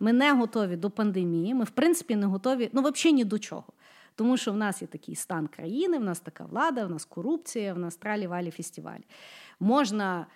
ми 0.00 0.12
не 0.12 0.32
готові 0.32 0.76
до 0.76 0.90
пандемії, 0.90 1.54
ми 1.54 1.64
в 1.64 1.70
принципі 1.70 2.16
не 2.16 2.26
готові 2.26 2.70
ну, 2.72 2.82
взагалі 2.82 3.16
ні 3.16 3.24
до 3.24 3.38
чого. 3.38 3.72
Тому 4.14 4.36
що 4.36 4.52
в 4.52 4.56
нас 4.56 4.82
є 4.82 4.88
такий 4.88 5.14
стан 5.14 5.46
країни, 5.46 5.98
в 5.98 6.04
нас 6.04 6.20
така 6.20 6.44
влада, 6.44 6.86
в 6.86 6.90
нас 6.90 7.04
корупція, 7.04 7.74
в 7.74 7.78
нас 7.78 7.96
тралі 7.96 8.26
валі 8.26 8.50
фестивалі. 8.50 9.04
Можна 9.60 10.26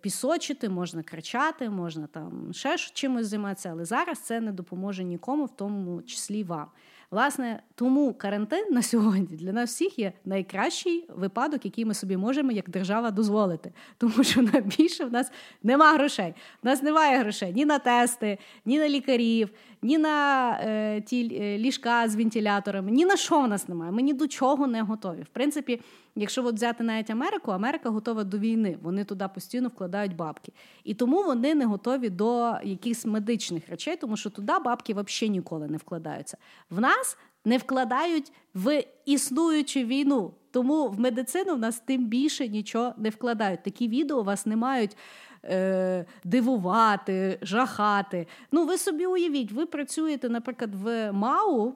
пісочити, 0.00 0.68
можна 0.68 1.02
кричати, 1.02 1.70
можна 1.70 2.06
там 2.06 2.48
ще 2.52 2.76
чимось 2.76 3.26
займатися, 3.26 3.68
але 3.72 3.84
зараз 3.84 4.18
це 4.18 4.40
не 4.40 4.52
допоможе 4.52 5.04
нікому, 5.04 5.44
в 5.44 5.56
тому 5.56 6.02
числі 6.02 6.44
вам. 6.44 6.66
Власне, 7.10 7.62
тому 7.74 8.14
карантин 8.14 8.66
на 8.70 8.82
сьогодні 8.82 9.36
для 9.36 9.52
нас 9.52 9.70
всіх 9.70 9.98
є 9.98 10.12
найкращий 10.24 11.06
випадок, 11.08 11.64
який 11.64 11.84
ми 11.84 11.94
собі 11.94 12.16
можемо 12.16 12.52
як 12.52 12.70
держава 12.70 13.10
дозволити. 13.10 13.72
Тому 13.98 14.24
що 14.24 14.42
на 14.42 14.60
більше 14.60 15.04
в 15.04 15.12
нас 15.12 15.30
нема 15.62 15.92
грошей. 15.92 16.34
У 16.62 16.66
нас 16.66 16.82
немає 16.82 17.18
грошей 17.18 17.52
ні 17.52 17.64
на 17.64 17.78
тести, 17.78 18.38
ні 18.64 18.78
на 18.78 18.88
лікарів, 18.88 19.50
ні 19.86 19.98
на 19.98 20.50
е, 20.60 21.00
ті 21.00 21.38
е, 21.40 21.58
ліжка 21.58 22.08
з 22.08 22.16
вентиляторами, 22.16 22.90
ні 22.90 23.04
на 23.04 23.16
що 23.16 23.40
в 23.40 23.48
нас 23.48 23.68
немає. 23.68 23.92
Ми 23.92 24.02
ні 24.02 24.12
до 24.12 24.28
чого 24.28 24.66
не 24.66 24.82
готові. 24.82 25.22
В 25.22 25.28
принципі, 25.28 25.80
якщо 26.16 26.44
от 26.44 26.54
взяти 26.54 26.84
навіть 26.84 27.10
Америку, 27.10 27.50
Америка 27.50 27.90
готова 27.90 28.24
до 28.24 28.38
війни. 28.38 28.78
Вони 28.82 29.04
туди 29.04 29.28
постійно 29.34 29.68
вкладають 29.68 30.16
бабки. 30.16 30.52
І 30.84 30.94
тому 30.94 31.22
вони 31.22 31.54
не 31.54 31.64
готові 31.64 32.10
до 32.10 32.56
якихось 32.64 33.06
медичних 33.06 33.68
речей, 33.68 33.96
тому 33.96 34.16
що 34.16 34.30
туди 34.30 34.52
бабки 34.64 34.94
взагалі 34.94 35.30
ніколи 35.30 35.68
не 35.68 35.76
вкладаються. 35.76 36.36
В 36.70 36.80
нас 36.80 37.18
не 37.44 37.58
вкладають 37.58 38.32
в 38.54 38.84
існуючу 39.04 39.80
війну. 39.80 40.34
Тому 40.50 40.88
в 40.88 41.00
медицину 41.00 41.54
в 41.54 41.58
нас 41.58 41.82
тим 41.86 42.06
більше 42.06 42.48
нічого 42.48 42.94
не 42.96 43.10
вкладають. 43.10 43.62
Такі 43.62 43.88
відео 43.88 44.22
вас 44.22 44.46
не 44.46 44.56
мають 44.56 44.96
е, 45.44 46.04
дивувати, 46.24 47.38
жахати. 47.42 48.26
Ну, 48.52 48.66
ви 48.66 48.78
собі 48.78 49.06
уявіть, 49.06 49.52
ви 49.52 49.66
працюєте, 49.66 50.28
наприклад, 50.28 50.74
в 50.74 51.12
МАУ. 51.12 51.74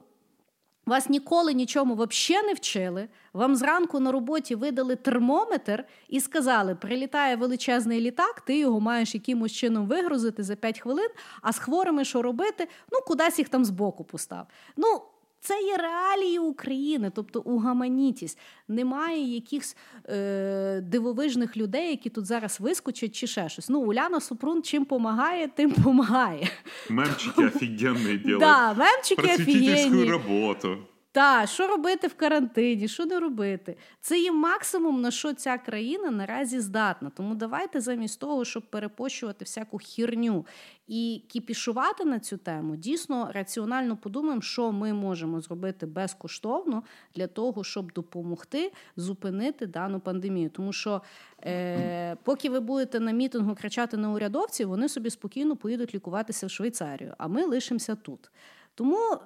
Вас 0.86 1.08
ніколи 1.08 1.54
нічому 1.54 1.94
взагалі 1.94 2.46
не 2.46 2.54
вчили. 2.54 3.08
Вам 3.32 3.56
зранку 3.56 4.00
на 4.00 4.12
роботі 4.12 4.54
видали 4.54 4.96
термометр 4.96 5.84
і 6.08 6.20
сказали: 6.20 6.74
прилітає 6.74 7.36
величезний 7.36 8.00
літак, 8.00 8.40
ти 8.40 8.58
його 8.58 8.80
маєш 8.80 9.14
якимось 9.14 9.52
чином 9.52 9.86
вигрузити 9.86 10.42
за 10.42 10.56
5 10.56 10.80
хвилин, 10.80 11.08
а 11.42 11.52
з 11.52 11.58
хворими 11.58 12.04
що 12.04 12.22
робити? 12.22 12.68
Ну, 12.92 12.98
кудись 13.06 13.38
їх 13.38 13.48
там 13.48 13.64
збоку 13.64 14.04
постав. 14.04 14.46
Ну, 14.76 15.02
це 15.40 15.62
є 15.62 15.76
реалії 15.76 16.38
України, 16.38 17.12
тобто 17.14 17.40
угаманітість. 17.40 18.38
Немає 18.68 19.34
якихось 19.34 19.76
е, 20.08 20.80
дивовижних 20.80 21.56
людей, 21.56 21.90
які 21.90 22.10
тут 22.10 22.26
зараз 22.26 22.60
вискочать 22.60 23.14
чи 23.14 23.26
ще 23.26 23.48
щось. 23.48 23.68
Ну, 23.68 23.80
Уляна 23.80 24.20
Супрун 24.20 24.62
чим 24.62 24.84
помагає, 24.84 25.48
тим 25.48 25.70
помагає. 25.70 26.48
Мемчики 26.90 27.46
офігенні 27.46 28.18
делають. 28.18 28.40
Да, 28.40 28.74
мемчики 28.74 29.34
офігенні. 29.34 30.10
роботу. 30.10 30.76
Так, 31.12 31.48
що 31.48 31.66
робити 31.66 32.06
в 32.06 32.14
карантині, 32.14 32.88
що 32.88 33.06
не 33.06 33.20
робити? 33.20 33.76
Це 34.00 34.18
є 34.18 34.32
максимум, 34.32 35.00
на 35.00 35.10
що 35.10 35.32
ця 35.32 35.58
країна 35.58 36.10
наразі 36.10 36.60
здатна. 36.60 37.10
Тому 37.16 37.34
давайте 37.34 37.80
замість 37.80 38.20
того, 38.20 38.44
щоб 38.44 38.70
перепощувати 38.70 39.44
всяку 39.44 39.78
хірню 39.78 40.46
і 40.88 41.22
кіпішувати 41.28 42.04
на 42.04 42.18
цю 42.18 42.36
тему, 42.36 42.76
дійсно 42.76 43.30
раціонально 43.32 43.96
подумаємо, 43.96 44.42
що 44.42 44.72
ми 44.72 44.92
можемо 44.92 45.40
зробити 45.40 45.86
безкоштовно 45.86 46.82
для 47.14 47.26
того, 47.26 47.64
щоб 47.64 47.92
допомогти 47.92 48.72
зупинити 48.96 49.66
дану 49.66 50.00
пандемію. 50.00 50.50
Тому 50.50 50.72
що 50.72 51.02
е, 51.44 52.16
поки 52.22 52.50
ви 52.50 52.60
будете 52.60 53.00
на 53.00 53.12
мітингу 53.12 53.54
кричати 53.54 53.96
на 53.96 54.10
урядовців, 54.10 54.68
вони 54.68 54.88
собі 54.88 55.10
спокійно 55.10 55.56
поїдуть 55.56 55.94
лікуватися 55.94 56.46
в 56.46 56.50
Швейцарію, 56.50 57.14
а 57.18 57.28
ми 57.28 57.44
лишимося 57.44 57.94
тут. 57.94 58.30
Тому 58.79 59.17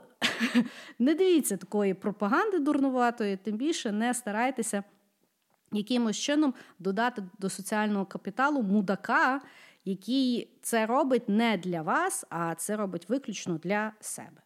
не 1.00 1.16
дивіться 1.16 1.58
такої 1.58 1.94
пропаганди 1.94 2.60
дурнуватої, 2.60 3.38
тим 3.38 3.58
більше 3.58 3.92
не 3.92 4.14
старайтеся 4.14 4.84
якимось 5.72 6.18
чином 6.18 6.54
додати 6.80 7.24
до 7.40 7.50
соціального 7.50 8.06
капіталу 8.06 8.64
мудака, 8.64 9.42
який 9.86 10.50
це 10.62 10.86
робить 10.86 11.30
не 11.30 11.58
для 11.58 11.82
вас, 11.82 12.26
а 12.30 12.56
це 12.56 12.76
робить 12.76 13.10
виключно 13.10 13.58
для 13.58 13.92
себе. 14.00 14.42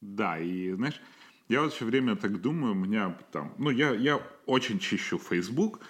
Да, 0.00 0.38
и 0.38 0.74
знаешь, 0.76 1.00
я 1.48 1.62
вот 1.62 1.72
все 1.72 1.84
время 1.84 2.16
так 2.16 2.40
думаю, 2.40 2.72
у 2.72 2.76
меня 2.76 3.14
там, 3.30 3.52
ну, 3.58 3.70
я, 3.70 3.94
я 3.94 4.20
очень 4.46 4.78
чищу 4.78 5.18
Facebook, 5.18 5.80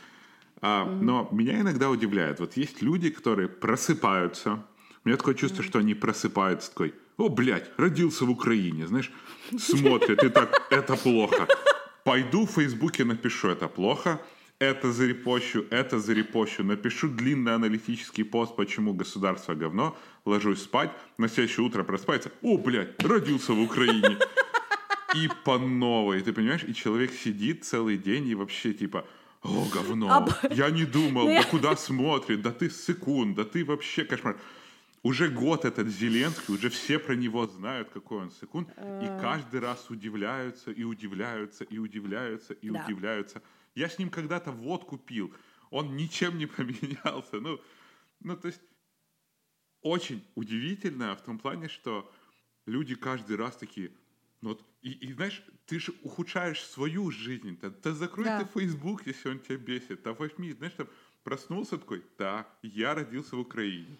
а, 0.60 0.84
mm-hmm. 0.84 1.02
но 1.02 1.28
меня 1.32 1.60
иногда 1.60 1.90
удивляет, 1.90 2.40
вот 2.40 2.56
есть 2.56 2.82
люди, 2.82 3.10
которые 3.10 3.48
просыпаются, 3.48 4.64
у 5.04 5.08
меня 5.08 5.16
такое 5.16 5.34
чувство, 5.34 5.62
mm-hmm. 5.62 5.66
что 5.66 5.78
они 5.78 5.94
просыпаются 5.94 6.70
такой, 6.70 6.94
о, 7.17 7.29
блядь, 7.29 7.69
родился 7.77 8.25
в 8.25 8.29
Украине, 8.29 8.87
знаешь, 8.87 9.11
смотрят 9.57 10.23
и 10.23 10.29
так, 10.29 10.67
это 10.71 10.95
плохо. 10.95 11.47
Пойду 12.03 12.45
в 12.45 12.51
Фейсбуке 12.51 13.05
напишу, 13.05 13.49
это 13.49 13.67
плохо, 13.67 14.19
это 14.59 14.91
зарепощу, 14.91 15.65
это 15.69 15.99
зарепощу, 15.99 16.63
напишу 16.63 17.09
длинный 17.09 17.55
аналитический 17.55 18.25
пост, 18.25 18.55
почему 18.55 18.93
государство 18.93 19.55
говно, 19.55 19.97
ложусь 20.25 20.61
спать, 20.61 20.91
на 21.17 21.29
следующее 21.29 21.65
утро 21.65 21.83
просыпается, 21.83 22.31
о, 22.41 22.57
блядь, 22.57 23.01
родился 23.03 23.53
в 23.53 23.61
Украине. 23.61 24.17
и 25.15 25.29
по 25.45 25.57
новой, 25.59 26.21
ты 26.21 26.33
понимаешь? 26.33 26.63
И 26.63 26.73
человек 26.73 27.11
сидит 27.13 27.63
целый 27.65 27.97
день 27.97 28.27
и 28.27 28.35
вообще 28.35 28.73
типа, 28.73 29.05
о, 29.43 29.65
говно, 29.73 30.07
А, 30.09 30.53
я 30.53 30.69
не 30.69 30.85
думал, 30.85 31.27
ну, 31.27 31.35
да 31.35 31.43
куда 31.43 31.75
смотрит, 31.75 32.41
да 32.41 32.51
ты 32.51 32.69
секунд, 32.69 33.35
да 33.35 33.43
ты 33.43 33.65
вообще 33.65 34.05
кошмар. 34.05 34.37
Уже 35.03 35.27
год 35.29 35.65
этот 35.65 35.89
Зеленский, 35.89 36.53
уже 36.53 36.69
все 36.69 36.97
про 36.97 37.13
него 37.13 37.45
знают, 37.45 37.89
какой 37.89 38.19
он 38.19 38.31
секунд, 38.31 38.69
и 39.01 39.07
каждый 39.19 39.59
раз 39.59 39.89
удивляются, 39.89 40.71
и 40.71 40.83
удивляются, 40.83 41.65
и 41.65 41.77
удивляются, 41.77 42.53
и 42.53 42.69
Да. 42.69 42.85
удивляются. 42.85 43.41
Я 43.75 43.89
с 43.89 43.99
ним 43.99 44.09
когда-то 44.09 44.51
водку 44.51 44.97
пил, 44.97 45.33
он 45.71 45.97
ничем 45.97 46.37
не 46.37 46.45
поменялся. 46.57 47.41
Ну, 47.41 47.59
ну, 48.21 48.37
то 48.37 48.47
есть 48.47 48.61
очень 49.81 50.23
удивительно 50.35 51.15
в 51.15 51.21
том 51.21 51.37
плане, 51.37 51.67
что 51.67 52.09
люди 52.65 52.95
каждый 52.95 53.35
раз 53.35 53.57
такие, 53.57 53.91
ну 54.41 54.49
вот, 54.49 54.65
и, 54.81 54.91
и 54.91 55.13
знаешь, 55.13 55.43
ты 55.65 55.79
же 55.79 55.93
ухудшаешь 56.03 56.61
свою 56.63 57.11
жизнь. 57.11 57.57
Да, 57.61 57.69
да 57.69 57.93
закрой 57.93 58.25
Да. 58.25 58.43
ты 58.43 58.45
Facebook, 58.45 59.05
если 59.05 59.29
он 59.29 59.39
тебя 59.39 59.57
бесит. 59.57 60.03
Да 60.03 60.13
возьми, 60.13 60.53
знаешь, 60.53 60.73
там 60.77 60.87
проснулся 61.23 61.77
такой, 61.77 62.03
да, 62.17 62.47
я 62.61 62.93
родился 62.95 63.35
в 63.35 63.39
Украине. 63.39 63.97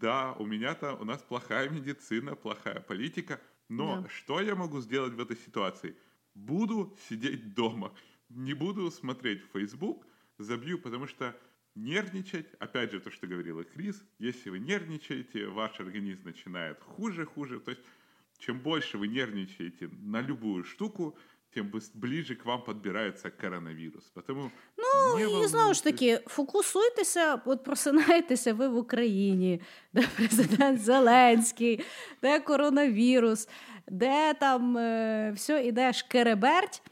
Да, 0.00 0.32
у 0.38 0.46
меня 0.46 0.74
там, 0.74 1.00
у 1.00 1.04
нас 1.04 1.22
плохая 1.22 1.68
медицина, 1.68 2.34
плохая 2.34 2.80
политика. 2.80 3.40
Но 3.68 4.02
Да. 4.02 4.08
что 4.08 4.40
я 4.40 4.54
могу 4.54 4.80
сделать 4.80 5.12
в 5.12 5.20
этой 5.20 5.36
ситуации? 5.36 5.96
Буду 6.34 6.96
сидеть 7.08 7.54
дома, 7.54 7.92
не 8.30 8.54
буду 8.54 8.90
смотреть 8.90 9.42
Facebook, 9.52 10.06
забью, 10.38 10.78
потому 10.78 11.06
что 11.06 11.36
нервничать, 11.74 12.54
опять 12.58 12.90
же, 12.92 13.00
то, 13.00 13.10
что 13.10 13.26
говорила 13.26 13.64
Крис, 13.64 14.02
если 14.18 14.50
вы 14.50 14.58
нервничаете, 14.60 15.48
ваш 15.48 15.78
организм 15.80 16.24
начинает 16.24 16.80
хуже, 16.82 17.26
хуже. 17.26 17.60
То 17.60 17.72
есть, 17.72 17.82
чем 18.38 18.60
больше 18.60 18.96
вы 18.98 19.08
нервничаете 19.08 19.88
на 19.88 20.20
любую 20.22 20.64
штуку, 20.64 21.18
тем 21.54 21.72
ближе 21.94 22.34
к 22.34 22.44
вам 22.44 22.62
подбирается 22.62 23.30
коронавирус. 23.30 24.04
Потому 24.04 24.50
Ну, 24.78 25.18
і 25.18 25.22
і 25.22 25.26
знову 25.26 25.46
ж 25.46 25.52
волнуйтесь. 25.52 25.80
таки, 25.82 26.20
фокусуйтеся, 26.26 27.40
от 27.44 27.64
просинаєтеся 27.64 28.54
ви 28.54 28.68
в 28.68 28.76
Україні, 28.76 29.60
де 29.92 30.04
президент 30.16 30.80
Зеленський, 30.80 31.84
де 32.22 32.40
коронавірус, 32.40 33.48
де 33.88 34.34
там 34.34 34.76
е, 34.76 35.32
все 35.36 35.64
іде 35.64 35.92
шкереберть. 35.92 36.82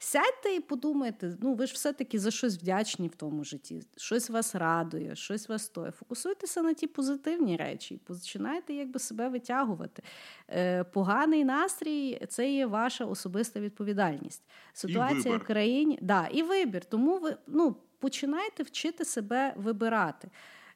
Сядьте 0.00 0.54
і 0.54 0.60
подумайте, 0.60 1.36
ну 1.40 1.54
ви 1.54 1.66
ж 1.66 1.74
все-таки 1.74 2.18
за 2.18 2.30
щось 2.30 2.58
вдячні 2.58 3.08
в 3.08 3.14
тому 3.14 3.44
житті, 3.44 3.82
щось 3.96 4.30
вас 4.30 4.54
радує, 4.54 5.16
щось 5.16 5.48
вас 5.48 5.64
стоїть. 5.64 5.94
Фокусуйтеся 5.94 6.62
на 6.62 6.74
ті 6.74 6.86
позитивні 6.86 7.56
речі, 7.56 7.94
і 7.94 7.98
починайте 7.98 8.74
якби 8.74 9.00
себе 9.00 9.28
витягувати. 9.28 10.02
Е, 10.48 10.84
поганий 10.84 11.44
настрій 11.44 12.26
це 12.28 12.52
є 12.52 12.66
ваша 12.66 13.04
особиста 13.04 13.60
відповідальність. 13.60 14.42
Ситуація 14.72 15.36
в 15.36 15.44
країні, 15.44 15.98
да, 16.02 16.26
і 16.26 16.42
вибір. 16.42 16.84
Тому 16.84 17.18
ви 17.18 17.36
ну, 17.46 17.76
починайте 17.98 18.62
вчити 18.62 19.04
себе 19.04 19.54
вибирати. 19.56 20.30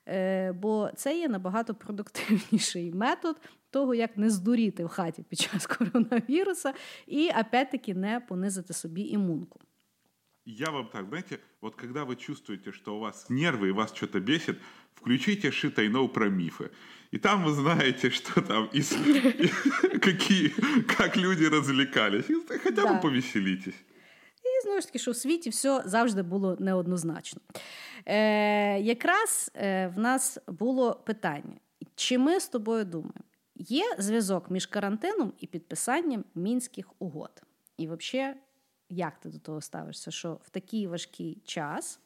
Е, 0.09 0.53
бо 0.53 0.91
це 0.97 1.19
є 1.19 1.29
набагато 1.29 1.75
продуктивніший 1.75 2.93
метод 2.93 3.37
того, 3.72 3.96
як 3.96 4.18
не 4.18 4.30
здуріти 4.30 4.86
в 4.86 4.88
хаті 4.88 5.24
під 5.30 5.40
час 5.40 5.68
коронавіруса, 5.68 6.74
і 7.08 7.30
опять-таки 7.40 7.94
не 7.94 8.20
понизити 8.20 8.74
собі 8.74 9.02
імунку. 9.02 9.60
Я 10.46 10.70
вам 10.70 10.88
так, 10.94 11.06
знаете, 11.10 11.40
вот 11.62 11.76
когда 11.76 12.04
вы 12.06 12.16
чувствуете, 12.16 12.72
что 12.72 12.96
у 12.96 13.00
вас 13.00 13.30
нервы 13.30 13.68
и 13.68 13.72
вас 13.72 13.94
что-то 13.94 14.20
бесит, 14.20 14.56
включите 14.96 15.50
Shit 15.50 15.80
I 15.80 15.90
Know 15.90 16.08
про 16.08 16.30
мифы. 16.30 16.70
И 17.14 17.18
там 17.18 17.44
вы 17.44 17.54
знаете, 17.54 18.10
что 18.10 18.42
там, 18.42 18.70
из, 18.76 18.96
какие, 20.02 20.50
как 20.98 21.18
люди 21.18 21.46
развлекались. 21.50 22.30
И 22.30 22.36
Хотя 22.64 22.84
Да. 22.84 22.94
бы 22.94 23.02
повеселитесь. 23.02 23.76
І 24.44 24.64
знову 24.64 24.82
ж 24.82 24.88
таки, 24.88 25.00
що 25.00 25.12
в 25.12 25.16
світі 25.16 25.50
все 25.50 25.84
завжди 25.86 26.22
було 26.24 26.58
неоднозначно. 26.60 27.42
Е, 28.06 28.80
якраз 28.80 29.52
е, 29.56 29.88
в 29.96 30.00
нас 30.00 30.38
було 30.48 30.96
питання: 31.06 31.54
чи 31.96 32.18
ми 32.18 32.40
з 32.40 32.48
тобою 32.48 32.86
думаємо, 32.86 33.24
є 33.69 33.97
зв'язок 33.99 34.51
між 34.51 34.67
карантином 34.67 35.33
і 35.39 35.47
підписанням 35.47 36.25
мінських 36.35 36.87
угод? 36.99 37.43
І 37.77 37.89
взагалі, 37.89 38.37
як 38.89 39.21
ти 39.21 39.29
до 39.29 39.39
того 39.39 39.61
ставишся, 39.61 40.11
що 40.11 40.41
в 40.45 40.51
такий 40.51 40.87
важкий 40.87 41.43
час 41.45 42.01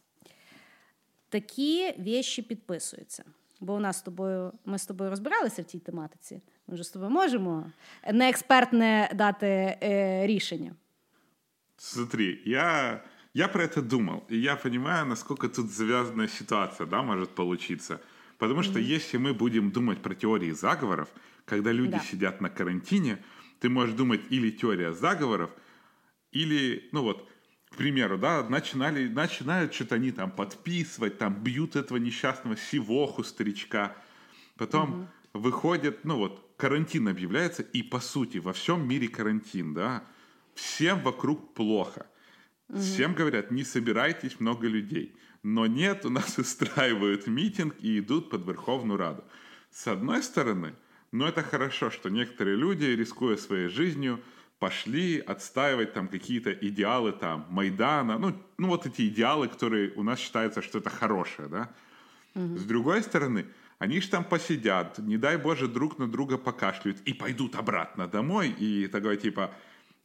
такі 1.29 1.95
віші 1.99 2.43
підписуються? 2.43 3.25
Бо 3.61 3.75
у 3.75 3.81
нас 3.81 3.99
з 3.99 4.03
тобою, 4.03 4.53
ми 4.65 4.79
з 4.79 4.87
тобою 4.87 5.11
розбиралися 5.11 5.63
в 5.63 5.65
тій 5.65 5.79
тематиці. 5.79 6.41
Ми 6.67 6.75
вже 6.75 6.85
з 6.85 6.91
тобою 6.91 7.11
можемо 7.11 7.73
неекспертне 8.13 9.11
дати 9.15 9.79
е, 9.83 10.27
рішення. 10.27 10.75
Смотри, 11.77 12.39
я, 12.45 13.01
я 13.35 13.49
про 13.49 13.63
это 13.63 13.83
думал, 13.83 14.23
и 14.31 14.37
я 14.37 14.57
понимаю, 14.57 15.07
насколько 15.07 15.49
тут 15.49 15.71
завязанная 15.71 16.29
ситуация, 16.29 16.87
да, 16.87 17.03
может 17.03 17.35
получиться. 17.35 17.99
Потому 18.39 18.63
что 18.63 18.79
если 18.79 19.19
мы 19.19 19.35
будем 19.35 19.71
думать 19.71 20.03
про 20.03 20.15
теории 20.15 20.53
заговоров, 20.53 21.09
когда 21.47 21.73
люди 21.73 21.93
Да. 21.93 22.01
сидят 22.01 22.41
на 22.43 22.51
карантине, 22.51 23.25
ты 23.61 23.71
можешь 23.71 23.95
думать 23.95 24.21
или 24.29 24.51
теория 24.51 24.93
заговоров, 24.93 25.51
или, 26.33 26.89
ну 26.93 27.03
вот, 27.03 27.27
к 27.71 27.77
примеру, 27.77 28.19
да, 28.19 28.47
начинали, 28.49 29.09
начинают 29.09 29.73
что-то 29.73 29.95
они 29.95 30.11
там 30.11 30.31
подписывать, 30.31 31.19
там 31.19 31.43
бьют 31.43 31.77
этого 31.77 31.97
несчастного 31.97 32.57
сивоху 32.57 33.25
старичка, 33.25 33.97
потом 34.57 35.09
выходит, 35.33 36.05
ну 36.05 36.17
вот, 36.19 36.55
карантин 36.57 37.09
объявляется, 37.09 37.63
и 37.63 37.83
по 37.83 38.01
сути 38.01 38.39
во 38.39 38.53
всем 38.53 38.87
мире 38.87 39.09
карантин, 39.09 39.73
да, 39.75 40.05
всем 40.55 41.01
вокруг 41.01 41.55
плохо. 41.55 42.07
Всем 42.75 43.15
говорят, 43.15 43.51
не 43.53 43.63
собирайтесь 43.63 44.41
много 44.41 44.67
людей. 44.67 45.15
Но 45.45 45.67
нет, 45.67 46.05
у 46.05 46.11
нас 46.11 46.39
устраивают 46.39 47.29
митинг 47.29 47.77
и 47.79 48.01
идут 48.01 48.31
под 48.31 48.45
Верховную 48.47 48.99
Раду. 48.99 49.23
С 49.71 49.87
одной 49.87 50.23
стороны, 50.23 50.75
ну 51.13 51.27
это 51.27 51.43
хорошо, 51.43 51.91
что 51.91 52.11
некоторые 52.11 52.57
люди, 52.57 52.85
рискуя 52.85 53.37
своей 53.37 53.69
жизнью, 53.69 54.21
пошли 54.59 55.19
отстаивать 55.19 55.93
там 55.93 56.09
какие-то 56.09 56.53
идеалы 56.53 57.13
там 57.13 57.47
Майдана, 57.51 58.19
ну, 58.19 58.35
ну 58.59 58.69
вот 58.69 58.87
эти 58.87 59.09
идеалы, 59.09 59.49
которые 59.49 59.93
у 59.97 60.03
нас 60.03 60.19
считаются, 60.19 60.63
что 60.63 60.79
это 60.79 60.91
хорошее, 60.91 61.49
да. 61.49 61.71
С 62.35 62.65
другой 62.65 63.03
стороны, 63.03 63.47
они 63.79 64.01
же 64.01 64.09
там 64.09 64.25
посидят, 64.25 64.99
не 64.99 65.17
дай 65.19 65.37
боже, 65.37 65.69
друг 65.69 65.99
на 65.99 66.07
друга 66.11 66.39
покашляют 66.39 67.01
и 67.09 67.15
пойдут 67.15 67.57
обратно 67.57 68.07
домой. 68.07 68.51
И 68.51 68.89
такой 68.89 69.17
типа, 69.17 69.51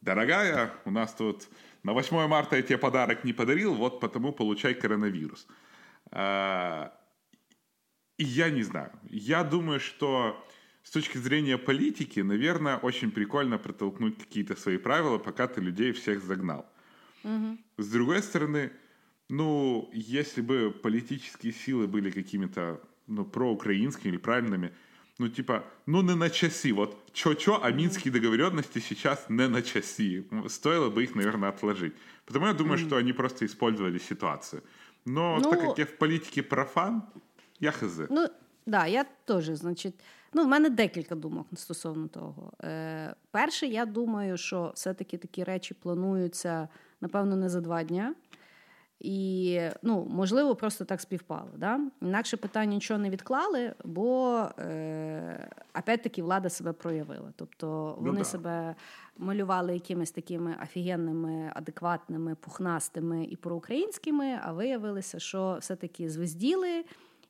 дорогая, 0.02 0.74
у 0.86 0.92
нас 0.92 1.14
тут 1.14 1.48
на 1.84 1.94
8 1.94 2.28
марта 2.28 2.56
я 2.56 2.62
тебе 2.62 2.78
подарок 2.78 3.24
не 3.24 3.34
подарил, 3.34 3.74
вот 3.74 4.00
потому 4.00 4.32
получай 4.34 4.74
коронавирус. 4.74 5.48
А, 6.12 6.94
И 8.18 8.24
я 8.24 8.50
не 8.50 8.64
знаю. 8.64 8.92
Я 9.10 9.44
думаю, 9.44 9.80
что 9.80 10.46
с 10.84 10.92
точки 10.92 11.18
зрения 11.18 11.58
политики, 11.58 12.20
наверное, 12.22 12.78
очень 12.78 13.12
прикольно 13.12 13.58
протолкнуть 13.58 14.18
какие-то 14.18 14.56
свои 14.56 14.78
правила, 14.78 15.18
пока 15.18 15.48
ты 15.48 15.62
людей 15.62 15.92
всех 15.92 16.24
загнал. 16.24 16.66
С 17.78 17.88
другой 17.88 18.22
стороны, 18.24 18.72
ну, 19.30 19.90
если 19.94 20.42
бы 20.42 20.72
политические 20.72 21.54
силы 21.54 21.88
были 21.88 22.10
какими-то, 22.12 22.82
ну, 23.08 23.26
проукраинскими 23.26 24.10
или 24.12 24.18
правильными, 24.18 24.72
ну, 25.20 25.30
типа, 25.30 25.64
ну, 25.86 26.02
не 26.02 26.16
на 26.16 26.30
часи. 26.30 26.72
Вот 26.72 26.98
чё-чё, 27.14 27.60
а 27.64 27.72
минские 27.72 28.12
договоренности 28.12 28.80
сейчас 28.80 29.26
не 29.30 29.48
на 29.48 29.62
часи. 29.62 30.28
Стоило 30.48 30.90
бы 30.90 31.04
их, 31.04 31.16
наверное, 31.16 31.50
отложить. 31.50 31.94
Потому 32.26 32.48
я 32.48 32.54
думаю, 32.54 32.78
что 32.80 32.96
они 32.98 33.14
просто 33.14 33.46
использовали 33.46 34.00
ситуацию. 34.00 34.64
Но 35.06 35.38
Ну- 35.40 35.50
так 35.52 35.60
как 35.62 35.78
я 35.78 35.86
в 35.86 35.98
политике 35.98 36.42
профан, 36.42 37.04
я 37.60 37.72
хз. 37.72 38.10
Ну, 38.10 38.28
да, 38.66 38.86
я 38.88 39.06
теж, 39.26 39.46
значить, 39.46 39.96
ну, 40.34 40.44
в 40.44 40.48
мене 40.48 40.70
декілька 40.70 41.16
думок 41.16 41.48
стосовно 41.56 42.08
того. 42.08 42.52
Е, 42.64 43.16
перше, 43.32 43.68
я 43.68 43.86
думаю, 43.86 44.38
що 44.38 44.72
все-таки 44.76 45.18
такі 45.18 45.44
речі 45.44 45.74
плануються, 45.74 46.68
напевно, 47.02 47.36
не 47.36 47.50
за 47.50 47.62
два 47.62 47.84
дня. 47.84 48.16
І, 49.02 49.60
ну, 49.82 50.08
можливо, 50.10 50.56
просто 50.56 50.86
так 50.86 51.02
співпало. 51.02 51.50
Да? 51.58 51.80
Інакше 52.02 52.38
питання 52.38 52.74
нічого 52.74 53.00
не 53.00 53.10
відклали, 53.10 53.74
бо 53.84 54.38
е, 54.60 55.50
опять-таки 55.80 56.24
влада 56.24 56.50
себе 56.50 56.74
проявила. 56.74 57.34
Тобто 57.36 57.96
Ну 58.00 58.06
вони 58.08 58.20
да. 58.20 58.26
себе 58.26 58.76
малювали 59.18 59.74
якимись 59.74 60.12
такими 60.12 60.56
офігенними, 60.64 61.52
адекватними, 61.56 62.36
пухнастими 62.36 63.24
і 63.26 63.36
проукраїнськими, 63.36 64.40
а 64.44 64.54
виявилося, 64.54 65.20
що 65.20 65.58
все-таки 65.62 66.10
звезділи 66.10 66.86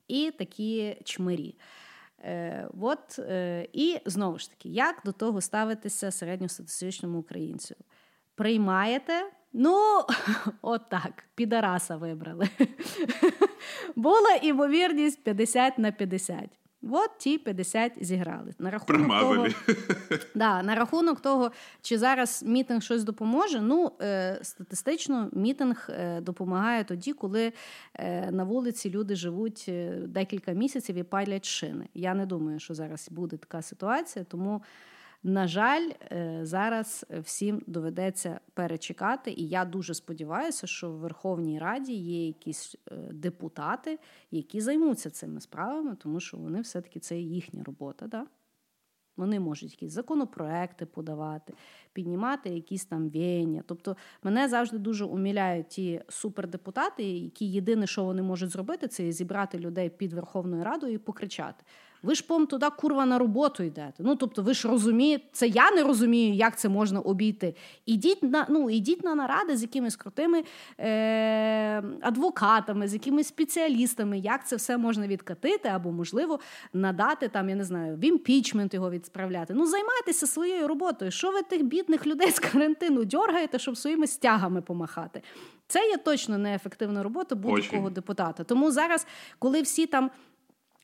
і 0.07 0.31
такі 0.37 0.97
чмирі. 1.03 1.55
Е, 2.23 2.67
от, 2.81 3.19
е, 3.19 3.67
і 3.73 3.97
знову 4.05 4.39
ж 4.39 4.49
таки, 4.49 4.69
як 4.69 5.01
до 5.05 5.11
того 5.11 5.41
ставитися 5.41 6.11
середньостатистичному 6.11 7.19
українцю? 7.19 7.75
Приймаєте? 8.35 9.13
Ну, 9.53 9.79
отак, 10.61 11.23
підараса 11.35 11.97
вибрали. 11.97 12.49
Була 13.95 14.35
імовірність 14.41 15.23
50 15.23 15.77
на 15.77 15.91
50. 15.91 16.49
От 16.89 17.17
ті 17.17 17.37
50 17.37 17.91
зіграли. 18.01 18.53
На 18.59 18.71
рахунок 18.71 19.19
того, 19.19 19.47
да, 20.35 20.63
на 20.63 20.75
рахунок 20.75 21.21
того, 21.21 21.51
чи 21.81 21.97
зараз 21.97 22.43
мітинг 22.47 22.83
щось 22.83 23.03
допоможе. 23.03 23.61
Ну, 23.61 23.91
е, 24.01 24.39
статистично, 24.41 25.29
мітинг 25.33 25.89
е, 25.89 26.21
допомагає 26.21 26.83
тоді, 26.83 27.13
коли 27.13 27.53
е, 27.93 28.31
на 28.31 28.43
вулиці 28.43 28.89
люди 28.89 29.15
живуть 29.15 29.65
е, 29.67 29.97
декілька 30.07 30.51
місяців 30.51 30.95
і 30.95 31.03
палять 31.03 31.45
шини. 31.45 31.85
Я 31.93 32.13
не 32.13 32.25
думаю, 32.25 32.59
що 32.59 32.73
зараз 32.73 33.09
буде 33.11 33.37
така 33.37 33.61
ситуація, 33.61 34.25
тому. 34.25 34.61
На 35.23 35.47
жаль, 35.47 35.89
е, 36.11 36.39
зараз 36.43 37.05
всім 37.11 37.61
доведеться 37.67 38.39
перечекати, 38.53 39.31
і 39.31 39.47
я 39.47 39.65
дуже 39.65 39.93
сподіваюся, 39.93 40.67
що 40.67 40.91
в 40.91 40.95
Верховній 40.95 41.59
Раді 41.59 41.93
є 41.93 42.27
якісь 42.27 42.75
е, 42.91 42.95
депутати, 43.11 43.99
які 44.31 44.61
займуться 44.61 45.09
цими 45.09 45.41
справами, 45.41 45.95
тому 45.95 46.19
що 46.19 46.37
вони 46.37 46.61
все-таки 46.61 46.99
це 46.99 47.19
їхня 47.19 47.63
робота. 47.63 48.07
Да? 48.07 48.25
Вони 49.17 49.39
можуть 49.39 49.71
якісь 49.71 49.91
законопроекти 49.91 50.85
подавати, 50.85 51.53
піднімати 51.93 52.49
якісь 52.49 52.85
там 52.85 53.09
веяння. 53.09 53.63
Тобто 53.65 53.97
мене 54.23 54.47
завжди 54.47 54.77
дуже 54.77 55.05
уміляють 55.05 55.67
ті 55.67 56.01
супердепутати, 56.09 57.03
які 57.03 57.51
єдине, 57.51 57.87
що 57.87 58.03
вони 58.03 58.21
можуть 58.21 58.49
зробити, 58.49 58.87
це 58.87 59.11
зібрати 59.11 59.59
людей 59.59 59.89
під 59.89 60.13
Верховною 60.13 60.63
Радою 60.63 60.93
і 60.93 60.97
покричати. 60.97 61.63
Ви 62.03 62.15
ж 62.15 62.23
пом 62.27 62.45
туди 62.45 62.67
курва 62.77 63.05
на 63.05 63.19
роботу 63.19 63.63
йдете. 63.63 63.93
Ну 63.99 64.15
тобто, 64.15 64.41
ви 64.41 64.53
ж 64.53 64.67
розумієте, 64.67 65.25
це 65.31 65.47
я 65.47 65.71
не 65.71 65.83
розумію, 65.83 66.33
як 66.33 66.59
це 66.59 66.69
можна 66.69 66.99
обійти. 66.99 67.55
Ідіть 67.85 68.23
на 68.23 68.45
ну, 68.49 68.69
ідіть 68.69 69.03
на 69.03 69.15
наради 69.15 69.57
з 69.57 69.61
якимись 69.61 69.95
крутими 69.95 70.43
е, 70.79 71.83
адвокатами, 72.01 72.87
з 72.87 72.93
якимись 72.93 73.27
спеціалістами, 73.27 74.19
як 74.19 74.47
це 74.47 74.55
все 74.55 74.77
можна 74.77 75.07
відкатити, 75.07 75.69
або, 75.69 75.91
можливо, 75.91 76.39
надати 76.73 77.27
там, 77.27 77.49
я 77.49 77.55
не 77.55 77.63
знаю, 77.63 77.95
в 77.95 78.05
імпічмент 78.05 78.73
його 78.73 78.91
відсправляти. 78.91 79.53
Ну, 79.53 79.65
займайтеся 79.65 80.27
своєю 80.27 80.67
роботою. 80.67 81.11
Що 81.11 81.31
ви 81.31 81.41
тих 81.41 81.63
бідних 81.63 82.07
людей 82.07 82.31
з 82.31 82.39
карантину 82.39 83.05
дергаєте, 83.05 83.59
щоб 83.59 83.77
своїми 83.77 84.07
стягами 84.07 84.61
помахати? 84.61 85.21
Це 85.67 85.89
є 85.89 85.97
точно 85.97 86.37
неефективна 86.37 87.03
робота 87.03 87.35
будь-якого 87.35 87.89
депутата. 87.89 88.43
Тому 88.43 88.71
зараз, 88.71 89.07
коли 89.39 89.61
всі 89.61 89.85
там. 89.85 90.11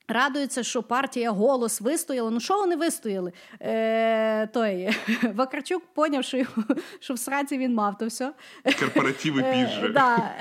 Радується, 0.10 0.64
що 0.64 0.84
партія 0.84 1.32
голос 1.32 1.82
вистояла. 1.82 2.32
Ну 2.32 2.40
що 2.40 2.58
вони 2.58 2.76
вистояли? 2.76 3.32
Е, 3.62 4.48
той 4.48 4.90
Вакарчук 5.36 5.84
поняв, 5.94 6.24
що 6.24 6.44
що 7.00 7.14
в 7.14 7.20
сраці 7.20 7.58
він 7.58 7.74
мав 7.74 7.98
то 7.98 8.08
все. 8.08 8.34
Корпоративи. 8.80 9.42
Е, 9.42 9.90
да. 9.94 10.36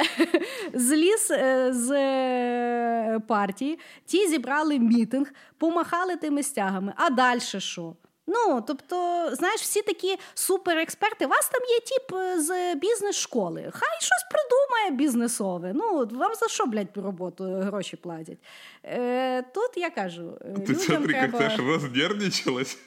Зліз 0.75 1.31
е, 1.31 1.73
з 1.73 1.91
е, 1.91 3.21
партії, 3.27 3.79
ті 4.05 4.29
зібрали 4.29 4.79
мітинг, 4.79 5.33
помахали 5.59 6.17
тими 6.17 6.43
стягами. 6.43 6.93
А 6.97 7.11
далі 7.11 7.41
що? 7.41 7.95
Ну, 8.27 8.65
тобто, 8.66 9.28
знаєш, 9.32 9.61
всі 9.61 9.82
такі 9.82 10.16
суперексперти. 10.35 11.27
У 11.27 11.28
вас 11.28 11.48
там 11.48 11.61
є 11.62 11.81
тип 11.81 12.16
е, 12.16 12.40
з 12.40 12.74
бізнес-школи. 12.74 13.70
Хай 13.74 13.89
щось 14.01 14.24
придумає 14.31 14.90
бізнесове. 14.90 15.73
Ну, 15.74 16.09
вам 16.12 16.35
за 16.35 16.48
що, 16.48 16.66
блядь, 16.66 16.97
роботу 16.97 17.44
гроші 17.44 17.97
платять? 17.97 18.39
Е, 18.85 19.43
Тут 19.43 19.70
я 19.77 19.90
кажу, 19.90 20.39
е, 20.40 20.61
Ти 20.66 20.74
смотри, 20.74 21.15
треба... 21.15 21.39
як 21.43 21.51
ти 21.51 21.57
ж 21.57 21.69
рознервничалась. 21.69 22.78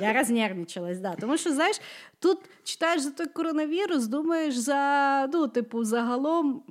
Я 0.00 0.12
рознервничалась, 0.12 0.98
да. 0.98 1.14
Тому 1.20 1.36
що, 1.36 1.52
знаєш, 1.52 1.80
тут 2.18 2.38
читаєш 2.64 3.02
за 3.02 3.10
той 3.10 3.26
коронавірус, 3.26 4.06
думаєш 4.06 4.54
за, 4.56 5.26
ну, 5.32 5.48
типу, 5.48 5.84
загалом. 5.84 6.62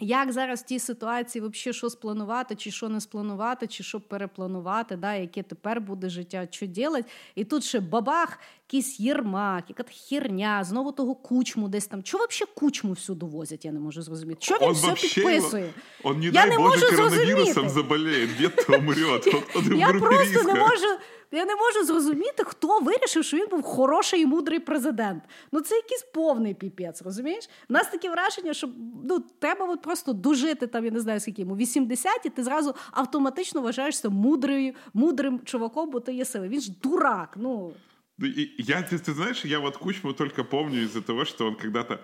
Як 0.00 0.32
зараз 0.32 0.60
в 0.62 0.64
тій 0.64 0.78
ситуації 0.78 1.42
взагалі 1.42 1.74
що 1.76 1.90
спланувати, 1.90 2.54
чи 2.54 2.70
що 2.70 2.88
не 2.88 3.00
спланувати, 3.00 3.66
чи 3.66 3.84
що 3.84 4.00
перепланувати, 4.00 4.96
да, 4.96 5.14
яке 5.14 5.42
тепер 5.42 5.80
буде 5.80 6.08
життя, 6.08 6.48
що 6.50 6.66
робити. 6.66 7.08
І 7.34 7.44
тут 7.44 7.64
ще 7.64 7.80
бабах, 7.80 8.38
якийсь 8.68 9.00
єрмак, 9.00 9.64
яка 9.68 9.84
херня, 10.08 10.64
знову 10.64 10.92
того 10.92 11.14
кучму 11.14 11.68
десь 11.68 11.86
там. 11.86 12.02
Чого 12.02 12.26
взагалі 12.30 12.52
кучму 12.54 12.92
всюди 12.92 13.26
возять, 13.26 13.64
я 13.64 13.72
не 13.72 13.80
можу 13.80 14.02
зрозуміти. 14.02 14.38
Що 14.40 14.54
він 14.54 14.68
он 14.68 14.74
все 14.74 14.92
підписує? 14.92 15.74
Он, 16.02 16.18
не 16.18 16.24
я 16.24 16.32
дай 16.32 16.50
не 16.50 16.56
Боже, 16.56 16.84
можу 16.84 16.96
коронавірусом 16.96 17.68
заболіє, 17.68 18.28
де-то 18.38 18.78
умрет. 18.78 19.26
Я 19.76 19.88
просто 19.92 20.42
не 20.42 20.54
можу 20.54 20.86
я 21.32 21.44
не 21.44 21.56
можу 21.56 21.84
зрозуміти, 21.84 22.44
хто 22.44 22.80
вирішив, 22.80 23.24
що 23.24 23.36
він 23.36 23.48
був 23.48 23.62
хороший 23.62 24.20
і 24.20 24.26
мудрий 24.26 24.58
президент. 24.58 25.22
Ну 25.52 25.60
це 25.60 25.74
якийсь 25.74 26.02
повний 26.02 26.54
піпець, 26.54 27.02
розумієш? 27.02 27.48
У 27.70 27.72
нас 27.72 27.90
таке 27.90 28.10
враження, 28.10 28.54
що 28.54 28.68
ну, 29.04 29.24
треба 29.38 29.66
от 29.66 29.82
просто 29.82 30.12
дожити 30.12 30.66
там, 30.66 30.84
я 30.84 30.90
не 30.90 31.00
знаю, 31.00 31.20
скільки 31.20 31.42
йому 31.42 31.56
80, 31.56 32.26
і 32.26 32.28
ти 32.28 32.44
зразу 32.44 32.74
автоматично 32.90 33.60
вважаєшся 33.60 34.08
мудрою, 34.08 34.74
мудрим 34.94 35.40
чуваком, 35.44 35.90
бо 35.90 36.00
ти 36.00 36.14
є 36.14 36.24
сили. 36.24 36.48
Він 36.48 36.60
ж 36.60 36.72
дурак. 36.82 37.34
ну... 37.36 37.72
Ну, 38.18 38.28
я, 38.58 38.82
ты, 38.82 38.98
ты 38.98 39.14
знаешь, 39.14 39.44
я 39.44 39.58
вот 39.58 39.76
Кучму 39.76 40.12
только 40.12 40.44
помню 40.44 40.82
из-за 40.82 41.00
того, 41.00 41.24
что 41.24 41.46
он 41.46 41.56
когда-то 41.56 41.98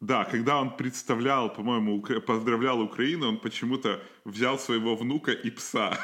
да, 0.00 0.24
когда 0.24 0.60
он 0.60 0.76
представлял, 0.76 1.54
по-моему, 1.54 2.02
поздравлял 2.26 2.80
Украину, 2.80 3.28
он 3.28 3.38
почему-то 3.38 4.00
взял 4.24 4.58
своего 4.58 4.96
внука 4.96 5.32
и 5.32 5.50
пса. 5.50 5.98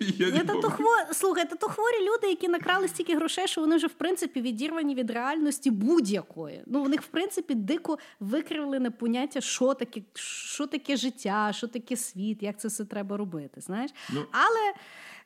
Я 0.00 0.30
не 0.30 0.44
то 0.44 0.70
хвор... 0.70 1.06
Слухайте, 1.12 1.56
то 1.56 1.68
хворі 1.68 2.00
люди, 2.00 2.28
які 2.28 2.48
накрали 2.48 2.88
стільки 2.88 3.16
грошей, 3.16 3.48
що 3.48 3.60
вони 3.60 3.76
вже 3.76 3.86
в 3.86 3.92
принципі 3.92 4.40
відірвані 4.40 4.94
від 4.94 5.10
реальності 5.10 5.70
будь-якої. 5.70 6.62
Ну, 6.66 6.84
у 6.84 6.88
них, 6.88 7.02
в 7.02 7.06
принципі, 7.06 7.54
дико 7.54 7.98
викривлене 8.20 8.90
поняття, 8.90 9.40
що 9.40 9.74
таке 9.74 10.02
що 10.14 10.66
таке 10.66 10.96
життя, 10.96 11.52
що 11.52 11.68
таке 11.68 11.96
світ, 11.96 12.42
як 12.42 12.60
це 12.60 12.68
все 12.68 12.84
треба 12.84 13.16
робити. 13.16 13.60
знаєш. 13.60 13.90
Ну... 14.12 14.24
Але 14.30 14.74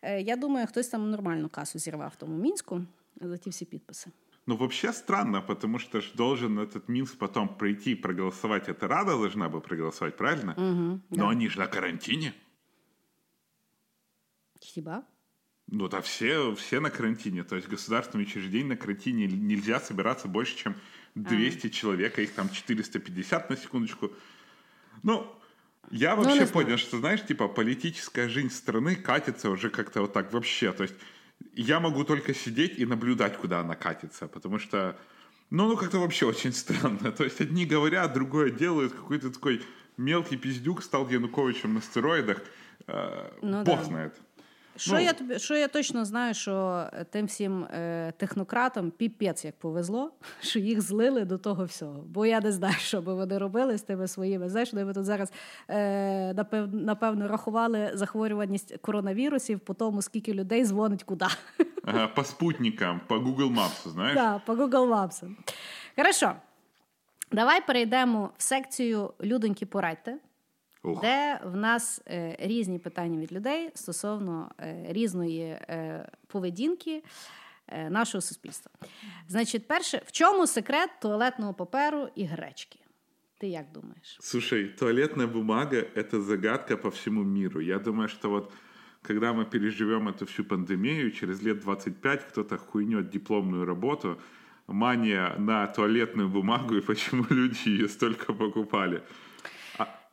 е, 0.03 0.21
я 0.23 0.37
думаю, 0.37 0.67
хтось 0.67 0.89
там 0.89 1.11
нормальну 1.11 1.49
касу 1.49 1.79
зірвав 1.79 2.13
в 2.15 2.17
тому 2.17 2.37
мінську 2.37 2.81
за 3.21 3.37
ті 3.37 3.51
всі 3.51 3.65
підписи. 3.65 4.11
Ну, 4.47 4.57
вообще 4.57 4.93
странно, 4.93 5.43
потому 5.47 5.79
что 5.79 6.01
ж 6.01 6.13
должен 6.17 6.59
этот 6.59 6.89
Минск 6.89 7.19
потом 7.19 7.49
прийти 7.49 7.95
проголосовать. 7.95 8.69
Это 8.69 8.89
Рада 8.89 9.13
должна 9.13 9.49
бы 9.49 9.61
проголосовать, 9.61 10.17
правильно? 10.17 10.55
Угу, 10.57 11.01
Но 11.11 11.25
да. 11.25 11.29
они 11.29 11.49
же 11.49 11.61
на 11.61 11.67
карантине. 11.67 12.33
Хиба? 14.68 15.06
Ну 15.68 15.90
да, 15.90 16.02
все, 16.02 16.56
все 16.56 16.80
на 16.80 16.90
карантине. 16.90 17.44
То 17.44 17.56
есть 17.56 17.68
государственные 17.68 18.26
учреждения 18.26 18.70
на 18.70 18.78
карантине 18.78 19.28
нельзя 19.28 19.80
собираться 19.80 20.28
больше, 20.28 20.56
чем 20.56 20.76
200 21.16 21.68
а. 21.68 21.70
человек, 21.70 22.18
а 22.18 22.22
их 22.22 22.34
там 22.34 22.50
450 22.50 23.50
на 23.50 23.58
секундочку. 23.58 24.12
Ну, 25.04 25.28
я 25.92 26.16
ну, 26.16 26.24
вообще 26.24 26.46
ну, 26.46 26.48
понял, 26.48 26.78
что, 26.78 27.00
знаешь, 27.00 27.26
типа 27.26 27.48
политическая 27.48 28.30
жизнь 28.30 28.50
страны 28.50 28.96
катится 28.96 29.50
уже 29.50 29.70
как-то 29.70 30.02
вот 30.02 30.14
так 30.14 30.32
вообще. 30.32 30.72
То 30.72 30.84
есть 30.84 30.96
я 31.54 31.80
могу 31.80 32.04
только 32.04 32.34
сидеть 32.34 32.78
и 32.78 32.86
наблюдать, 32.86 33.38
куда 33.38 33.60
она 33.60 33.76
катится, 33.76 34.28
потому 34.28 34.60
что, 34.60 34.98
ну, 35.50 35.68
ну 35.68 35.76
как-то 35.78 36.00
вообще 36.00 36.26
очень 36.26 36.54
странно. 36.54 37.12
То 37.12 37.26
есть 37.26 37.42
одни 37.42 37.66
говорят, 37.66 38.14
другое 38.14 38.52
делают, 38.52 38.94
какой-то 38.94 39.32
такой 39.32 39.62
мелкий 39.98 40.38
пиздюк 40.38 40.82
стал 40.82 41.10
Януковичем 41.10 41.74
на 41.74 41.82
стероидах. 41.82 42.42
Э, 42.88 43.32
ну, 43.42 43.64
Бог 43.64 43.80
да. 43.80 43.86
знает. 43.86 44.22
Що 44.78 44.94
ну, 44.94 45.00
я 45.00 45.14
тобі, 45.14 45.40
що 45.40 45.56
я 45.56 45.68
точно 45.68 46.06
знаю, 46.06 46.34
що 46.34 46.84
тим 47.10 47.26
всім 47.26 47.64
е, 47.64 48.14
технократам 48.18 48.92
піпець 48.92 49.46
як 49.46 49.56
повезло, 49.60 50.12
що 50.42 50.60
їх 50.60 50.82
злили 50.82 51.26
до 51.26 51.38
того 51.38 51.66
всього. 51.66 52.04
Бо 52.08 52.26
я 52.26 52.40
не 52.40 52.52
знаю, 52.52 52.76
що 52.78 53.02
би 53.02 53.14
вони 53.14 53.38
робили 53.38 53.78
з 53.78 53.82
тими 53.82 54.08
своїми. 54.08 54.50
Знаєш, 54.50 54.74
ми 54.74 54.94
тут 54.94 55.06
зараз 55.06 55.32
е, 55.70 56.34
напев, 56.34 56.76
напевно 56.76 57.28
рахували 57.28 57.92
захворюваність 57.94 58.78
коронавірусів 58.82 59.60
по 59.60 59.74
тому, 59.74 60.02
скільки 60.02 60.34
людей 60.34 60.66
дзвонить 60.66 61.04
куди. 61.04 61.26
Ага, 61.90 62.08
По 62.08 62.24
спутникам, 62.24 63.02
по 63.08 63.16
Google 63.16 63.56
Maps, 63.56 63.88
знаєш? 63.88 64.16
Так, 64.16 64.46
по 64.46 64.54
Google 64.54 64.90
Maps. 64.90 65.24
Хорошо. 65.96 66.34
Давай 67.32 67.68
перейдемо 67.68 68.30
в 68.38 68.44
секцію 68.44 69.14
Людоньки 69.22 69.66
порадьте. 69.66 70.18
Ух. 70.85 71.01
де 71.01 71.41
в 71.45 71.57
нас 71.57 72.03
е, 72.07 72.37
різні 72.41 72.79
питання 72.79 73.21
від 73.21 73.33
людей 73.33 73.71
стосовно 73.75 74.51
е, 74.61 74.87
різної 74.89 75.43
е, 75.43 76.09
поведінки 76.27 77.03
е, 77.69 77.91
нашого 77.91 78.23
суспільства. 78.23 78.73
Значить, 79.29 79.67
перше, 79.69 80.03
в 80.07 80.13
чому 80.13 80.47
секрет 80.47 80.91
туалетного 81.01 81.55
паперу 81.55 82.09
і 82.15 82.25
гречки? 82.25 82.79
Ты 83.43 83.47
як 83.47 83.73
думаешь? 83.73 84.17
Слушай, 84.21 84.69
туалетная 84.69 85.27
бумага — 85.27 85.95
это 85.97 86.21
загадка 86.21 86.77
по 86.77 86.89
всему 86.91 87.25
миру. 87.25 87.61
Я 87.61 87.79
думаю, 87.79 88.09
что 88.09 88.31
вот 88.31 88.53
когда 89.03 89.33
мы 89.33 89.45
переживем 89.45 90.09
эту 90.09 90.27
всю 90.27 90.45
пандемию, 90.45 91.11
через 91.11 91.43
лет 91.43 91.59
25 91.61 92.25
кто-то 92.25 92.57
хуйнет 92.57 93.11
дипломную 93.11 93.65
работу, 93.65 94.21
мания 94.69 95.35
на 95.39 95.67
туалетную 95.67 96.29
бумагу 96.29 96.77
и 96.77 96.81
почему 96.81 97.27
люди 97.31 97.69
ее 97.69 97.89
столько 97.89 98.33
покупали. 98.33 99.03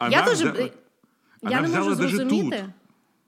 Она 0.07 0.17
я 0.17 0.23
дуже 0.23 0.51
взяла, 0.51 0.71
я 1.43 1.61
не 1.61 1.69
можу 1.69 1.95
зрозуміти. 1.95 2.73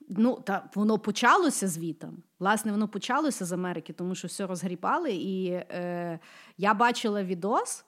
Ну, 0.09 0.43
та 0.45 0.71
воно 0.75 0.99
почалося 0.99 1.69
звітом. 1.69 2.23
Власне, 2.39 2.73
воно 2.73 2.89
почалося 2.89 3.45
з 3.45 3.53
Америки, 3.53 3.93
тому 3.93 4.15
що 4.15 4.29
все 4.29 4.47
розгрібали. 4.47 5.13
І 5.13 5.51
е, 5.51 6.19
я 6.59 6.75
бачила 6.75 7.23
відос, 7.25 7.85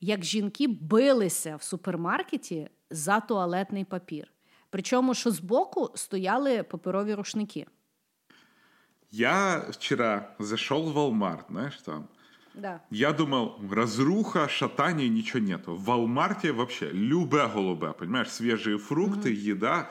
як 0.00 0.24
жінки 0.24 0.68
билися 0.68 1.56
в 1.56 1.62
супермаркеті 1.62 2.68
за 2.90 3.20
туалетний 3.20 3.84
папір. 3.84 4.28
Причому, 4.70 5.14
що 5.14 5.30
збоку 5.30 5.90
стояли 5.94 6.62
паперові 6.62 7.14
рушники. 7.14 7.66
Я 9.10 9.58
вчера 9.70 10.34
зашел 10.38 10.92
в 10.92 10.96
Walmart, 10.96 11.44
знаешь, 11.50 11.82
там. 11.82 12.08
Да. 12.56 12.82
Я 12.90 13.12
думал, 13.12 13.60
разруха, 13.70 14.48
шатания, 14.48 15.08
ничего 15.08 15.40
нету. 15.40 15.76
В 15.76 15.88
Walmart 15.90 16.50
вообще 16.52 16.90
любе 16.90 17.46
голубе, 17.48 17.92
понимаешь, 17.92 18.30
свежие 18.30 18.78
фрукты, 18.78 19.30
еда, 19.30 19.90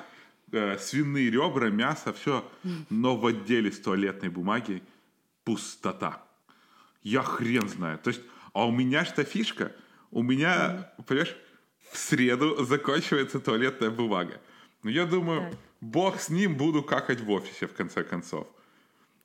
э, 0.52 0.78
свиные 0.80 1.30
ребра, 1.30 1.70
мясо, 1.70 2.12
все. 2.12 2.44
Но 2.90 3.16
в 3.16 3.26
отделе 3.28 3.72
с 3.72 3.80
туалетной 3.80 4.30
бумаги 4.30 4.82
пустота. 5.44 6.24
Я 7.04 7.22
хрен 7.22 7.70
знаю. 7.70 8.00
То 8.00 8.10
есть, 8.10 8.22
а 8.54 8.66
у 8.68 8.72
меня 8.72 9.06
что 9.06 9.24
фишка? 9.24 9.72
У 10.12 10.24
меня, 10.24 10.92
понимаешь, 11.06 11.36
в 11.92 11.98
среду 11.98 12.66
заканчивается 12.66 13.40
туалетная 13.40 13.92
бумага. 13.92 14.42
Ну, 14.84 14.90
я 14.90 15.06
думаю, 15.06 15.42
Так. 15.52 15.60
бог 15.82 16.20
с 16.20 16.30
ним, 16.30 16.56
буду 16.56 16.82
какать 16.84 17.22
в 17.22 17.30
офисе, 17.30 17.68
в 17.68 17.74
конце 17.74 18.04
концов. 18.04 18.48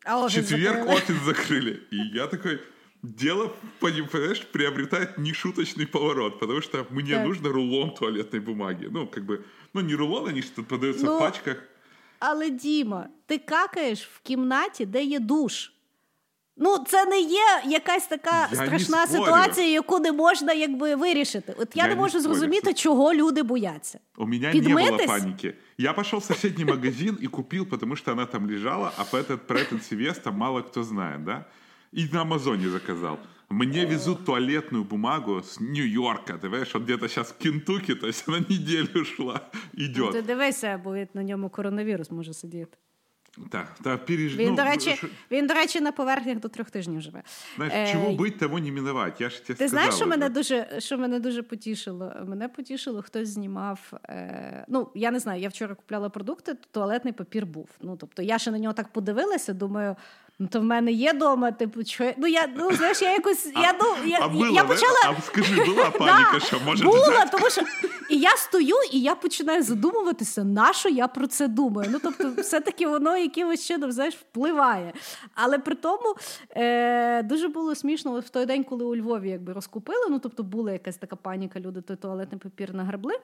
А 0.05 0.19
В 0.21 0.25
офіс 0.25 0.35
четверг 0.49 0.79
закрили. 0.87 0.95
офис 0.97 1.17
закрыли. 1.25 1.83
И 1.91 1.97
я 2.17 2.27
такой, 2.27 2.61
дело, 3.04 3.52
понимаешь, 3.80 4.42
приобретает 4.52 5.18
нешуточный 5.18 5.86
поворот, 5.88 6.40
потому 6.40 6.62
что 6.62 6.86
мне 6.90 7.14
Так. 7.16 7.28
нужно 7.28 7.50
рулон 7.50 7.92
туалетной 7.94 8.40
бумаги. 8.40 8.88
Ну, 8.92 9.08
как 9.08 9.24
бы, 9.26 9.44
ну, 9.74 9.82
не 9.82 9.96
рулон, 9.96 10.28
они 10.28 10.42
что 10.42 10.64
продаются 10.64 11.06
Ну, 11.06 11.16
в 11.18 11.20
пачках. 11.20 11.58
Але 12.20 12.50
Діма, 12.50 13.08
ти 13.26 13.38
какаєш 13.38 14.02
в 14.16 14.20
кімнаті, 14.24 14.86
де 14.86 15.04
є 15.04 15.20
душ. 15.20 15.72
Ну, 16.58 16.78
це 16.88 17.06
не 17.06 17.20
є 17.20 17.62
якась 17.66 18.08
така 18.08 18.50
Я 18.52 18.60
не 18.60 18.66
страшна 18.66 19.08
спорю. 19.08 19.24
ситуація, 19.26 19.68
яку 19.68 20.00
не 20.00 20.12
можна 20.12 20.54
якби 20.54 20.96
вирішити. 20.96 21.56
От 21.58 21.70
я, 21.76 21.84
Я 21.84 21.90
не 21.90 21.96
не 21.96 22.02
можу 22.02 22.20
спорю. 22.20 22.24
зрозуміти, 22.36 22.74
чого 22.74 23.14
люди 23.14 23.44
бояться. 23.44 24.00
У 24.18 24.26
меня 24.26 24.54
не 24.54 24.62
было 24.62 24.74
Подмытость? 24.92 25.08
паники. 25.08 25.54
Я 25.78 25.94
пошел 25.94 26.20
в 26.20 26.24
соседний 26.24 26.66
магазин 26.66 27.18
и 27.24 27.28
купил, 27.28 27.66
потому 27.66 27.96
что 27.96 28.12
она 28.12 28.26
там 28.26 28.50
лежала, 28.50 28.92
а 28.98 29.04
про 29.04 29.20
этот, 29.20 29.38
про 29.38 29.60
этот 29.60 29.84
Севес 29.84 30.18
там 30.20 30.36
мало 30.38 30.62
кто 30.62 30.84
знает, 30.84 31.24
да? 31.24 31.46
И 31.93 32.09
на 32.13 32.21
Амазоне 32.21 32.69
заказал. 32.69 33.19
Мне 33.49 33.85
везут 33.85 34.25
туалетную 34.25 34.85
бумагу 34.85 35.43
с 35.43 35.59
Нью-Йорка, 35.61 36.35
ты 36.35 36.39
понимаешь, 36.39 36.73
вот 36.73 36.85
где-то 36.85 37.09
сейчас 37.09 37.33
в 37.33 37.39
Кентукки, 37.39 37.95
то 37.95 38.07
есть 38.07 38.25
она 38.29 38.39
неделю 38.39 39.05
шла, 39.05 39.51
идет. 39.75 40.13
Ти 40.13 40.23
дивися, 40.23 40.81
бо 40.85 40.97
на 41.15 41.23
ньому 41.23 41.49
коронавірус 41.49 42.11
може 42.11 42.35
сидіти. 42.35 42.77
Так, 43.51 43.77
да, 43.81 43.97
переж... 43.97 44.37
Він, 44.37 44.51
ну, 44.51 44.57
до 44.57 44.65
речі, 44.65 44.91
ш- 44.91 45.07
він, 45.31 45.47
до 45.47 45.55
речі, 45.55 45.81
на 45.81 45.93
поверхнях 45.93 46.39
до 46.39 46.49
трьох 46.49 46.71
тижнів 46.71 47.01
живе. 47.01 47.23
Знаешь, 47.57 47.73
Е, 47.75 47.93
чего 47.93 48.11
быть, 48.11 48.39
того 48.39 48.59
не 48.59 48.73
миновать. 48.73 49.21
Я 49.21 49.31
же 49.31 49.37
тебе 49.37 49.47
Ти 49.47 49.55
сказал 49.55 49.69
знаєш, 49.69 49.95
що 49.95 50.07
мене 50.07 50.29
дуже 50.29 50.81
що 50.81 50.99
мене 50.99 51.21
дуже 51.21 51.43
потішило? 51.43 52.13
Мене 52.27 52.49
потішило, 52.49 53.03
хтось 53.03 53.29
знімав. 53.29 53.93
Е, 54.09 54.65
ну 54.69 54.91
я 54.95 55.11
не 55.11 55.19
знаю, 55.19 55.41
я 55.43 55.49
вчора 55.49 55.75
купляла 55.75 56.09
продукти, 56.09 56.57
туалетний 56.71 57.13
папір 57.13 57.47
був. 57.47 57.69
Ну 57.81 57.97
тобто 57.97 58.23
я 58.23 58.39
ще 58.39 58.51
на 58.51 58.59
нього 58.59 58.75
так 58.75 58.93
подивилася, 58.93 59.53
думаю. 59.53 59.97
Ну, 60.43 60.47
то 60.47 60.61
в 60.61 60.65
мене 60.65 60.93
є 60.93 61.13
дома, 61.13 61.53
типу, 61.53 61.85
що 61.85 62.05
я- 62.05 62.15
ну 62.17 62.27
я 62.27 62.49
ну 62.57 62.73
знаєш, 62.73 63.03
я 63.03 63.13
якось 63.13 63.47
я 63.47 63.75
ну 63.81 64.09
я, 64.09 64.19
а 64.21 64.29
было, 64.29 64.55
я 64.55 64.65
почала 64.65 64.99
А 65.05 65.21
скажи, 65.23 65.55
была 65.55 65.91
паника, 65.99 66.31
Да, 66.33 66.41
что 66.41 66.61
может 66.67 66.85
була, 66.85 67.27
тому 67.33 67.51
що 67.51 67.63
і 68.11 68.19
я 68.19 68.37
стою, 68.37 68.77
і 68.93 69.01
я 69.01 69.15
починаю 69.15 69.63
задумуватися, 69.63 70.45
на 70.45 70.73
що 70.73 70.89
я 70.89 71.09
про 71.09 71.27
це 71.27 71.49
думаю. 71.49 71.91
Ну 71.93 71.99
тобто, 72.03 72.43
все-таки 72.43 72.87
воно 72.87 73.17
якимось 73.17 73.67
чином 73.67 73.93
знаєш, 73.93 74.15
впливає. 74.15 74.93
Але 75.35 75.59
при 75.59 75.75
тому 75.75 76.15
е, 76.57 77.23
дуже 77.23 77.49
було 77.49 77.75
смішно 77.75 78.21
в 78.21 78.29
той 78.29 78.47
день, 78.47 78.65
коли 78.65 78.85
у 78.85 78.97
Львові 78.97 79.31
якби 79.31 79.53
розкупили. 79.53 80.07
Ну 80.11 80.19
тобто 80.19 80.43
була 80.43 80.73
якась 80.73 80.97
така 80.97 81.17
паніка, 81.17 81.61
люди 81.61 81.81
той 81.81 81.97
туалетний 81.97 82.41
папір 82.41 82.75
нагребли. 82.75 83.15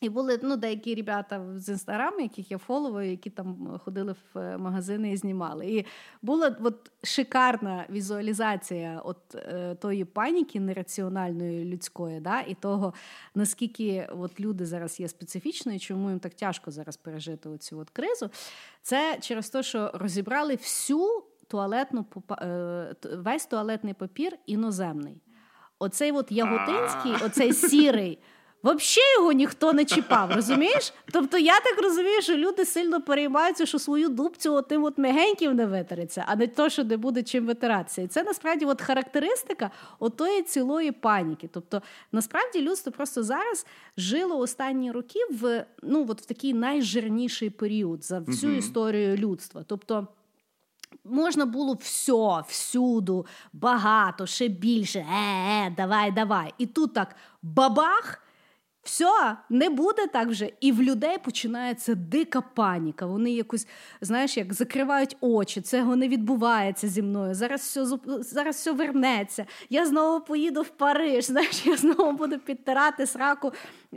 І 0.00 0.08
були 0.08 0.40
ну, 0.42 0.56
деякі 0.56 0.94
ребята 0.94 1.44
з 1.56 1.68
інстаграму, 1.68 2.20
яких 2.20 2.50
я 2.50 2.58
фоловую, 2.58 3.10
які 3.10 3.30
там 3.30 3.80
ходили 3.84 4.12
в 4.12 4.38
е, 4.38 4.58
магазини 4.58 5.12
і 5.12 5.16
знімали. 5.16 5.66
І 5.66 5.86
була 6.22 6.56
от 6.60 6.90
шикарна 7.02 7.86
візуалізація 7.90 9.00
от, 9.04 9.34
е, 9.34 9.74
тої 9.74 10.04
паніки 10.04 10.60
нераціональної 10.60 11.64
людської, 11.64 12.20
да, 12.20 12.40
і 12.40 12.54
того, 12.54 12.94
наскільки 13.34 14.08
от 14.18 14.40
люди 14.40 14.66
зараз 14.66 15.00
є 15.00 15.08
специфічною, 15.08 15.80
чому 15.80 16.10
їм 16.10 16.18
так 16.18 16.34
тяжко 16.34 16.70
зараз 16.70 16.96
пережити 16.96 17.48
от 17.72 17.90
кризу. 17.90 18.30
Це 18.82 19.18
через 19.20 19.50
те, 19.50 19.62
що 19.62 19.90
розібрали 19.94 20.54
всю 20.54 21.22
туалетну 21.48 22.06
е, 22.30 22.94
весь 23.16 23.46
туалетний 23.46 23.94
папір 23.94 24.38
іноземний. 24.46 25.22
Оцей 25.78 26.12
от 26.12 26.32
яготинський, 26.32 27.26
оцей 27.26 27.52
сірий. 27.52 28.18
Взагалі 28.62 29.14
його 29.18 29.32
ніхто 29.32 29.72
не 29.72 29.84
чіпав, 29.84 30.32
розумієш? 30.32 30.92
Тобто 31.12 31.38
я 31.38 31.60
так 31.60 31.82
розумію, 31.82 32.22
що 32.22 32.36
люди 32.36 32.64
сильно 32.64 33.02
переймаються, 33.02 33.66
що 33.66 33.78
свою 33.78 34.08
дубцю 34.08 34.54
отим 34.54 34.84
от 34.84 34.98
мегеньків 34.98 35.54
не 35.54 35.66
витереться, 35.66 36.24
а 36.26 36.36
не 36.36 36.46
то, 36.46 36.68
що 36.68 36.84
не 36.84 36.96
буде 36.96 37.22
чим 37.22 37.46
витиратися. 37.46 38.02
І 38.02 38.06
це 38.06 38.22
насправді 38.22 38.64
от 38.64 38.82
характеристика 38.82 39.70
отої 39.98 40.42
цілої 40.42 40.92
паніки. 40.92 41.48
Тобто, 41.52 41.82
насправді 42.12 42.62
людство 42.62 42.92
просто 42.92 43.22
зараз 43.22 43.66
жило 43.96 44.38
останні 44.38 44.92
роки 44.92 45.20
в 45.30 45.64
ну 45.82 46.06
от 46.08 46.22
в 46.22 46.24
такий 46.24 46.54
найжирніший 46.54 47.50
період 47.50 48.04
за 48.04 48.18
всю 48.18 48.56
історію 48.56 49.16
людства. 49.16 49.64
Тобто. 49.66 50.06
Можна 51.04 51.46
було 51.46 51.74
все, 51.80 52.42
всюду, 52.48 53.26
багато, 53.52 54.26
ще 54.26 54.48
більше. 54.48 54.98
Е, 54.98 55.66
е, 55.66 55.74
давай, 55.76 56.12
давай. 56.12 56.54
І 56.58 56.66
тут 56.66 56.94
так 56.94 57.16
бабах. 57.42 58.27
Все, 58.88 59.36
не 59.50 59.70
буде 59.70 60.06
так 60.06 60.28
вже. 60.28 60.50
І 60.60 60.72
в 60.72 60.82
людей 60.82 61.18
починається 61.24 61.94
дика 61.94 62.40
паніка. 62.40 63.06
Вони 63.06 63.30
якось, 63.30 63.66
знаєш, 64.00 64.36
як 64.36 64.54
закривають 64.54 65.16
очі, 65.20 65.60
цього 65.60 65.96
не 65.96 66.08
відбувається 66.08 66.88
зі 66.88 67.02
мною. 67.02 67.34
Зараз 67.34 67.60
все 67.60 67.86
зараз 68.20 68.56
все 68.56 68.72
вернеться. 68.72 69.46
Я 69.70 69.86
знову 69.86 70.20
поїду 70.20 70.62
в 70.62 70.68
Париж. 70.68 71.24
Знаєш, 71.28 71.66
я 71.66 71.76
знову 71.76 72.12
буду 72.12 72.38
підтирати 72.38 73.06
сраку, 73.06 73.52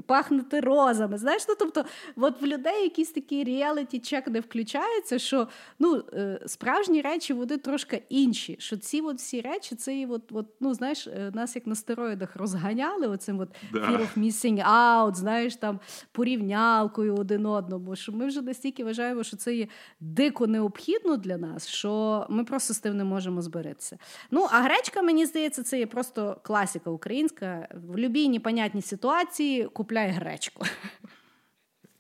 пахнути 0.06 0.60
розами. 0.60 1.18
Знаєш, 1.18 1.46
ну 1.50 1.56
тобто, 1.60 1.86
от 2.16 2.42
в 2.42 2.46
людей 2.46 2.84
якийсь 2.84 3.12
такий 3.12 3.44
реаліті 3.44 4.00
чек 4.00 4.28
не 4.28 4.40
включається, 4.40 5.20
що 5.20 5.48
ну, 5.80 6.04
е, 6.14 6.42
справжні 6.46 7.02
речі 7.02 7.34
вони 7.34 7.58
трошки 7.58 8.04
інші. 8.10 8.56
Що 8.60 8.78
ці 8.78 9.02
от 9.02 9.18
всі 9.18 9.42
речі, 9.42 9.76
це 9.76 9.98
і 9.98 10.06
от, 10.06 10.22
от, 10.32 10.48
ну, 10.60 10.74
знаєш, 10.74 11.08
е, 11.08 11.32
нас 11.34 11.56
як 11.56 11.68
на 11.68 11.76
стероїдах 11.76 12.36
розганяли 12.36 13.08
оцим 13.08 13.40
от 13.40 13.50
Да. 13.74 13.80
fear 13.80 14.00
of 14.02 14.18
missing 14.18 14.68
out, 14.70 15.16
знаєш, 15.16 15.56
там 15.56 15.80
порівнялкою 16.12 17.16
один 17.16 17.46
одному. 17.46 17.96
Що 17.96 18.12
ми 18.12 18.28
вже 18.28 18.42
настільки 18.42 18.84
вважаємо, 18.84 19.24
що 19.24 19.38
це 19.38 19.56
є 19.56 19.68
дико 20.00 20.48
необхідно 20.48 21.18
для 21.18 21.38
нас, 21.38 21.68
що 21.68 22.26
ми 22.30 22.44
просто 22.44 22.74
з 22.74 22.80
тим 22.80 22.98
не 22.98 23.04
можемо 23.04 23.42
зберитися. 23.42 23.98
Ну, 24.32 24.48
а 24.52 24.62
гречка, 24.62 25.02
мені 25.02 25.26
здається, 25.26 25.64
це 25.64 25.80
є 25.80 25.86
просто 25.88 26.38
класика 26.44 26.90
українська. 26.90 27.68
В 27.76 27.92
будь-якій 27.92 28.30
непонятній 28.30 28.82
ситуації 28.82 29.66
купляй 29.82 30.12
гречку. 30.14 30.64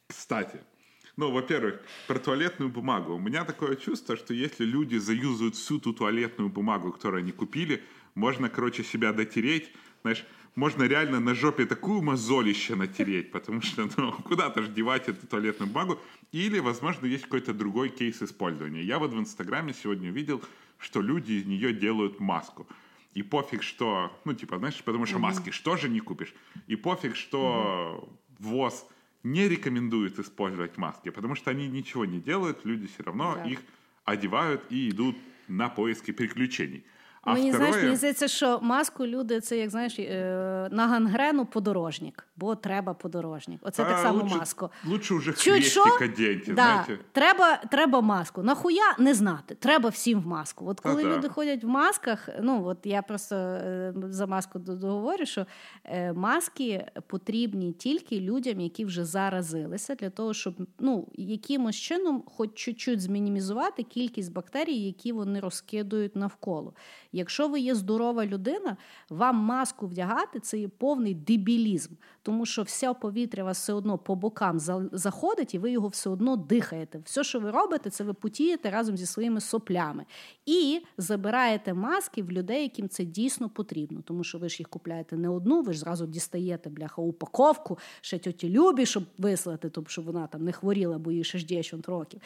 Кстати, 0.07 0.61
ну, 1.17 1.31
во-первых, 1.31 1.81
про 2.07 2.19
туалетную 2.19 2.69
бумагу. 2.69 3.15
У 3.15 3.19
меня 3.19 3.43
такое 3.43 3.75
чувство, 3.75 4.15
что 4.15 4.35
если 4.35 4.65
люди 4.65 4.97
заюзают 4.97 5.55
всю 5.55 5.79
ту 5.79 5.91
туалетную 5.91 6.49
бумагу, 6.49 6.91
которую 6.91 7.23
они 7.23 7.31
купили, 7.31 7.81
можно, 8.13 8.49
короче, 8.49 8.83
себя 8.83 9.13
дотереть, 9.13 9.71
знаешь, 10.03 10.25
можно 10.55 10.83
реально 10.83 11.19
на 11.19 11.33
жопе 11.33 11.65
такую 11.65 12.03
мозолище 12.03 12.75
натереть, 12.75 13.31
потому 13.31 13.61
что, 13.61 13.89
ну, 13.97 14.11
куда-то 14.29 14.61
же 14.61 14.69
девать 14.69 15.09
эту 15.09 15.25
туалетную 15.25 15.71
бумагу. 15.71 15.99
Или, 16.31 16.59
возможно, 16.59 17.07
есть 17.07 17.23
какой-то 17.23 17.51
другой 17.51 17.89
кейс 17.89 18.21
использования. 18.21 18.83
Я 18.83 18.99
вот 18.99 19.11
в 19.11 19.19
Инстаграме 19.19 19.73
сегодня 19.73 20.11
увидел, 20.11 20.39
что 20.77 21.01
люди 21.01 21.33
из 21.33 21.45
нее 21.45 21.73
делают 21.73 22.19
маску. 22.19 22.67
И 23.13 23.23
пофиг, 23.23 23.61
что, 23.63 24.17
ну, 24.25 24.33
типа, 24.33 24.57
знаешь, 24.57 24.81
потому 24.83 25.05
что 25.05 25.19
маски 25.19 25.49
что 25.51 25.75
же 25.75 25.89
не 25.89 25.99
купишь. 25.99 26.33
И 26.67 26.75
пофиг, 26.75 27.15
что 27.15 28.09
ВОЗ 28.39 28.85
не 29.23 29.47
рекомендует 29.47 30.17
использовать 30.19 30.77
маски, 30.77 31.09
потому 31.09 31.35
что 31.35 31.51
они 31.51 31.67
ничего 31.67 32.05
не 32.05 32.19
делают, 32.19 32.65
люди 32.65 32.87
все 32.87 33.03
равно 33.03 33.35
Так. 33.35 33.47
их 33.47 33.59
одевают 34.05 34.63
и 34.69 34.89
идут 34.89 35.15
на 35.47 35.69
поиски 35.69 36.11
приключений. 36.11 36.83
А 37.23 37.33
мені 37.33 37.49
второе, 37.49 37.67
знаєш, 37.67 37.85
мені 37.85 37.95
здається, 37.95 38.27
що 38.27 38.59
маску 38.61 39.07
люди 39.07 39.41
це 39.41 39.57
як 39.57 39.69
знаєш 39.69 39.99
е, 39.99 40.67
на 40.71 40.87
гангрену 40.87 41.45
подорожник, 41.45 42.27
бо 42.35 42.55
треба 42.55 42.93
подорожник. 42.93 43.59
Оце 43.63 43.83
так 43.83 43.97
само 43.97 44.23
лучше, 44.23 44.35
маску. 44.35 44.69
Лучше 44.85 45.13
уже 45.13 45.33
Чуть 45.33 45.65
що? 45.65 45.81
хрестик 45.83 46.45
Да, 46.47 46.53
знаете. 46.53 46.97
треба, 47.11 47.57
треба 47.57 48.01
маску. 48.01 48.43
Нахуя 48.43 48.95
не 48.99 49.13
знати. 49.13 49.55
Треба 49.55 49.89
всім 49.89 50.21
в 50.21 50.27
маску. 50.27 50.67
От 50.67 50.79
коли 50.79 51.03
Та-та. 51.03 51.17
люди 51.17 51.29
ходять 51.29 51.63
в 51.63 51.67
масках, 51.67 52.29
ну 52.41 52.65
от 52.65 52.77
я 52.83 53.01
просто 53.01 53.35
е, 53.35 53.93
за 54.09 54.27
маску 54.27 54.59
договорю, 54.59 55.25
що 55.25 55.45
е, 55.83 56.13
маски 56.13 56.85
потрібні 57.07 57.73
тільки 57.73 58.19
людям, 58.19 58.59
які 58.59 58.85
вже 58.85 59.05
заразилися, 59.05 59.95
для 59.95 60.09
того, 60.09 60.33
щоб 60.33 60.53
ну 60.79 61.07
якимось 61.13 61.75
чином, 61.75 62.23
хоч 62.25 62.49
чуть-чуть 62.53 63.01
змінімізувати 63.01 63.83
кількість 63.83 64.33
бактерій, 64.33 64.77
які 64.77 65.11
вони 65.11 65.39
розкидують 65.39 66.15
навколо. 66.15 66.73
Якщо 67.11 67.47
ви 67.47 67.59
є 67.59 67.75
здорова 67.75 68.25
людина, 68.25 68.77
вам 69.09 69.35
маску 69.35 69.87
вдягати 69.87 70.39
це 70.39 70.59
є 70.59 70.67
повний 70.67 71.13
дебілізм, 71.13 71.93
тому 72.21 72.45
що 72.45 72.63
все 72.63 72.93
повітря 72.93 73.43
вас 73.43 73.57
все 73.57 73.73
одно 73.73 73.97
по 73.97 74.15
бокам 74.15 74.59
заходить, 74.91 75.53
і 75.53 75.59
ви 75.59 75.71
його 75.71 75.87
все 75.87 76.09
одно 76.09 76.35
дихаєте. 76.35 77.01
Все, 77.05 77.23
що 77.23 77.39
ви 77.39 77.51
робите, 77.51 77.89
це 77.89 78.03
ви 78.03 78.13
потієте 78.13 78.69
разом 78.69 78.97
зі 78.97 79.05
своїми 79.05 79.41
соплями 79.41 80.05
і 80.45 80.81
забираєте 80.97 81.73
маски 81.73 82.23
в 82.23 82.31
людей, 82.31 82.63
яким 82.63 82.89
це 82.89 83.05
дійсно 83.05 83.49
потрібно, 83.49 84.01
тому 84.01 84.23
що 84.23 84.37
ви 84.37 84.49
ж 84.49 84.55
їх 84.59 84.69
купляєте 84.69 85.17
не 85.17 85.29
одну, 85.29 85.61
ви 85.61 85.73
ж 85.73 85.79
зразу 85.79 86.07
дістаєте 86.07 86.69
бляха 86.69 87.01
упаковку, 87.01 87.77
ще 88.01 88.19
тьоті 88.19 88.49
Любі, 88.49 88.85
щоб 88.85 89.03
вислати, 89.17 89.69
тобто 89.69 89.89
щоб 89.89 90.05
вона 90.05 90.27
там 90.27 90.43
не 90.43 90.51
хворіла, 90.51 90.97
бо 90.97 91.11
їй 91.11 91.23
ще 91.23 91.37
ж 91.37 91.45
10 91.45 91.87
років. 91.87 92.21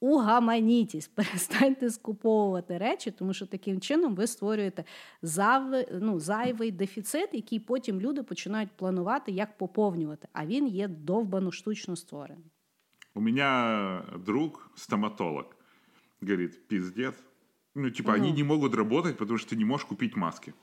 Угаманітесь, 0.00 1.08
перестаньте 1.14 1.90
скуповувати 1.90 2.78
речі, 2.78 3.10
тому 3.10 3.34
що 3.34 3.46
таким 3.46 3.80
чином 3.80 4.14
ви 4.14 4.26
створюєте 4.26 4.84
зайвий, 5.22 5.88
ну, 6.00 6.20
зайвий 6.20 6.70
дефіцит, 6.70 7.28
який 7.32 7.60
потім 7.60 8.00
люди 8.00 8.22
починають 8.22 8.70
планувати, 8.76 9.32
як 9.32 9.58
поповнювати. 9.58 10.28
А 10.32 10.46
він 10.46 10.66
є 10.66 10.88
довбано 10.88 11.52
штучно 11.52 11.96
створений. 11.96 12.50
У 13.14 13.20
меня 13.20 14.02
друг 14.26 14.70
стоматолог 14.74 15.44
говорит, 16.20 16.68
пиздец. 16.68 17.14
Ну, 17.74 17.90
типа, 17.90 18.12
они 18.12 18.32
не 18.32 18.42
могут 18.42 18.74
работать, 18.74 19.16
потому 19.16 19.38
что 19.38 19.50
ты 19.50 19.56
не 19.56 19.64
можешь 19.64 19.86
купить 19.86 20.16
маски. 20.16 20.54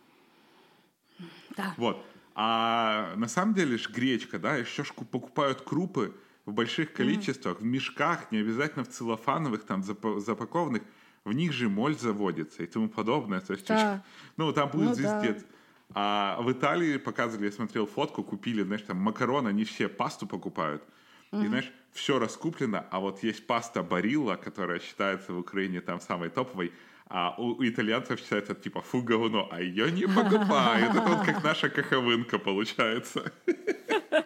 Да. 1.58 1.74
Вот. 1.78 1.98
А 2.36 3.14
на 3.16 3.28
самом 3.28 3.54
деле 3.54 3.78
ж 3.78 3.90
гречка, 3.90 4.40
да, 4.40 4.58
еще 4.58 4.84
ж 4.84 4.94
покупают 4.94 5.62
крупы 5.62 6.14
в 6.46 6.52
больших 6.52 6.94
количествах, 6.94 7.58
mm. 7.58 7.62
в 7.62 7.66
мешках, 7.66 8.32
не 8.32 8.40
обязательно 8.40 8.84
в 8.84 8.90
целлофановых, 8.90 9.64
там, 9.64 9.84
запакованных, 9.84 10.84
в 11.24 11.34
них 11.34 11.54
же 11.54 11.70
моль 11.70 11.96
заводится 11.96 12.64
и 12.64 12.66
тому 12.66 12.90
подобное. 12.90 13.40
То 13.40 13.54
есть, 13.54 13.68
да. 13.68 14.04
ну, 14.38 14.52
там 14.52 14.70
будет 14.70 14.90
ну, 14.90 14.94
звездец. 14.94 15.42
Да. 15.42 15.48
А 15.96 16.42
в 16.42 16.52
Италии 16.52 16.98
показывали, 16.98 17.46
я 17.46 17.52
смотрел 17.52 17.86
фотку, 17.86 18.24
купили, 18.24 18.64
знаешь, 18.64 18.82
там 18.82 18.98
макароны, 18.98 19.50
они 19.50 19.64
все 19.64 19.88
пасту 19.88 20.28
покупают. 20.28 20.84
Mm-hmm. 21.32 21.44
И, 21.44 21.48
знаешь, 21.48 21.72
все 21.94 22.20
раскуплено, 22.20 22.86
а 22.90 23.00
вот 23.00 23.24
есть 23.24 23.46
паста 23.46 23.84
Барилла, 23.84 24.36
которая 24.36 24.80
считается 24.80 25.34
в 25.34 25.40
Украине 25.40 25.80
там 25.82 26.00
самой 26.00 26.30
топовой, 26.30 26.74
а 27.08 27.36
у, 27.38 27.56
у 27.56 27.64
итальянцев 27.64 28.20
считается 28.20 28.56
типа 28.56 28.82
фу 28.82 29.04
говно, 29.04 29.48
а 29.52 29.62
ее 29.62 29.92
не 29.92 30.08
покупают. 30.08 30.90
Это 30.90 31.02
вот 31.02 31.26
как 31.26 31.44
наша 31.44 31.70
каховинка 31.70 32.40
получается. 32.40 33.32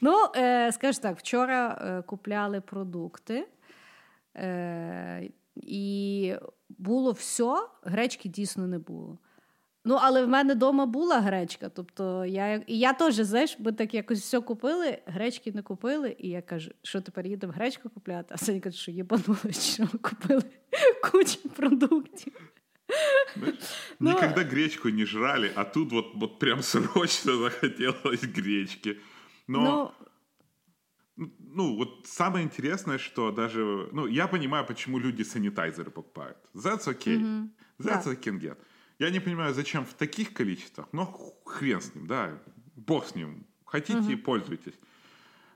Ну, 0.00 0.26
е, 0.36 0.72
скажу 0.72 1.00
так, 1.00 1.18
вчора 1.18 1.78
е, 1.80 2.02
купляли 2.02 2.60
продукти, 2.60 3.46
е, 4.36 5.30
і 5.56 6.34
було 6.68 7.12
все, 7.12 7.56
гречки 7.82 8.28
дійсно 8.28 8.66
не 8.66 8.78
було. 8.78 9.18
Ну, 9.86 9.98
але 10.02 10.24
в 10.24 10.28
мене 10.28 10.54
вдома 10.54 10.86
була 10.86 11.20
гречка. 11.20 11.68
Тобто 11.68 12.24
я 12.24 12.54
і 12.66 12.78
я 12.78 12.92
теж, 12.92 13.14
знаєш, 13.14 13.58
ми 13.58 13.72
так 13.72 13.94
якось 13.94 14.20
все 14.20 14.40
купили, 14.40 14.98
гречки 15.06 15.52
не 15.52 15.62
купили, 15.62 16.16
і 16.18 16.28
я 16.28 16.42
кажу, 16.42 16.70
що 16.82 17.00
тепер 17.00 17.26
їдемо 17.26 17.52
гречку 17.52 17.90
купляти, 17.90 18.34
а 18.34 18.36
Саня 18.36 18.60
каже, 18.60 18.78
що 18.78 18.90
єбанули, 18.90 19.52
що 19.52 19.82
ми 19.82 19.98
купили 19.98 20.42
кучу 21.10 21.48
продуктів. 21.48 22.32
Ну, 24.00 24.14
гречку 24.20 24.88
не 24.88 25.06
жрали, 25.06 25.50
а 25.54 25.64
тут 25.64 25.92
вот, 25.92 26.14
вот 26.14 26.38
прям 26.38 26.62
срочно 26.62 27.36
захотелось 27.36 28.24
гречки. 28.24 28.96
Но, 29.46 29.94
ну, 31.16 31.30
ну, 31.38 31.76
вот 31.76 32.06
самое 32.06 32.44
интересное, 32.44 32.98
что 32.98 33.30
даже... 33.30 33.88
Ну, 33.92 34.06
я 34.06 34.26
понимаю, 34.26 34.66
почему 34.66 34.98
люди 34.98 35.22
санитайзеры 35.22 35.90
покупают. 35.90 36.38
That's 36.54 36.86
okay. 36.86 37.18
Mm-hmm. 37.18 37.48
That's 37.78 38.04
да. 38.04 38.10
I 38.10 38.16
can 38.16 38.40
get. 38.40 38.58
Я 38.98 39.10
не 39.10 39.20
понимаю, 39.20 39.54
зачем 39.54 39.84
в 39.84 39.94
таких 39.94 40.32
количествах, 40.32 40.86
но 40.92 41.06
хрен 41.44 41.80
с 41.80 41.94
ним, 41.94 42.06
да, 42.06 42.40
бог 42.76 43.06
с 43.06 43.14
ним. 43.14 43.46
Хотите, 43.64 44.14
угу. 44.14 44.18
пользуйтесь. 44.18 44.74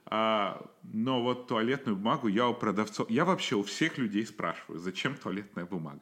А, 0.06 0.66
но 0.82 1.23
вот 1.23 1.47
туалетную 1.47 1.97
бумагу 1.97 2.27
я 2.28 2.48
у 2.48 2.55
продавцов, 2.55 3.09
я 3.10 3.24
вообще 3.24 3.55
у 3.55 3.62
всех 3.62 3.98
людей 3.98 4.27
спрашиваю, 4.27 4.81
зачем 4.81 5.15
туалетная 5.15 5.66
бумага. 5.66 6.01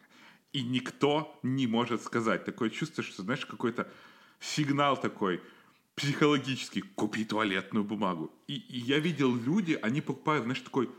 И 0.53 0.63
никто 0.63 1.39
не 1.43 1.67
может 1.67 2.03
сказать. 2.03 2.45
Такое 2.45 2.71
чувство, 2.71 3.05
что, 3.05 3.23
знаешь, 3.23 3.45
какой-то 3.45 3.91
сигнал 4.41 4.97
такой 4.97 5.43
психологический, 5.96 6.82
купи 6.82 7.26
туалетную 7.26 7.84
бумагу. 7.84 8.32
И, 8.48 8.56
и 8.56 8.80
я 8.80 9.00
видел 9.00 9.36
люди, 9.36 9.78
они 9.82 10.02
покупают, 10.02 10.44
знаешь, 10.44 10.62
такой... 10.62 10.90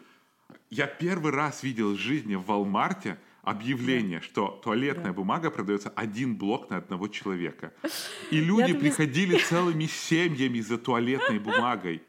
Я 0.70 0.86
первый 0.86 1.32
раз 1.32 1.62
видел 1.62 1.94
в 1.94 1.98
жизни 1.98 2.34
в 2.34 2.50
Walmart 2.50 3.16
объявление, 3.42 4.20
да. 4.20 4.24
что 4.24 4.60
туалетная 4.62 5.06
да. 5.06 5.12
бумага 5.12 5.50
продается 5.50 5.90
один 5.90 6.36
блок 6.36 6.70
на 6.70 6.76
одного 6.76 7.08
человека. 7.08 7.72
И 8.30 8.40
люди 8.40 8.72
тобі... 8.72 8.80
приходили 8.80 9.36
целыми 9.36 9.86
семьями 9.86 10.60
за 10.60 10.78
туалетной 10.78 11.38
бумагой. 11.38 12.02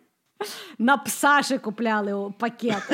На 0.77 0.97
пса 0.97 1.41
ще 1.43 1.57
купляли 1.57 2.33
пакет. 2.39 2.83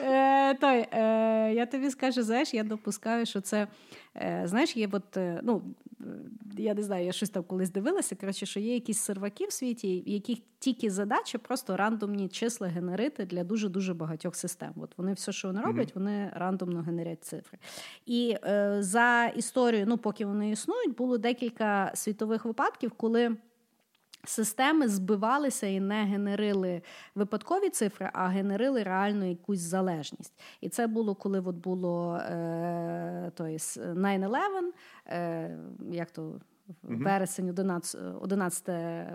е, 0.00 0.54
той, 0.54 0.86
е, 0.92 1.52
Я 1.54 1.66
тобі 1.66 1.90
скажу, 1.90 2.22
знаєш, 2.22 2.54
я 2.54 2.62
допускаю, 2.62 3.26
що 3.26 3.40
це 3.40 3.68
е, 4.16 4.42
знаєш, 4.44 4.76
є 4.76 4.88
от, 4.92 5.16
е, 5.16 5.40
ну, 5.42 5.62
я 6.57 6.73
не 6.73 6.83
знаю, 6.83 7.05
я 7.05 7.11
щось 7.11 7.29
там 7.29 7.43
колись 7.43 7.71
дивилася. 7.71 8.15
Коротше, 8.15 8.45
що 8.45 8.59
є 8.59 8.73
якісь 8.73 8.99
серваки 8.99 9.45
в 9.45 9.51
світі, 9.51 10.03
яких 10.05 10.39
тільки 10.59 10.91
задача 10.91 11.37
просто 11.37 11.77
рандомні 11.77 12.29
числа 12.29 12.67
генерити 12.67 13.25
для 13.25 13.43
дуже 13.43 13.69
дуже 13.69 13.93
багатьох 13.93 14.35
систем. 14.35 14.73
От 14.75 14.97
вони 14.97 15.13
все, 15.13 15.31
що 15.31 15.47
вони 15.47 15.61
роблять, 15.61 15.87
mm-hmm. 15.87 15.99
вони 15.99 16.31
рандомно 16.35 16.81
генерять 16.81 17.23
цифри. 17.23 17.57
І 18.05 18.35
е, 18.45 18.77
за 18.79 19.25
історію, 19.25 19.85
ну 19.87 19.97
поки 19.97 20.25
вони 20.25 20.49
існують, 20.49 20.95
було 20.95 21.17
декілька 21.17 21.91
світових 21.95 22.45
випадків, 22.45 22.91
коли. 22.91 23.37
Системи 24.25 24.87
збивалися 24.87 25.67
і 25.67 25.79
не 25.79 26.03
генерили 26.03 26.81
випадкові 27.15 27.69
цифри, 27.69 28.09
а 28.13 28.27
генерили 28.27 28.83
реально 28.83 29.25
якусь 29.25 29.59
залежність. 29.59 30.33
І 30.61 30.69
це 30.69 30.87
було 30.87 31.15
коли 31.15 31.39
от 31.39 31.55
було 31.55 32.15
е, 32.15 33.31
той 33.35 33.57
9-11, 33.57 34.39
е, 35.07 35.57
як 35.91 36.11
то 36.11 36.39
вересень, 36.83 37.49
11 37.49 38.01
11 38.21 38.67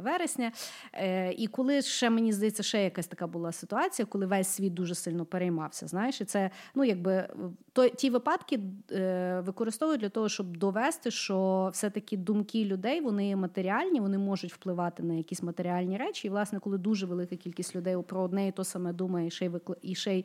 вересня. 0.03 0.53
Е, 0.93 1.33
І 1.33 1.47
коли 1.47 1.83
ще 1.83 2.11
мені 2.11 2.33
здається, 2.33 2.63
ще 2.63 2.85
якась 2.85 3.07
така 3.07 3.27
була 3.27 3.53
ситуація, 3.53 4.07
коли 4.07 4.27
весь 4.27 4.49
світ 4.49 4.75
дуже 4.75 4.95
сильно 4.95 5.25
переймався. 5.25 5.87
Знаєш, 5.87 6.21
і 6.21 6.25
це 6.25 6.51
ну 6.75 6.85
якби 6.85 7.29
то 7.73 7.89
ті 7.89 8.11
випадки 8.11 8.61
е, 8.93 9.41
використовують 9.47 10.01
для 10.01 10.09
того, 10.09 10.29
щоб 10.29 10.57
довести, 10.57 11.11
що 11.11 11.71
все-таки 11.73 12.17
думки 12.17 12.65
людей 12.65 13.01
вони 13.01 13.37
матеріальні, 13.37 14.01
вони 14.01 14.19
можуть 14.19 14.53
впливати 14.53 15.03
на 15.03 15.15
якісь 15.15 15.43
матеріальні 15.43 15.97
речі. 15.97 16.27
І 16.27 16.31
власне, 16.31 16.61
коли 16.61 16.79
дуже 16.79 17.07
велика 17.07 17.37
кількість 17.37 17.77
людей 17.77 17.97
про 18.07 18.23
одне 18.23 18.49
і 18.49 18.53
то 18.53 18.65
саме 18.65 18.93
думає, 18.93 19.27
і 19.27 19.31
ще 19.31 19.45
й 19.45 19.49
викли... 19.49 19.77
і 19.83 19.95
ще 19.95 20.19
й 20.19 20.25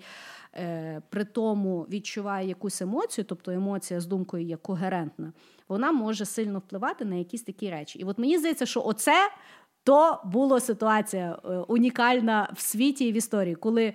е, 0.56 1.02
при 1.10 1.26
тому 1.26 1.82
відчуває 1.82 2.48
якусь 2.48 2.82
емоцію, 2.82 3.26
тобто 3.26 3.52
емоція 3.52 4.00
з 4.00 4.06
думкою 4.06 4.44
є 4.44 4.58
когерентна 4.58 5.34
вона 5.68 5.92
може 5.92 6.26
сильно 6.26 6.60
впливати 6.60 7.06
на 7.06 7.16
якісь 7.16 7.44
такі 7.44 7.70
речі. 7.70 8.00
І 8.00 8.04
от 8.04 8.18
мені 8.18 8.38
здається, 8.38 8.66
що 8.66 8.84
оце 8.86 9.30
то 9.84 10.22
була 10.26 10.60
ситуація 10.60 11.40
е, 11.46 11.48
унікальна 11.48 12.50
в 12.56 12.62
світі 12.62 13.06
і 13.06 13.12
в 13.12 13.16
історії, 13.16 13.56
коли. 13.56 13.94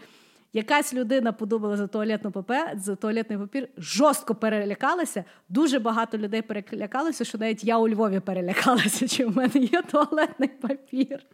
Якась 0.52 0.94
людина 0.94 1.32
подумала 1.32 1.76
за 1.76 1.86
туалетну 1.86 2.30
папер, 2.30 2.78
за 2.78 2.96
туалетний 2.96 3.38
папір, 3.38 3.68
жорстко 3.76 4.34
перелякалася. 4.34 5.24
Дуже 5.48 5.78
багато 5.78 6.18
людей 6.18 6.42
перелякалося, 6.42 7.24
що 7.24 7.38
навіть 7.38 7.64
я 7.64 7.78
у 7.78 7.88
Львові 7.88 8.20
перелякалася, 8.20 9.08
чи 9.08 9.26
в 9.26 9.36
мене 9.36 9.54
є 9.54 9.82
туалетний 9.82 10.48
папір. 10.48 11.26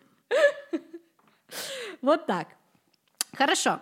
От 2.02 2.26
так. 2.26 2.46
Хорошо. 3.38 3.78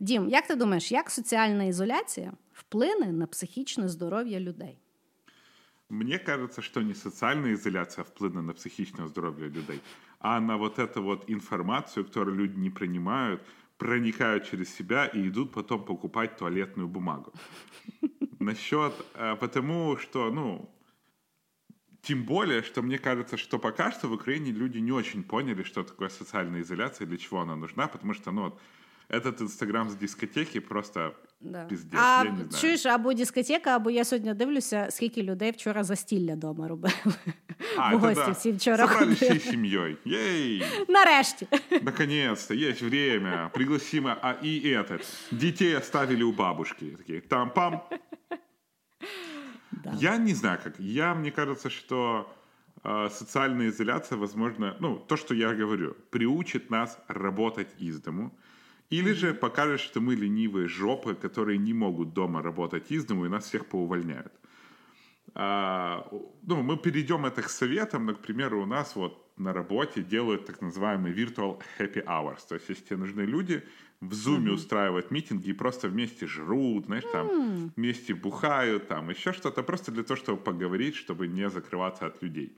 Дім, 0.00 0.28
як 0.28 0.46
ти 0.46 0.54
думаєш, 0.54 0.92
як 0.92 1.10
соціальна 1.10 1.64
ізоляція 1.64 2.32
вплине 2.52 3.06
на 3.06 3.26
психічне 3.26 3.88
здоров'я 3.88 4.40
людей? 4.40 4.78
Мне 5.90 6.18
кажется, 6.18 6.62
что 6.62 6.82
не 6.82 6.94
социальная 6.94 7.52
изоляция 7.54 8.04
вплынула 8.04 8.42
на 8.42 8.54
психичное 8.54 9.06
здоровье 9.06 9.48
людей, 9.48 9.80
а 10.18 10.40
на 10.40 10.56
вот 10.56 10.78
эту 10.78 11.02
вот 11.02 11.24
информацию, 11.28 12.04
которую 12.04 12.36
люди 12.36 12.58
не 12.58 12.70
принимают, 12.70 13.42
проникают 13.76 14.48
через 14.48 14.74
себя 14.74 15.06
и 15.06 15.28
идут 15.28 15.52
потом 15.52 15.84
покупать 15.84 16.36
туалетную 16.36 16.88
бумагу. 16.88 17.32
Насчет, 18.38 18.94
э, 19.14 19.36
потому 19.36 19.98
что, 19.98 20.30
ну, 20.30 20.70
тем 22.02 22.24
более, 22.24 22.62
что 22.62 22.82
мне 22.82 22.98
кажется, 22.98 23.36
что 23.36 23.58
пока 23.58 23.90
что 23.90 24.08
в 24.08 24.12
Украине 24.12 24.52
люди 24.52 24.78
не 24.78 24.92
очень 24.92 25.22
поняли, 25.22 25.62
что 25.62 25.82
такое 25.82 26.08
социальная 26.08 26.60
изоляция, 26.60 27.06
для 27.06 27.16
чего 27.16 27.40
она 27.40 27.56
нужна, 27.56 27.88
потому 27.88 28.14
что, 28.14 28.30
ну, 28.30 28.42
вот, 28.44 28.60
этот 29.09 29.41
інстаграм 29.41 29.89
з 29.89 29.95
дискотеки 29.95 30.61
просто 30.61 31.11
да. 31.41 31.65
піздець, 31.65 31.99
а 31.99 32.23
я 32.25 32.31
не 32.31 32.35
знаю. 32.35 32.61
чуєш, 32.61 32.85
або 32.85 33.13
дискотека, 33.13 33.75
або 33.75 33.89
я 33.89 34.05
сьогодні 34.05 34.33
дивлюся, 34.33 34.87
скільки 34.89 35.23
людей 35.23 35.51
вчора 35.51 35.83
застілля 35.83 36.33
вдома 36.33 36.67
робили. 36.67 36.93
А, 37.77 37.95
в 37.95 37.99
гості 37.99 38.23
да. 38.25 38.31
всі 38.31 38.51
вчора 38.51 38.87
Собрались 38.87 39.21
всей 39.21 39.39
семьей. 39.39 39.97
Ей! 40.07 40.63
Нарешті. 40.89 41.47
Наконец-то, 41.81 42.53
есть 42.53 42.81
время. 42.81 43.49
Пригласим, 43.53 44.07
а 44.07 44.35
и 44.43 44.61
этот. 44.75 45.05
Детей 45.31 45.77
оставили 45.77 46.23
у 46.23 46.31
бабушки. 46.31 46.95
Такие, 46.97 47.21
там-пам. 47.21 47.81
Да. 49.71 49.93
Я 49.99 50.17
не 50.17 50.33
знаю, 50.33 50.59
как. 50.63 50.79
Я, 50.79 51.15
мне 51.15 51.31
кажется, 51.31 51.69
что 51.69 52.25
э, 52.83 53.09
социальная 53.09 53.69
изоляция, 53.69 54.17
возможно, 54.17 54.75
ну, 54.79 54.97
то, 54.97 55.17
что 55.17 55.33
я 55.33 55.53
говорю, 55.53 55.95
приучит 56.09 56.69
нас 56.69 56.97
работать 57.07 57.69
из 57.79 58.01
дому. 58.01 58.31
или 58.94 59.12
же 59.12 59.34
покажет, 59.34 59.80
что 59.80 60.00
мы 60.00 60.14
ленивые 60.14 60.68
жопы, 60.68 61.14
которые 61.14 61.58
не 61.58 61.72
могут 61.72 62.12
дома 62.12 62.42
работать 62.42 62.92
из 62.92 63.04
дому, 63.04 63.26
и 63.26 63.28
нас 63.28 63.44
всех 63.44 63.66
поувольняют. 63.66 64.32
А, 65.34 66.06
ну, 66.42 66.62
мы 66.62 66.76
перейдем 66.76 67.26
это 67.26 67.42
к 67.42 67.48
советам. 67.48 68.14
К 68.14 68.20
примеру, 68.20 68.62
у 68.62 68.66
нас 68.66 68.94
вот 68.94 69.32
на 69.36 69.52
работе 69.52 70.02
делают 70.02 70.46
так 70.46 70.60
называемый 70.60 71.12
virtual 71.12 71.60
happy 71.78 72.04
hours. 72.04 72.46
То 72.48 72.54
есть, 72.54 72.68
если 72.68 72.84
тебе 72.84 72.98
нужны 72.98 73.22
люди, 73.22 73.64
в 74.00 74.12
Zoom 74.12 74.44
mm-hmm. 74.44 74.52
устраивают 74.52 75.10
митинги 75.10 75.50
и 75.50 75.54
просто 75.54 75.88
вместе 75.88 76.26
жрут, 76.26 76.84
знаешь, 76.86 77.04
там 77.12 77.26
mm. 77.26 77.70
вместе 77.76 78.14
бухают, 78.14 78.86
там 78.86 79.10
еще 79.10 79.32
что-то, 79.32 79.64
просто 79.64 79.90
для 79.90 80.04
того, 80.04 80.16
чтобы 80.16 80.40
поговорить, 80.40 80.94
чтобы 80.94 81.26
не 81.26 81.50
закрываться 81.50 82.06
от 82.06 82.22
людей. 82.22 82.56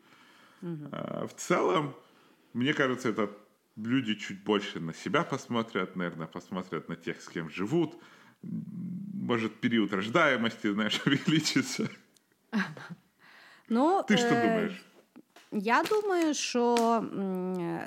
Mm-hmm. 0.60 0.88
А, 0.92 1.26
в 1.26 1.34
целом, 1.34 1.94
мне 2.52 2.74
кажется, 2.74 3.08
это 3.08 3.30
люди 3.77 4.15
чуть 4.15 4.44
больше 4.44 4.81
на 4.81 4.93
себя 4.93 5.23
посмотрят, 5.23 5.97
наверное, 5.97 6.27
посмотрят 6.27 6.89
на 6.89 6.97
тех, 6.97 7.20
с 7.20 7.28
кем 7.28 7.51
живут. 7.51 7.97
Может, 8.43 9.61
период 9.61 9.93
рождаемости, 9.93 10.73
знаешь, 10.73 11.01
увеличится. 11.07 11.89
Ну, 13.69 14.03
Ти 14.09 14.16
що 14.16 14.27
э, 14.27 14.43
думаєш? 14.43 14.86
Я 15.53 15.82
думаю, 15.90 16.35
що 16.35 16.77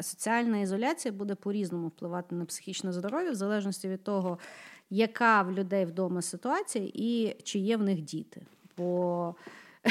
соціальна 0.01 0.59
ізоляція 0.59 1.11
буде 1.11 1.35
по-різному 1.35 1.87
впливати 1.87 2.35
на 2.35 2.45
психічне 2.45 2.93
здоров'я, 2.93 3.31
в 3.31 3.35
залежності 3.35 3.87
від 3.89 4.03
того, 4.03 4.39
яка 4.89 5.41
в 5.41 5.51
людей 5.51 5.85
вдома 5.85 6.21
ситуація 6.21 6.91
і 6.93 7.35
чи 7.43 7.59
є 7.59 7.77
в 7.77 7.83
них 7.83 8.01
діти. 8.01 8.41
Бо 8.77 9.35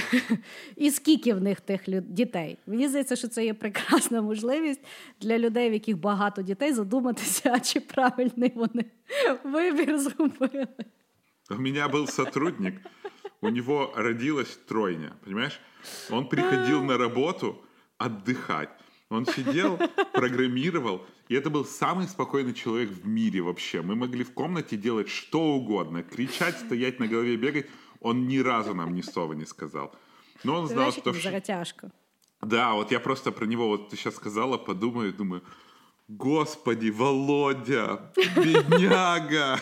і 0.76 0.92
скільки 0.92 1.34
в 1.34 1.42
них 1.42 1.62
тих 1.62 1.82
дітей. 2.02 2.58
Мені 2.68 2.88
здається, 2.88 3.16
що 3.16 3.28
це 3.28 3.46
є 3.46 3.54
прекрасна 3.54 4.22
можливість 4.22 4.82
для 5.22 5.38
людей, 5.38 5.70
в 5.70 5.74
яких 5.74 5.98
багато 5.98 6.42
дітей, 6.42 6.74
задуматися, 6.74 7.60
чи 7.60 7.80
правильний 7.80 8.52
вони 8.56 8.86
вибір 9.44 10.00
зробили. 10.00 10.68
У 11.50 11.56
меня 11.56 11.88
был 11.88 12.08
сотрудник, 12.08 12.76
у 13.42 13.50
него 13.50 13.94
родилась 13.96 14.58
тройня, 14.68 15.12
понимаешь? 15.24 15.60
Он 16.10 16.30
приходил 16.30 16.84
на 16.84 16.98
работу 16.98 17.58
отдыхать. 17.98 18.70
Он 19.10 19.26
сидел, 19.26 19.78
программировал, 20.14 21.06
и 21.28 21.36
это 21.36 21.50
был 21.50 21.66
самый 21.66 22.08
спокойный 22.08 22.54
человек 22.54 22.90
в 22.90 23.06
мире 23.06 23.42
вообще. 23.42 23.82
Мы 23.82 23.96
могли 23.96 24.24
в 24.24 24.34
комнате 24.34 24.78
делать 24.78 25.10
что 25.10 25.40
угодно, 25.56 26.02
кричать, 26.02 26.58
стоять 26.58 27.00
на 27.00 27.08
голове, 27.08 27.38
бегать. 27.38 27.68
Он 28.01 28.27
ни 28.29 28.39
разу 28.39 28.75
нам 28.75 28.95
ни 28.95 29.03
слова 29.03 29.33
не 29.33 29.45
сказал. 29.47 29.95
Но 30.45 30.61
он 30.61 30.69
знал, 30.69 30.93
что... 30.93 31.13
Заготяжка. 31.13 31.91
Да, 32.41 32.75
вот 32.75 32.93
я 32.93 33.01
просто 33.01 33.33
про 33.33 33.47
него, 33.47 33.69
вот 33.69 33.89
ты 33.89 33.97
сейчас 33.97 34.15
сказала, 34.15 34.59
подумаю, 34.59 35.13
думаю, 35.13 35.43
господи, 36.07 36.91
Володя, 36.91 38.13
бедняга. 38.37 39.61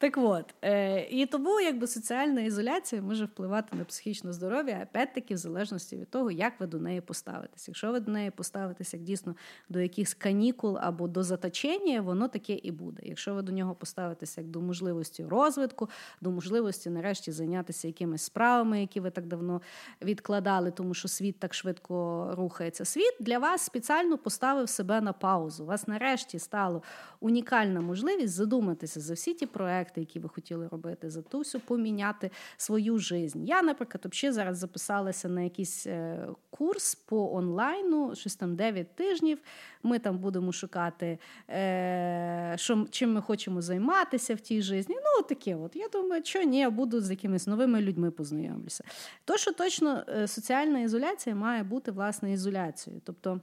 Так 0.00 0.18
от, 0.18 0.54
е, 0.62 1.06
і 1.10 1.26
тому 1.26 1.60
якби 1.60 1.86
соціальна 1.86 2.40
ізоляція 2.40 3.02
може 3.02 3.24
впливати 3.24 3.76
на 3.76 3.84
психічне 3.84 4.32
здоров'я, 4.32 4.86
опять-таки, 4.90 5.34
в 5.34 5.36
залежності 5.36 5.96
від 5.96 6.10
того, 6.10 6.30
як 6.30 6.60
ви 6.60 6.66
до 6.66 6.78
неї 6.78 7.00
поставитесь. 7.00 7.68
Якщо 7.68 7.92
ви 7.92 8.00
до 8.00 8.12
неї 8.12 8.30
поставитесь 8.30 8.94
як 8.94 9.02
дійсно 9.02 9.34
до 9.68 9.80
якихось 9.80 10.14
канікул 10.14 10.78
або 10.80 11.08
до 11.08 11.22
заточення, 11.22 12.00
воно 12.00 12.28
таке 12.28 12.52
і 12.52 12.70
буде. 12.70 13.02
Якщо 13.04 13.34
ви 13.34 13.42
до 13.42 13.52
нього 13.52 13.74
поставитеся 13.74 14.40
як 14.40 14.50
до 14.50 14.60
можливості 14.60 15.24
розвитку, 15.24 15.88
до 16.20 16.30
можливості 16.30 16.90
нарешті 16.90 17.32
зайнятися 17.32 17.86
якимись 17.86 18.22
справами, 18.22 18.80
які 18.80 19.00
ви 19.00 19.10
так 19.10 19.26
давно 19.26 19.60
відкладали, 20.02 20.70
тому 20.70 20.94
що 20.94 21.08
світ 21.08 21.38
так 21.38 21.54
швидко 21.54 22.28
рухається. 22.36 22.84
Світ 22.84 23.16
для 23.20 23.38
вас 23.38 23.62
спеціально 23.62 24.18
поставив 24.18 24.68
себе 24.68 25.00
на 25.00 25.12
паузу. 25.12 25.64
У 25.64 25.66
вас 25.66 25.88
нарешті 25.88 26.38
стало 26.38 26.82
унікальна 27.20 27.80
можливість 27.80 28.34
задуматися 28.34 29.00
за 29.00 29.14
всі 29.14 29.34
ті 29.34 29.46
проекти 29.46 29.87
проекти, 29.88 30.00
які 30.00 30.20
ви 30.20 30.28
хотіли 30.28 30.68
робити, 30.68 31.10
за 31.10 31.22
ту 31.22 31.38
всю 31.38 31.60
поміняти 31.60 32.30
свою 32.56 32.98
жизнь. 32.98 33.44
Я, 33.44 33.62
наприклад, 33.62 34.06
взагалі 34.12 34.34
зараз 34.34 34.58
записалася 34.58 35.28
на 35.28 35.42
якийсь 35.42 35.86
е, 35.86 36.28
курс 36.50 36.94
по 36.94 37.34
онлайну, 37.34 38.14
щось 38.14 38.36
там 38.36 38.56
9 38.56 38.94
тижнів. 38.94 39.38
Ми 39.82 39.98
там 39.98 40.18
будемо 40.18 40.52
шукати, 40.52 41.18
е, 41.50 42.54
що, 42.56 42.86
чим 42.90 43.12
ми 43.12 43.20
хочемо 43.20 43.62
займатися 43.62 44.34
в 44.34 44.40
тій 44.40 44.62
житті. 44.62 44.94
Ну, 44.94 45.22
таке 45.22 45.56
от. 45.56 45.76
Я 45.76 45.88
думаю, 45.88 46.22
що 46.24 46.42
ні, 46.42 46.68
буду 46.68 47.00
з 47.00 47.10
якимись 47.10 47.46
новими 47.46 47.80
людьми 47.80 48.10
познайомлюся. 48.10 48.84
То, 49.24 49.36
що 49.36 49.52
точно 49.52 50.04
е, 50.08 50.26
соціальна 50.26 50.80
ізоляція 50.80 51.34
має 51.36 51.62
бути 51.62 51.90
власне 51.90 52.32
ізоляцією. 52.32 53.02
Тобто. 53.04 53.40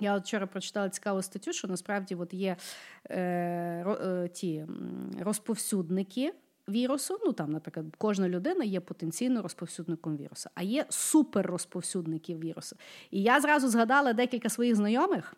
Я 0.00 0.14
от 0.14 0.24
вчора 0.24 0.46
прочитала 0.46 0.88
цікаву 0.88 1.22
статтю, 1.22 1.52
що 1.52 1.68
насправді 1.68 2.14
от 2.14 2.34
є 2.34 2.56
е, 3.10 3.20
е, 3.20 4.28
ті 4.32 4.66
розповсюдники 5.20 6.32
вірусу. 6.68 7.18
Ну 7.24 7.32
там, 7.32 7.52
наприклад, 7.52 7.86
кожна 7.98 8.28
людина 8.28 8.64
є 8.64 8.80
потенційно 8.80 9.42
розповсюдником 9.42 10.16
вірусу, 10.16 10.50
а 10.54 10.62
є 10.62 10.86
суперрозповсюдників 10.88 12.40
вірусу. 12.40 12.76
І 13.10 13.22
я 13.22 13.40
зразу 13.40 13.68
згадала 13.68 14.12
декілька 14.12 14.48
своїх 14.48 14.76
знайомих, 14.76 15.34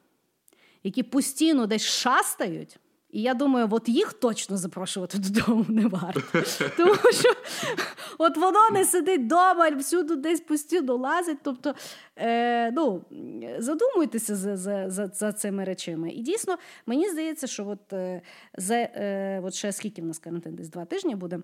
які 0.82 1.02
постійно 1.02 1.66
десь 1.66 1.82
шастають. 1.82 2.78
І 3.10 3.22
я 3.22 3.34
думаю, 3.34 3.68
от 3.70 3.88
їх 3.88 4.12
точно 4.12 4.56
запрошувати 4.56 5.18
додому 5.28 5.66
не 5.68 5.86
варто. 5.86 6.42
Тому 6.76 6.94
що 6.94 7.32
от 8.18 8.36
воно 8.36 8.70
не 8.72 8.84
сидить 8.84 9.20
вдома, 9.20 9.70
всюди 9.70 10.16
десь 10.16 10.40
постійно 10.40 10.96
лазить. 10.96 11.38
Тобто, 11.42 11.74
е, 12.16 12.70
ну, 12.70 13.04
задумуйтеся 13.58 14.36
за 14.36 14.56
за, 14.56 14.90
за, 14.90 15.06
за 15.06 15.32
цими 15.32 15.64
речами. 15.64 16.10
І 16.10 16.20
дійсно, 16.20 16.56
мені 16.86 17.10
здається, 17.10 17.46
що 17.46 17.68
от, 17.68 17.92
е, 17.92 18.22
за, 18.56 18.74
е, 18.74 19.40
от 19.44 19.54
ще 19.54 19.72
скільки 19.72 20.02
в 20.02 20.04
нас 20.04 20.18
карантин, 20.18 20.54
десь 20.54 20.68
два 20.68 20.84
тижні 20.84 21.14
буде. 21.14 21.38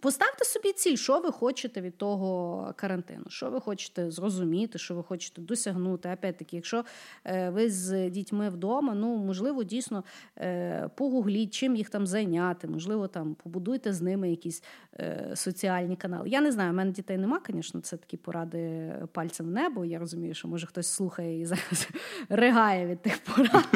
Поставте 0.00 0.44
собі 0.44 0.72
ціль, 0.72 0.96
що 0.96 1.20
ви 1.20 1.32
хочете 1.32 1.80
від 1.80 1.98
того 1.98 2.72
карантину, 2.76 3.24
що 3.28 3.50
ви 3.50 3.60
хочете 3.60 4.10
зрозуміти, 4.10 4.78
що 4.78 4.94
ви 4.94 5.02
хочете 5.02 5.40
досягнути. 5.40 6.10
Опять-таки, 6.12 6.56
якщо 6.56 6.84
е, 7.24 7.50
ви 7.50 7.70
з 7.70 8.10
дітьми 8.10 8.50
вдома, 8.50 8.94
ну 8.94 9.16
можливо, 9.16 9.64
дійсно 9.64 10.04
е, 10.38 10.90
погугліть, 10.94 11.54
чим 11.54 11.76
їх 11.76 11.90
там 11.90 12.06
зайняти, 12.06 12.68
можливо, 12.68 13.08
там 13.08 13.34
побудуйте 13.34 13.92
з 13.92 14.02
ними 14.02 14.30
якісь 14.30 14.62
е, 14.94 15.32
соціальні 15.34 15.96
канали. 15.96 16.28
Я 16.28 16.40
не 16.40 16.52
знаю, 16.52 16.70
в 16.70 16.74
мене 16.74 16.90
дітей 16.90 17.18
нема, 17.18 17.40
звісно, 17.48 17.80
це 17.80 17.96
такі 17.96 18.16
поради 18.16 18.92
пальцем 19.12 19.46
в 19.46 19.50
небо. 19.50 19.84
Я 19.84 19.98
розумію, 19.98 20.34
що 20.34 20.48
може 20.48 20.66
хтось 20.66 20.86
слухає 20.86 21.40
і 21.40 21.46
зараз 21.46 21.88
ригає 22.28 22.86
від 22.86 23.02
тих 23.02 23.18
порад 23.18 23.68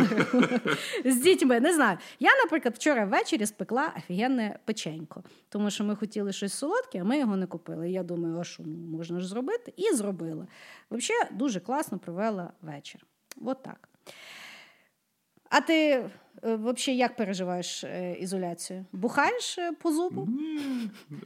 з 1.05 1.23
дітьми. 1.23 1.61
Не 1.61 1.75
знаю. 1.75 1.99
Я, 2.21 2.31
наприклад, 2.45 2.75
вчора 2.75 3.05
ввечері 3.05 3.47
спекла 3.47 3.93
офігенне 3.97 4.59
печенько, 4.65 5.23
тому 5.49 5.71
що 5.71 5.85
ми 5.85 5.97
хотіли 6.04 6.34
щось 6.34 6.54
солодке, 6.54 7.02
а 7.02 7.04
ми 7.04 7.20
його 7.20 7.38
не 7.38 7.48
купили. 7.48 7.92
Я 7.92 8.04
думаю, 8.04 8.40
а 8.40 8.44
що 8.44 8.64
ну, 8.66 8.98
можна 8.98 9.20
ж 9.20 9.28
зробити? 9.28 9.74
І 9.78 9.94
зробила. 9.94 10.48
Взагалі, 10.92 11.30
дуже 11.32 11.60
класно 11.60 12.00
провела 12.00 12.54
вечір. 12.62 13.06
От 13.42 13.64
так. 13.64 13.90
А 15.50 15.62
ти 15.62 15.74
е, 15.74 16.10
взагалі 16.42 16.98
як 16.98 17.16
переживаєш 17.16 17.84
е, 17.84 18.14
ізоляцію? 18.20 18.86
Бухаєш 18.92 19.58
е, 19.58 19.72
по 19.72 19.92
зубу? 19.92 20.28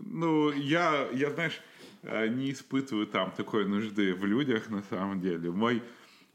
Ну, 0.01 0.53
я, 0.53 1.07
я, 1.13 1.31
знаешь, 1.31 1.61
не 2.03 2.51
испытываю 2.51 3.05
там 3.05 3.31
такой 3.31 3.65
нужды 3.65 4.13
в 4.13 4.25
людях 4.25 4.69
на 4.69 4.83
самом 4.89 5.21
деле. 5.21 5.51
Мой 5.51 5.81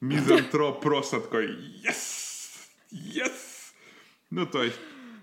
мизантроп 0.00 0.82
просто 0.82 1.20
такой 1.20 1.46
«Yes! 1.86 2.68
Yes!» 2.92 3.72
Ну, 4.30 4.46
то 4.46 4.62
есть, 4.62 4.78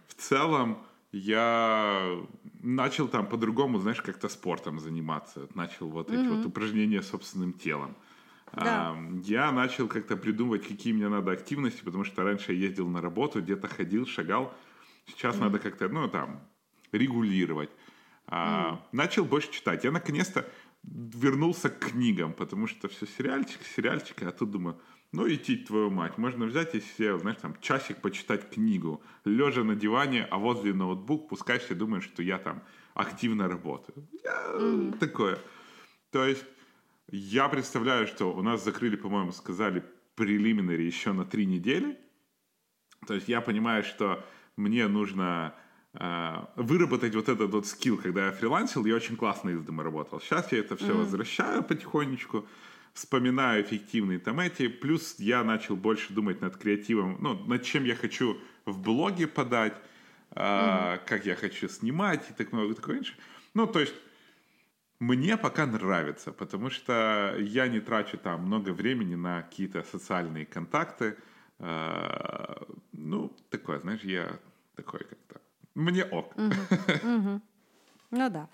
в 0.07 0.13
целом, 0.13 0.77
я 1.12 2.18
начал 2.62 3.08
там 3.08 3.26
по-другому, 3.26 3.78
знаешь, 3.78 4.00
как-то 4.00 4.28
спортом 4.28 4.78
заниматься. 4.78 5.48
Начал 5.54 5.88
вот 5.88 6.10
эти 6.10 6.20
mm-hmm. 6.20 6.36
вот 6.36 6.46
упражнения 6.46 7.02
собственным 7.02 7.52
телом. 7.52 7.96
Да. 8.52 8.90
А, 8.90 8.98
я 9.24 9.52
начал 9.52 9.88
как-то 9.88 10.16
придумывать, 10.16 10.66
какие 10.66 10.92
мне 10.92 11.08
надо 11.08 11.32
активности, 11.32 11.82
потому 11.84 12.04
что 12.04 12.22
раньше 12.22 12.52
я 12.52 12.66
ездил 12.66 12.88
на 12.88 13.00
работу, 13.00 13.40
где-то 13.40 13.68
ходил, 13.68 14.06
шагал. 14.06 14.54
Сейчас 15.06 15.36
mm-hmm. 15.36 15.40
надо 15.40 15.58
как-то, 15.58 15.88
ну, 15.88 16.08
там, 16.08 16.40
регулировать. 16.92 17.70
А, 18.26 18.72
mm-hmm. 18.72 18.78
Начал 18.92 19.24
больше 19.24 19.50
читать. 19.50 19.84
Я 19.84 19.90
наконец-то 19.90 20.48
вернулся 20.82 21.68
к 21.70 21.90
книгам, 21.90 22.32
потому 22.32 22.66
что 22.66 22.88
все 22.88 23.06
сериальчик, 23.06 23.60
сериальчик, 23.76 24.22
а 24.22 24.30
тут 24.30 24.50
думаю, 24.50 24.78
ну, 25.12 25.28
идти 25.28 25.56
твою 25.56 25.90
мать. 25.90 26.18
Можно 26.18 26.46
взять 26.46 26.74
и 26.74 26.80
себе, 26.80 27.18
знаешь, 27.18 27.38
там, 27.40 27.56
часик 27.60 28.00
почитать 28.00 28.48
книгу, 28.50 29.02
лежа 29.24 29.64
на 29.64 29.74
диване, 29.74 30.24
а 30.30 30.38
возле 30.38 30.72
ноутбук, 30.72 31.28
пускай 31.28 31.58
все 31.58 31.74
думают, 31.74 32.04
что 32.04 32.22
я 32.22 32.38
там 32.38 32.62
активно 32.94 33.48
работаю. 33.48 34.08
Я... 34.24 34.52
Mm-hmm. 34.54 34.98
Такое. 34.98 35.38
То 36.10 36.24
есть, 36.24 36.44
я 37.08 37.48
представляю, 37.48 38.06
что 38.06 38.32
у 38.32 38.42
нас 38.42 38.64
закрыли, 38.64 38.96
по-моему, 38.96 39.32
сказали 39.32 39.84
прелиминари 40.14 40.84
еще 40.84 41.12
на 41.12 41.24
три 41.24 41.46
недели. 41.46 41.98
То 43.06 43.14
есть, 43.14 43.28
я 43.28 43.40
понимаю, 43.40 43.82
что 43.82 44.24
мне 44.56 44.86
нужно 44.86 45.54
э, 45.94 46.34
выработать 46.54 47.16
вот 47.16 47.28
этот 47.28 47.50
вот 47.50 47.66
скилл, 47.66 47.96
когда 47.96 48.26
я 48.26 48.32
фрилансил, 48.32 48.84
я 48.84 48.94
очень 48.94 49.16
классно 49.16 49.50
из 49.50 49.62
дома 49.62 49.82
работал. 49.82 50.20
Сейчас 50.20 50.52
я 50.52 50.58
это 50.58 50.76
все 50.76 50.86
mm-hmm. 50.86 50.98
возвращаю 50.98 51.64
потихонечку, 51.64 52.46
вспоминаю 52.92 53.62
эффективные 53.62 54.18
там 54.18 54.40
эти, 54.40 54.68
плюс 54.68 55.16
я 55.18 55.44
начал 55.44 55.76
больше 55.76 56.12
думать 56.12 56.40
над 56.40 56.56
креативом, 56.56 57.16
ну, 57.20 57.34
над 57.46 57.62
чем 57.62 57.84
я 57.84 57.94
хочу 57.94 58.36
в 58.66 58.78
блоге 58.78 59.26
подать, 59.26 59.74
mm-hmm. 60.32 61.00
как 61.06 61.26
я 61.26 61.34
хочу 61.34 61.68
снимать 61.68 62.30
и 62.30 62.32
так 62.32 62.52
много 62.52 62.74
такое. 62.74 63.02
Ну, 63.54 63.66
то 63.66 63.80
есть 63.80 63.94
мне 65.00 65.36
пока 65.36 65.66
нравится, 65.66 66.30
потому 66.30 66.70
что 66.70 67.34
я 67.38 67.68
не 67.68 67.80
трачу 67.80 68.18
там 68.18 68.42
много 68.42 68.70
времени 68.70 69.14
на 69.14 69.42
какие-то 69.42 69.82
социальные 69.82 70.44
контакты. 70.44 71.16
Э, 71.58 72.56
ну, 72.92 73.32
такое, 73.48 73.80
знаешь, 73.80 74.02
я 74.02 74.38
такой 74.76 75.00
как-то. 75.00 75.40
Мне 75.74 76.04
ок. 76.04 76.34
Угу. 76.36 77.16
Угу. 77.16 77.40
Ну 78.12 78.30
да. 78.30 78.48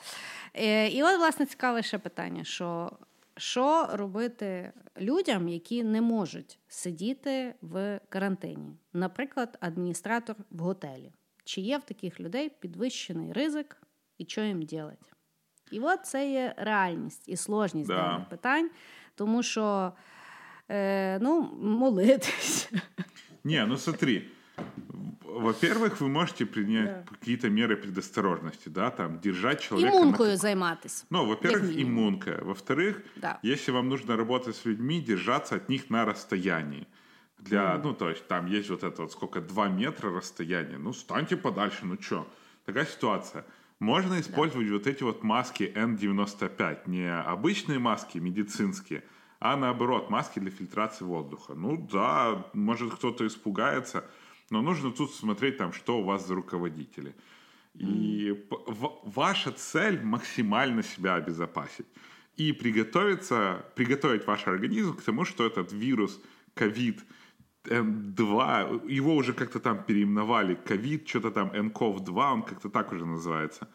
І 0.88 1.02
от, 1.02 1.18
власне, 1.18 1.46
цікаве 1.46 1.82
ще 1.82 1.98
питання: 1.98 2.44
що 2.44 2.92
що 3.36 3.88
робити 3.92 4.72
людям, 5.00 5.48
які 5.48 5.84
не 5.84 6.00
можуть 6.00 6.58
сидіти 6.68 7.54
в 7.60 8.00
карантині? 8.08 8.76
Наприклад, 8.92 9.58
адміністратор 9.60 10.36
в 10.50 10.58
готелі. 10.58 11.12
Чи 11.44 11.60
є 11.60 11.78
в 11.78 11.82
таких 11.82 12.20
людей 12.20 12.48
підвищений 12.60 13.32
ризик 13.32 13.82
і 14.18 14.24
що 14.24 14.40
їм 14.40 14.62
робити? 14.62 15.12
І 15.70 15.80
от 15.80 16.06
це 16.06 16.30
є 16.30 16.54
реальність 16.56 17.28
і 17.28 17.36
сложність 17.36 17.88
да. 17.88 17.94
даних 17.94 18.28
питань, 18.28 18.70
тому 19.14 19.42
що 19.42 19.92
е, 20.68 21.18
ну, 21.18 21.50
молитись. 21.60 22.72
Не, 23.44 23.66
ну 23.66 23.76
смотри. 23.76 24.22
Во-первых, 25.28 26.01
вы 26.01 26.09
можете 26.09 26.47
принять 26.47 27.05
да. 27.05 27.05
какие-то 27.19 27.51
меры 27.51 27.77
предосторожности, 27.77 28.69
да, 28.69 28.90
там, 28.90 29.20
держать 29.20 29.61
человека... 29.61 29.97
Иммункою 29.97 30.31
на... 30.31 30.36
займатися. 30.36 31.05
Ну, 31.11 31.27
во-первых, 31.27 31.70
иммунка. 31.77 32.40
Во-вторых, 32.43 33.03
да. 33.16 33.39
если 33.43 33.73
вам 33.73 33.89
нужно 33.89 34.16
работать 34.16 34.57
с 34.57 34.65
людьми, 34.65 35.01
держаться 35.01 35.57
от 35.57 35.69
них 35.69 35.90
на 35.90 36.05
расстоянии. 36.05 36.86
Для, 37.39 37.74
mm. 37.74 37.82
ну, 37.82 37.94
то 37.94 38.09
есть 38.11 38.27
там 38.28 38.47
есть 38.47 38.70
вот 38.70 38.82
это 38.82 39.03
вот 39.03 39.12
сколько, 39.12 39.40
два 39.40 39.69
метра 39.69 40.11
расстояния. 40.11 40.78
Ну, 40.78 40.93
станьте 40.93 41.36
подальше, 41.36 41.85
ну 41.85 41.97
что. 42.01 42.27
Такая 42.65 42.86
ситуация. 42.86 43.44
Можно 43.78 44.20
использовать 44.20 44.69
да. 44.69 44.74
вот 44.74 44.86
эти 44.86 45.03
вот 45.03 45.23
маски 45.23 45.70
N95, 45.74 46.82
не 46.86 47.12
обычные 47.12 47.78
маски 47.78 48.19
медицинские, 48.19 49.05
а 49.39 49.57
наоборот, 49.57 50.09
маски 50.09 50.39
для 50.39 50.51
фильтрации 50.51 51.05
воздуха. 51.05 51.55
Ну 51.55 51.77
да, 51.93 52.47
может 52.55 52.94
кто-то 52.94 53.27
испугается, 53.27 54.05
но 54.51 54.62
нужно 54.62 54.90
тут 54.90 55.14
смотреть 55.14 55.56
там, 55.56 55.73
что 55.73 55.98
у 55.98 56.02
вас 56.02 56.27
за 56.27 56.35
руководители. 56.35 57.14
И 57.74 58.31
mm. 58.31 59.01
ваша 59.05 59.52
цель 59.52 60.01
максимально 60.02 60.82
себя 60.82 61.16
обезопасить. 61.16 61.86
И 62.36 62.52
приготовиться, 62.52 63.64
приготовить 63.74 64.27
ваш 64.27 64.47
организм 64.47 64.97
к 64.97 65.02
тому, 65.02 65.24
что 65.24 65.47
этот 65.47 65.73
вирус, 65.73 66.20
ковид, 66.55 67.05
N2, 67.64 68.90
его 68.90 69.16
уже 69.16 69.32
как-то 69.32 69.59
там 69.60 69.82
переименовали, 69.82 70.55
ковид, 70.55 71.09
что-то 71.09 71.31
там 71.31 71.51
NCOV-2, 71.51 72.32
он 72.32 72.43
как-то 72.43 72.68
так 72.68 72.93
уже 72.93 73.05
называется. 73.05 73.68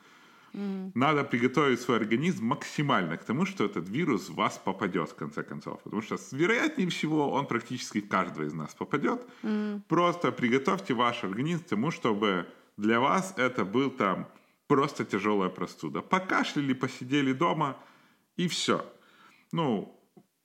Надо 0.53 1.23
приготовить 1.23 1.79
свой 1.79 1.97
организм 1.97 2.45
максимально 2.45 3.17
к 3.17 3.23
тому, 3.23 3.45
что 3.45 3.65
этот 3.65 3.89
вирус 3.89 4.29
в 4.29 4.35
вас 4.35 4.57
попадет, 4.57 5.09
в 5.09 5.15
конце 5.15 5.43
концов. 5.43 5.81
Потому 5.83 6.01
что, 6.01 6.17
вероятнее 6.31 6.89
всего, 6.89 7.31
он 7.31 7.45
практически 7.45 8.01
в 8.01 8.07
каждого 8.07 8.45
из 8.45 8.53
нас 8.53 8.73
попадет. 8.73 9.21
Mm. 9.43 9.81
Просто 9.87 10.31
приготовьте 10.31 10.93
ваш 10.93 11.23
организм 11.23 11.63
к 11.63 11.67
тому, 11.67 11.91
чтобы 11.91 12.47
для 12.77 12.99
вас 12.99 13.33
это 13.37 13.63
был 13.63 13.89
там 13.91 14.27
просто 14.67 15.05
тяжелая 15.05 15.49
простуда. 15.49 16.01
Покашляли, 16.01 16.73
посидели 16.73 17.33
дома, 17.33 17.77
и 18.37 18.47
все. 18.47 18.85
Ну, 19.51 19.97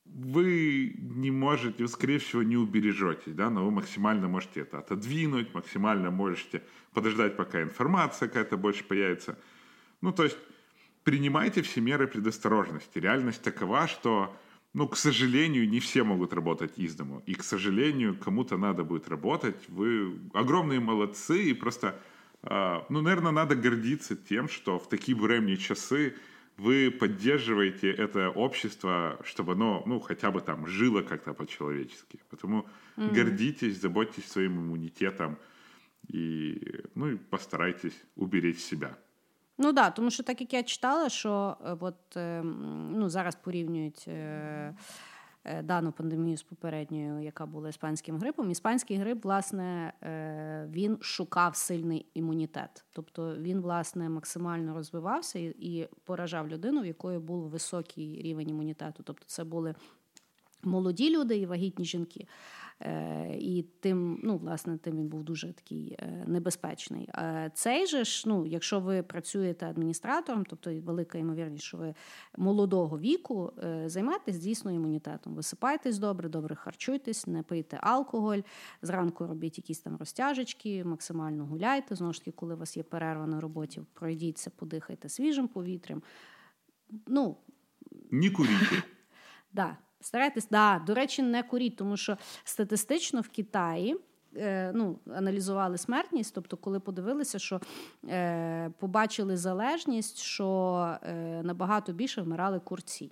вы 0.05 0.97
не 0.99 1.31
можете, 1.31 1.83
вы, 1.83 1.89
скорее 1.89 2.19
всего, 2.19 2.43
не 2.43 2.57
убережетесь, 2.57 3.35
да, 3.35 3.51
но 3.51 3.65
вы 3.65 3.71
максимально 3.71 4.29
можете 4.29 4.61
это 4.61 4.79
отодвинуть, 4.79 5.55
максимально 5.55 6.11
можете 6.11 6.63
подождать, 6.93 7.37
пока 7.37 7.63
информация 7.63 8.29
какая-то 8.29 8.57
больше 8.57 8.85
появится. 8.85 9.39
Ну, 10.07 10.13
то 10.13 10.23
есть 10.23 10.39
принимайте 11.03 11.63
все 11.63 11.81
меры 11.81 12.07
предосторожности. 12.07 13.01
Реальность 13.01 13.43
такова, 13.43 13.89
что, 13.89 14.33
ну, 14.73 14.87
к 14.87 14.97
сожалению, 14.97 15.69
не 15.69 15.81
все 15.81 16.05
могут 16.05 16.33
работать 16.33 16.79
из 16.79 16.95
дому. 16.95 17.25
И, 17.27 17.35
к 17.35 17.43
сожалению, 17.43 18.17
кому-то 18.17 18.57
надо 18.57 18.85
будет 18.85 19.09
работать. 19.09 19.57
Вы 19.69 20.17
огромные 20.33 20.79
молодцы, 20.79 21.51
и 21.51 21.55
просто, 21.55 22.01
э, 22.45 22.83
ну, 22.89 23.03
наверное, 23.03 23.33
надо 23.33 23.57
гордиться 23.57 24.15
тем, 24.15 24.49
что 24.49 24.79
в 24.79 24.89
такие 24.89 25.19
буремные 25.19 25.57
часы 25.57 26.15
вы 26.57 26.93
поддерживаете 26.93 27.91
это 27.91 28.31
общество, 28.31 29.19
чтобы 29.25 29.55
оно, 29.55 29.83
ну, 29.87 29.99
хотя 29.99 30.31
бы 30.31 30.41
там 30.41 30.69
жило 30.69 31.03
как-то 31.03 31.35
по-человечески. 31.35 32.21
Потому 32.31 32.65
mm-hmm. 32.97 33.13
гордитесь, 33.13 33.81
заботьтесь 33.81 34.31
своим 34.31 34.57
иммунитетом 34.61 35.37
и, 36.07 36.85
ну, 36.95 37.09
и 37.09 37.17
постарайтесь 37.17 38.01
уберечь 38.15 38.61
себя. 38.61 38.97
Ну 39.59 39.73
да, 39.73 39.91
тому 39.91 40.11
що 40.11 40.23
так 40.23 40.41
як 40.41 40.53
я 40.53 40.63
читала, 40.63 41.09
що 41.09 41.57
от, 41.81 42.17
ну, 42.93 43.09
зараз 43.09 43.35
порівнюють. 43.35 44.05
Е, 44.09 44.75
Е, 45.49 45.63
дану 45.63 45.93
пандемію 45.93 46.37
з 46.37 46.43
попередньою, 46.43 47.23
яка 47.23 47.47
була 47.47 47.69
іспанським 47.69 48.19
грипом. 48.19 48.51
Іспанський 48.51 48.97
грип, 48.97 49.25
власне, 49.25 49.93
е, 50.03 50.69
він 50.73 50.99
шукав 51.01 51.57
сильний 51.57 52.07
імунітет. 52.15 52.85
Тобто 52.93 53.37
він, 53.37 53.61
власне, 53.61 54.09
максимально 54.09 54.75
розвивався 54.75 55.39
і 55.39 55.89
поражав 56.05 56.49
людину, 56.49 56.83
в 56.83 56.87
якої 56.87 57.19
був 57.19 57.49
високий 57.49 58.23
рівень 58.23 58.51
імунітету. 58.51 59.03
Тобто, 59.03 59.25
це 59.27 59.45
були 59.45 59.75
молоді 60.63 61.17
люди 61.17 61.37
і 61.37 61.47
вагітні 61.47 61.85
жінки. 61.85 62.27
Е, 62.81 63.37
і 63.41 63.63
тим, 63.81 64.21
ну, 64.23 64.37
власне, 64.37 64.79
тим 64.79 64.97
він 64.97 65.09
був 65.09 65.23
дуже 65.23 65.53
такий 65.53 65.97
е, 65.99 66.25
небезпечний. 66.27 67.09
Цей 67.55 67.87
же 67.87 68.05
ж, 68.05 68.29
ну, 68.29 68.47
якщо 68.47 68.81
ви 68.81 69.03
працюєте 69.03 69.67
адміністратором, 69.67 70.45
тобто 70.45 70.81
велика 70.81 71.19
ймовірність, 71.19 71.65
що 71.65 71.77
ви 71.77 71.95
молодого 72.37 72.99
віку 72.99 73.53
е, 73.65 73.89
займаєтесь 73.89 74.39
дійсно 74.39 74.73
імунітетом. 74.73 75.35
Висипайтесь 75.35 75.99
добре, 75.99 76.29
добре 76.29 76.55
харчуйтесь, 76.55 77.27
не 77.27 77.43
пийте 77.43 77.79
алкоголь, 77.83 78.41
зранку 78.83 79.27
робіть 79.27 79.59
якісь 79.59 79.81
там 79.81 79.97
розтяжечки, 79.97 80.85
максимально 80.85 81.47
гуляйте. 81.47 81.95
Знову 81.95 82.13
ж 82.13 82.21
таки, 82.21 82.31
коли 82.31 82.55
у 82.55 82.59
вас 82.59 82.77
є 82.77 82.83
перерва 82.83 83.27
на 83.27 83.41
роботі, 83.41 83.83
пройдіться, 83.93 84.51
подихайте 84.51 85.09
свіжим 85.09 85.49
повітрям. 85.49 86.03
Ну, 87.07 87.37
Не 88.11 88.31
куріть. 88.31 88.51
Да, 89.53 89.77
Старайтесь, 90.06 90.48
да, 90.52 90.84
до 90.88 90.94
речі, 90.94 91.22
не 91.22 91.44
куріть, 91.44 91.76
тому 91.76 91.98
що 91.98 92.18
статистично 92.44 93.22
в 93.22 93.30
Китаї. 93.30 93.98
Е, 94.36 94.72
ну, 94.76 95.00
аналізували 95.16 95.78
смертність, 95.78 96.36
тобто, 96.36 96.58
коли 96.58 96.80
подивилися, 96.80 97.40
що 97.40 97.62
е, 98.10 98.72
побачили 98.80 99.38
залежність, 99.38 100.18
що 100.18 100.98
е, 101.04 101.42
набагато 101.44 101.94
більше 101.94 102.22
вмирали 102.22 102.60
курці. 102.60 103.12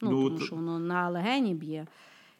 Ну, 0.00 0.10
ну 0.10 0.30
тому 0.30 0.40
що 0.40 0.56
воно 0.56 0.78
на 0.78 1.08
легені 1.08 1.54
б'є. 1.54 1.86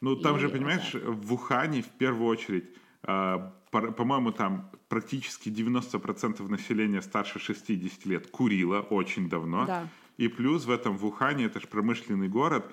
Ну, 0.01 0.15
там 0.15 0.35
и, 0.35 0.39
же, 0.39 0.49
понимаешь, 0.49 0.95
в 1.05 1.33
Ухане 1.33 1.81
в 1.81 1.87
первую 1.87 2.29
очередь, 2.29 2.63
э, 3.03 3.49
по- 3.69 3.91
по-моему, 3.91 4.31
там 4.31 4.69
практически 4.87 5.49
90% 5.49 6.49
населения 6.49 7.01
старше 7.01 7.39
60 7.39 8.07
лет 8.07 8.27
курило 8.27 8.87
очень 8.89 9.29
давно. 9.29 9.65
Да. 9.65 9.89
И 10.19 10.29
плюс 10.29 10.65
в 10.65 10.71
этом 10.71 10.97
в 10.97 11.05
Ухане, 11.05 11.45
это 11.45 11.59
же 11.59 11.67
промышленный 11.67 12.29
город, 12.29 12.63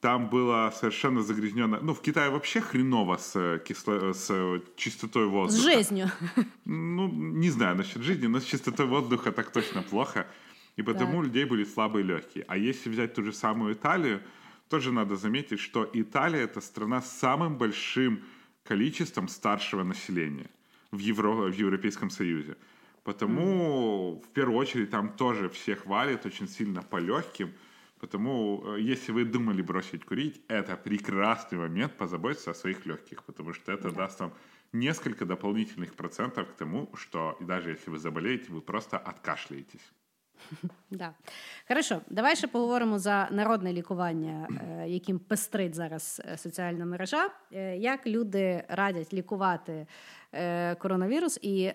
там 0.00 0.28
было 0.28 0.72
совершенно 0.74 1.22
загрязнено. 1.22 1.78
Ну, 1.80 1.94
в 1.94 2.00
Китае 2.00 2.30
вообще 2.30 2.60
хреново 2.60 3.16
с, 3.16 3.58
кисло... 3.66 4.12
с 4.12 4.60
чистотой 4.76 5.26
воздуха. 5.26 5.62
С 5.62 5.64
жизнью. 5.64 6.10
Ну, 6.64 7.08
не 7.08 7.50
знаю 7.50 7.76
насчет 7.76 8.02
жизни, 8.02 8.26
но 8.26 8.40
с 8.40 8.44
чистотой 8.44 8.86
воздуха 8.86 9.32
так 9.32 9.50
точно 9.50 9.82
плохо. 9.82 10.26
И 10.76 10.82
потому 10.82 11.12
так. 11.12 11.20
у 11.20 11.22
людей 11.22 11.44
были 11.44 11.64
слабые 11.64 12.02
легкие. 12.02 12.44
А 12.48 12.56
если 12.56 12.90
взять 12.90 13.14
ту 13.14 13.22
же 13.24 13.32
самую 13.32 13.72
Италию, 13.72 14.20
тоже 14.68 14.92
надо 14.92 15.16
заметить, 15.16 15.60
что 15.60 15.88
Италия 15.92 16.40
это 16.40 16.60
страна 16.60 17.00
с 17.00 17.18
самым 17.18 17.56
большим 17.56 18.20
количеством 18.64 19.28
старшего 19.28 19.84
населения 19.84 20.50
в, 20.90 20.98
Евро... 20.98 21.30
в 21.30 21.54
Европейском 21.54 22.10
Союзе. 22.10 22.56
Потому 23.04 24.20
mm. 24.20 24.24
в 24.24 24.28
первую 24.34 24.58
очередь 24.58 24.90
там 24.90 25.08
тоже 25.08 25.48
всех 25.48 25.86
валит 25.86 26.26
очень 26.26 26.48
сильно 26.48 26.82
по 26.82 26.96
легким. 26.96 27.52
Потому, 27.99 28.63
э, 28.65 28.81
если 28.81 29.11
вы 29.11 29.25
думали 29.25 29.61
бросить 29.61 30.05
курить, 30.05 30.41
это 30.47 30.75
прекрасный 30.75 31.57
момент 31.57 31.97
позаботиться 31.97 32.51
о 32.51 32.53
своих 32.53 32.85
легких, 32.85 33.23
потому 33.23 33.53
что 33.53 33.71
это 33.71 33.91
да. 33.91 33.97
даст 33.97 34.19
вам 34.19 34.33
несколько 34.73 35.25
дополнительных 35.25 35.93
процентов 35.93 36.47
к 36.47 36.53
тому, 36.53 36.89
что 36.95 37.37
даже 37.39 37.69
если 37.71 37.91
вы 37.91 37.99
заболеете, 37.99 38.51
вы 38.51 38.61
просто 38.61 38.97
откашляетесь. 38.97 39.91
Да. 40.89 41.13
Хорошо, 41.67 42.01
давай 42.09 42.35
ще 42.35 42.47
поговоримо 42.47 42.99
за 42.99 43.27
народне 43.31 43.73
лікування, 43.73 44.47
е, 44.49 44.89
яким 44.89 45.19
пестрить 45.19 45.75
зараз 45.75 46.21
е, 46.25 46.37
соціальна 46.37 46.85
мережа. 46.85 47.29
Е, 47.53 47.77
як 47.77 48.07
люди 48.07 48.63
радять 48.69 49.13
лікувати 49.13 49.87
коронавірус, 50.77 51.39
і 51.41 51.73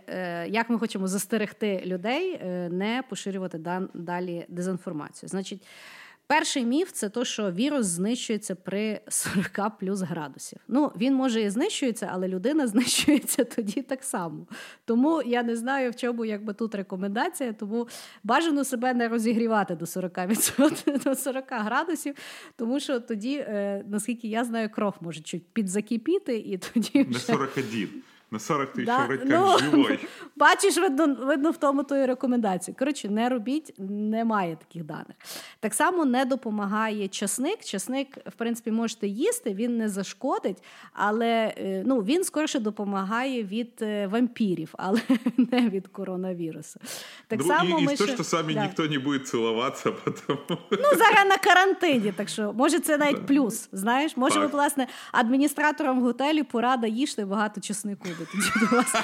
як 0.49 0.71
ми 0.71 0.79
хочемо 0.79 1.09
застерегти 1.09 1.83
людей 1.87 2.41
не 2.71 3.03
поширювати 3.09 3.59
далі 3.95 4.47
дезінформацію? 4.49 5.29
Значить. 5.29 5.67
Перший 6.32 6.66
міф 6.66 6.92
це 6.92 7.10
то, 7.10 7.26
що 7.26 7.52
вірус 7.52 7.86
знищується 7.86 8.56
при 8.56 9.02
40 9.08 9.78
плюс 9.80 10.02
градусів. 10.02 10.60
Ну, 10.68 10.92
він 10.98 11.14
може 11.14 11.42
і 11.42 11.50
знищується, 11.50 12.10
але 12.12 12.28
людина 12.28 12.68
знищується 12.68 13.44
тоді 13.44 13.82
так 13.82 14.04
само. 14.04 14.48
Тому 14.86 15.22
я 15.22 15.44
не 15.44 15.56
знаю, 15.56 15.92
в 15.92 15.96
чому 15.96 16.26
якби 16.26 16.54
тут 16.54 16.76
рекомендація, 16.76 17.54
тому 17.54 17.88
бажано 18.24 18.64
себе 18.64 18.94
не 18.94 19.08
розігрівати 19.08 19.76
до 19.76 19.86
40%, 19.86 21.04
до 21.04 21.16
40 21.16 21.46
градусів, 21.50 22.16
тому 22.56 22.80
що 22.80 23.00
тоді, 23.00 23.36
е, 23.38 23.86
наскільки 23.88 24.28
я 24.28 24.44
знаю, 24.44 24.70
кров 24.70 24.94
може 25.02 25.22
чуть 25.22 25.54
підзакипіти 25.54 26.38
і 26.38 26.58
тоді. 26.58 27.04
Вже... 27.04 27.12
На 27.12 27.20
41. 27.20 27.90
На 28.34 28.40
40 28.40 28.74
тисяч 28.74 28.86
да? 28.86 29.08
ну, 29.26 29.60
живой. 29.60 30.00
Бачиш, 30.36 30.78
видно, 30.78 31.16
видно 31.20 31.52
в 31.52 31.58
тому 31.58 31.84
тої 31.84 32.06
рекомендації. 32.06 32.76
Коротше, 32.80 33.10
не 33.10 33.30
робіть, 33.30 33.74
немає 33.90 34.56
таких 34.56 34.84
даних. 34.84 35.16
Так 35.60 35.74
само 35.74 36.06
не 36.06 36.26
допомагає 36.26 37.08
часник. 37.08 37.64
Часник, 37.64 38.18
в 38.28 38.32
принципі, 38.32 38.72
можете 38.72 39.08
їсти, 39.08 39.54
він 39.54 39.78
не 39.78 39.90
зашкодить, 39.90 40.64
але 40.94 41.54
е, 41.58 41.84
ну, 41.86 42.00
він 42.00 42.24
скорше 42.24 42.60
допомагає 42.60 43.44
від 43.44 43.72
е, 43.82 44.08
вампірів, 44.08 44.70
але 44.78 45.02
не 45.38 45.70
від 45.70 45.88
коронавірусу. 45.88 46.80
Так 47.28 47.40
ну, 47.40 47.46
само 47.46 47.80
і, 47.80 47.84
ми 47.84 47.94
і 47.94 47.96
ще... 47.96 48.06
то, 48.06 48.14
що 48.14 48.24
самі 48.24 48.54
да. 48.54 48.64
ніхто 48.64 48.88
не 48.88 49.00
буде 49.00 49.20
цілуватися. 49.20 49.92
Потім... 50.04 50.38
Ну, 50.72 50.98
зараз 50.98 51.26
на 51.30 51.38
карантині, 51.38 52.12
так 52.12 52.30
що, 52.30 52.54
може, 52.54 52.80
це 52.80 52.98
навіть 52.98 53.26
плюс. 53.26 53.70
Знаєш, 53.72 54.18
може, 54.18 54.40
ви, 54.40 54.48
власне, 54.48 54.88
адміністраторам 55.12 56.00
в 56.00 56.04
готелі 56.04 56.44
порада 56.44 56.88
їжте 56.88 57.26
багато 57.26 57.62
тоді 58.26 58.66
до 58.66 58.76
вас. 58.76 58.96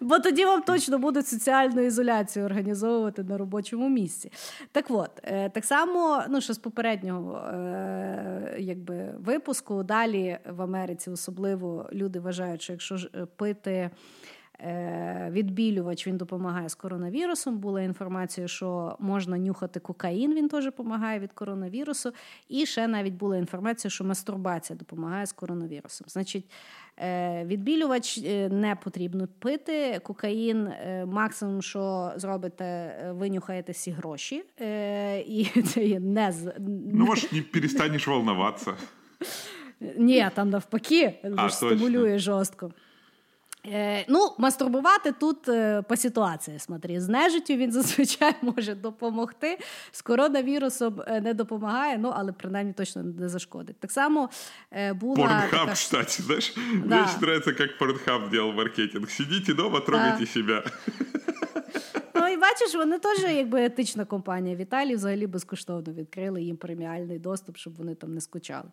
Бо 0.00 0.18
тоді 0.18 0.44
вам 0.44 0.62
точно 0.62 0.98
будуть 0.98 1.26
соціальну 1.26 1.80
ізоляцію 1.80 2.44
організовувати 2.44 3.22
на 3.22 3.38
робочому 3.38 3.88
місці. 3.88 4.32
Так 4.72 4.84
от, 4.88 5.10
е, 5.24 5.50
так 5.50 5.64
само, 5.64 6.22
ну 6.28 6.40
що 6.40 6.54
з 6.54 6.58
попереднього 6.58 7.38
е, 7.38 8.56
якби, 8.58 9.14
випуску, 9.18 9.82
далі 9.82 10.38
в 10.48 10.62
Америці 10.62 11.10
особливо 11.10 11.88
люди 11.92 12.20
вважають, 12.20 12.62
що 12.62 12.72
якщо 12.72 12.94
е, 12.94 13.26
пити. 13.36 13.90
Відбілювач 15.30 16.06
він 16.06 16.16
допомагає 16.16 16.68
з 16.68 16.74
коронавірусом. 16.74 17.58
Була 17.58 17.82
інформація, 17.82 18.48
що 18.48 18.96
можна 18.98 19.38
нюхати 19.38 19.80
кокаїн, 19.80 20.34
він 20.34 20.48
теж 20.48 20.64
допомагає 20.64 21.18
від 21.18 21.32
коронавірусу. 21.32 22.12
І 22.48 22.66
ще 22.66 22.88
навіть 22.88 23.14
була 23.14 23.36
інформація, 23.36 23.90
що 23.90 24.04
мастурбація 24.04 24.78
допомагає 24.78 25.26
з 25.26 25.32
коронавірусом. 25.32 26.06
Значить, 26.08 26.44
Е, 27.00 27.44
відбілювач 27.44 28.18
е, 28.18 28.48
не 28.48 28.76
потрібно 28.76 29.28
пити. 29.38 30.00
Кокаїн 30.02 30.66
е, 30.66 31.06
максимум, 31.06 31.62
що 31.62 32.12
зробите, 32.16 32.94
винюхаєте 33.10 33.72
всі 33.72 33.90
гроші. 33.90 34.44
І 35.26 35.46
це 35.66 35.84
є 35.84 36.00
не 36.00 36.34
Ну, 36.92 37.04
може, 37.04 37.28
не 37.32 37.42
перестанеш 37.42 38.06
волноватися. 38.06 38.72
Ні, 39.96 40.28
там 40.34 40.50
навпаки, 40.50 41.14
а, 41.36 41.50
стимулює 41.50 42.18
жорстко. 42.18 42.70
Е, 43.72 44.04
Ну, 44.08 44.34
мастурбувати 44.38 45.12
тут 45.12 45.48
е, 45.48 45.82
по 45.82 45.96
ситуації. 45.96 46.58
Смотри, 46.58 47.00
з 47.00 47.08
нежиттю 47.08 47.54
він 47.54 47.72
зазвичай 47.72 48.34
може 48.42 48.74
допомогти. 48.74 49.58
З 49.92 50.02
коронавірусом 50.02 51.02
е, 51.06 51.20
не 51.20 51.34
допомагає, 51.34 51.98
ну 51.98 52.12
але 52.16 52.32
принаймні 52.32 52.72
точно 52.72 53.02
не 53.02 53.28
зашкодить. 53.28 53.80
Так 53.80 53.92
само 53.92 54.30
е, 54.72 54.92
була. 54.92 55.16
Порнхаб, 55.16 55.50
така... 55.50 55.72
кстати, 55.72 56.22
знаєш, 56.22 56.54
да. 56.84 56.96
Мені 56.96 57.08
подобається, 57.20 57.54
як 57.58 57.78
Порнхаб 57.78 58.30
діяв 58.30 58.54
маркетинг. 58.54 59.10
Сидіть 59.10 59.48
вдома, 59.48 59.80
трогайте 59.80 60.20
да. 60.20 60.26
себе. 60.26 60.62
Ну 62.20 62.28
і 62.28 62.36
бачиш, 62.36 62.74
вони 62.74 62.98
теж 62.98 63.22
якби 63.22 63.64
етична 63.64 64.04
компанія. 64.04 64.56
В 64.56 64.58
Італії 64.58 64.96
взагалі 64.96 65.26
безкоштовно 65.26 65.92
відкрили 65.92 66.42
їм 66.42 66.56
преміальний 66.56 67.18
доступ, 67.18 67.56
щоб 67.56 67.76
вони 67.76 67.94
там 67.94 68.14
не 68.14 68.20
скучали. 68.20 68.68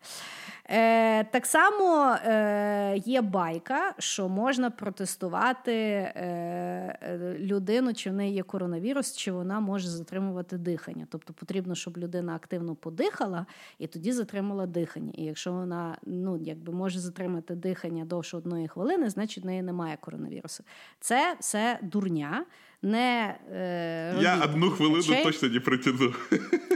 Е, 0.69 1.23
Так 1.23 1.45
само 1.45 2.15
е, 2.25 2.97
є 3.05 3.21
байка, 3.21 3.93
що 3.99 4.29
можна 4.29 4.69
протестувати 4.69 5.73
е, 5.73 7.35
людину, 7.39 7.93
чи 7.93 8.09
в 8.09 8.13
неї 8.13 8.33
є 8.33 8.43
коронавірус, 8.43 9.15
чи 9.15 9.31
вона 9.31 9.59
може 9.59 9.89
затримувати 9.89 10.57
дихання. 10.57 11.07
Тобто 11.11 11.33
потрібно, 11.33 11.75
щоб 11.75 11.97
людина 11.97 12.35
активно 12.35 12.75
подихала 12.75 13.45
і 13.79 13.87
тоді 13.87 14.11
затримала 14.11 14.65
дихання. 14.65 15.11
І 15.15 15.23
якщо 15.23 15.53
вона 15.53 15.97
ну, 16.05 16.37
якби 16.37 16.73
може 16.73 16.99
затримати 16.99 17.55
дихання 17.55 18.05
довше 18.05 18.37
одної 18.37 18.67
хвилини, 18.67 19.09
значить 19.09 19.43
в 19.43 19.47
неї 19.47 19.61
немає 19.61 19.97
коронавірусу. 20.01 20.63
Це 20.99 21.35
все 21.39 21.79
дурня 21.81 22.45
не 22.85 23.35
е, 23.51 24.15
я 24.21 24.43
одну 24.43 24.71
хвилину 24.71 24.97
речей. 24.97 25.23
точно 25.23 25.49
не 25.49 25.59
притягну. 25.59 26.13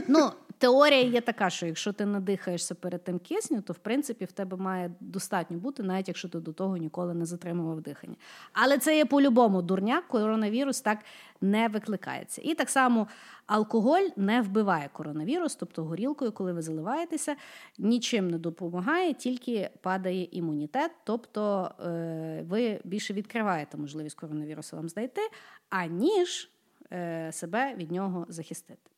Ну, 0.08 0.30
теорія 0.60 1.02
є 1.02 1.20
така, 1.20 1.50
що 1.50 1.66
якщо 1.66 1.92
ти 1.92 2.06
надихаєшся 2.06 2.74
перед 2.74 3.04
тим 3.04 3.18
кисню, 3.18 3.60
то 3.62 3.72
в 3.72 3.78
принципі 3.78 4.24
в 4.24 4.32
тебе 4.32 4.56
має 4.56 4.90
достатньо 5.00 5.58
бути, 5.58 5.82
навіть 5.82 6.08
якщо 6.08 6.28
ти 6.28 6.40
до 6.40 6.52
того 6.52 6.76
ніколи 6.76 7.14
не 7.14 7.26
затримував 7.26 7.80
дихання. 7.80 8.16
Але 8.52 8.78
це 8.78 8.96
є 8.96 9.04
по-любому 9.04 9.62
дурня, 9.62 10.02
коронавірус 10.08 10.80
так 10.80 10.98
не 11.40 11.68
викликається. 11.68 12.42
І 12.44 12.54
так 12.54 12.70
само 12.70 13.06
алкоголь 13.46 14.08
не 14.16 14.42
вбиває 14.42 14.90
коронавірус, 14.92 15.54
тобто 15.54 15.84
горілкою, 15.84 16.32
коли 16.32 16.52
ви 16.52 16.62
заливаєтеся, 16.62 17.36
нічим 17.78 18.30
не 18.30 18.38
допомагає, 18.38 19.14
тільки 19.14 19.70
падає 19.80 20.28
імунітет, 20.30 20.90
тобто 21.04 21.70
е, 21.80 22.44
ви 22.48 22.80
більше 22.84 23.12
відкриваєте 23.12 23.76
можливість 23.76 24.16
коронавірусу 24.16 24.76
вам 24.76 24.88
знайти, 24.88 25.20
аніж 25.68 26.50
е, 26.92 27.32
себе 27.32 27.74
від 27.74 27.92
нього 27.92 28.26
захистити. 28.28 28.90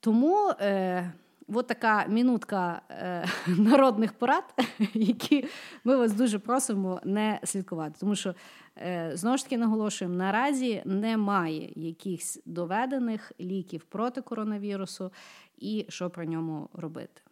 Тому 0.00 0.48
е, 0.60 1.12
от 1.48 1.66
така 1.66 2.06
мінутка 2.08 2.82
е, 2.90 3.26
народних 3.46 4.12
порад, 4.12 4.44
які 4.94 5.44
ми 5.84 5.96
вас 5.96 6.12
дуже 6.12 6.38
просимо 6.38 7.00
не 7.04 7.40
слідкувати. 7.44 7.96
Тому 8.00 8.16
що, 8.16 8.34
е, 8.76 9.10
знову 9.14 9.36
ж 9.36 9.44
таки, 9.44 9.58
наголошуємо, 9.58 10.16
наразі 10.16 10.82
немає 10.84 11.72
якихось 11.76 12.42
доведених 12.46 13.32
ліків 13.40 13.84
проти 13.84 14.20
коронавірусу 14.20 15.12
і 15.58 15.86
що 15.88 16.10
про 16.10 16.24
ньому 16.24 16.70
робити. 16.72 17.22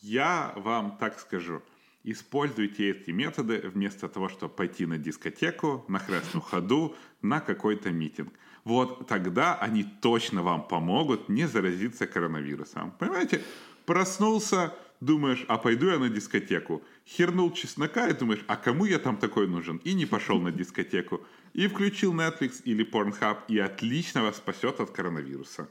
Я 0.00 0.52
вам 0.56 0.96
так 1.00 1.18
скажу. 1.18 1.60
Используйте 2.04 2.90
эти 2.90 3.10
методы 3.10 3.68
вместо 3.68 4.08
того, 4.08 4.28
чтобы 4.28 4.54
пойти 4.54 4.86
на 4.86 4.98
дискотеку, 4.98 5.84
на 5.88 5.98
красную 5.98 6.42
ходу, 6.42 6.94
на 7.22 7.40
какой-то 7.40 7.90
митинг. 7.90 8.30
Вот 8.64 9.06
тогда 9.06 9.54
они 9.54 9.84
точно 9.84 10.42
вам 10.42 10.68
помогут 10.68 11.28
не 11.28 11.48
заразиться 11.48 12.06
коронавирусом. 12.06 12.92
Понимаете, 12.98 13.42
проснулся, 13.86 14.74
думаешь, 15.00 15.44
а 15.48 15.58
пойду 15.58 15.86
я 15.88 15.98
на 15.98 16.08
дискотеку. 16.08 16.82
Хернул 17.06 17.52
чеснока 17.52 18.08
и 18.08 18.12
думаешь, 18.12 18.44
а 18.46 18.56
кому 18.56 18.84
я 18.84 18.98
там 18.98 19.16
такой 19.16 19.48
нужен? 19.48 19.80
И 19.84 19.94
не 19.94 20.06
пошел 20.06 20.40
на 20.40 20.52
дискотеку. 20.52 21.20
И 21.54 21.66
включил 21.66 22.14
Netflix 22.14 22.62
или 22.64 22.84
Pornhub, 22.84 23.38
и 23.48 23.58
отлично 23.58 24.22
вас 24.22 24.36
спасет 24.36 24.80
от 24.80 24.90
коронавируса. 24.90 25.66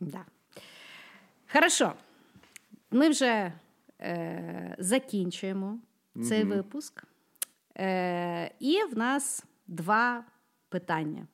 Да. 0.00 0.24
Хорошо. 1.52 1.92
Ми 2.90 3.08
вже 3.08 3.52
е, 4.00 4.76
закінчуємо 4.78 5.78
цей 6.14 6.44
mm 6.44 6.48
випуск. 6.48 7.04
Е, 7.78 8.50
І 8.60 8.82
в 8.92 8.98
нас 8.98 9.44
два 9.66 10.24
питання. 10.68 11.26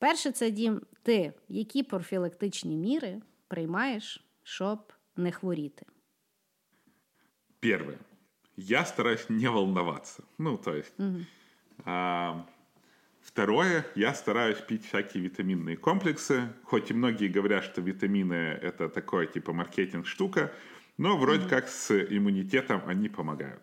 Перше, 0.00 0.32
це 0.32 0.50
дім, 0.50 0.80
ти 1.02 1.32
які 1.48 1.82
профілактичні 1.82 2.76
міри 2.76 3.22
приймаєш, 3.48 4.26
щоб 4.42 4.92
не 5.16 5.32
хворіти? 5.32 5.86
Первое. 7.60 7.98
Я 8.56 8.84
стараюсь 8.84 9.30
не 9.30 9.48
волноваться. 9.48 10.22
Ну, 10.38 10.56
то 10.56 10.76
есть. 10.76 10.92
Угу. 10.98 11.20
А, 11.84 12.44
второе, 13.22 13.84
я 13.94 14.14
стараюсь 14.14 14.60
пить 14.60 14.84
всякие 14.84 15.22
витаминные 15.22 15.76
комплексы. 15.76 16.48
Хоть 16.62 16.90
и 16.90 16.94
многие 16.94 17.28
говорят, 17.28 17.64
что 17.64 17.82
витамины 17.82 18.34
это 18.34 18.88
такое 18.88 19.26
типа 19.26 19.52
маркетинг 19.52 20.06
штука, 20.06 20.52
но 20.98 21.16
вроде 21.16 21.42
угу. 21.42 21.50
как 21.50 21.68
с 21.68 21.90
иммунитетом 21.90 22.82
они 22.86 23.08
помогают. 23.08 23.62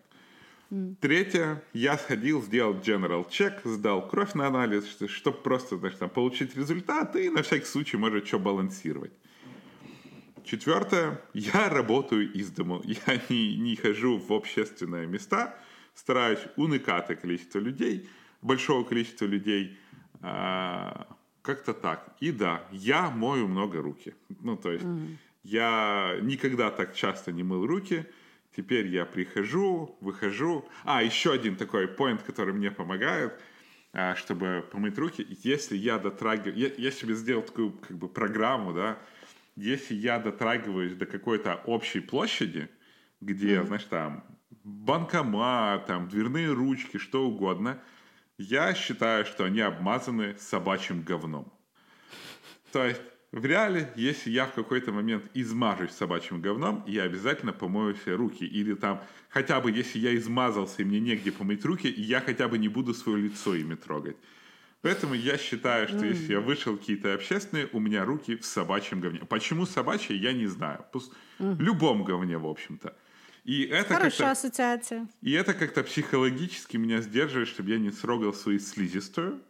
Третье, 0.99 1.63
я 1.73 1.97
сходил, 1.97 2.43
сделал 2.43 2.75
general 2.75 3.27
check, 3.27 3.61
сдал 3.63 4.07
кровь 4.07 4.35
на 4.35 4.47
анализ, 4.47 4.85
чтобы 5.07 5.37
просто 5.37 5.77
значит, 5.77 5.99
там, 5.99 6.09
получить 6.09 6.55
результаты 6.55 7.25
и 7.25 7.29
на 7.29 7.41
всякий 7.41 7.65
случай, 7.65 7.97
может, 7.97 8.27
что 8.27 8.37
балансировать. 8.37 9.11
Четвертое, 10.43 11.21
я 11.33 11.69
работаю 11.69 12.31
из 12.31 12.51
дому. 12.51 12.81
Я 13.07 13.21
не, 13.29 13.57
не 13.57 13.75
хожу 13.75 14.17
в 14.17 14.31
общественные 14.31 15.07
места, 15.07 15.55
стараюсь 15.93 16.39
уникать 16.55 17.07
количество 17.19 17.59
людей, 17.59 18.09
большого 18.41 18.83
количества 18.83 19.25
людей, 19.25 19.77
э, 20.21 20.91
как-то 21.41 21.73
так. 21.73 22.15
И 22.19 22.31
да, 22.31 22.63
я 22.71 23.09
мою 23.09 23.47
много 23.47 23.81
руки. 23.81 24.15
Ну, 24.41 24.55
то 24.57 24.71
есть 24.71 24.85
mm. 24.85 25.15
я 25.43 26.17
никогда 26.21 26.69
так 26.69 26.95
часто 26.95 27.31
не 27.31 27.43
мыл 27.43 27.65
руки. 27.65 28.05
Теперь 28.59 28.87
я 28.87 29.05
прихожу, 29.05 29.97
выхожу. 30.01 30.67
А, 30.83 31.01
еще 31.01 31.31
один 31.31 31.55
такой 31.55 31.87
поинт, 31.87 32.23
который 32.23 32.53
мне 32.53 32.69
помогает, 32.69 33.31
а, 33.93 34.15
чтобы 34.15 34.67
помыть 34.69 34.97
руки. 34.97 35.25
Если 35.43 35.77
я 35.77 35.97
дотрагиваю... 35.97 36.57
Я, 36.57 36.69
я 36.77 36.91
себе 36.91 37.13
сделал 37.13 37.41
такую 37.41 37.71
как 37.71 37.97
бы 37.97 38.09
программу, 38.09 38.73
да. 38.73 38.99
Если 39.55 39.93
я 39.93 40.19
дотрагиваюсь 40.19 40.93
до 40.93 41.05
какой-то 41.05 41.55
общей 41.67 42.01
площади, 42.01 42.67
где, 43.21 43.59
mm. 43.59 43.67
знаешь, 43.67 43.85
там 43.85 44.25
банкомат, 44.65 45.85
там 45.85 46.09
дверные 46.09 46.51
ручки, 46.51 46.97
что 46.97 47.25
угодно, 47.25 47.81
я 48.37 48.73
считаю, 48.73 49.23
что 49.25 49.45
они 49.45 49.61
обмазаны 49.61 50.35
собачьим 50.37 51.03
говном. 51.03 51.49
То 52.73 52.83
есть 52.85 53.01
в 53.31 53.45
реале, 53.45 53.91
если 53.95 54.31
я 54.31 54.47
в 54.47 54.53
какой-то 54.53 54.91
момент 54.91 55.23
измажусь 55.35 55.91
собачьим 55.91 56.41
говном, 56.41 56.83
я 56.87 57.03
обязательно 57.03 57.53
помою 57.53 57.93
все 57.93 58.15
руки. 58.15 58.43
Или 58.43 58.73
там, 58.73 59.03
хотя 59.29 59.61
бы 59.61 59.71
если 59.71 59.99
я 59.99 60.15
измазался 60.15 60.81
и 60.81 60.85
мне 60.85 60.99
негде 60.99 61.31
помыть 61.31 61.63
руки, 61.63 61.87
я 61.87 62.21
хотя 62.21 62.47
бы 62.47 62.57
не 62.57 62.69
буду 62.69 62.93
свое 62.95 63.23
лицо 63.23 63.53
ими 63.53 63.75
трогать. 63.75 64.17
Поэтому 64.81 65.13
я 65.13 65.37
считаю, 65.37 65.87
что 65.87 65.97
mm. 65.97 66.07
если 66.07 66.33
я 66.33 66.39
вышел 66.39 66.75
какие-то 66.77 67.13
общественные, 67.13 67.69
у 67.73 67.79
меня 67.79 68.05
руки 68.05 68.35
в 68.35 68.45
собачьем 68.45 69.01
говне. 69.01 69.19
Почему 69.19 69.65
собачье, 69.65 70.15
я 70.15 70.33
не 70.33 70.47
знаю. 70.47 70.85
Пусть 70.91 71.11
mm. 71.37 71.55
В 71.55 71.61
любом 71.61 72.03
говне, 72.05 72.37
в 72.37 72.47
общем-то. 72.47 72.95
И 73.43 73.63
это 73.63 73.95
Хорошая 73.95 74.31
ассоциация. 74.31 75.07
И 75.21 75.33
это 75.33 75.53
как-то 75.53 75.83
психологически 75.83 76.77
меня 76.77 77.01
сдерживает, 77.01 77.49
чтобы 77.49 77.69
я 77.71 77.77
не 77.77 77.91
срогал 77.91 78.33
свою 78.33 78.59
слизистую. 78.59 79.41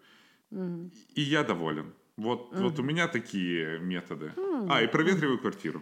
Mm. 0.52 0.92
И 1.14 1.22
я 1.22 1.44
доволен. 1.44 1.94
Вот, 2.20 2.54
mm. 2.54 2.62
вот 2.62 2.80
у 2.80 2.84
меня 2.84 3.08
такие 3.08 3.80
методи. 3.80 4.32
Mm. 4.36 4.68
А, 4.70 4.82
і 4.82 4.92
проветриваю 4.92 5.40
квартиру. 5.40 5.82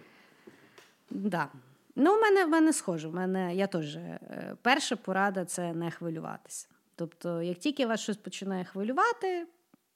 Да. 1.10 1.48
Ну, 1.96 2.16
в 2.16 2.20
мене 2.20 2.44
в 2.44 2.48
мене 2.48 2.72
схоже. 2.72 3.08
В 3.08 3.14
мене 3.14 3.54
я 3.54 3.66
теж 3.66 3.96
е, 3.96 4.56
перша 4.62 4.96
порада 4.96 5.44
це 5.44 5.72
не 5.72 5.90
хвилюватися. 5.90 6.68
Тобто, 6.96 7.42
як 7.42 7.58
тільки 7.58 7.86
вас 7.86 8.00
щось 8.00 8.16
починає 8.16 8.64
хвилювати, 8.64 9.46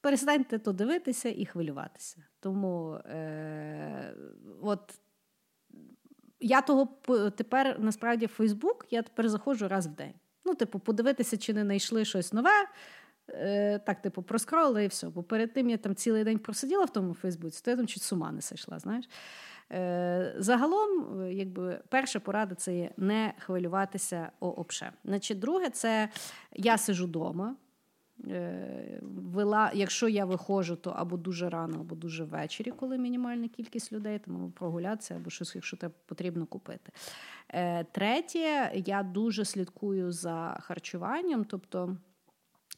перестаньте 0.01 0.59
то 0.59 0.71
дивитися 0.71 1.29
і 1.29 1.45
хвилюватися. 1.45 2.17
Тому 2.39 2.93
е, 2.93 4.13
от 4.61 4.99
я 6.39 6.61
того 6.61 6.85
тепер 7.35 7.79
насправді 7.79 8.25
в 8.25 8.29
Фейсбук 8.29 8.85
я 8.91 9.01
тепер 9.01 9.29
заходжу 9.29 9.67
раз 9.67 9.87
в 9.87 9.91
день. 9.91 10.13
Ну, 10.45 10.55
типу, 10.55 10.79
подивитися, 10.79 11.37
чи 11.37 11.53
не 11.53 11.61
знайшли 11.61 12.05
щось 12.05 12.33
нове. 12.33 12.67
Е, 13.29 13.79
Так, 13.79 14.01
типу, 14.01 14.23
проскролили 14.23 14.83
і 14.83 14.87
все. 14.87 15.09
Бо 15.09 15.23
перед 15.23 15.53
тим 15.53 15.69
я 15.69 15.77
там 15.77 15.95
цілий 15.95 16.23
день 16.23 16.39
просиділа 16.39 16.85
в 16.85 16.93
тому 16.93 17.13
Фейсбуці, 17.13 17.61
то 17.65 17.71
я 17.71 17.77
там 17.77 17.87
чуть 17.87 18.03
з 18.03 18.13
ума 18.13 18.31
не 18.31 18.41
сойшла, 18.41 18.79
знаєш. 18.79 19.05
Е, 19.71 20.35
Загалом, 20.37 21.21
якби 21.31 21.81
перша 21.89 22.19
порада 22.19 22.55
це 22.55 22.77
є 22.77 22.91
не 22.97 23.33
хвилюватися 23.39 24.31
обше. 24.39 24.91
Значить, 25.05 25.39
друге, 25.39 25.69
це 25.69 26.09
я 26.53 26.77
сижу 26.77 27.05
вдома. 27.05 27.55
Е, 28.27 28.99
вела, 29.01 29.71
Якщо 29.73 30.07
я 30.07 30.25
виходжу, 30.25 30.77
то 30.81 30.89
або 30.89 31.17
дуже 31.17 31.49
рано, 31.49 31.79
або 31.79 31.95
дуже 31.95 32.23
ввечері, 32.23 32.71
коли 32.71 32.97
мінімальна 32.97 33.47
кількість 33.47 33.91
людей, 33.91 34.19
тому 34.19 34.51
прогулятися, 34.51 35.15
або 35.15 35.29
щось, 35.29 35.55
якщо 35.55 35.77
тебе 35.77 35.93
потрібно 36.05 36.45
купити. 36.45 36.91
Е, 37.49 37.83
третє, 37.83 38.71
я 38.85 39.03
дуже 39.03 39.45
слідкую 39.45 40.11
за 40.11 40.57
харчуванням. 40.61 41.45
тобто 41.45 41.97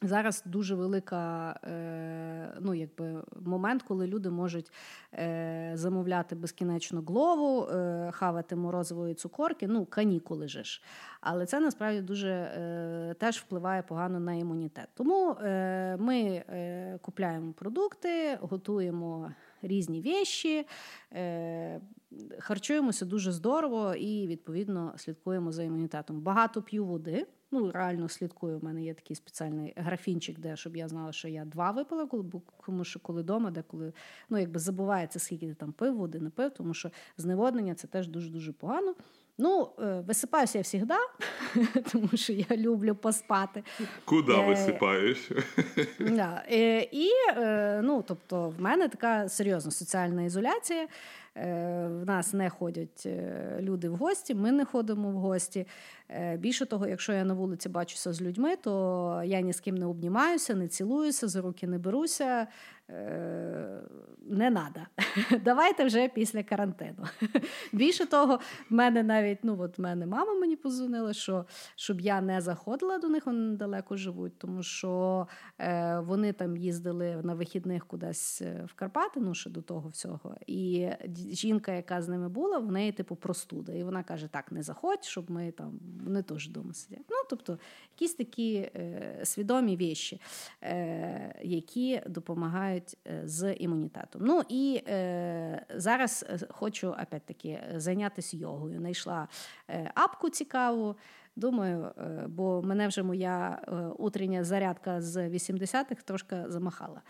Зараз 0.02 0.42
дуже 0.46 0.74
велика 0.74 1.50
е, 1.64 2.52
ну, 2.60 2.74
якби, 2.74 3.22
момент, 3.40 3.82
коли 3.82 4.06
люди 4.06 4.30
можуть 4.30 4.72
е, 5.14 5.70
замовляти 5.74 6.34
безкінечно 6.34 7.00
глову, 7.06 7.66
е, 7.66 8.10
хавати 8.12 8.56
морозової 8.56 9.14
цукорки, 9.14 9.66
ну, 9.66 9.86
канікули 9.86 10.48
же 10.48 10.64
ж. 10.64 10.82
Але 11.20 11.46
це 11.46 11.60
насправді 11.60 12.00
дуже 12.00 12.50
теж 13.18 13.38
впливає 13.38 13.82
погано 13.82 14.20
на 14.20 14.34
імунітет. 14.34 14.88
Тому 14.94 15.36
ми 15.98 16.44
купляємо 17.02 17.52
продукти, 17.52 18.38
готуємо 18.40 19.32
різні 19.62 20.00
віші, 20.00 20.66
харчуємося 22.38 23.04
дуже 23.04 23.32
здорово 23.32 23.94
і, 23.94 24.26
відповідно, 24.26 24.92
слідкуємо 24.96 25.52
за 25.52 25.62
імунітетом. 25.62 26.20
Багато 26.20 26.62
п'ю 26.62 26.84
води 26.84 27.26
ну 27.50 27.72
реально 27.72 28.08
слідкую. 28.08 28.58
У 28.58 28.64
мене 28.64 28.82
є 28.82 28.94
такий 28.94 29.16
спеціальний 29.16 29.72
графінчик, 29.76 30.38
де 30.38 30.56
щоб 30.56 30.76
я 30.76 30.88
знала, 30.88 31.12
що 31.12 31.28
я 31.28 31.44
два 31.44 31.70
випила, 31.70 32.06
коли 32.06 32.24
тому 32.66 32.84
що 32.84 33.00
коли 33.00 33.22
вдома, 33.22 33.50
де 33.50 33.62
коли 33.62 33.92
ну 34.30 34.38
якби 34.38 34.58
забувається, 34.58 35.18
скільки 35.18 35.46
ти 35.46 35.54
там 35.54 35.72
пив, 35.72 35.96
води 35.96 36.20
не 36.20 36.30
пив, 36.30 36.50
тому 36.50 36.74
що 36.74 36.90
зневоднення 37.16 37.74
це 37.74 37.86
теж 37.86 38.08
дуже 38.08 38.30
дуже 38.30 38.52
погано. 38.52 38.94
Ну, 39.38 39.68
е, 39.78 40.02
висипаюся 40.06 40.58
я 40.58 40.64
завжди, 40.64 40.94
тому 41.92 42.08
що 42.14 42.32
я 42.32 42.56
люблю 42.56 42.94
поспати. 42.94 43.62
Куди 44.04 44.32
е, 44.32 44.46
висипаєш? 44.46 45.30
Да. 46.00 46.42
Е, 46.50 46.88
і 46.92 47.10
ну, 47.82 48.04
тобто, 48.08 48.48
в 48.48 48.60
мене 48.60 48.88
така 48.88 49.28
серйозна 49.28 49.70
соціальна 49.70 50.22
ізоляція. 50.22 50.88
В 51.36 52.02
нас 52.06 52.32
не 52.32 52.50
ходять 52.50 53.08
люди 53.60 53.88
в 53.88 53.96
гості, 53.96 54.34
ми 54.34 54.52
не 54.52 54.64
ходимо 54.64 55.10
в 55.10 55.14
гості. 55.14 55.66
Більше 56.38 56.66
того, 56.66 56.86
якщо 56.86 57.12
я 57.12 57.24
на 57.24 57.34
вулиці 57.34 57.68
бачуся 57.68 58.12
з 58.12 58.22
людьми, 58.22 58.56
то 58.56 59.22
я 59.24 59.40
ні 59.40 59.52
з 59.52 59.60
ким 59.60 59.74
не 59.74 59.86
обнімаюся, 59.86 60.54
не 60.54 60.68
цілуюся, 60.68 61.28
за 61.28 61.40
руки 61.40 61.66
не 61.66 61.78
беруся. 61.78 62.46
Не 64.28 64.50
треба. 64.50 64.86
Давайте 65.44 65.84
вже 65.84 66.08
після 66.08 66.42
карантину. 66.42 67.04
Більше 67.72 68.06
того, 68.06 68.36
в 68.70 68.74
мене 68.74 69.02
навіть 69.02 69.38
ну 69.42 69.56
от 69.60 69.78
мене 69.78 70.06
мама 70.06 70.34
мені 70.34 70.56
позвонила, 70.56 71.12
що 71.12 71.46
щоб 71.76 72.00
я 72.00 72.20
не 72.20 72.40
заходила 72.40 72.98
до 72.98 73.08
них, 73.08 73.26
вони 73.26 73.38
недалеко 73.38 73.96
живуть, 73.96 74.38
тому 74.38 74.62
що 74.62 75.26
е, 75.58 75.98
вони 76.00 76.32
там 76.32 76.56
їздили 76.56 77.20
на 77.22 77.34
вихідних 77.34 77.86
кудись 77.86 78.42
е, 78.42 78.64
в 78.68 78.74
Карпати, 78.74 79.20
ну 79.20 79.34
ще 79.34 79.50
до 79.50 79.62
того 79.62 79.88
всього. 79.88 80.34
І 80.46 80.88
жінка, 81.30 81.72
яка 81.72 82.02
з 82.02 82.08
ними 82.08 82.28
була, 82.28 82.58
в 82.58 82.72
неї 82.72 82.92
типу 82.92 83.16
простуда. 83.16 83.72
І 83.72 83.84
вона 83.84 84.02
каже: 84.02 84.28
Так, 84.28 84.52
не 84.52 84.62
заходь, 84.62 85.04
щоб 85.04 85.30
ми 85.30 85.50
там 85.50 85.80
вони 86.04 86.22
теж 86.22 86.48
вдома 86.48 86.74
сидять. 86.74 87.04
Ну 87.10 87.16
тобто, 87.30 87.58
якісь 87.94 88.14
такі 88.14 88.54
е, 88.54 89.20
свідомі 89.24 89.76
віші, 89.76 90.20
е, 90.62 91.40
які 91.42 92.02
допомагають 92.06 92.75
е, 93.06 93.22
з 93.24 93.54
імунітетом. 93.54 94.22
Ну 94.24 94.42
і 94.48 94.82
е, 94.88 95.66
зараз 95.74 96.24
е, 96.28 96.38
хочу 96.50 96.88
опять-таки 96.88 97.62
зайнятися 97.76 98.36
йогою. 98.36 98.80
Найшла 98.80 99.28
е, 99.68 99.90
апку 99.94 100.30
цікаву. 100.30 100.96
Думаю, 101.36 101.92
е, 101.98 102.24
бо 102.28 102.62
мене 102.62 102.88
вже 102.88 103.02
моя 103.02 103.62
е, 103.68 103.72
утрення 103.98 104.44
зарядка 104.44 105.02
з 105.02 105.28
80-х 105.28 106.02
трошки 106.04 106.44
замахала. 106.48 107.02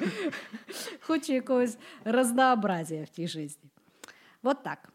Хочу 1.00 1.32
якогось 1.32 1.78
разнообразия 2.04 3.04
в 3.04 3.08
тій 3.08 3.28
житті. 3.28 3.68
Вот 4.42 4.62
так. 4.62 4.92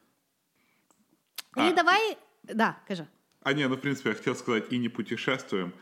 І 1.57 1.73
давай. 1.73 2.17
Да, 2.43 2.75
кажи. 2.87 3.05
А 3.43 3.53
не, 3.53 3.67
ну, 3.67 3.75
в 3.75 3.81
принципе, 3.81 4.09
я 4.09 4.15
хотел 4.15 4.35
сказать, 4.35 4.73
и 4.73 4.77
не 4.77 4.89
путешествуем. 4.89 5.73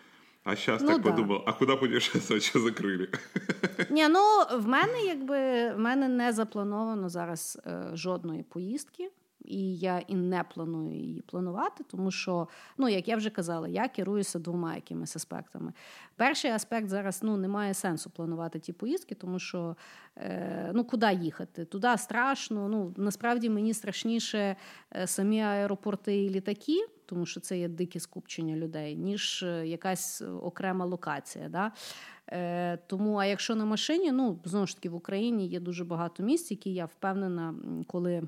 А 0.43 0.55
зараз 0.55 0.81
ну, 0.81 0.87
так 0.87 1.01
да. 1.01 1.11
подумав, 1.11 1.43
а 1.47 1.53
куди 1.53 1.75
путешествувати, 1.75 2.45
що 2.45 2.59
закрили? 2.59 3.07
Ні, 3.89 4.07
ну 4.07 4.21
в 4.59 4.67
мене 4.67 5.01
якби 5.05 5.71
в 5.73 5.79
мене 5.79 6.07
не 6.07 6.33
заплановано 6.33 7.09
зараз 7.09 7.59
е, 7.65 7.89
жодної 7.93 8.43
поїздки, 8.43 9.11
і 9.45 9.77
я 9.77 9.99
і 9.99 10.15
не 10.15 10.43
планую 10.43 10.95
її 10.95 11.21
планувати, 11.21 11.83
тому 11.83 12.11
що, 12.11 12.47
ну 12.77 12.89
як 12.89 13.07
я 13.07 13.17
вже 13.17 13.29
казала, 13.29 13.67
я 13.67 13.87
керуюся 13.87 14.39
двома 14.39 14.75
якимись 14.75 15.15
аспектами. 15.15 15.73
Перший 16.15 16.51
аспект 16.51 16.89
зараз 16.89 17.23
ну 17.23 17.37
немає 17.37 17.73
сенсу 17.73 18.09
планувати 18.09 18.59
ті 18.59 18.73
поїздки, 18.73 19.15
тому 19.15 19.39
що 19.39 19.75
е, 20.17 20.71
ну 20.73 20.83
куди 20.83 21.13
їхати? 21.13 21.65
Туди 21.65 21.97
страшно. 21.97 22.69
Ну 22.69 22.93
насправді 22.97 23.49
мені 23.49 23.73
страшніше 23.73 24.55
е, 24.95 25.07
самі 25.07 25.41
аеропорти 25.41 26.23
і 26.23 26.29
літаки 26.29 26.87
тому 27.11 27.25
що 27.25 27.39
це 27.39 27.59
є 27.59 27.67
дикі 27.67 27.99
скупчення 27.99 28.55
людей, 28.55 28.95
ніж 28.95 29.43
е, 29.43 29.67
якась 29.67 30.21
окрема 30.21 30.85
локація. 30.85 31.49
Да? 31.49 31.71
Е, 32.27 32.77
Тому, 32.77 33.15
а 33.17 33.25
якщо 33.25 33.55
на 33.55 33.65
машині, 33.65 34.11
ну 34.11 34.39
знову 34.45 34.67
ж 34.67 34.75
таки 34.75 34.89
в 34.89 34.95
Україні 34.95 35.47
є 35.47 35.59
дуже 35.59 35.83
багато 35.83 36.23
місць, 36.23 36.51
які 36.51 36.73
я 36.73 36.85
впевнена, 36.85 37.55
коли 37.87 38.23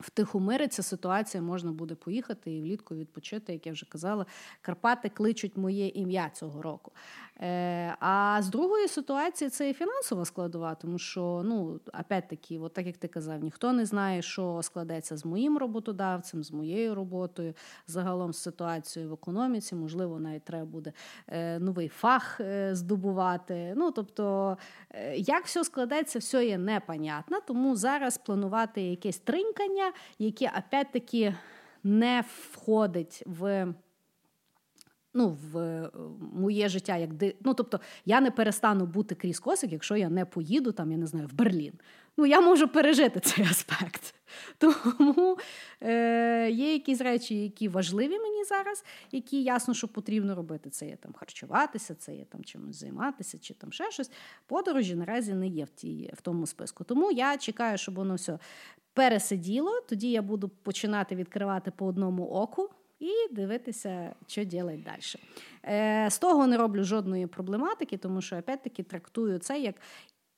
втихомириться 0.00 0.82
ситуація, 0.82 1.42
можна 1.42 1.72
буде 1.72 1.94
поїхати 1.94 2.56
і 2.56 2.62
влітку 2.62 2.94
відпочити, 2.94 3.52
як 3.52 3.66
я 3.66 3.72
вже 3.72 3.86
казала, 3.86 4.26
Карпати 4.60 5.08
кличуть 5.08 5.56
моє 5.56 5.88
ім'я 5.88 6.30
цього 6.30 6.62
року. 6.62 6.92
Е, 7.40 7.96
А 8.00 8.38
з 8.42 8.48
другої 8.48 8.88
ситуації 8.88 9.50
це 9.50 9.70
і 9.70 9.72
фінансова 9.72 10.24
складова, 10.24 10.74
тому 10.74 10.98
що, 10.98 11.42
ну, 11.44 11.80
опять-таки, 12.00 12.58
от 12.58 12.72
так 12.72 12.86
як 12.86 12.96
ти 12.96 13.08
казав, 13.08 13.42
ніхто 13.42 13.72
не 13.72 13.86
знає, 13.86 14.22
що 14.22 14.60
складеться 14.62 15.16
з 15.16 15.24
моїм 15.24 15.58
роботодавцем, 15.58 16.44
з 16.44 16.52
моєю 16.52 16.94
роботою, 16.94 17.54
загалом 17.86 18.32
з 18.32 18.38
ситуацією 18.38 19.10
в 19.10 19.14
економіці, 19.14 19.74
можливо, 19.74 20.20
навіть 20.20 20.44
треба 20.44 20.64
буде 20.64 20.92
е, 21.28 21.58
новий 21.58 21.88
фах 21.88 22.40
е, 22.40 22.74
здобувати. 22.74 23.74
Ну, 23.76 23.90
тобто, 23.90 24.56
як 25.16 25.44
все 25.44 25.64
складеться, 25.64 26.18
все 26.18 26.46
є 26.46 26.58
непонятно, 26.58 27.40
тому 27.46 27.76
зараз 27.76 28.18
планувати 28.18 28.82
якесь 28.82 29.18
тринькання, 29.18 29.92
яке 30.18 30.52
опять-таки 30.58 31.34
не 31.84 32.24
входить 32.28 33.22
в. 33.26 33.74
Ну, 35.14 35.36
в 35.52 35.90
моє 36.32 36.68
життя, 36.68 36.96
як 36.96 37.14
ди... 37.14 37.36
ну, 37.44 37.54
тобто 37.54 37.80
я 38.04 38.20
не 38.20 38.30
перестану 38.30 38.86
бути 38.86 39.14
крізь 39.14 39.38
косик, 39.38 39.72
якщо 39.72 39.96
я 39.96 40.08
не 40.08 40.24
поїду 40.24 40.72
там, 40.72 40.92
я 40.92 40.98
не 40.98 41.06
знаю, 41.06 41.26
в 41.26 41.32
Берлін. 41.32 41.72
Ну, 42.16 42.26
я 42.26 42.40
можу 42.40 42.68
пережити 42.68 43.20
цей 43.20 43.44
аспект. 43.44 44.14
Тому 44.58 45.38
е, 45.80 46.50
є 46.50 46.72
якісь 46.72 47.00
речі, 47.00 47.42
які 47.42 47.68
важливі 47.68 48.18
мені 48.18 48.44
зараз, 48.44 48.84
які 49.12 49.42
ясно, 49.42 49.74
що 49.74 49.88
потрібно 49.88 50.34
робити. 50.34 50.70
Це 50.70 50.86
є 50.86 50.96
там 50.96 51.12
харчуватися, 51.12 51.94
це 51.94 52.14
є 52.14 52.24
там 52.24 52.44
чимось 52.44 52.76
займатися, 52.76 53.38
чи 53.38 53.54
там 53.54 53.72
ще 53.72 53.90
щось. 53.90 54.10
Подорожі 54.46 54.94
наразі 54.94 55.34
не 55.34 55.48
є 55.48 55.64
в 55.64 55.70
тій, 55.70 56.10
в 56.14 56.20
тому 56.20 56.46
списку. 56.46 56.84
Тому 56.84 57.10
я 57.10 57.36
чекаю, 57.36 57.78
щоб 57.78 57.94
воно 57.94 58.14
все 58.14 58.38
пересиділо. 58.94 59.80
Тоді 59.88 60.10
я 60.10 60.22
буду 60.22 60.48
починати 60.48 61.14
відкривати 61.14 61.70
по 61.70 61.86
одному 61.86 62.26
оку. 62.26 62.70
І 63.04 63.34
дивитися, 63.34 64.14
що 64.26 64.44
ділять 64.44 64.82
далі. 64.82 65.00
Е, 65.64 66.10
З 66.10 66.18
того 66.18 66.46
не 66.46 66.56
роблю 66.56 66.84
жодної 66.84 67.26
проблематики, 67.26 67.96
тому 67.96 68.20
що 68.20 68.36
опять-таки 68.36 68.82
трактую 68.82 69.38
це 69.38 69.60
як 69.60 69.74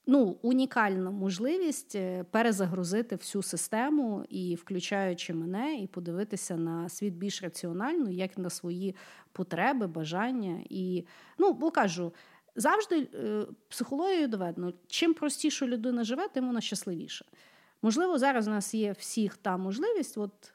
ну, 0.07 0.37
унікальну 0.43 1.13
можливість 1.13 1.95
е, 1.95 2.25
перезагрузити 2.31 3.17
всю 3.17 3.43
систему 3.43 4.25
і 4.29 4.55
включаючи 4.55 5.35
мене, 5.35 5.77
і 5.77 5.87
подивитися 5.87 6.57
на 6.57 6.89
світ 6.89 7.15
більш 7.15 7.43
раціонально, 7.43 8.11
як 8.11 8.39
на 8.39 8.51
свої 8.51 8.95
потреби, 9.33 9.87
бажання. 9.87 10.61
І 10.69 11.05
ну, 11.39 11.53
бо 11.53 11.71
кажу. 11.71 12.13
Завжди 12.59 13.09
е, 13.15 13.47
психологією 13.69 14.29
доведено, 14.29 14.73
чим 14.87 15.15
простіше 15.15 15.67
людина 15.67 16.05
живе, 16.05 16.29
тим 16.29 16.47
вона 16.47 16.61
щасливіша. 16.61 17.25
Можливо, 17.83 18.19
зараз 18.19 18.49
у 18.49 18.51
нас 18.51 18.75
є 18.75 18.93
всіх 18.93 19.37
та 19.37 19.57
можливість, 19.57 20.19
от 20.19 20.53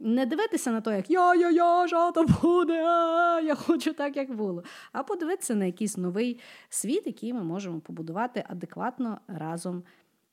не 0.00 0.26
дивитися 0.26 0.72
на 0.72 0.80
те, 0.80 0.96
як 0.96 1.10
я-я-я, 1.10 1.88
що 1.88 2.12
то 2.12 2.24
буде, 2.24 2.84
а, 2.84 3.40
я 3.40 3.54
хочу 3.54 3.92
так, 3.92 4.16
як 4.16 4.34
було. 4.34 4.64
А 4.92 5.02
подивитися 5.02 5.54
на 5.54 5.64
якийсь 5.64 5.96
новий 5.96 6.40
світ, 6.68 7.06
який 7.06 7.32
ми 7.32 7.42
можемо 7.42 7.80
побудувати 7.80 8.44
адекватно 8.48 9.20
разом 9.28 9.82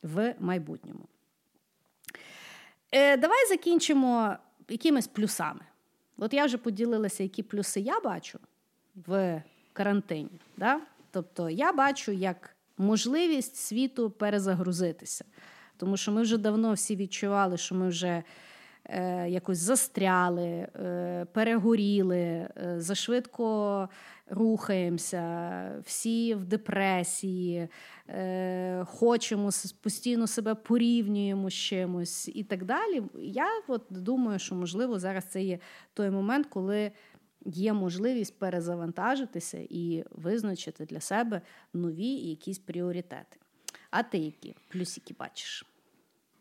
в 0.04 0.36
майбутньому. 0.40 1.08
Е, 2.92 3.18
Давай 3.18 3.48
закінчимо 3.50 4.36
якимись 4.70 5.08
плюсами. 5.08 5.62
От 6.18 6.34
я 6.34 6.46
вже 6.46 6.58
поділилася, 6.58 7.24
які 7.24 7.44
плюси 7.44 7.80
я 7.80 8.00
бачу 8.00 8.40
в 8.96 9.44
карантині. 9.74 10.40
Да? 10.58 10.80
Тобто 11.12 11.50
я 11.50 11.74
бачу 11.74 12.12
як 12.12 12.56
можливість 12.78 13.56
світу 13.56 14.10
перезагрузитися. 14.10 15.26
Тому 15.78 15.98
що 15.98 16.12
ми 16.12 16.22
вже 16.22 16.38
давно 16.38 16.74
всі 16.74 16.96
відчували, 16.96 17.58
що 17.58 17.76
ми 17.76 17.88
вже 17.88 18.24
якось 19.28 19.58
застряли, 19.58 20.46
е, 20.46 21.26
перегоріли, 21.34 22.18
е, 22.18 22.50
зашвидко 22.78 23.90
рухаємося, 24.30 25.82
всі 25.86 26.36
в 26.36 26.46
депресії, 26.46 27.68
е, 28.10 28.86
хочемо 28.88 29.50
постійно 29.82 30.28
себе 30.28 30.56
порівнюємо 30.56 31.50
з 31.50 31.54
чимось 31.54 32.28
і 32.28 32.44
так 32.44 32.66
далі. 32.66 33.04
Я 33.20 33.48
от 33.68 33.84
думаю, 33.90 34.40
що 34.40 34.56
можливо 34.56 35.00
зараз 35.00 35.26
це 35.26 35.44
є 35.44 35.60
той 35.94 36.10
момент, 36.10 36.48
коли. 36.50 36.92
Є 37.46 37.74
можливість 37.74 38.40
перезавантажитися 38.40 39.58
і 39.70 40.04
визначити 40.12 40.86
для 40.86 41.00
себе 41.00 41.42
нові 41.74 42.08
якісь 42.08 42.60
пріоритети. 42.60 43.38
А 43.92 44.04
ти 44.04 44.18
які 44.18 44.56
плюсики 44.70 45.16
бачиш? 45.20 45.66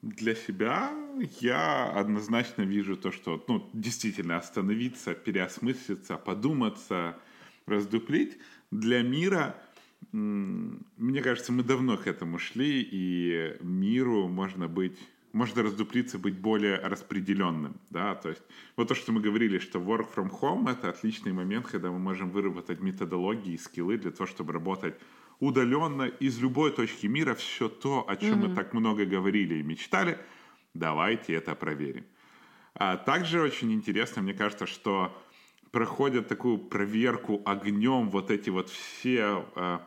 Для 0.03 0.35
себя 0.35 0.93
я 1.41 1.91
однозначно 1.91 2.63
вижу 2.63 2.97
то, 2.97 3.11
что 3.11 3.45
ну, 3.49 3.69
действительно 3.73 4.37
остановиться, 4.37 5.15
переосмыслиться, 5.15 6.17
подуматься, 6.17 7.19
раздуплить. 7.67 8.39
Для 8.71 9.03
мира, 9.03 9.57
мне 10.13 11.23
кажется, 11.23 11.53
мы 11.53 11.63
давно 11.63 11.97
к 11.97 12.07
этому 12.07 12.39
шли, 12.39 12.83
и 12.83 13.57
миру 13.63 14.29
можно 14.29 14.69
быть 14.69 14.99
можно 15.37 15.63
раздуплиться, 15.63 16.19
быть 16.19 16.39
более 16.39 16.79
распределенным, 16.79 17.79
да, 17.91 18.15
то 18.15 18.31
есть 18.31 18.43
вот 18.75 18.89
то, 18.89 18.95
что 18.95 19.13
мы 19.13 19.21
говорили, 19.21 19.59
что 19.59 19.79
work 19.79 20.07
from 20.15 20.31
home— 20.31 20.71
это 20.73 20.89
отличный 20.89 21.33
момент, 21.35 21.67
когда 21.67 21.91
мы 21.91 21.99
можем 21.99 22.31
выработать 22.31 22.81
методологии 22.81 23.53
и 23.53 23.59
скиллы 23.59 23.99
для 23.99 24.13
того, 24.13 24.27
чтобы 24.27 24.55
работать 24.55 24.95
удаленно 25.41 26.05
из 26.05 26.39
любой 26.39 26.73
точки 26.73 27.07
мира 27.07 27.35
все 27.35 27.69
то, 27.69 28.05
о 28.09 28.17
чем 28.17 28.43
mm-hmm. 28.43 28.49
мы 28.49 28.55
так 28.55 28.73
много 28.73 29.05
говорили 29.05 29.57
и 29.57 29.63
мечтали, 29.63 30.19
давайте 30.75 31.35
это 31.35 31.55
проверим. 31.55 32.05
А 32.75 32.97
также 32.97 33.41
очень 33.41 33.73
интересно, 33.73 34.23
мне 34.23 34.35
кажется, 34.35 34.67
что 34.67 35.17
проходят 35.71 36.29
такую 36.29 36.59
проверку 36.59 37.43
огнем 37.45 38.11
вот 38.11 38.31
эти 38.31 38.51
вот 38.51 38.71
все 38.71 39.47
а, 39.55 39.87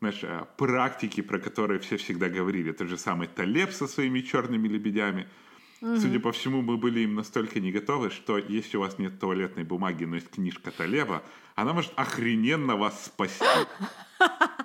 знаешь, 0.00 0.20
а, 0.22 0.44
практики, 0.56 1.22
про 1.22 1.38
которые 1.38 1.80
все 1.80 1.96
всегда 1.96 2.28
говорили. 2.28 2.72
Тот 2.72 2.88
же 2.88 2.98
самый 2.98 3.26
Талеб 3.26 3.72
со 3.72 3.86
своими 3.86 4.20
черными 4.20 4.68
лебедями. 4.68 5.26
Угу. 5.80 5.96
Судя 5.96 6.20
по 6.20 6.32
всему, 6.32 6.62
мы 6.62 6.76
были 6.76 7.00
им 7.00 7.14
настолько 7.14 7.60
не 7.60 7.72
готовы, 7.72 8.10
что 8.10 8.38
если 8.38 8.76
у 8.76 8.80
вас 8.80 8.98
нет 8.98 9.18
туалетной 9.18 9.64
бумаги, 9.64 10.04
но 10.04 10.16
есть 10.16 10.30
книжка 10.30 10.70
Талеба, 10.70 11.22
она 11.54 11.72
может 11.72 11.92
охрененно 11.96 12.76
вас 12.76 13.06
спасти. 13.06 13.44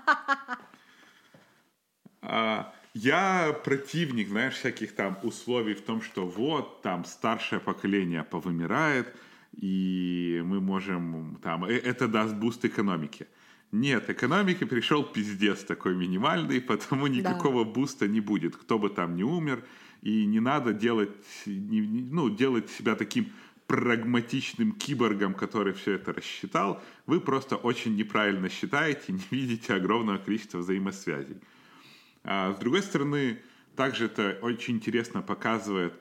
А, 2.29 2.73
я 2.93 3.53
противник, 3.65 4.29
знаешь, 4.29 4.55
всяких 4.55 4.95
там 4.95 5.17
условий 5.23 5.73
в 5.73 5.81
том, 5.81 6.01
что 6.01 6.25
вот 6.25 6.81
там 6.81 7.05
старшее 7.05 7.59
поколение 7.59 8.23
повымирает, 8.23 9.15
и 9.55 10.41
мы 10.45 10.61
можем 10.61 11.39
там, 11.41 11.65
э, 11.65 11.73
это 11.73 12.07
даст 12.07 12.35
буст 12.35 12.63
экономике. 12.65 13.27
Нет, 13.71 14.09
экономике 14.09 14.65
пришел 14.65 15.03
пиздец 15.03 15.63
такой 15.63 15.95
минимальный, 15.95 16.61
потому 16.61 17.07
никакого 17.07 17.65
да. 17.65 17.71
буста 17.71 18.07
не 18.07 18.19
будет, 18.19 18.55
кто 18.55 18.79
бы 18.79 18.89
там 18.89 19.15
ни 19.15 19.23
умер, 19.23 19.63
и 20.01 20.25
не 20.25 20.39
надо 20.39 20.73
делать, 20.73 21.11
ну, 21.45 22.29
делать 22.29 22.69
себя 22.69 22.95
таким 22.95 23.31
прагматичным 23.67 24.71
киборгом, 24.71 25.35
который 25.35 25.73
все 25.73 25.93
это 25.93 26.13
рассчитал, 26.13 26.81
вы 27.05 27.19
просто 27.19 27.55
очень 27.55 27.95
неправильно 27.95 28.49
считаете, 28.49 29.03
не 29.13 29.23
видите 29.29 29.73
огромного 29.73 30.17
количества 30.17 30.59
взаимосвязей. 30.59 31.37
А 32.23 32.53
с 32.53 32.57
другой 32.57 32.81
стороны, 32.81 33.39
также 33.75 34.05
это 34.05 34.37
очень 34.41 34.75
интересно 34.75 35.21
показывает 35.21 35.93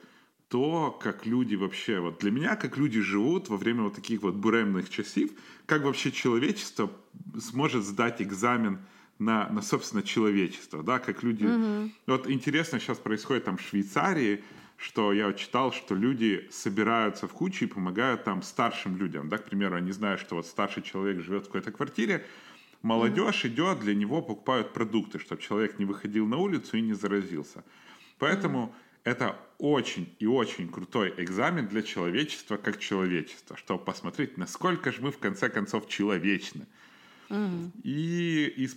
то, 0.49 0.97
как 1.01 1.25
люди 1.25 1.55
вообще, 1.55 1.99
вот 1.99 2.19
для 2.19 2.31
меня, 2.31 2.55
как 2.55 2.75
люди 2.77 2.99
живут 3.01 3.49
во 3.49 3.57
время 3.57 3.83
вот 3.83 3.95
таких 3.95 4.23
вот 4.23 4.35
буремных 4.35 4.89
часов, 4.89 5.29
как 5.65 5.83
вообще 5.83 6.11
человечество 6.11 6.91
сможет 7.39 7.83
сдать 7.85 8.21
экзамен 8.21 8.79
на, 9.19 9.47
на 9.49 9.61
собственно, 9.61 10.01
человечество, 10.01 10.81
да, 10.81 10.97
как 10.97 11.23
люди... 11.23 11.43
Mm-hmm. 11.43 11.91
Вот 12.07 12.29
интересно 12.29 12.79
сейчас 12.79 12.97
происходит 12.97 13.45
там 13.45 13.57
в 13.57 13.61
Швейцарии, 13.61 14.43
что 14.79 15.13
я 15.13 15.31
читал, 15.33 15.71
что 15.71 15.93
люди 15.93 16.47
собираются 16.51 17.27
в 17.27 17.33
кучу 17.33 17.65
и 17.65 17.67
помогают 17.67 18.23
там 18.23 18.41
старшим 18.41 18.97
людям. 18.97 19.27
Да, 19.27 19.37
к 19.37 19.43
примеру, 19.43 19.75
они 19.75 19.91
знают, 19.91 20.21
что 20.21 20.35
вот 20.35 20.47
старший 20.47 20.83
человек 20.83 21.21
живет 21.21 21.43
в 21.43 21.45
какой-то 21.47 21.71
квартире, 21.71 22.25
молодежь 22.81 23.43
mm-hmm. 23.43 23.49
идет, 23.49 23.79
для 23.79 23.95
него 23.95 24.21
покупают 24.21 24.73
продукты, 24.73 25.19
чтобы 25.19 25.41
человек 25.41 25.79
не 25.79 25.85
выходил 25.85 26.25
на 26.27 26.37
улицу 26.37 26.77
и 26.77 26.81
не 26.81 26.93
заразился. 26.93 27.63
Поэтому 28.17 28.67
mm-hmm. 28.67 28.99
это 29.03 29.35
очень 29.57 30.15
и 30.19 30.25
очень 30.25 30.69
крутой 30.69 31.13
экзамен 31.17 31.67
для 31.67 31.81
человечества 31.81 32.57
как 32.57 32.79
человечества, 32.79 33.57
чтобы 33.57 33.83
посмотреть, 33.83 34.37
насколько 34.37 34.91
же 34.91 35.01
мы 35.01 35.11
в 35.11 35.17
конце 35.17 35.49
концов 35.49 35.87
человечны. 35.87 36.65
Mm-hmm. 37.29 37.71
И, 37.83 38.45
и, 38.55 38.69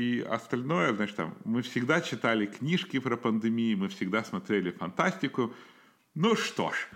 и 0.00 0.20
остальное, 0.20 0.92
значит, 0.94 1.16
там, 1.16 1.34
мы 1.44 1.62
всегда 1.62 2.00
читали 2.00 2.46
книжки 2.46 2.98
про 2.98 3.16
пандемии, 3.16 3.74
мы 3.74 3.88
всегда 3.88 4.24
смотрели 4.24 4.70
фантастику. 4.70 5.54
Ну 6.14 6.34
что 6.34 6.72
ж, 6.72 6.88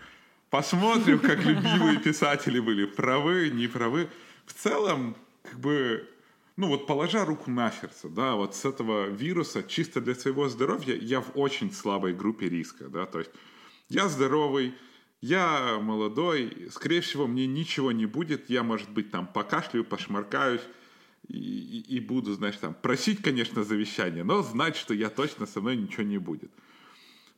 посмотрим, 0.51 1.21
как 1.21 1.39
любимые 1.45 2.01
писатели 2.01 2.59
были 2.59 2.87
правы, 2.87 3.51
не 3.51 3.69
правы. 3.69 4.09
В 4.47 4.55
целом, 4.55 5.17
как 5.43 5.61
бы, 5.61 6.09
ну 6.57 6.69
вот 6.69 6.87
положа 6.87 7.25
руку 7.25 7.51
на 7.51 7.71
сердце, 7.71 8.09
да, 8.09 8.35
вот 8.35 8.55
с 8.55 8.65
этого 8.65 9.07
вируса, 9.07 9.63
чисто 9.63 10.01
для 10.01 10.15
своего 10.15 10.49
здоровья, 10.49 10.95
я 10.95 11.21
в 11.21 11.33
очень 11.35 11.73
слабой 11.73 12.15
группе 12.15 12.49
риска, 12.49 12.89
да, 12.89 13.07
то 13.07 13.19
есть 13.21 13.31
я 13.89 14.09
здоровый, 14.09 14.75
я 15.21 15.79
молодой, 15.81 16.69
скорее 16.71 17.01
всего, 17.01 17.27
мне 17.27 17.47
ничего 17.47 17.93
не 17.93 18.07
будет, 18.07 18.51
я, 18.51 18.63
может 18.63 18.91
быть, 18.91 19.11
там 19.11 19.27
покашляю, 19.27 19.85
пошмаркаюсь, 19.85 20.63
и, 21.29 21.39
и, 21.39 21.97
и 21.97 22.01
буду, 22.01 22.35
знаешь, 22.35 22.57
там, 22.57 22.75
просить, 22.75 23.23
конечно, 23.23 23.65
завещание, 23.65 24.25
но 24.25 24.43
знать, 24.43 24.77
что 24.77 24.95
я 24.95 25.09
точно 25.09 25.47
со 25.47 25.61
мной 25.61 25.77
ничего 25.77 26.03
не 26.03 26.19
будет. 26.19 26.51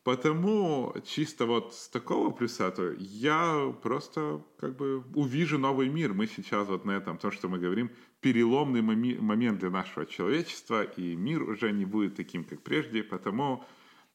Потому 0.06 0.94
чисто 1.05 1.47
вот 1.47 1.74
с 1.74 1.88
такого 1.88 2.30
плюса, 2.30 2.70
то 2.70 2.93
я 2.93 3.74
просто 3.82 4.40
как 4.56 4.76
бы 4.76 5.02
увижу 5.14 5.59
новый 5.59 5.88
мир. 5.88 6.14
Мы 6.14 6.28
сейчас 6.28 6.68
вот 6.68 6.84
на 6.84 6.93
этом, 6.93 7.18
то, 7.18 7.32
что 7.32 7.48
мы 7.48 7.59
говорим, 7.59 7.90
переломный 8.20 8.82
момент 8.82 9.60
для 9.60 9.70
нашего 9.70 10.06
человечества, 10.06 10.82
и 10.82 11.16
мир 11.16 11.43
уже 11.43 11.72
не 11.72 11.84
будет 11.84 12.16
таким, 12.16 12.44
как 12.44 12.62
прежде, 12.62 13.02
потому 13.02 13.64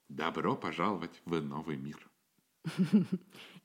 добро 0.09 0.55
пожаловать 0.55 1.21
в 1.25 1.41
новий 1.41 1.77
мір. 1.77 2.09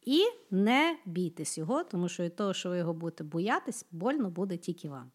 І 0.04 0.24
не 0.50 0.98
бійтесь 1.04 1.58
його, 1.58 1.84
тому 1.84 2.08
що 2.08 2.22
від 2.22 2.36
того, 2.36 2.54
що 2.54 2.70
ви 2.70 2.78
його 2.78 2.94
будете 2.94 3.24
боятись, 3.24 3.86
больно 3.90 4.30
буде 4.30 4.56
тільки 4.56 4.88
вам. 4.88 5.10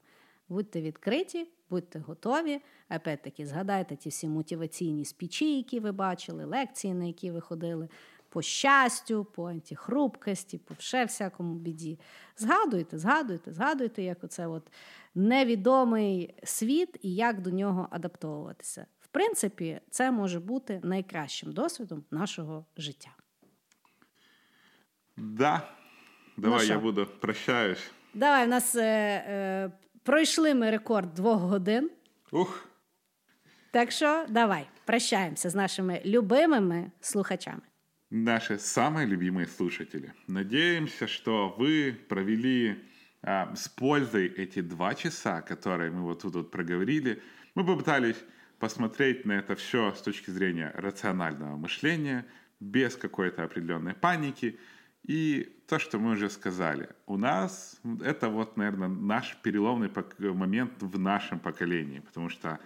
Будьте 0.50 0.82
відкриті, 0.82 1.48
будьте 1.70 2.00
готові. 2.00 2.62
Опять-таки, 2.90 3.46
згадайте 3.46 3.96
ті 3.96 4.10
всі 4.10 4.28
мотиваційні 4.28 5.06
спічі, 5.06 5.58
які 5.58 5.80
ви 5.80 5.92
бачили, 5.92 6.46
лекції, 6.46 6.94
на 6.94 7.06
які 7.06 7.32
ви 7.32 7.42
ходили, 7.42 7.90
по 8.30 8.42
щастю, 8.42 9.26
по 9.26 9.46
антихрупкості, 9.46 10.58
по 10.58 10.76
ще 10.80 11.06
всякому 11.06 11.56
біді. 11.56 12.00
Згадуйте, 12.38 12.98
згадуйте, 12.98 13.54
згадуйте, 13.54 14.04
як 14.04 14.24
оце 14.24 14.48
от 14.48 14.72
невідомий 15.15 16.35
світ 16.45 16.99
і 17.03 17.15
як 17.15 17.41
до 17.41 17.51
нього 17.51 17.89
адаптовуватися. 17.91 18.87
В 19.01 19.07
принципі, 19.09 19.81
це 19.91 20.11
може 20.11 20.41
бути 20.41 20.81
найкращим 20.85 21.53
досвідом 21.53 22.05
нашого 22.11 22.67
життя. 22.77 23.11
Да. 25.17 25.63
Давай 26.37 26.69
ну, 26.69 26.75
я 26.75 26.79
буду 26.79 27.07
прощаюсь. 27.21 27.91
Давай, 28.15 28.47
у 28.47 28.49
нас 28.49 28.75
е, 28.75 28.83
е, 28.83 29.71
пройшли 30.03 30.55
ми 30.55 30.71
рекорд 30.71 31.15
двох 31.15 31.41
годин. 31.41 31.91
Ух. 32.33 32.69
Так 33.71 33.91
що 33.91 34.27
давай 34.29 34.67
прощаємося 34.85 35.51
з 35.51 35.55
нашими 35.55 36.03
любимими 36.05 36.91
слухачами. 37.01 37.63
Наши 38.11 38.59
самые 38.59 39.07
любимые 39.07 39.47
слушатели. 39.47 40.13
Надеемся, 40.29 41.09
что 41.09 41.55
вы 41.59 41.93
провели 42.09 42.77
а, 43.24 43.56
с 43.56 43.68
пользой 43.70 44.28
эти 44.28 44.62
два 44.62 44.96
часа, 44.96 45.42
которые 45.42 45.92
мы 45.92 46.02
вот 46.02 46.22
тут 46.22 46.36
вот 46.36 46.52
проговорили. 46.52 47.22
Мы 47.56 47.66
попытались 47.66 48.18
посмотреть 48.60 49.26
на 49.26 49.34
это 49.34 49.56
все 49.56 49.94
с 49.94 50.02
точки 50.02 50.30
зрения 50.32 50.72
рационального 50.76 51.58
мышления, 51.58 52.26
без 52.60 52.96
какой-то 52.96 53.44
определенной 53.44 53.94
паники– 53.94 54.60
и 55.04 55.58
то, 55.68 55.80
что 55.80 55.98
мы 55.98 56.12
уже 56.12 56.30
сказали, 56.30 56.90
у 57.08 57.18
нас 57.18 57.80
это 58.04 58.30
вот, 58.30 58.58
наверное, 58.58 58.88
наш 58.88 59.36
переломный 59.42 59.90
момент 60.20 60.74
в 60.80 61.00
нашем 61.00 61.40
поколении, 61.40 62.00
потому 62.00 62.30
что 62.30 62.60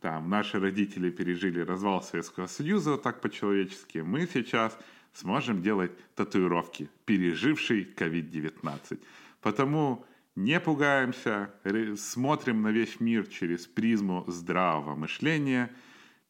там 0.00 0.28
наши 0.28 0.60
родители 0.60 1.10
пережили 1.10 1.60
развал 1.60 2.02
Советского 2.02 2.46
Союза 2.46 2.98
так 2.98 3.20
по-человечески. 3.20 3.98
Мы 3.98 4.28
сейчас 4.32 4.78
сможем 5.14 5.62
делать 5.62 5.92
татуировки, 6.14 6.90
переживший 7.06 7.88
COVID-19. 7.96 9.00
Потому 9.40 10.04
не 10.34 10.60
пугаемся, 10.60 11.50
смотрим 11.96 12.62
на 12.62 12.68
весь 12.68 13.00
мир 13.00 13.26
через 13.26 13.66
призму 13.66 14.24
здравого 14.26 14.94
мышления– 14.94 15.70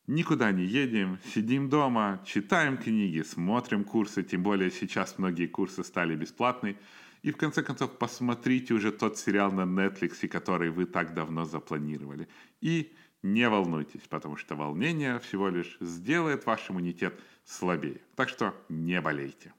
Никуда 0.08 0.52
не 0.52 0.64
едем, 0.64 1.18
сидим 1.34 1.68
дома, 1.68 2.22
читаем 2.24 2.78
книги, 2.78 3.20
смотрим 3.20 3.84
курсы, 3.84 4.22
тем 4.22 4.42
более 4.42 4.70
сейчас 4.70 5.18
многие 5.18 5.46
курсы 5.46 5.84
стали 5.84 6.16
бесплатны. 6.16 6.78
И 7.20 7.30
в 7.30 7.36
конце 7.36 7.62
концов 7.62 7.98
посмотрите 7.98 8.72
уже 8.72 8.90
тот 8.90 9.18
сериал 9.18 9.52
на 9.52 9.66
Netflix, 9.66 10.26
который 10.28 10.70
вы 10.70 10.86
так 10.86 11.12
давно 11.12 11.44
запланировали. 11.44 12.26
И 12.62 12.96
не 13.22 13.50
волнуйтесь, 13.50 14.08
потому 14.08 14.38
что 14.38 14.56
волнение 14.56 15.18
всего 15.18 15.50
лишь 15.50 15.76
сделает 15.78 16.46
ваш 16.46 16.70
иммунитет 16.70 17.20
слабее. 17.44 18.00
Так 18.16 18.30
что 18.30 18.54
не 18.70 19.02
болейте. 19.02 19.52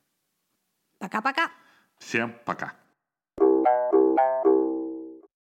Пока-пока. 0.98 1.52
Всем 2.00 2.34
пока. 2.44 2.74